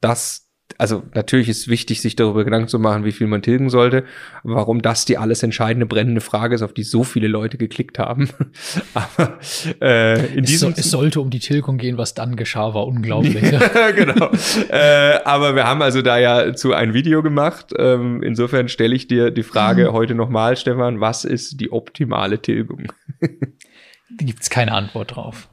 das 0.00 0.43
also 0.78 1.02
natürlich 1.14 1.48
ist 1.48 1.68
wichtig, 1.68 2.00
sich 2.00 2.16
darüber 2.16 2.44
Gedanken 2.44 2.68
zu 2.68 2.78
machen, 2.78 3.04
wie 3.04 3.12
viel 3.12 3.26
man 3.26 3.42
tilgen 3.42 3.70
sollte. 3.70 4.04
Warum 4.42 4.82
das 4.82 5.04
die 5.04 5.18
alles 5.18 5.42
entscheidende 5.42 5.86
brennende 5.86 6.20
Frage 6.20 6.54
ist, 6.54 6.62
auf 6.62 6.72
die 6.72 6.82
so 6.82 7.04
viele 7.04 7.28
Leute 7.28 7.58
geklickt 7.58 7.98
haben. 7.98 8.28
Aber 8.94 9.38
äh, 9.80 10.34
in 10.34 10.44
es, 10.44 10.50
diesem 10.50 10.74
so, 10.74 10.80
es 10.80 10.90
sollte 10.90 11.20
um 11.20 11.30
die 11.30 11.38
Tilgung 11.38 11.78
gehen, 11.78 11.98
was 11.98 12.14
dann 12.14 12.36
geschah, 12.36 12.74
war 12.74 12.86
unglaublich. 12.86 13.34
genau. 13.96 14.30
äh, 14.68 15.18
aber 15.24 15.54
wir 15.54 15.66
haben 15.66 15.82
also 15.82 16.02
da 16.02 16.18
ja 16.18 16.54
zu 16.54 16.72
ein 16.72 16.94
Video 16.94 17.22
gemacht. 17.22 17.72
Ähm, 17.78 18.22
insofern 18.22 18.68
stelle 18.68 18.94
ich 18.94 19.06
dir 19.06 19.30
die 19.30 19.42
Frage 19.42 19.90
mhm. 19.90 19.92
heute 19.92 20.14
nochmal, 20.14 20.56
Stefan, 20.56 21.00
was 21.00 21.24
ist 21.24 21.60
die 21.60 21.72
optimale 21.72 22.40
Tilgung? 22.40 22.92
da 23.20 24.24
gibt 24.24 24.42
es 24.42 24.50
keine 24.50 24.72
Antwort 24.72 25.16
drauf. 25.16 25.48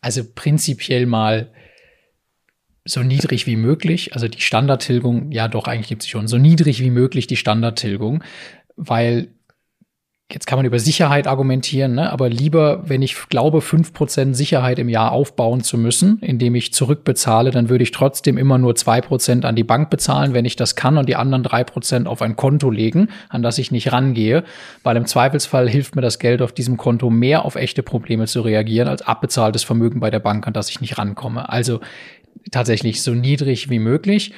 Also 0.00 0.22
prinzipiell 0.34 1.06
mal 1.06 1.50
so 2.84 3.02
niedrig 3.02 3.46
wie 3.46 3.56
möglich, 3.56 4.14
also 4.14 4.28
die 4.28 4.40
Standardtilgung, 4.40 5.30
ja 5.30 5.48
doch, 5.48 5.66
eigentlich 5.66 5.88
gibt 5.88 6.02
es 6.02 6.08
schon, 6.08 6.26
so 6.26 6.38
niedrig 6.38 6.80
wie 6.80 6.90
möglich 6.90 7.26
die 7.26 7.36
Standardtilgung, 7.36 8.24
weil 8.76 9.28
jetzt 10.32 10.46
kann 10.46 10.58
man 10.58 10.66
über 10.66 10.78
Sicherheit 10.78 11.26
argumentieren, 11.26 11.94
ne? 11.94 12.10
aber 12.10 12.28
lieber, 12.28 12.88
wenn 12.88 13.02
ich 13.02 13.28
glaube, 13.28 13.60
fünf 13.60 13.92
Prozent 13.92 14.36
Sicherheit 14.36 14.78
im 14.78 14.88
Jahr 14.88 15.12
aufbauen 15.12 15.62
zu 15.62 15.76
müssen, 15.76 16.18
indem 16.20 16.54
ich 16.54 16.72
zurückbezahle, 16.72 17.50
dann 17.50 17.68
würde 17.68 17.84
ich 17.84 17.90
trotzdem 17.90 18.38
immer 18.38 18.58
nur 18.58 18.74
zwei 18.74 19.00
Prozent 19.00 19.44
an 19.44 19.56
die 19.56 19.64
Bank 19.64 19.90
bezahlen, 19.90 20.32
wenn 20.32 20.44
ich 20.44 20.56
das 20.56 20.74
kann, 20.74 20.96
und 20.96 21.08
die 21.08 21.16
anderen 21.16 21.42
drei 21.42 21.64
Prozent 21.64 22.08
auf 22.08 22.22
ein 22.22 22.36
Konto 22.36 22.70
legen, 22.70 23.08
an 23.28 23.42
das 23.42 23.58
ich 23.58 23.70
nicht 23.70 23.92
rangehe, 23.92 24.44
weil 24.82 24.96
im 24.96 25.06
Zweifelsfall 25.06 25.68
hilft 25.68 25.96
mir 25.96 26.02
das 26.02 26.18
Geld 26.18 26.42
auf 26.42 26.52
diesem 26.52 26.76
Konto 26.76 27.10
mehr 27.10 27.44
auf 27.44 27.56
echte 27.56 27.82
Probleme 27.82 28.26
zu 28.26 28.40
reagieren, 28.40 28.88
als 28.88 29.02
abbezahltes 29.02 29.64
Vermögen 29.64 30.00
bei 30.00 30.10
der 30.10 30.20
Bank, 30.20 30.46
an 30.46 30.52
das 30.52 30.70
ich 30.70 30.80
nicht 30.80 30.98
rankomme. 30.98 31.48
Also 31.48 31.80
tatsächlich 32.50 33.02
so 33.02 33.12
niedrig 33.12 33.70
wie 33.70 33.78
möglich. 33.78 34.32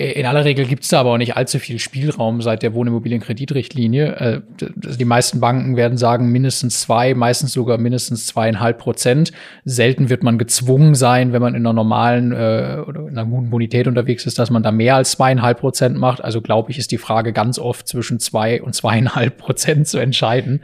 Äh, 0.00 0.12
in 0.12 0.26
aller 0.26 0.44
Regel 0.44 0.66
gibt 0.66 0.84
es 0.84 0.88
da 0.88 1.00
aber 1.00 1.12
auch 1.12 1.18
nicht 1.18 1.36
allzu 1.36 1.58
viel 1.58 1.78
Spielraum 1.78 2.40
seit 2.40 2.62
der 2.62 2.74
Wohnimmobilienkreditrichtlinie. 2.74 4.16
Äh, 4.16 4.40
die 4.60 5.04
meisten 5.04 5.40
Banken 5.40 5.76
werden 5.76 5.98
sagen 5.98 6.30
mindestens 6.30 6.80
zwei, 6.80 7.14
meistens 7.14 7.52
sogar 7.52 7.78
mindestens 7.78 8.26
zweieinhalb 8.26 8.78
Prozent. 8.78 9.32
Selten 9.64 10.08
wird 10.08 10.22
man 10.22 10.38
gezwungen 10.38 10.94
sein, 10.94 11.32
wenn 11.32 11.42
man 11.42 11.54
in 11.54 11.62
einer 11.62 11.74
normalen 11.74 12.32
äh, 12.32 12.82
oder 12.86 13.02
in 13.02 13.18
einer 13.18 13.26
guten 13.26 13.50
Bonität 13.50 13.86
unterwegs 13.86 14.26
ist, 14.26 14.38
dass 14.38 14.50
man 14.50 14.62
da 14.62 14.72
mehr 14.72 14.96
als 14.96 15.12
zweieinhalb 15.12 15.60
Prozent 15.60 15.98
macht. 15.98 16.24
Also 16.24 16.40
glaube 16.40 16.70
ich, 16.70 16.78
ist 16.78 16.92
die 16.92 16.98
Frage 16.98 17.32
ganz 17.32 17.58
oft 17.58 17.86
zwischen 17.86 18.18
zwei 18.20 18.62
und 18.62 18.74
zweieinhalb 18.74 19.36
Prozent 19.38 19.86
zu 19.86 19.98
entscheiden 19.98 20.62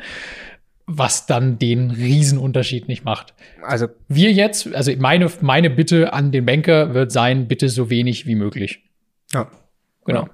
was 0.86 1.26
dann 1.26 1.58
den 1.58 1.90
Riesenunterschied 1.90 2.88
nicht 2.88 3.04
macht. 3.04 3.34
Also 3.62 3.88
wir 4.08 4.32
jetzt, 4.32 4.72
also 4.74 4.92
meine, 4.98 5.30
meine 5.40 5.68
Bitte 5.68 6.12
an 6.12 6.30
den 6.30 6.46
Banker 6.46 6.94
wird 6.94 7.10
sein, 7.10 7.48
bitte 7.48 7.68
so 7.68 7.90
wenig 7.90 8.26
wie 8.26 8.36
möglich. 8.36 8.84
Ja. 9.32 9.50
Genau. 10.04 10.22
Ja. 10.22 10.30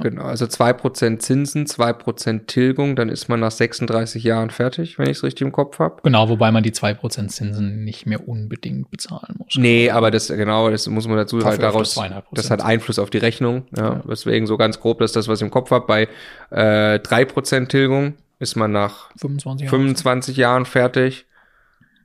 Genau, 0.00 0.22
also 0.22 0.46
zwei 0.46 0.72
Prozent 0.72 1.20
Zinsen, 1.20 1.66
zwei 1.66 1.92
Prozent 1.92 2.48
Tilgung, 2.48 2.96
dann 2.96 3.10
ist 3.10 3.28
man 3.28 3.40
nach 3.40 3.50
36 3.50 4.24
Jahren 4.24 4.48
fertig, 4.48 4.98
wenn 4.98 5.04
ich 5.04 5.18
es 5.18 5.22
richtig 5.22 5.42
im 5.42 5.52
Kopf 5.52 5.78
habe. 5.80 6.00
Genau, 6.02 6.30
wobei 6.30 6.50
man 6.50 6.62
die 6.62 6.72
zwei 6.72 6.94
Prozent 6.94 7.30
Zinsen 7.30 7.84
nicht 7.84 8.06
mehr 8.06 8.26
unbedingt 8.26 8.90
bezahlen 8.90 9.34
muss. 9.36 9.54
Nee, 9.58 9.90
aber 9.90 10.10
das, 10.10 10.28
genau, 10.28 10.70
das 10.70 10.86
muss 10.88 11.06
man 11.06 11.18
dazu 11.18 11.44
halt 11.44 11.60
daraus, 11.60 12.00
das 12.32 12.50
hat 12.50 12.62
Einfluss 12.62 12.98
auf 12.98 13.10
die 13.10 13.18
Rechnung. 13.18 13.66
Ja, 13.76 13.82
ja. 13.82 14.02
Deswegen 14.08 14.46
so 14.46 14.56
ganz 14.56 14.80
grob, 14.80 14.98
das 14.98 15.10
ist 15.10 15.16
das, 15.16 15.28
was 15.28 15.40
ich 15.40 15.44
im 15.44 15.50
Kopf 15.50 15.70
habe. 15.70 15.86
Bei 15.86 16.08
äh, 16.50 16.98
drei 17.00 17.26
Prozent 17.26 17.68
Tilgung 17.68 18.14
ist 18.42 18.56
man 18.56 18.72
nach 18.72 19.10
25, 19.16 19.70
25 19.70 20.36
Jahren 20.36 20.66
fertig. 20.66 21.26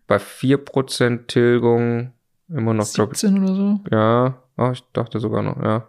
Bei 0.06 0.18
4% 0.18 1.28
Tilgung 1.28 2.14
immer 2.48 2.74
noch 2.74 2.86
17 2.86 3.36
glaub, 3.36 3.44
oder 3.44 3.56
so? 3.56 3.80
Ja, 3.92 4.44
oh, 4.58 4.72
ich 4.72 4.84
dachte 4.94 5.20
sogar 5.20 5.42
noch, 5.42 5.62
ja. 5.62 5.88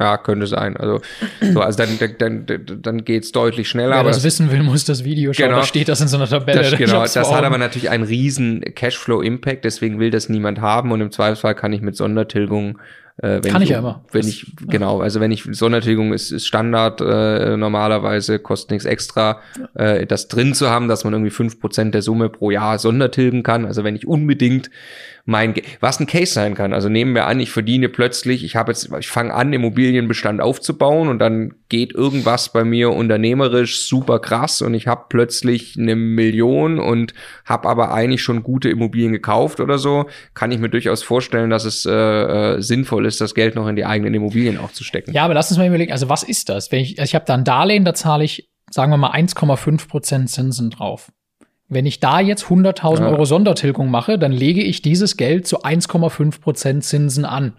Ja, 0.00 0.16
könnte 0.16 0.46
sein. 0.46 0.76
Also, 0.76 1.00
so, 1.40 1.60
also 1.60 1.84
dann, 1.84 1.98
dann, 2.18 2.46
dann, 2.46 2.82
dann 2.82 3.04
geht's 3.04 3.32
deutlich 3.32 3.68
schneller. 3.68 3.96
Wer 3.96 4.04
das, 4.04 4.18
das 4.18 4.24
wissen 4.24 4.52
will, 4.52 4.62
muss 4.62 4.84
das 4.84 5.02
Video 5.02 5.32
schauen. 5.32 5.48
Genau, 5.48 5.58
da 5.58 5.64
steht 5.64 5.88
das 5.88 6.00
in 6.00 6.06
so 6.06 6.16
einer 6.16 6.28
Tabelle. 6.28 6.62
Das, 6.62 6.70
genau, 6.78 7.02
das 7.02 7.16
hat 7.16 7.44
aber 7.44 7.58
natürlich 7.58 7.90
einen 7.90 8.04
riesen 8.04 8.60
Cashflow-Impact, 8.60 9.64
deswegen 9.64 9.98
will 9.98 10.12
das 10.12 10.28
niemand 10.28 10.60
haben 10.60 10.92
und 10.92 11.00
im 11.00 11.10
Zweifelsfall 11.10 11.56
kann 11.56 11.72
ich 11.72 11.80
mit 11.80 11.96
Sondertilgung 11.96 12.78
äh, 13.20 13.40
Kann 13.40 13.62
ich, 13.62 13.68
ich 13.68 13.70
ja 13.70 13.80
immer. 13.80 14.04
Wenn 14.12 14.22
das, 14.22 14.30
ich, 14.30 14.52
genau, 14.68 15.00
also 15.00 15.20
wenn 15.20 15.32
ich, 15.32 15.44
Sondertilgung 15.50 16.12
ist, 16.12 16.30
ist 16.30 16.46
Standard 16.46 17.00
äh, 17.00 17.56
normalerweise, 17.56 18.38
kostet 18.38 18.70
nichts 18.70 18.84
extra, 18.84 19.40
ja. 19.76 19.84
äh, 19.84 20.06
das 20.06 20.28
drin 20.28 20.54
zu 20.54 20.70
haben, 20.70 20.86
dass 20.86 21.02
man 21.02 21.12
irgendwie 21.12 21.30
fünf 21.30 21.60
Prozent 21.60 21.94
der 21.94 22.02
Summe 22.02 22.28
pro 22.28 22.52
Jahr 22.52 22.78
Sondertilgen 22.78 23.42
kann. 23.42 23.66
Also 23.66 23.82
wenn 23.82 23.96
ich 23.96 24.06
unbedingt 24.06 24.70
mein, 25.28 25.52
was 25.80 26.00
ein 26.00 26.06
Case 26.06 26.32
sein 26.32 26.54
kann. 26.54 26.72
Also 26.72 26.88
nehmen 26.88 27.14
wir 27.14 27.26
an, 27.26 27.38
ich 27.38 27.50
verdiene 27.50 27.90
plötzlich, 27.90 28.44
ich 28.44 28.56
habe 28.56 28.72
jetzt, 28.72 28.88
ich 28.98 29.08
fange 29.08 29.34
an, 29.34 29.52
Immobilienbestand 29.52 30.40
aufzubauen 30.40 31.08
und 31.08 31.18
dann 31.18 31.52
geht 31.68 31.92
irgendwas 31.92 32.50
bei 32.50 32.64
mir 32.64 32.94
unternehmerisch 32.94 33.82
super 33.82 34.20
krass 34.20 34.62
und 34.62 34.72
ich 34.72 34.86
habe 34.86 35.04
plötzlich 35.10 35.76
eine 35.78 35.96
Million 35.96 36.78
und 36.78 37.12
habe 37.44 37.68
aber 37.68 37.92
eigentlich 37.92 38.22
schon 38.22 38.42
gute 38.42 38.70
Immobilien 38.70 39.12
gekauft 39.12 39.60
oder 39.60 39.76
so, 39.76 40.06
kann 40.32 40.50
ich 40.50 40.60
mir 40.60 40.70
durchaus 40.70 41.02
vorstellen, 41.02 41.50
dass 41.50 41.66
es 41.66 41.84
äh, 41.84 41.92
äh, 41.92 42.62
sinnvoll 42.62 43.04
ist, 43.04 43.20
das 43.20 43.34
Geld 43.34 43.54
noch 43.54 43.68
in 43.68 43.76
die 43.76 43.84
eigenen 43.84 44.14
Immobilien 44.14 44.56
auch 44.56 44.72
zu 44.72 44.82
stecken. 44.82 45.12
Ja, 45.12 45.26
aber 45.26 45.34
lass 45.34 45.50
uns 45.50 45.58
mal 45.58 45.68
überlegen, 45.68 45.92
also 45.92 46.08
was 46.08 46.22
ist 46.22 46.48
das? 46.48 46.72
Wenn 46.72 46.80
ich, 46.80 46.98
also 46.98 47.10
ich 47.10 47.14
habe 47.14 47.26
da 47.26 47.34
ein 47.34 47.44
Darlehen, 47.44 47.84
da 47.84 47.92
zahle 47.92 48.24
ich, 48.24 48.48
sagen 48.70 48.90
wir 48.90 48.96
mal, 48.96 49.12
1,5 49.12 49.88
Prozent 49.88 50.30
Zinsen 50.30 50.70
drauf. 50.70 51.12
Wenn 51.68 51.84
ich 51.84 52.00
da 52.00 52.20
jetzt 52.20 52.44
100.000 52.44 53.00
ja. 53.00 53.08
Euro 53.08 53.24
Sondertilgung 53.26 53.90
mache, 53.90 54.18
dann 54.18 54.32
lege 54.32 54.62
ich 54.62 54.80
dieses 54.80 55.16
Geld 55.16 55.46
zu 55.46 55.64
1,5 55.64 56.40
Prozent 56.40 56.84
Zinsen 56.84 57.24
an. 57.24 57.52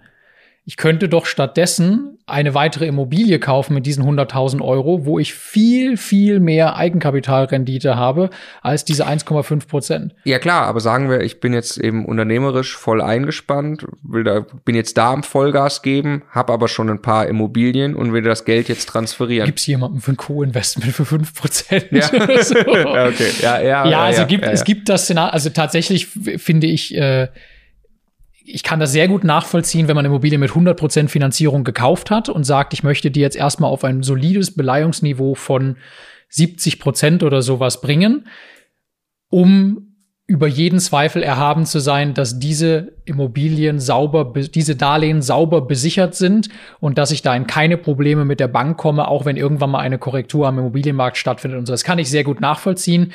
Ich 0.69 0.77
könnte 0.77 1.09
doch 1.09 1.25
stattdessen 1.25 2.19
eine 2.27 2.53
weitere 2.53 2.85
Immobilie 2.85 3.39
kaufen 3.39 3.73
mit 3.73 3.87
diesen 3.87 4.03
100.000 4.03 4.61
Euro, 4.61 5.03
wo 5.03 5.17
ich 5.17 5.33
viel, 5.33 5.97
viel 5.97 6.39
mehr 6.39 6.75
Eigenkapitalrendite 6.75 7.95
habe 7.95 8.29
als 8.61 8.85
diese 8.85 9.07
1,5 9.07 9.67
Prozent. 9.67 10.13
Ja 10.25 10.37
klar, 10.37 10.67
aber 10.67 10.79
sagen 10.79 11.09
wir, 11.09 11.21
ich 11.21 11.39
bin 11.39 11.53
jetzt 11.53 11.79
eben 11.79 12.05
unternehmerisch 12.05 12.77
voll 12.77 13.01
eingespannt, 13.01 13.87
will 14.03 14.23
da, 14.23 14.45
bin 14.63 14.75
jetzt 14.75 14.95
da 14.99 15.11
am 15.11 15.23
Vollgas 15.23 15.81
geben, 15.81 16.21
habe 16.29 16.53
aber 16.53 16.67
schon 16.67 16.87
ein 16.91 17.01
paar 17.01 17.25
Immobilien 17.25 17.95
und 17.95 18.13
will 18.13 18.21
das 18.21 18.45
Geld 18.45 18.69
jetzt 18.69 18.89
transferieren. 18.89 19.47
Gibt 19.47 19.61
es 19.61 19.65
jemanden 19.65 20.01
für 20.01 20.11
ein 20.11 20.17
Co-Investment 20.17 20.93
für 20.93 21.05
5 21.05 21.33
Prozent? 21.33 21.87
Ja. 21.89 22.07
so. 22.43 22.55
okay. 22.59 23.31
ja, 23.41 23.59
ja, 23.59 23.87
ja, 23.87 24.01
also 24.03 24.21
ja, 24.21 24.27
gibt, 24.27 24.45
ja, 24.45 24.51
es 24.51 24.63
gibt 24.63 24.87
das 24.87 25.05
Szenario, 25.05 25.33
also 25.33 25.49
tatsächlich 25.49 26.05
finde 26.05 26.67
ich, 26.67 26.95
äh, 26.95 27.29
ich 28.45 28.63
kann 28.63 28.79
das 28.79 28.91
sehr 28.91 29.07
gut 29.07 29.23
nachvollziehen, 29.23 29.87
wenn 29.87 29.95
man 29.95 30.05
Immobilie 30.05 30.37
mit 30.37 30.51
100% 30.51 31.07
Finanzierung 31.07 31.63
gekauft 31.63 32.09
hat 32.11 32.29
und 32.29 32.43
sagt, 32.43 32.73
ich 32.73 32.83
möchte 32.83 33.11
die 33.11 33.19
jetzt 33.19 33.35
erstmal 33.35 33.69
auf 33.69 33.83
ein 33.83 34.03
solides 34.03 34.55
Beleihungsniveau 34.55 35.35
von 35.35 35.77
70% 36.31 37.23
oder 37.23 37.41
sowas 37.41 37.81
bringen, 37.81 38.27
um 39.29 39.85
über 40.29 40.47
jeden 40.47 40.79
Zweifel 40.79 41.23
erhaben 41.23 41.65
zu 41.65 41.79
sein, 41.79 42.13
dass 42.13 42.37
diese 42.37 42.93
Immobilien 43.05 43.79
sauber, 43.79 44.31
diese 44.35 44.75
Darlehen 44.75 45.23
sauber 45.23 45.61
besichert 45.61 46.13
sind 46.13 46.49
und 46.79 46.99
dass 46.99 47.09
ich 47.09 47.23
da 47.23 47.35
in 47.35 47.47
keine 47.47 47.77
Probleme 47.77 48.25
mit 48.25 48.39
der 48.39 48.47
Bank 48.47 48.77
komme, 48.77 49.07
auch 49.07 49.25
wenn 49.25 49.37
irgendwann 49.37 49.71
mal 49.71 49.79
eine 49.79 49.97
Korrektur 49.97 50.47
am 50.47 50.59
Immobilienmarkt 50.59 51.17
stattfindet 51.17 51.57
und 51.57 51.65
so. 51.65 51.73
Das 51.73 51.83
kann 51.83 51.97
ich 51.97 52.11
sehr 52.11 52.23
gut 52.23 52.41
nachvollziehen 52.41 53.11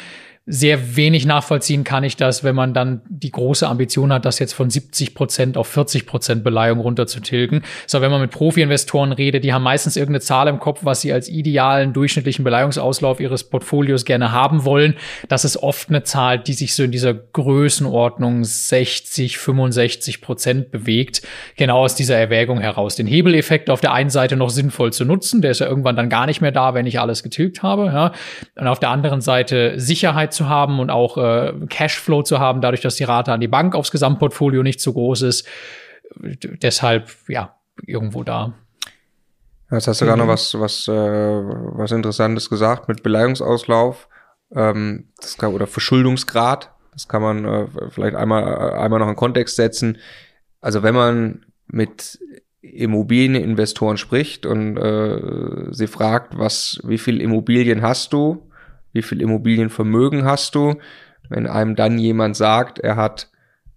sehr 0.47 0.97
wenig 0.97 1.25
nachvollziehen 1.25 1.85
kann 1.85 2.05
ich 2.05 2.19
das, 2.19 2.45
wenn 2.45 2.55
man 2.55 2.75
dann 2.75 3.01
die 3.09 3.31
große 3.31 3.67
Ambition 3.67 4.13
hat, 4.13 4.27
das 4.27 4.39
jetzt 4.39 4.53
von 4.53 4.69
70 4.69 5.15
Prozent 5.15 5.57
auf 5.57 5.69
40 5.69 6.05
Prozent 6.05 6.45
Beleihung 6.45 6.81
runterzutilgen. 6.81 7.63
So, 7.87 8.03
wenn 8.03 8.11
man 8.11 8.21
mit 8.21 8.31
Profi-Investoren 8.31 9.13
redet, 9.13 9.43
die 9.43 9.55
haben 9.55 9.63
meistens 9.63 9.97
irgendeine 9.97 10.21
Zahl 10.21 10.49
im 10.49 10.59
Kopf, 10.59 10.81
was 10.83 11.01
sie 11.01 11.15
als 11.15 11.31
idealen 11.31 11.95
durchschnittlichen 11.95 12.45
Beleihungsauslauf 12.45 13.21
ihres 13.21 13.45
Portfolios 13.45 14.05
gerne 14.05 14.33
haben 14.33 14.67
wollen. 14.67 14.97
Das 15.29 15.47
ist 15.47 15.57
oft 15.57 15.89
eine 15.89 16.03
Zahl, 16.03 16.39
die 16.39 16.53
sich 16.53 16.75
so 16.75 16.83
in 16.83 16.91
dieser 16.91 17.15
Größenordnung 17.15 18.45
60, 18.45 19.39
65 19.39 20.21
Prozent 20.21 20.71
bewegt. 20.71 21.23
Genau 21.57 21.79
aus 21.85 21.95
dieser 21.95 22.19
Erwägung 22.19 22.61
heraus. 22.61 22.97
Den 22.97 23.07
Hebeleffekt 23.07 23.71
auf 23.71 23.81
der 23.81 23.95
einen 23.95 24.11
Seite 24.11 24.37
noch 24.37 24.51
sinnvoll 24.51 24.93
zu 24.93 25.07
nutzen, 25.07 25.41
der 25.41 25.53
ist 25.53 25.61
ja 25.61 25.67
irgendwann 25.67 25.97
dann 25.97 26.11
gar 26.11 26.27
nicht 26.27 26.43
mehr 26.43 26.53
da, 26.53 26.75
wenn 26.75 26.85
ich 26.85 27.01
alles 27.01 27.23
getilgt 27.23 27.63
habe. 27.63 27.87
Ja. 27.87 28.13
Und 28.57 28.67
auf 28.67 28.79
der 28.79 28.91
anderen 28.91 29.23
Seite 29.23 29.81
Sicherheit 29.81 30.34
zu 30.35 30.49
haben 30.49 30.81
und 30.81 30.91
auch 30.91 31.17
äh, 31.17 31.53
Cashflow 31.69 32.23
zu 32.23 32.39
haben, 32.39 32.61
dadurch, 32.61 32.83
dass 32.83 32.97
die 32.97 33.05
Rate 33.05 33.33
an 33.33 33.41
die 33.41 33.49
Bank 33.49 33.75
aufs 33.75 33.91
Gesamtportfolio 33.91 34.63
nicht 34.63 34.81
so 34.81 34.93
groß 34.93 35.23
ist. 35.23 35.47
Deshalb, 36.17 37.11
ja, 37.29 37.57
irgendwo 37.87 38.23
da. 38.23 38.53
Jetzt 39.71 39.89
hast 39.89 40.01
du 40.01 40.05
mhm. 40.05 40.09
gerade 40.09 40.21
noch 40.23 40.29
was, 40.29 40.59
was, 40.59 40.89
äh, 40.89 40.93
was 40.93 41.91
Interessantes 41.91 42.51
gesagt 42.51 42.89
mit 42.89 43.03
Beleihungsauslauf 43.03 44.09
ähm, 44.55 45.09
das 45.21 45.37
kann, 45.37 45.53
oder 45.53 45.67
Verschuldungsgrad. 45.67 46.71
Das 46.93 47.09
kann 47.09 47.23
man 47.23 47.45
äh, 47.45 47.67
vielleicht 47.91 48.17
einmal, 48.17 48.75
einmal 48.75 49.01
noch 49.01 49.09
in 49.09 49.17
Kontext 49.17 49.57
setzen. 49.57 49.99
Also 50.61 50.83
wenn 50.83 50.95
man 50.95 51.47
mit 51.67 52.19
Immobilieninvestoren 52.61 53.97
spricht 53.97 54.47
und 54.47 54.77
äh, 54.77 55.73
sie 55.73 55.87
fragt, 55.87 56.39
was, 56.39 56.81
wie 56.85 56.99
viel 56.99 57.21
Immobilien 57.21 57.83
hast 57.83 58.13
du, 58.13 58.51
wie 58.95 59.03
viel 59.03 59.21
Immobilienvermögen 59.21 60.25
hast 60.25 60.55
du. 60.55 60.77
Wenn 61.29 61.47
einem 61.47 61.77
dann 61.77 61.99
jemand 61.99 62.37
sagt, 62.37 62.79
er 62.79 62.97
hat 62.97 63.29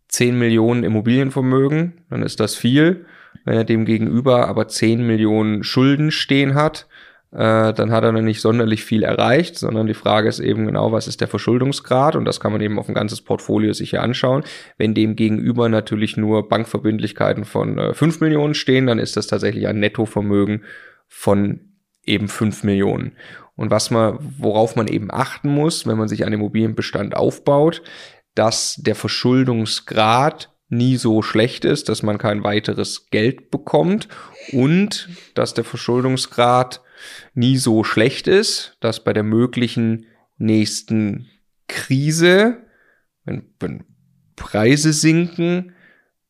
10 0.07 0.37
Millionen 0.37 0.83
Immobilienvermögen, 0.83 2.05
dann 2.09 2.23
ist 2.23 2.39
das 2.39 2.55
viel. 2.55 3.05
Wenn 3.43 3.57
er 3.57 3.63
dem 3.65 3.85
gegenüber 3.85 4.47
aber 4.47 4.67
10 4.67 5.05
Millionen 5.05 5.63
Schulden 5.63 6.11
stehen 6.11 6.55
hat, 6.55 6.87
äh, 7.31 7.73
dann 7.73 7.91
hat 7.91 8.03
er 8.03 8.13
noch 8.13 8.21
nicht 8.21 8.41
sonderlich 8.41 8.83
viel 8.83 9.03
erreicht, 9.03 9.57
sondern 9.57 9.85
die 9.87 9.93
Frage 9.93 10.29
ist 10.29 10.39
eben 10.39 10.65
genau, 10.65 10.91
was 10.93 11.07
ist 11.07 11.19
der 11.19 11.27
Verschuldungsgrad 11.27 12.15
und 12.15 12.25
das 12.25 12.39
kann 12.39 12.53
man 12.53 12.61
eben 12.61 12.79
auf 12.79 12.87
ein 12.87 12.95
ganzes 12.95 13.21
Portfolio 13.21 13.73
sich 13.73 13.89
hier 13.89 14.01
anschauen. 14.01 14.43
Wenn 14.77 14.93
dem 14.93 15.15
gegenüber 15.15 15.67
natürlich 15.67 16.15
nur 16.15 16.47
Bankverbindlichkeiten 16.47 17.43
von 17.43 17.77
äh, 17.77 17.93
5 17.93 18.21
Millionen 18.21 18.53
stehen, 18.53 18.87
dann 18.87 18.99
ist 18.99 19.17
das 19.17 19.27
tatsächlich 19.27 19.67
ein 19.67 19.79
Nettovermögen 19.79 20.63
von 21.07 21.59
eben 22.05 22.29
5 22.29 22.63
Millionen. 22.63 23.11
Und 23.57 23.71
was 23.71 23.91
man, 23.91 24.17
worauf 24.37 24.77
man 24.77 24.87
eben 24.87 25.11
achten 25.11 25.49
muss, 25.49 25.85
wenn 25.85 25.97
man 25.97 26.07
sich 26.07 26.23
einen 26.23 26.35
Immobilienbestand 26.35 27.17
aufbaut, 27.17 27.81
dass 28.35 28.75
der 28.75 28.95
Verschuldungsgrad 28.95 30.53
nie 30.69 30.95
so 30.95 31.21
schlecht 31.21 31.65
ist, 31.65 31.89
dass 31.89 32.03
man 32.03 32.17
kein 32.17 32.43
weiteres 32.43 33.09
Geld 33.09 33.49
bekommt 33.51 34.07
und 34.51 35.09
dass 35.33 35.53
der 35.53 35.63
Verschuldungsgrad 35.63 36.81
nie 37.33 37.57
so 37.57 37.83
schlecht 37.83 38.27
ist, 38.27 38.77
dass 38.79 39.03
bei 39.03 39.13
der 39.13 39.23
möglichen 39.23 40.05
nächsten 40.37 41.27
Krise, 41.67 42.57
wenn, 43.25 43.49
wenn 43.59 43.83
Preise 44.35 44.93
sinken, 44.93 45.73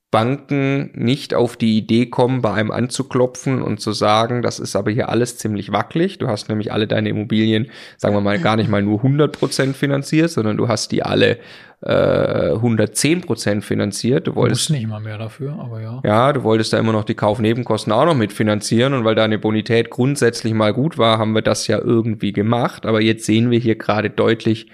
Banken 0.10 0.92
nicht 0.94 1.34
auf 1.34 1.58
die 1.58 1.78
Idee 1.78 2.06
kommen, 2.06 2.42
bei 2.42 2.54
einem 2.54 2.72
anzuklopfen 2.72 3.62
und 3.62 3.82
zu 3.82 3.92
sagen, 3.92 4.42
das 4.42 4.58
ist 4.58 4.78
aber 4.78 4.90
hier 4.90 5.10
alles 5.10 5.38
ziemlich 5.38 5.74
wackelig. 5.74 6.18
Du 6.18 6.28
hast 6.28 6.48
nämlich 6.48 6.72
alle 6.72 6.88
deine 6.88 7.10
Immobilien, 7.10 7.70
sagen 7.98 8.16
wir 8.16 8.22
mal, 8.22 8.40
gar 8.40 8.56
nicht 8.56 8.70
mal 8.70 8.82
nur 8.82 9.00
100 9.00 9.38
Prozent 9.38 9.76
finanziert, 9.76 10.30
sondern 10.30 10.56
du 10.56 10.70
hast 10.70 10.94
die 10.94 11.04
alle 11.04 11.40
äh, 11.82 12.52
110 12.54 13.22
Prozent 13.22 13.66
finanziert. 13.66 14.28
Du 14.28 14.36
wolltest 14.36 14.70
du 14.70 14.74
nicht 14.74 14.88
mal 14.88 15.02
mehr 15.02 15.18
dafür, 15.18 15.60
aber 15.60 15.82
ja. 15.82 16.02
Ja, 16.06 16.32
du 16.32 16.44
wolltest 16.44 16.72
da 16.72 16.80
immer 16.80 16.94
noch 16.94 17.04
die 17.04 17.14
Kaufnebenkosten 17.14 17.92
auch 17.92 18.06
noch 18.06 18.16
mitfinanzieren 18.16 18.94
und 18.94 19.04
weil 19.04 19.16
deine 19.16 19.38
Bonität 19.38 19.90
grundsätzlich 19.90 20.54
mal 20.54 20.74
gut 20.74 20.98
war, 20.98 21.18
haben 21.18 21.34
wir 21.34 21.42
das 21.42 21.68
ja 21.68 21.80
irgendwie 21.80 22.32
gemacht. 22.32 22.86
Aber 22.86 23.02
jetzt 23.02 23.26
sehen 23.26 23.52
wir 23.52 23.60
hier 23.60 23.76
gerade 23.76 24.10
deutlich, 24.10 24.68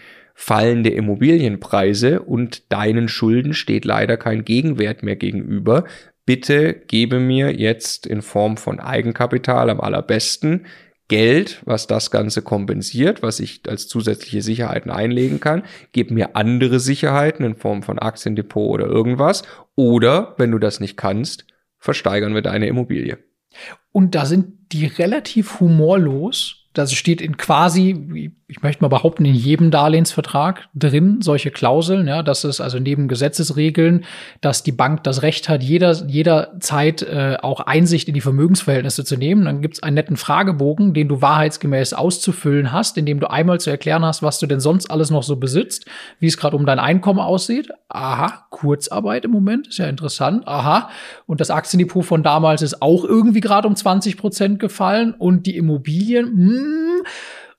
fallende 0.43 0.89
Immobilienpreise 0.89 2.21
und 2.21 2.69
deinen 2.69 3.07
Schulden 3.07 3.53
steht 3.53 3.85
leider 3.85 4.17
kein 4.17 4.43
Gegenwert 4.43 5.01
mehr 5.01 5.15
gegenüber. 5.15 5.85
Bitte 6.25 6.73
gebe 6.73 7.21
mir 7.21 7.53
jetzt 7.55 8.05
in 8.05 8.21
Form 8.21 8.57
von 8.57 8.81
Eigenkapital 8.81 9.69
am 9.69 9.79
allerbesten 9.79 10.65
Geld, 11.07 11.61
was 11.63 11.87
das 11.87 12.11
Ganze 12.11 12.41
kompensiert, 12.41 13.23
was 13.23 13.39
ich 13.39 13.61
als 13.69 13.87
zusätzliche 13.87 14.41
Sicherheiten 14.41 14.91
einlegen 14.91 15.39
kann. 15.39 15.63
Gib 15.93 16.11
mir 16.11 16.35
andere 16.35 16.81
Sicherheiten 16.81 17.45
in 17.45 17.55
Form 17.55 17.81
von 17.81 17.97
Aktiendepot 17.97 18.81
oder 18.81 18.87
irgendwas. 18.87 19.43
Oder, 19.75 20.35
wenn 20.37 20.51
du 20.51 20.59
das 20.59 20.81
nicht 20.81 20.97
kannst, 20.97 21.45
versteigern 21.79 22.33
wir 22.33 22.41
deine 22.41 22.67
Immobilie. 22.67 23.17
Und 23.93 24.13
da 24.13 24.25
sind 24.25 24.73
die 24.73 24.87
relativ 24.87 25.61
humorlos 25.61 26.62
das 26.73 26.93
steht 26.93 27.21
in 27.21 27.37
quasi, 27.37 28.31
ich 28.47 28.61
möchte 28.63 28.83
mal 28.83 28.87
behaupten, 28.87 29.25
in 29.25 29.35
jedem 29.35 29.69
Darlehensvertrag 29.69 30.67
drin, 30.73 31.19
solche 31.21 31.51
Klauseln, 31.51 32.07
ja, 32.07 32.23
dass 32.23 32.43
es 32.43 32.59
also 32.59 32.79
neben 32.79 33.07
Gesetzesregeln, 33.07 34.05
dass 34.41 34.63
die 34.63 34.71
Bank 34.71 35.03
das 35.03 35.21
Recht 35.21 35.49
hat, 35.49 35.61
jeder, 35.61 35.91
jederzeit 36.07 37.03
äh, 37.03 37.37
auch 37.41 37.59
Einsicht 37.59 38.07
in 38.07 38.15
die 38.15 38.21
Vermögensverhältnisse 38.21 39.05
zu 39.05 39.17
nehmen. 39.17 39.45
Dann 39.45 39.61
gibt's 39.61 39.83
einen 39.83 39.93
netten 39.93 40.17
Fragebogen, 40.17 40.95
den 40.95 41.07
du 41.07 41.21
wahrheitsgemäß 41.21 41.93
auszufüllen 41.93 42.71
hast, 42.71 42.97
in 42.97 43.05
dem 43.05 43.19
du 43.19 43.29
einmal 43.29 43.59
zu 43.59 43.69
erklären 43.69 44.03
hast, 44.03 44.23
was 44.23 44.39
du 44.39 44.47
denn 44.47 44.59
sonst 44.59 44.89
alles 44.89 45.11
noch 45.11 45.23
so 45.23 45.35
besitzt, 45.35 45.85
wie 46.19 46.27
es 46.27 46.37
gerade 46.37 46.57
um 46.57 46.65
dein 46.65 46.79
Einkommen 46.79 47.19
aussieht. 47.19 47.69
Aha, 47.89 48.45
Kurzarbeit 48.49 49.25
im 49.25 49.31
Moment, 49.31 49.67
ist 49.67 49.77
ja 49.77 49.85
interessant. 49.87 50.47
Aha, 50.47 50.89
und 51.27 51.39
das 51.39 51.51
Aktiendepot 51.51 52.03
von 52.03 52.23
damals 52.23 52.63
ist 52.63 52.81
auch 52.81 53.03
irgendwie 53.03 53.41
gerade 53.41 53.67
um 53.67 53.75
20 53.75 54.17
Prozent 54.17 54.59
gefallen 54.59 55.13
und 55.13 55.45
die 55.45 55.55
Immobilien, 55.55 56.25
hm, 56.25 56.62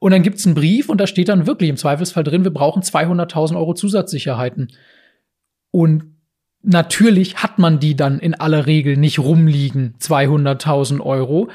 und 0.05 0.11
dann 0.11 0.23
gibt's 0.23 0.45
einen 0.45 0.55
Brief 0.55 0.91
und 0.91 1.01
da 1.01 1.07
steht 1.07 1.31
dann 1.31 1.47
wirklich 1.47 1.71
im 1.71 1.79
Zweifelsfall 1.79 2.25
drin, 2.25 2.45
wir 2.45 2.53
brauchen 2.53 2.83
200.000 2.83 3.57
Euro 3.57 3.73
Zusatzsicherheiten. 3.73 4.69
Und 5.71 6.05
natürlich 6.61 7.39
hat 7.39 7.59
man 7.59 7.81
die 7.81 7.97
dann 7.97 8.19
in 8.19 8.35
aller 8.35 8.67
Regel 8.67 8.99
nicht 8.99 9.19
rumliegen, 9.19 9.95
200.000 9.99 11.01
Euro. 11.01 11.49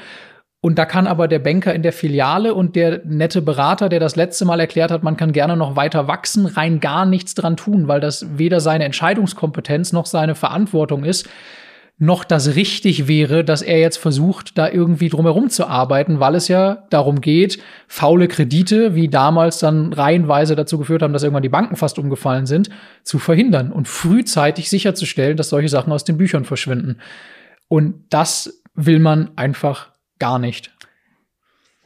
Und 0.60 0.80
da 0.80 0.84
kann 0.84 1.06
aber 1.06 1.28
der 1.28 1.38
Banker 1.38 1.72
in 1.72 1.84
der 1.84 1.92
Filiale 1.92 2.52
und 2.52 2.74
der 2.74 3.02
nette 3.04 3.40
Berater, 3.40 3.88
der 3.88 4.00
das 4.00 4.16
letzte 4.16 4.44
Mal 4.46 4.58
erklärt 4.58 4.90
hat, 4.90 5.04
man 5.04 5.16
kann 5.16 5.30
gerne 5.30 5.56
noch 5.56 5.76
weiter 5.76 6.08
wachsen, 6.08 6.46
rein 6.46 6.80
gar 6.80 7.06
nichts 7.06 7.36
dran 7.36 7.56
tun, 7.56 7.86
weil 7.86 8.00
das 8.00 8.36
weder 8.36 8.58
seine 8.58 8.82
Entscheidungskompetenz 8.82 9.92
noch 9.92 10.06
seine 10.06 10.34
Verantwortung 10.34 11.04
ist 11.04 11.28
noch 12.02 12.24
das 12.24 12.56
richtig 12.56 13.08
wäre, 13.08 13.44
dass 13.44 13.60
er 13.60 13.78
jetzt 13.78 13.98
versucht, 13.98 14.56
da 14.56 14.70
irgendwie 14.70 15.10
drumherum 15.10 15.50
zu 15.50 15.66
arbeiten, 15.66 16.18
weil 16.18 16.34
es 16.34 16.48
ja 16.48 16.86
darum 16.88 17.20
geht, 17.20 17.62
faule 17.88 18.26
Kredite, 18.26 18.94
wie 18.94 19.08
damals 19.08 19.58
dann 19.58 19.92
reihenweise 19.92 20.56
dazu 20.56 20.78
geführt 20.78 21.02
haben, 21.02 21.12
dass 21.12 21.22
irgendwann 21.22 21.42
die 21.42 21.50
Banken 21.50 21.76
fast 21.76 21.98
umgefallen 21.98 22.46
sind, 22.46 22.70
zu 23.02 23.18
verhindern 23.18 23.70
und 23.70 23.86
frühzeitig 23.86 24.70
sicherzustellen, 24.70 25.36
dass 25.36 25.50
solche 25.50 25.68
Sachen 25.68 25.92
aus 25.92 26.04
den 26.04 26.16
Büchern 26.16 26.46
verschwinden. 26.46 26.96
Und 27.68 28.06
das 28.08 28.62
will 28.74 28.98
man 28.98 29.32
einfach 29.36 29.90
gar 30.18 30.38
nicht. 30.38 30.72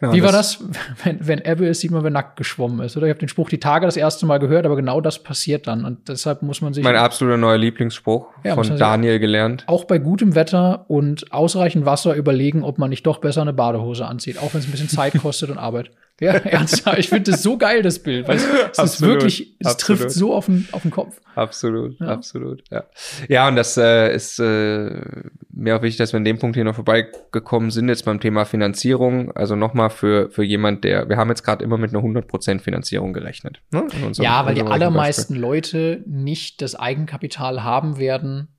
Ja, 0.05 0.13
Wie 0.13 0.23
war 0.23 0.33
das? 0.33 0.63
Wenn, 1.05 1.27
wenn 1.27 1.39
Ebbe 1.39 1.67
ist, 1.67 1.81
sieht 1.81 1.91
man, 1.91 2.03
wer 2.03 2.11
nackt 2.11 2.37
geschwommen 2.37 2.81
ist. 2.85 2.97
Oder 2.97 3.07
ich 3.07 3.11
habe 3.11 3.21
den 3.21 3.29
Spruch 3.29 3.49
die 3.49 3.59
Tage 3.59 3.87
das 3.87 3.97
erste 3.97 4.27
Mal 4.27 4.39
gehört, 4.39 4.67
aber 4.67 4.77
genau 4.77 5.01
das 5.01 5.23
passiert 5.23 5.67
dann. 5.67 5.85
Und 5.85 6.09
deshalb 6.09 6.43
muss 6.43 6.61
man 6.61 6.75
sich. 6.75 6.85
Mein 6.85 6.97
absoluter 6.97 7.37
neuer 7.37 7.59
Lieblingsspruch 7.59 8.29
ja, 8.45 8.55
von 8.55 8.77
Daniel 8.77 9.19
gelernt. 9.19 9.65
Auch 9.67 9.85
bei 9.85 9.99
gutem 9.99 10.35
Wetter 10.35 10.85
und 10.89 11.33
ausreichend 11.33 11.87
Wasser 11.87 12.15
überlegen, 12.15 12.63
ob 12.63 12.79
man 12.79 12.91
nicht 12.91 13.07
doch 13.07 13.19
besser 13.19 13.43
eine 13.43 13.53
Badehose 13.53 14.07
anzieht, 14.07 14.39
auch 14.39 14.53
wenn 14.55 14.61
es 14.61 14.67
ein 14.67 14.71
bisschen 14.71 14.89
Zeit 14.89 15.15
kostet 15.21 15.51
und 15.51 15.59
Arbeit. 15.59 15.91
Ja, 16.21 16.33
ernsthaft. 16.45 16.99
Ich 16.99 17.09
finde 17.09 17.33
das 17.33 17.43
so 17.43 17.59
geil, 17.59 17.83
das 17.83 17.99
Bild. 17.99 18.29
Weil 18.29 18.37
es, 18.37 18.79
ist 18.79 19.01
wirklich, 19.01 19.57
es 19.59 19.67
absolut. 19.67 20.01
trifft 20.01 20.13
so 20.13 20.35
auf 20.35 20.47
den, 20.47 20.69
auf 20.73 20.83
den 20.83 20.91
Kopf. 20.91 21.21
Absolut, 21.35 21.99
ja. 21.99 22.07
absolut. 22.07 22.63
Ja, 22.71 22.85
ja 23.29 23.49
und 23.49 23.57
das 23.57 23.77
äh, 23.77 24.15
ist 24.15 24.39
äh, 24.39 25.03
mir 25.51 25.77
auch 25.77 25.83
wichtig, 25.83 25.99
dass 25.99 26.13
wir 26.13 26.19
an 26.19 26.25
dem 26.25 26.39
Punkt 26.39 26.55
hier 26.57 26.65
noch 26.65 26.77
vorbeigekommen 26.77 27.71
sind, 27.71 27.89
jetzt 27.89 28.05
beim 28.05 28.21
Thema 28.21 28.45
Finanzierung. 28.45 29.33
Also 29.33 29.57
nochmal 29.57 29.91
für, 29.91 30.31
für 30.31 30.45
jemand, 30.45 30.85
der, 30.85 31.09
wir 31.09 31.17
haben 31.17 31.31
jetzt 31.31 31.43
gerade 31.43 31.65
immer 31.65 31.79
mit 31.79 31.93
einer 31.93 32.05
100% 32.05 32.61
Finanzierung 32.61 33.13
gerechnet. 33.13 33.61
Ne? 33.73 33.83
Unserem, 34.05 34.25
ja, 34.25 34.47
weil 34.47 34.55
die 34.55 34.63
allermeisten 34.63 35.35
Leute 35.35 36.05
nicht 36.07 36.63
das 36.63 36.77
Eigenkapital 36.77 37.65
haben 37.65 37.99
werden, 37.99 38.54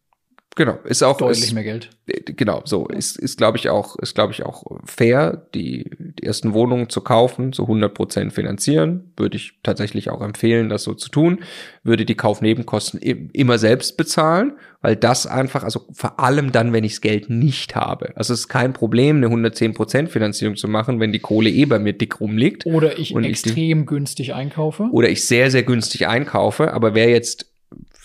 Genau, 0.56 0.77
ist 0.86 1.03
auch 1.03 1.18
Deutlich 1.18 1.44
ist, 1.44 1.53
mehr 1.53 1.64
Geld. 1.64 1.90
Genau, 2.38 2.61
so 2.64 2.88
ist 2.88 3.19
ist 3.19 3.38
glaube 3.38 3.57
ich 3.57 3.69
auch 3.69 3.98
ist 3.98 4.15
glaube 4.15 4.32
ich 4.32 4.44
auch 4.44 4.64
fair, 4.86 5.45
die 5.53 5.91
die 5.99 6.23
ersten 6.23 6.53
Wohnungen 6.53 6.90
zu 6.90 7.02
kaufen, 7.02 7.52
zu 7.52 7.64
100 7.64 7.94
Prozent 7.94 8.32
finanzieren, 8.32 9.11
würde 9.18 9.36
ich 9.36 9.60
tatsächlich 9.64 10.10
auch 10.10 10.22
empfehlen, 10.22 10.69
das 10.69 10.84
so 10.84 10.94
zu 10.94 11.10
tun. 11.10 11.40
Würde 11.84 12.06
die 12.06 12.15
Kaufnebenkosten 12.15 13.02
immer 13.02 13.57
selbst 13.57 13.98
bezahlen, 13.98 14.53
weil 14.82 14.95
das 14.95 15.27
einfach 15.27 15.64
also 15.64 15.82
vor 15.91 16.22
allem 16.22 16.53
dann, 16.53 16.72
wenn 16.72 16.86
ich 16.86 16.94
das 16.94 17.02
Geld 17.02 17.30
nicht 17.30 17.76
habe. 17.76 18.14
Also 18.15 18.34
es 18.34 18.41
ist 18.41 18.48
kein 18.48 18.72
Problem, 18.72 19.18
eine 19.18 19.27
110 19.27 19.73
Prozent 19.73 20.10
Finanzierung 20.10 20.56
zu 20.56 20.69
machen, 20.69 21.02
wenn 21.02 21.11
die 21.11 21.19
Kohle 21.19 21.49
eh 21.49 21.65
bei 21.65 21.80
mir 21.80 21.94
dick 21.94 22.22
rumliegt. 22.22 22.65
Oder 22.65 22.98
ich 22.98 23.14
Und 23.14 23.26
ich 23.26 23.32
extrem 23.32 23.86
günstig 23.86 24.34
einkaufe. 24.34 24.84
oder 24.91 25.10
ich 25.10 25.26
sehr, 25.26 25.52
sehr 25.52 25.64
günstig 25.64 26.07
einkaufe. 26.07 26.73
Aber 26.73 26.95
wer 26.95 27.10
jetzt 27.10 27.55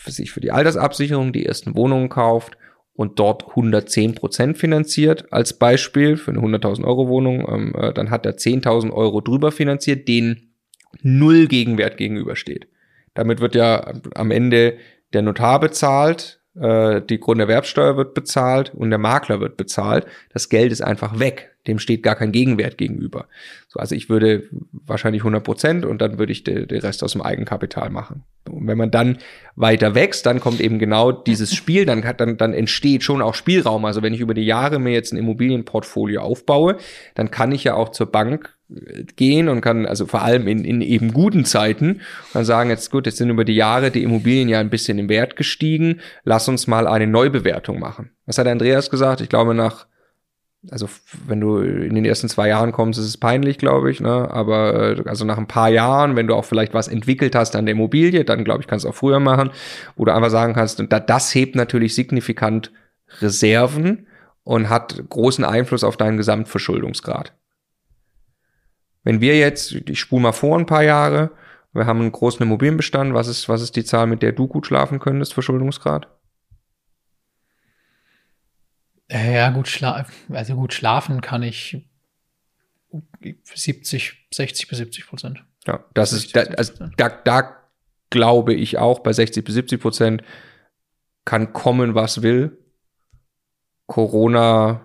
sich 0.07 0.31
für 0.31 0.41
die 0.41 0.53
Altersabsicherung 0.53 1.33
die 1.33 1.47
ersten 1.47 1.75
Wohnungen 1.77 2.09
kauft 2.09 2.57
und 2.95 3.19
dort 3.19 3.49
110 3.49 4.15
Prozent 4.15 4.59
finanziert, 4.59 5.33
als 5.33 5.59
Beispiel 5.59 6.17
für 6.17 6.33
eine 6.33 6.41
100.000 6.41 6.85
Euro 6.85 7.09
Wohnung, 7.09 7.47
ähm, 7.49 7.75
äh, 7.75 7.93
dann 7.93 8.11
hat 8.11 8.27
er 8.27 8.37
10.000 8.37 8.93
Euro 8.93 9.21
drüber 9.21 9.53
finanziert, 9.53 10.09
denen 10.09 10.55
null 11.03 11.47
Gegenwert 11.47 11.97
gegenübersteht. 11.97 12.69
Damit 13.15 13.41
wird 13.41 13.55
ja 13.55 13.93
am 14.15 14.31
Ende 14.31 14.77
der 15.13 15.23
Notar 15.23 15.61
bezahlt, 15.61 16.41
äh, 16.61 17.01
die 17.03 17.21
Grunderwerbsteuer 17.21 17.97
wird 17.97 18.15
bezahlt 18.15 18.75
und 18.75 18.91
der 18.91 18.99
Makler 18.99 19.41
wird 19.41 19.57
bezahlt. 19.57 20.07
Das 20.33 20.49
Geld 20.49 20.73
ist 20.73 20.83
einfach 20.83 21.19
weg. 21.19 21.50
Dem 21.67 21.79
steht 21.79 22.03
gar 22.03 22.17
kein 22.17 22.33
Gegenwert 22.33 22.79
gegenüber. 22.79 23.27
So, 23.69 23.79
also 23.81 23.95
ich 23.95 24.09
würde 24.09 24.49
wahrscheinlich 24.73 25.23
100 25.23 25.45
Prozent 25.45 25.85
und 25.85 26.01
dann 26.01 26.19
würde 26.19 26.33
ich 26.33 26.43
den 26.43 26.67
de 26.67 26.79
Rest 26.79 27.05
aus 27.05 27.13
dem 27.13 27.23
Eigenkapital 27.23 27.91
machen. 27.91 28.25
Und 28.49 28.67
wenn 28.67 28.79
man 28.79 28.91
dann 28.91 29.19
weiter 29.57 29.95
wächst, 29.95 30.27
dann 30.27 30.41
kommt 30.41 30.61
eben 30.61 30.79
genau 30.79 31.13
dieses 31.13 31.55
Spiel, 31.55 31.85
dann, 31.85 32.03
dann, 32.17 32.37
dann 32.37 32.55
entsteht 32.55 33.03
schon 33.03 33.23
auch 33.23 33.35
Spielraum. 33.35 33.85
Also 33.85 34.03
wenn 34.03 34.15
ich 34.15 34.21
über 34.21 34.35
die 34.35 34.45
Jahre 34.45 34.79
mir 34.79 34.93
jetzt 34.93 35.13
ein 35.13 35.19
Immobilienportfolio 35.19 36.21
aufbaue, 36.21 36.79
dann 37.15 37.31
kann 37.31 37.53
ich 37.53 37.65
ja 37.65 37.75
auch 37.75 37.91
zur 37.91 38.07
Bank 38.07 38.57
äh, 38.75 39.05
gehen 39.17 39.49
und 39.49 39.61
kann, 39.61 39.87
also 39.87 40.07
vor 40.07 40.23
allem 40.23 40.49
in, 40.49 40.65
in 40.65 40.81
eben 40.81 41.13
guten 41.13 41.45
Zeiten, 41.45 42.01
dann 42.33 42.45
sagen, 42.45 42.71
jetzt 42.71 42.91
gut, 42.91 43.07
jetzt 43.07 43.19
sind 43.19 43.31
über 43.31 43.45
die 43.45 43.55
Jahre 43.55 43.91
die 43.91 44.03
Immobilien 44.03 44.49
ja 44.49 44.61
ein 44.61 44.71
bisschen 44.71 44.99
im 44.99 45.09
Wert 45.09 45.37
gestiegen, 45.37 46.01
lass 46.25 46.49
uns 46.49 46.67
mal 46.67 46.87
eine 46.87 47.07
Neubewertung 47.07 47.79
machen. 47.79 48.11
Was 48.27 48.39
hat 48.39 48.47
Andreas 48.47 48.91
gesagt? 48.91 49.21
Ich 49.21 49.29
glaube 49.29 49.55
nach 49.55 49.87
also 50.69 50.89
wenn 51.27 51.41
du 51.41 51.59
in 51.59 51.95
den 51.95 52.05
ersten 52.05 52.29
zwei 52.29 52.49
Jahren 52.49 52.73
kommst, 52.73 52.99
ist 52.99 53.07
es 53.07 53.17
peinlich, 53.17 53.57
glaube 53.57 53.91
ich, 53.91 54.01
ne? 54.01 54.31
Aber 54.31 54.99
äh, 54.99 55.03
also 55.09 55.25
nach 55.25 55.39
ein 55.39 55.47
paar 55.47 55.71
Jahren, 55.71 56.17
wenn 56.17 56.27
du 56.27 56.35
auch 56.35 56.45
vielleicht 56.45 56.75
was 56.75 56.89
entwickelt 56.89 57.35
hast 57.35 57.57
an 57.57 57.65
der 57.65 57.73
Immobilie, 57.73 58.25
dann 58.25 58.45
glaube 58.45 58.61
ich, 58.61 58.67
kannst 58.67 58.85
du 58.85 58.91
auch 58.91 58.95
früher 58.95 59.21
machen, 59.21 59.51
wo 59.97 60.05
du 60.05 60.13
einfach 60.13 60.31
sagen 60.31 60.53
kannst, 60.53 60.83
da, 60.89 61.01
das 61.01 61.35
hebt 61.35 61.57
natürlich 61.57 61.95
signifikant 61.95 62.73
Reserven 63.21 64.07
und 64.45 64.69
hat 64.69 65.03
großen 65.09 65.45
Einfluss 65.45 65.83
auf 65.83 65.97
deinen 65.97 66.19
Gesamtverschuldungsgrad. 66.19 67.33
Wenn 69.03 69.21
wir 69.23 69.39
jetzt, 69.39 69.73
ich 69.73 69.99
spule 69.99 70.23
mal 70.23 70.33
vor 70.33 70.59
ein 70.59 70.67
paar 70.67 70.85
Jahre, 70.85 71.31
wir 71.73 71.87
haben 71.87 72.01
einen 72.01 72.13
großen 72.13 72.43
Immobilienbestand, 72.43 73.15
was 73.15 73.29
ist, 73.29 73.49
was 73.49 73.63
ist 73.63 73.77
die 73.77 73.85
Zahl, 73.85 74.07
mit 74.07 74.23
der 74.23 74.33
du 74.33 74.47
gut 74.47 74.67
schlafen 74.67 74.99
könntest, 74.99 75.33
Verschuldungsgrad? 75.33 76.09
Ja, 79.11 79.51
gut, 79.51 79.69
schla 79.69 80.07
also 80.29 80.55
gut 80.55 80.73
schlafen 80.73 81.21
kann 81.21 81.43
ich 81.43 81.85
70, 83.55 84.29
60 84.33 84.69
bis 84.69 84.79
70 84.79 85.07
Prozent. 85.07 85.45
Ja, 85.67 85.85
das 85.95 86.13
ist, 86.13 86.35
da, 86.35 86.41
60, 86.41 86.59
also 86.59 86.73
70%. 86.85 86.93
da, 86.97 87.09
da 87.09 87.57
glaube 88.11 88.55
ich 88.55 88.79
auch, 88.79 89.01
bei 89.01 89.13
60 89.13 89.45
bis 89.45 89.55
70 89.55 89.81
Prozent 89.81 90.23
kann 91.25 91.53
kommen, 91.53 91.95
was 91.95 92.23
will. 92.23 92.59
Corona 93.87 94.81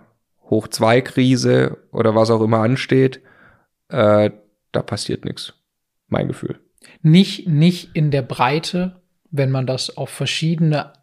hoch 0.49 0.68
zwei 0.68 1.02
Krise 1.02 1.77
oder 1.91 2.15
was 2.15 2.30
auch 2.30 2.41
immer 2.41 2.60
ansteht, 2.60 3.22
äh, 3.89 4.31
da 4.72 4.81
passiert 4.81 5.26
nichts. 5.26 5.53
Mein 6.07 6.27
Gefühl. 6.27 6.60
Nicht, 7.02 7.47
nicht 7.47 7.95
in 7.95 8.11
der 8.11 8.22
Breite, 8.22 9.02
wenn 9.31 9.52
man 9.52 9.65
das 9.65 9.95
auf 9.97 10.10
verschiedene 10.10 10.93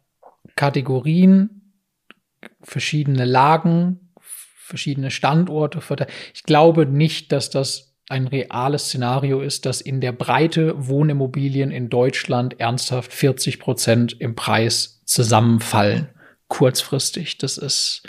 Kategorien, 0.54 1.61
verschiedene 2.62 3.24
Lagen, 3.24 4.12
verschiedene 4.20 5.10
Standorte. 5.10 5.80
Ich 6.34 6.44
glaube 6.44 6.86
nicht, 6.86 7.32
dass 7.32 7.50
das 7.50 7.92
ein 8.08 8.26
reales 8.26 8.86
Szenario 8.86 9.40
ist, 9.40 9.64
dass 9.64 9.80
in 9.80 10.00
der 10.00 10.12
Breite 10.12 10.74
Wohnimmobilien 10.86 11.70
in 11.70 11.88
Deutschland 11.88 12.60
ernsthaft 12.60 13.12
40 13.12 13.58
Prozent 13.58 14.20
im 14.20 14.34
Preis 14.34 15.02
zusammenfallen. 15.06 16.08
Kurzfristig. 16.48 17.38
Das 17.38 17.56
ist, 17.56 18.02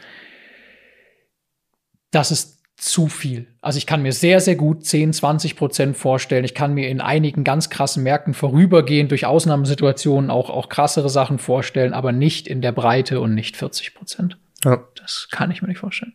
das 2.11 2.31
ist 2.31 2.63
zu 2.75 3.07
viel. 3.07 3.47
Also 3.61 3.77
ich 3.77 3.85
kann 3.85 4.01
mir 4.01 4.11
sehr, 4.11 4.41
sehr 4.41 4.57
gut 4.57 4.85
10, 4.85 5.13
20 5.13 5.55
Prozent 5.55 5.95
vorstellen. 5.95 6.43
Ich 6.43 6.53
kann 6.53 6.73
mir 6.73 6.89
in 6.89 6.99
einigen 6.99 7.45
ganz 7.45 7.69
krassen 7.69 8.03
Märkten 8.03 8.33
vorübergehend 8.33 9.11
durch 9.11 9.25
Ausnahmesituationen 9.25 10.29
auch, 10.29 10.49
auch 10.49 10.67
krassere 10.67 11.09
Sachen 11.09 11.39
vorstellen, 11.39 11.93
aber 11.93 12.11
nicht 12.11 12.47
in 12.47 12.61
der 12.61 12.73
Breite 12.73 13.21
und 13.21 13.33
nicht 13.35 13.55
40 13.55 13.93
Prozent. 13.95 14.37
Ja. 14.63 14.83
Das 14.95 15.27
kann 15.31 15.51
ich 15.51 15.61
mir 15.61 15.67
nicht 15.67 15.79
vorstellen. 15.79 16.13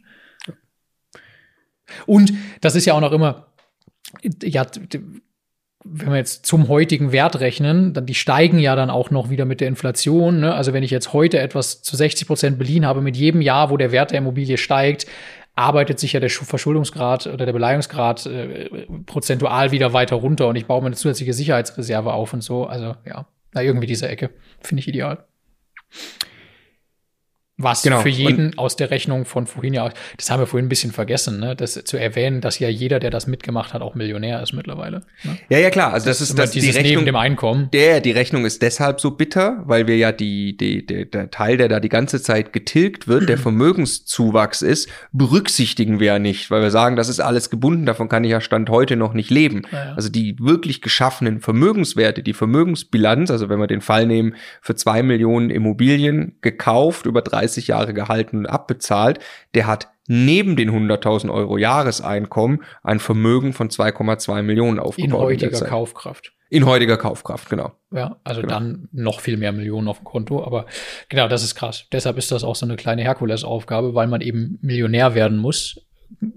Und 2.06 2.32
das 2.60 2.74
ist 2.74 2.84
ja 2.84 2.94
auch 2.94 3.00
noch 3.00 3.12
immer, 3.12 3.46
ja, 4.42 4.66
wenn 5.84 6.10
wir 6.10 6.16
jetzt 6.16 6.44
zum 6.44 6.68
heutigen 6.68 7.12
Wert 7.12 7.40
rechnen, 7.40 7.94
dann 7.94 8.04
die 8.04 8.14
steigen 8.14 8.58
ja 8.58 8.76
dann 8.76 8.90
auch 8.90 9.10
noch 9.10 9.30
wieder 9.30 9.44
mit 9.46 9.60
der 9.60 9.68
Inflation. 9.68 10.40
Ne? 10.40 10.54
Also 10.54 10.72
wenn 10.72 10.82
ich 10.82 10.90
jetzt 10.90 11.12
heute 11.12 11.38
etwas 11.38 11.82
zu 11.82 11.96
60 11.96 12.26
Prozent 12.26 12.58
beliehen 12.58 12.84
habe, 12.84 13.00
mit 13.00 13.16
jedem 13.16 13.40
Jahr, 13.40 13.70
wo 13.70 13.76
der 13.76 13.92
Wert 13.92 14.10
der 14.10 14.18
Immobilie 14.18 14.58
steigt, 14.58 15.06
arbeitet 15.54 15.98
sich 15.98 16.12
ja 16.12 16.20
der 16.20 16.28
Schu- 16.28 16.44
Verschuldungsgrad 16.44 17.26
oder 17.26 17.46
der 17.46 17.52
Beleihungsgrad 17.52 18.26
äh, 18.26 18.86
prozentual 19.06 19.70
wieder 19.72 19.92
weiter 19.92 20.16
runter 20.16 20.46
und 20.48 20.56
ich 20.56 20.66
baue 20.66 20.80
mir 20.82 20.86
eine 20.88 20.96
zusätzliche 20.96 21.32
Sicherheitsreserve 21.32 22.12
auf 22.12 22.32
und 22.32 22.42
so. 22.42 22.66
Also 22.66 22.94
ja, 23.06 23.26
na 23.52 23.62
irgendwie 23.62 23.86
diese 23.86 24.08
Ecke 24.08 24.30
finde 24.60 24.80
ich 24.80 24.88
ideal. 24.88 25.24
Was 27.60 27.82
Genau, 27.82 28.00
für 28.02 28.08
jeden 28.08 28.56
aus 28.56 28.76
der 28.76 28.92
Rechnung 28.92 29.24
von 29.24 29.48
vorhin 29.48 29.74
ja, 29.74 29.90
das 30.16 30.30
haben 30.30 30.38
wir 30.38 30.46
vorhin 30.46 30.66
ein 30.66 30.68
bisschen 30.68 30.92
vergessen, 30.92 31.40
ne? 31.40 31.56
das 31.56 31.72
zu 31.72 31.96
erwähnen, 31.96 32.40
dass 32.40 32.60
ja 32.60 32.68
jeder, 32.68 33.00
der 33.00 33.10
das 33.10 33.26
mitgemacht 33.26 33.74
hat, 33.74 33.82
auch 33.82 33.96
Millionär 33.96 34.40
ist 34.40 34.52
mittlerweile. 34.52 35.02
Ne? 35.24 35.38
Ja, 35.48 35.58
ja, 35.58 35.70
klar. 35.70 35.92
Also 35.92 36.06
das, 36.06 36.20
ist 36.20 36.30
immer 36.30 36.42
das, 36.42 36.52
die 36.52 36.60
Rechnung. 36.60 36.84
neben 36.84 37.06
dem 37.06 37.16
Einkommen. 37.16 37.68
Der, 37.72 38.00
die 38.00 38.12
Rechnung 38.12 38.46
ist 38.46 38.62
deshalb 38.62 39.00
so 39.00 39.10
bitter, 39.10 39.64
weil 39.64 39.88
wir 39.88 39.96
ja 39.96 40.12
die, 40.12 40.56
die, 40.56 40.86
die, 40.86 41.10
der 41.10 41.32
Teil, 41.32 41.56
der 41.56 41.68
da 41.68 41.80
die 41.80 41.88
ganze 41.88 42.22
Zeit 42.22 42.52
getilgt 42.52 43.08
wird, 43.08 43.28
der 43.28 43.38
Vermögenszuwachs 43.48 44.62
ist, 44.62 44.88
berücksichtigen 45.10 45.98
wir 45.98 46.06
ja 46.06 46.18
nicht, 46.20 46.52
weil 46.52 46.62
wir 46.62 46.70
sagen, 46.70 46.94
das 46.94 47.08
ist 47.08 47.18
alles 47.18 47.50
gebunden, 47.50 47.86
davon 47.86 48.08
kann 48.08 48.22
ich 48.22 48.30
ja 48.30 48.40
Stand 48.40 48.70
heute 48.70 48.94
noch 48.94 49.14
nicht 49.14 49.30
leben. 49.30 49.62
Ja, 49.72 49.84
ja. 49.84 49.94
Also 49.94 50.10
die 50.10 50.36
wirklich 50.38 50.80
geschaffenen 50.80 51.40
Vermögenswerte, 51.40 52.22
die 52.22 52.34
Vermögensbilanz, 52.34 53.32
also 53.32 53.48
wenn 53.48 53.58
wir 53.58 53.66
den 53.66 53.80
Fall 53.80 54.06
nehmen, 54.06 54.36
für 54.62 54.76
zwei 54.76 55.02
Millionen 55.02 55.50
Immobilien 55.50 56.36
gekauft, 56.40 57.04
über 57.04 57.20
30 57.20 57.47
Jahre 57.56 57.94
gehalten 57.94 58.38
und 58.38 58.46
abbezahlt, 58.46 59.18
der 59.54 59.66
hat 59.66 59.88
neben 60.06 60.56
den 60.56 60.70
100.000 60.70 61.30
Euro 61.32 61.58
Jahreseinkommen 61.58 62.62
ein 62.82 62.98
Vermögen 62.98 63.52
von 63.52 63.68
2,2 63.68 64.42
Millionen 64.42 64.78
aufgebaut. 64.78 65.20
In 65.20 65.26
heutiger 65.26 65.52
Zeit. 65.52 65.68
Kaufkraft. 65.68 66.32
In 66.50 66.64
heutiger 66.64 66.96
Kaufkraft, 66.96 67.50
genau. 67.50 67.72
Ja, 67.90 68.16
also 68.24 68.40
Genau. 68.40 68.54
dann 68.54 68.88
noch 68.92 69.20
viel 69.20 69.36
mehr 69.36 69.52
Millionen 69.52 69.86
auf 69.86 69.98
dem 69.98 70.04
Konto. 70.04 70.42
Aber 70.42 70.64
genau, 71.10 71.28
das 71.28 71.42
ist 71.42 71.54
krass. 71.54 71.84
Deshalb 71.92 72.16
ist 72.16 72.32
das 72.32 72.42
auch 72.42 72.56
so 72.56 72.64
eine 72.64 72.76
kleine 72.76 73.02
Herkulesaufgabe, 73.02 73.94
weil 73.94 74.06
man 74.06 74.22
eben 74.22 74.58
Millionär 74.62 75.14
werden 75.14 75.36
muss, 75.36 75.78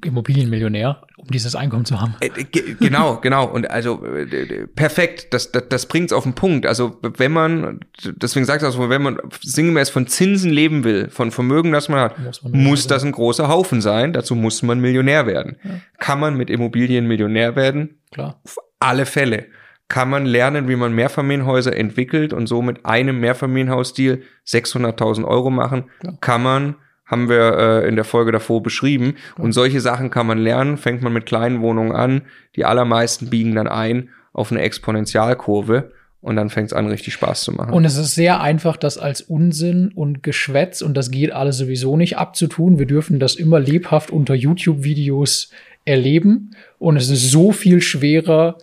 Immobilienmillionär, 0.04 1.02
um 1.18 1.28
dieses 1.28 1.56
Einkommen 1.56 1.86
zu 1.86 2.00
haben. 2.00 2.16
Äh, 2.20 2.30
ge- 2.44 2.76
genau, 2.80 3.18
genau. 3.22 3.46
Und 3.48 3.70
also 3.72 4.06
äh, 4.06 4.68
perfekt, 4.68 5.34
das, 5.34 5.52
das, 5.52 5.70
das 5.70 5.86
bringt's 5.86 6.14
auf 6.14 6.24
den 6.24 6.34
Punkt. 6.34 6.66
Also 6.66 7.00
wenn 7.02 7.32
man, 7.32 7.80
deswegen 8.04 8.46
sagt 8.46 8.64
das, 8.64 8.78
wenn 8.78 9.02
man 9.02 9.18
sinngemäß 9.42 9.90
von 9.90 10.08
Zinsen 10.08 10.52
leben 10.52 10.84
will, 10.84 11.10
von 11.10 11.32
Vermögen, 11.32 11.72
das 11.72 11.90
man 11.90 12.00
hat, 12.00 12.20
Muss 12.20 12.44
man 12.44 12.52
muss 12.64 12.88
das 12.88 13.04
ein 13.04 13.12
großer 13.12 13.48
Haufen 13.48 13.82
sein. 13.82 14.14
Dazu 14.14 14.36
muss 14.36 14.62
man 14.64 14.80
Millionär 14.80 15.26
werden. 15.26 15.58
Kann 16.00 16.20
man 16.20 16.36
mit 16.38 16.50
Immobilien 16.50 17.08
Millionär 17.08 17.56
werden? 17.56 18.02
Klar. 18.12 18.40
Auf 18.44 18.58
alle 18.80 19.06
Fälle. 19.06 19.46
Kann 19.88 20.10
man 20.10 20.26
lernen, 20.26 20.70
wie 20.70 20.78
man 20.78 20.94
Mehrfamilienhäuser 20.94 21.76
entwickelt 21.76 22.32
und 22.34 22.48
so 22.48 22.62
mit 22.62 22.86
einem 22.86 23.20
Mehrfamilienhausdeal 23.20 24.22
600.000 24.48 25.26
Euro 25.26 25.50
machen? 25.50 25.90
Klar. 26.00 26.18
Kann 26.22 26.44
man, 26.44 26.76
haben 27.12 27.28
wir 27.30 27.58
äh, 27.58 27.88
in 27.88 27.96
der 27.96 28.06
Folge 28.06 28.32
davor 28.32 28.64
beschrieben. 28.64 29.16
Und 29.38 29.52
solche 29.52 29.82
Sachen 29.82 30.10
kann 30.10 30.26
man 30.26 30.38
lernen. 30.38 30.78
Fängt 30.78 31.02
man 31.02 31.12
mit 31.12 31.26
kleinen 31.26 31.62
Wohnungen 31.62 31.92
an. 31.92 32.22
Die 32.56 32.64
allermeisten 32.64 33.30
biegen 33.30 33.54
dann 33.54 33.68
ein 33.68 34.10
auf 34.34 34.52
eine 34.52 34.62
Exponentialkurve. 34.62 35.92
Und 36.22 36.36
dann 36.36 36.50
fängt 36.50 36.68
es 36.68 36.74
an, 36.74 36.88
richtig 36.88 37.14
Spaß 37.14 37.44
zu 37.44 37.52
machen. 37.52 37.74
Und 37.74 37.84
es 37.84 37.98
ist 37.98 38.14
sehr 38.16 38.42
einfach, 38.42 38.78
das 38.78 38.98
als 39.00 39.22
Unsinn 39.22 39.92
und 39.94 40.22
Geschwätz, 40.22 40.84
und 40.84 40.96
das 40.96 41.10
geht 41.10 41.32
alles 41.32 41.58
sowieso 41.58 41.98
nicht 41.98 42.18
abzutun. 42.18 42.78
Wir 42.78 42.86
dürfen 42.86 43.20
das 43.20 43.36
immer 43.36 43.60
lebhaft 43.60 44.12
unter 44.12 44.36
YouTube-Videos 44.36 45.50
erleben. 45.84 46.52
Und 46.78 46.96
es 46.96 47.10
ist 47.10 47.32
so 47.32 47.52
viel 47.52 47.82
schwerer, 47.82 48.58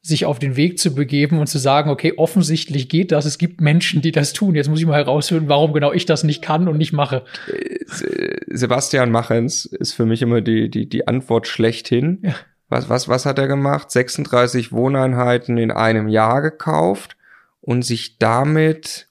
sich 0.00 0.24
auf 0.24 0.38
den 0.38 0.56
Weg 0.56 0.78
zu 0.78 0.94
begeben 0.94 1.38
und 1.38 1.48
zu 1.48 1.58
sagen, 1.58 1.90
okay, 1.90 2.14
offensichtlich 2.16 2.88
geht 2.88 3.12
das, 3.12 3.24
es 3.24 3.38
gibt 3.38 3.60
Menschen, 3.60 4.00
die 4.00 4.12
das 4.12 4.32
tun. 4.32 4.54
Jetzt 4.54 4.68
muss 4.68 4.80
ich 4.80 4.86
mal 4.86 4.94
herausfinden, 4.94 5.48
warum 5.48 5.72
genau 5.72 5.92
ich 5.92 6.06
das 6.06 6.24
nicht 6.24 6.42
kann 6.42 6.68
und 6.68 6.78
nicht 6.78 6.92
mache. 6.92 7.24
Sebastian 8.46 9.10
Machens 9.10 9.64
ist 9.64 9.92
für 9.92 10.06
mich 10.06 10.22
immer 10.22 10.40
die, 10.40 10.70
die, 10.70 10.88
die 10.88 11.08
Antwort 11.08 11.46
schlechthin. 11.46 12.20
Ja. 12.22 12.34
Was, 12.68 12.88
was, 12.88 13.08
was 13.08 13.26
hat 13.26 13.38
er 13.38 13.48
gemacht? 13.48 13.90
36 13.90 14.72
Wohneinheiten 14.72 15.58
in 15.58 15.70
einem 15.70 16.08
Jahr 16.08 16.42
gekauft 16.42 17.16
und 17.60 17.82
sich 17.82 18.18
damit 18.18 19.08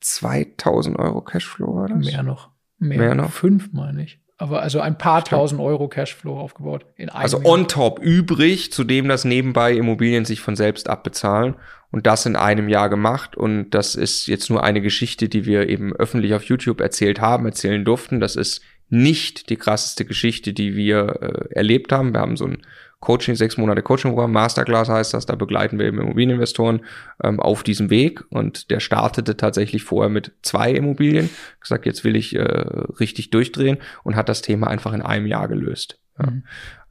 2000 0.00 0.98
Euro 0.98 1.20
Cashflow 1.20 1.74
war 1.74 1.88
das? 1.88 2.04
Mehr 2.04 2.22
noch. 2.22 2.50
Mehr, 2.78 2.98
Mehr 2.98 3.14
noch? 3.14 3.30
Fünf, 3.30 3.72
meine 3.72 4.04
ich 4.04 4.20
aber 4.38 4.62
also 4.62 4.80
ein 4.80 4.96
paar 4.96 5.24
tausend 5.24 5.60
Euro 5.60 5.88
Cashflow 5.88 6.38
aufgebaut. 6.38 6.86
In 6.96 7.08
einem 7.08 7.22
also 7.22 7.40
on 7.44 7.66
top 7.66 7.98
übrig, 7.98 8.72
zu 8.72 8.84
dem 8.84 9.08
das 9.08 9.24
nebenbei 9.24 9.72
Immobilien 9.72 10.24
sich 10.24 10.40
von 10.40 10.54
selbst 10.54 10.88
abbezahlen 10.88 11.56
und 11.90 12.06
das 12.06 12.24
in 12.24 12.36
einem 12.36 12.68
Jahr 12.68 12.88
gemacht 12.88 13.36
und 13.36 13.70
das 13.70 13.96
ist 13.96 14.28
jetzt 14.28 14.48
nur 14.48 14.62
eine 14.62 14.80
Geschichte, 14.80 15.28
die 15.28 15.44
wir 15.44 15.68
eben 15.68 15.92
öffentlich 15.92 16.34
auf 16.34 16.44
YouTube 16.44 16.80
erzählt 16.80 17.20
haben, 17.20 17.46
erzählen 17.46 17.84
durften. 17.84 18.20
Das 18.20 18.36
ist 18.36 18.62
nicht 18.90 19.50
die 19.50 19.56
krasseste 19.56 20.04
Geschichte, 20.04 20.52
die 20.52 20.76
wir 20.76 21.18
äh, 21.20 21.54
erlebt 21.54 21.92
haben. 21.92 22.12
Wir 22.14 22.20
haben 22.20 22.36
so 22.36 22.46
ein 22.46 22.62
Coaching, 23.00 23.36
sechs 23.36 23.56
Monate 23.56 23.82
Coaching-Programm, 23.82 24.32
Masterclass 24.32 24.88
heißt 24.88 25.14
das, 25.14 25.24
da 25.24 25.36
begleiten 25.36 25.78
wir 25.78 25.86
eben 25.86 26.00
Immobilieninvestoren 26.00 26.84
ähm, 27.22 27.38
auf 27.38 27.62
diesem 27.62 27.90
Weg 27.90 28.24
und 28.30 28.70
der 28.70 28.80
startete 28.80 29.36
tatsächlich 29.36 29.84
vorher 29.84 30.10
mit 30.10 30.32
zwei 30.42 30.72
Immobilien, 30.72 31.30
gesagt, 31.60 31.86
jetzt 31.86 32.02
will 32.02 32.16
ich 32.16 32.34
äh, 32.34 32.42
richtig 32.42 33.30
durchdrehen 33.30 33.78
und 34.02 34.16
hat 34.16 34.28
das 34.28 34.42
Thema 34.42 34.66
einfach 34.66 34.92
in 34.92 35.02
einem 35.02 35.26
Jahr 35.26 35.46
gelöst. 35.46 36.00
Mhm. 36.18 36.42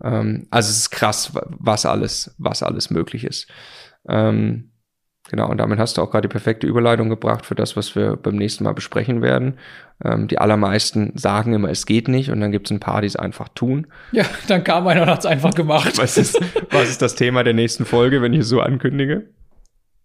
Ähm, 0.02 0.48
also 0.50 0.70
es 0.70 0.78
ist 0.78 0.90
krass, 0.92 1.34
was 1.34 1.86
alles, 1.86 2.34
was 2.38 2.64
alles 2.64 2.90
möglich 2.90 3.26
ist. 3.26 3.48
Ähm, 4.08 4.72
Genau, 5.30 5.50
und 5.50 5.58
damit 5.58 5.78
hast 5.78 5.98
du 5.98 6.02
auch 6.02 6.10
gerade 6.10 6.28
die 6.28 6.32
perfekte 6.32 6.68
Überleitung 6.68 7.10
gebracht 7.10 7.46
für 7.46 7.56
das, 7.56 7.76
was 7.76 7.96
wir 7.96 8.16
beim 8.16 8.36
nächsten 8.36 8.64
Mal 8.64 8.74
besprechen 8.74 9.22
werden. 9.22 9.58
Ähm, 10.04 10.28
die 10.28 10.40
allermeisten 10.40 11.12
sagen 11.16 11.54
immer, 11.54 11.70
es 11.70 11.86
geht 11.86 12.08
nicht, 12.08 12.32
und 12.32 12.40
dann 12.40 12.52
gibt 12.52 12.68
es 12.68 12.72
ein 12.72 12.80
paar, 12.80 13.02
die 13.02 13.08
es 13.08 13.18
einfach 13.18 13.50
tun. 13.50 13.88
Ja, 14.14 14.24
dann 14.48 14.64
kam 14.64 14.88
einer 14.88 15.02
und 15.02 15.10
hat 15.10 15.20
es 15.20 15.26
einfach 15.26 15.54
gemacht. 15.54 15.98
Was 15.98 16.18
ist, 16.18 16.40
was 16.72 16.90
ist 16.90 17.02
das 17.02 17.16
Thema 17.16 17.44
der 17.44 17.54
nächsten 17.54 17.86
Folge, 17.86 18.22
wenn 18.22 18.34
ich 18.34 18.42
es 18.42 18.48
so 18.48 18.62
ankündige? 18.62 19.28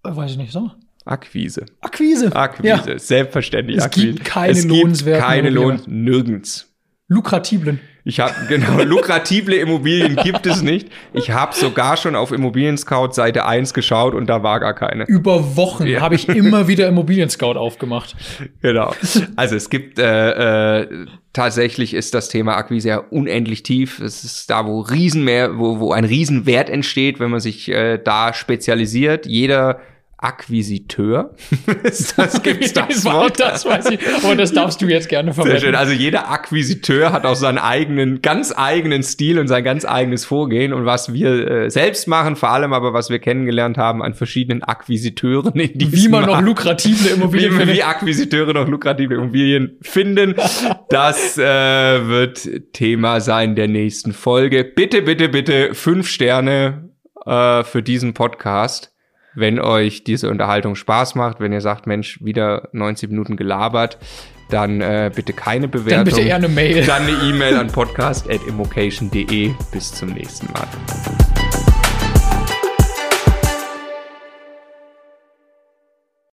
Äh, 0.05 0.16
weiß 0.16 0.32
ich 0.32 0.39
nicht 0.39 0.53
so. 0.53 0.70
Akquise. 1.05 1.66
Akquise. 1.81 2.35
Akquise, 2.35 2.93
ja. 2.93 2.99
selbstverständlich. 2.99 3.78
Es 3.78 3.85
Akquise. 3.85 4.15
gibt 4.15 4.24
keine 4.24 4.53
es 4.53 4.66
gibt 5.05 5.19
keine 5.19 5.51
Lohn, 5.51 5.81
nirgends. 5.86 6.73
Lukratiblen. 7.09 7.81
Ich 8.05 8.20
habe 8.20 8.35
genau 8.49 8.83
lukratible 8.83 9.57
Immobilien 9.57 10.16
gibt 10.16 10.47
es 10.47 10.62
nicht. 10.62 10.89
Ich 11.12 11.31
habe 11.31 11.55
sogar 11.55 11.97
schon 11.97 12.16
auf 12.16 12.33
Immobilien 12.33 12.77
Scout 12.77 13.12
Seite 13.12 13.47
1 13.47 13.74
geschaut 13.74 14.15
und 14.15 14.27
da 14.27 14.43
war 14.43 14.61
gar 14.61 14.74
keine. 14.74 15.05
Über 15.05 15.57
Wochen 15.57 15.87
ja. 15.87 16.01
habe 16.01 16.15
ich 16.15 16.29
immer 16.29 16.69
wieder 16.69 16.89
Immobilien 16.89 17.31
Scout 17.31 17.57
aufgemacht. 17.57 18.16
Genau. 18.61 18.93
Also 19.37 19.57
es 19.57 19.70
gibt 19.70 19.99
äh, 19.99 20.81
äh, 20.81 21.07
tatsächlich 21.33 21.95
ist 21.95 22.15
das 22.15 22.29
Thema 22.29 22.57
Akquise 22.57 22.89
ja 22.89 22.99
unendlich 22.99 23.62
tief. 23.62 24.01
Es 24.01 24.24
ist 24.24 24.51
da, 24.51 24.66
wo 24.66 24.81
Riesenmehr, 24.81 25.59
wo, 25.59 25.79
wo 25.79 25.93
ein 25.93 26.05
Riesenwert 26.05 26.70
entsteht, 26.70 27.20
wenn 27.20 27.31
man 27.31 27.41
sich 27.41 27.69
äh, 27.69 27.99
da 27.99 28.35
spezialisiert. 28.35 29.27
Jeder 29.27 29.81
Akquisiteur. 30.23 31.35
das 31.82 32.43
gibt's 32.43 32.73
das 32.73 33.05
Wort. 33.05 33.40
Das 33.40 33.65
weiß 33.65 33.90
ich, 33.90 33.99
aber 34.23 34.36
das 34.36 34.53
darfst 34.53 34.81
du 34.81 34.86
jetzt 34.86 35.09
gerne 35.09 35.35
verwenden. 35.35 35.59
Sehr 35.59 35.66
schön. 35.66 35.74
Also 35.74 35.93
jeder 35.93 36.31
Akquisiteur 36.31 37.12
hat 37.12 37.27
auch 37.27 37.35
seinen 37.35 37.59
eigenen, 37.59 38.23
ganz 38.23 38.55
eigenen 38.57 39.03
Stil 39.03 39.40
und 39.40 39.49
sein 39.49 39.65
ganz 39.65 39.85
eigenes 39.85 40.24
Vorgehen 40.24 40.73
und 40.73 40.86
was 40.86 41.12
wir 41.12 41.51
äh, 41.51 41.70
selbst 41.70 42.07
machen, 42.07 42.36
vor 42.36 42.51
allem 42.51 42.73
aber 42.73 42.93
was 42.93 43.11
wir 43.11 43.19
kennengelernt 43.19 43.78
haben 43.78 44.03
an 44.03 44.15
verschiedenen 44.15 44.62
Akquisiteuren 44.62 45.59
in 45.59 45.93
Wie 45.93 46.09
man 46.09 46.27
noch 46.27 46.40
lukrative 46.40 47.09
Immobilien 47.09 47.53
wie, 47.53 47.57
findet. 47.57 47.77
Wie 47.77 47.82
Akquisiteure 47.82 48.55
noch 48.55 48.69
lukrative 48.69 49.15
Immobilien 49.15 49.77
finden. 49.82 50.36
Das 50.89 51.36
äh, 51.36 51.43
wird 51.43 52.49
Thema 52.73 53.20
sein 53.20 53.57
der 53.57 53.66
nächsten 53.66 54.12
Folge. 54.12 54.62
Bitte, 54.62 55.03
bitte, 55.03 55.28
bitte 55.28 55.74
fünf 55.74 56.09
Sterne 56.09 56.90
äh, 57.27 57.65
für 57.65 57.82
diesen 57.82 58.15
Podcast 58.15 58.91
wenn 59.35 59.61
euch 59.61 60.05
diese 60.05 60.29
Unterhaltung 60.31 60.75
Spaß 60.75 61.15
macht, 61.15 61.41
wenn 61.41 61.53
ihr 61.53 61.61
sagt, 61.61 61.87
Mensch, 61.87 62.23
wieder 62.23 62.69
90 62.73 63.11
Minuten 63.11 63.37
gelabert, 63.37 63.99
dann 64.51 64.81
äh, 64.81 65.11
bitte 65.15 65.33
keine 65.33 65.69
Bewertung. 65.69 66.05
Dann 66.05 66.15
bitte 66.15 66.21
eher 66.21 66.37
eine 66.37 66.49
Mail. 66.49 66.85
Dann 66.85 67.03
eine 67.03 67.13
E-Mail 67.29 67.57
an 67.57 67.69
podcast.immocation.de. 67.69 69.53
Bis 69.73 69.93
zum 69.93 70.11
nächsten 70.11 70.53
Mal. 70.53 70.69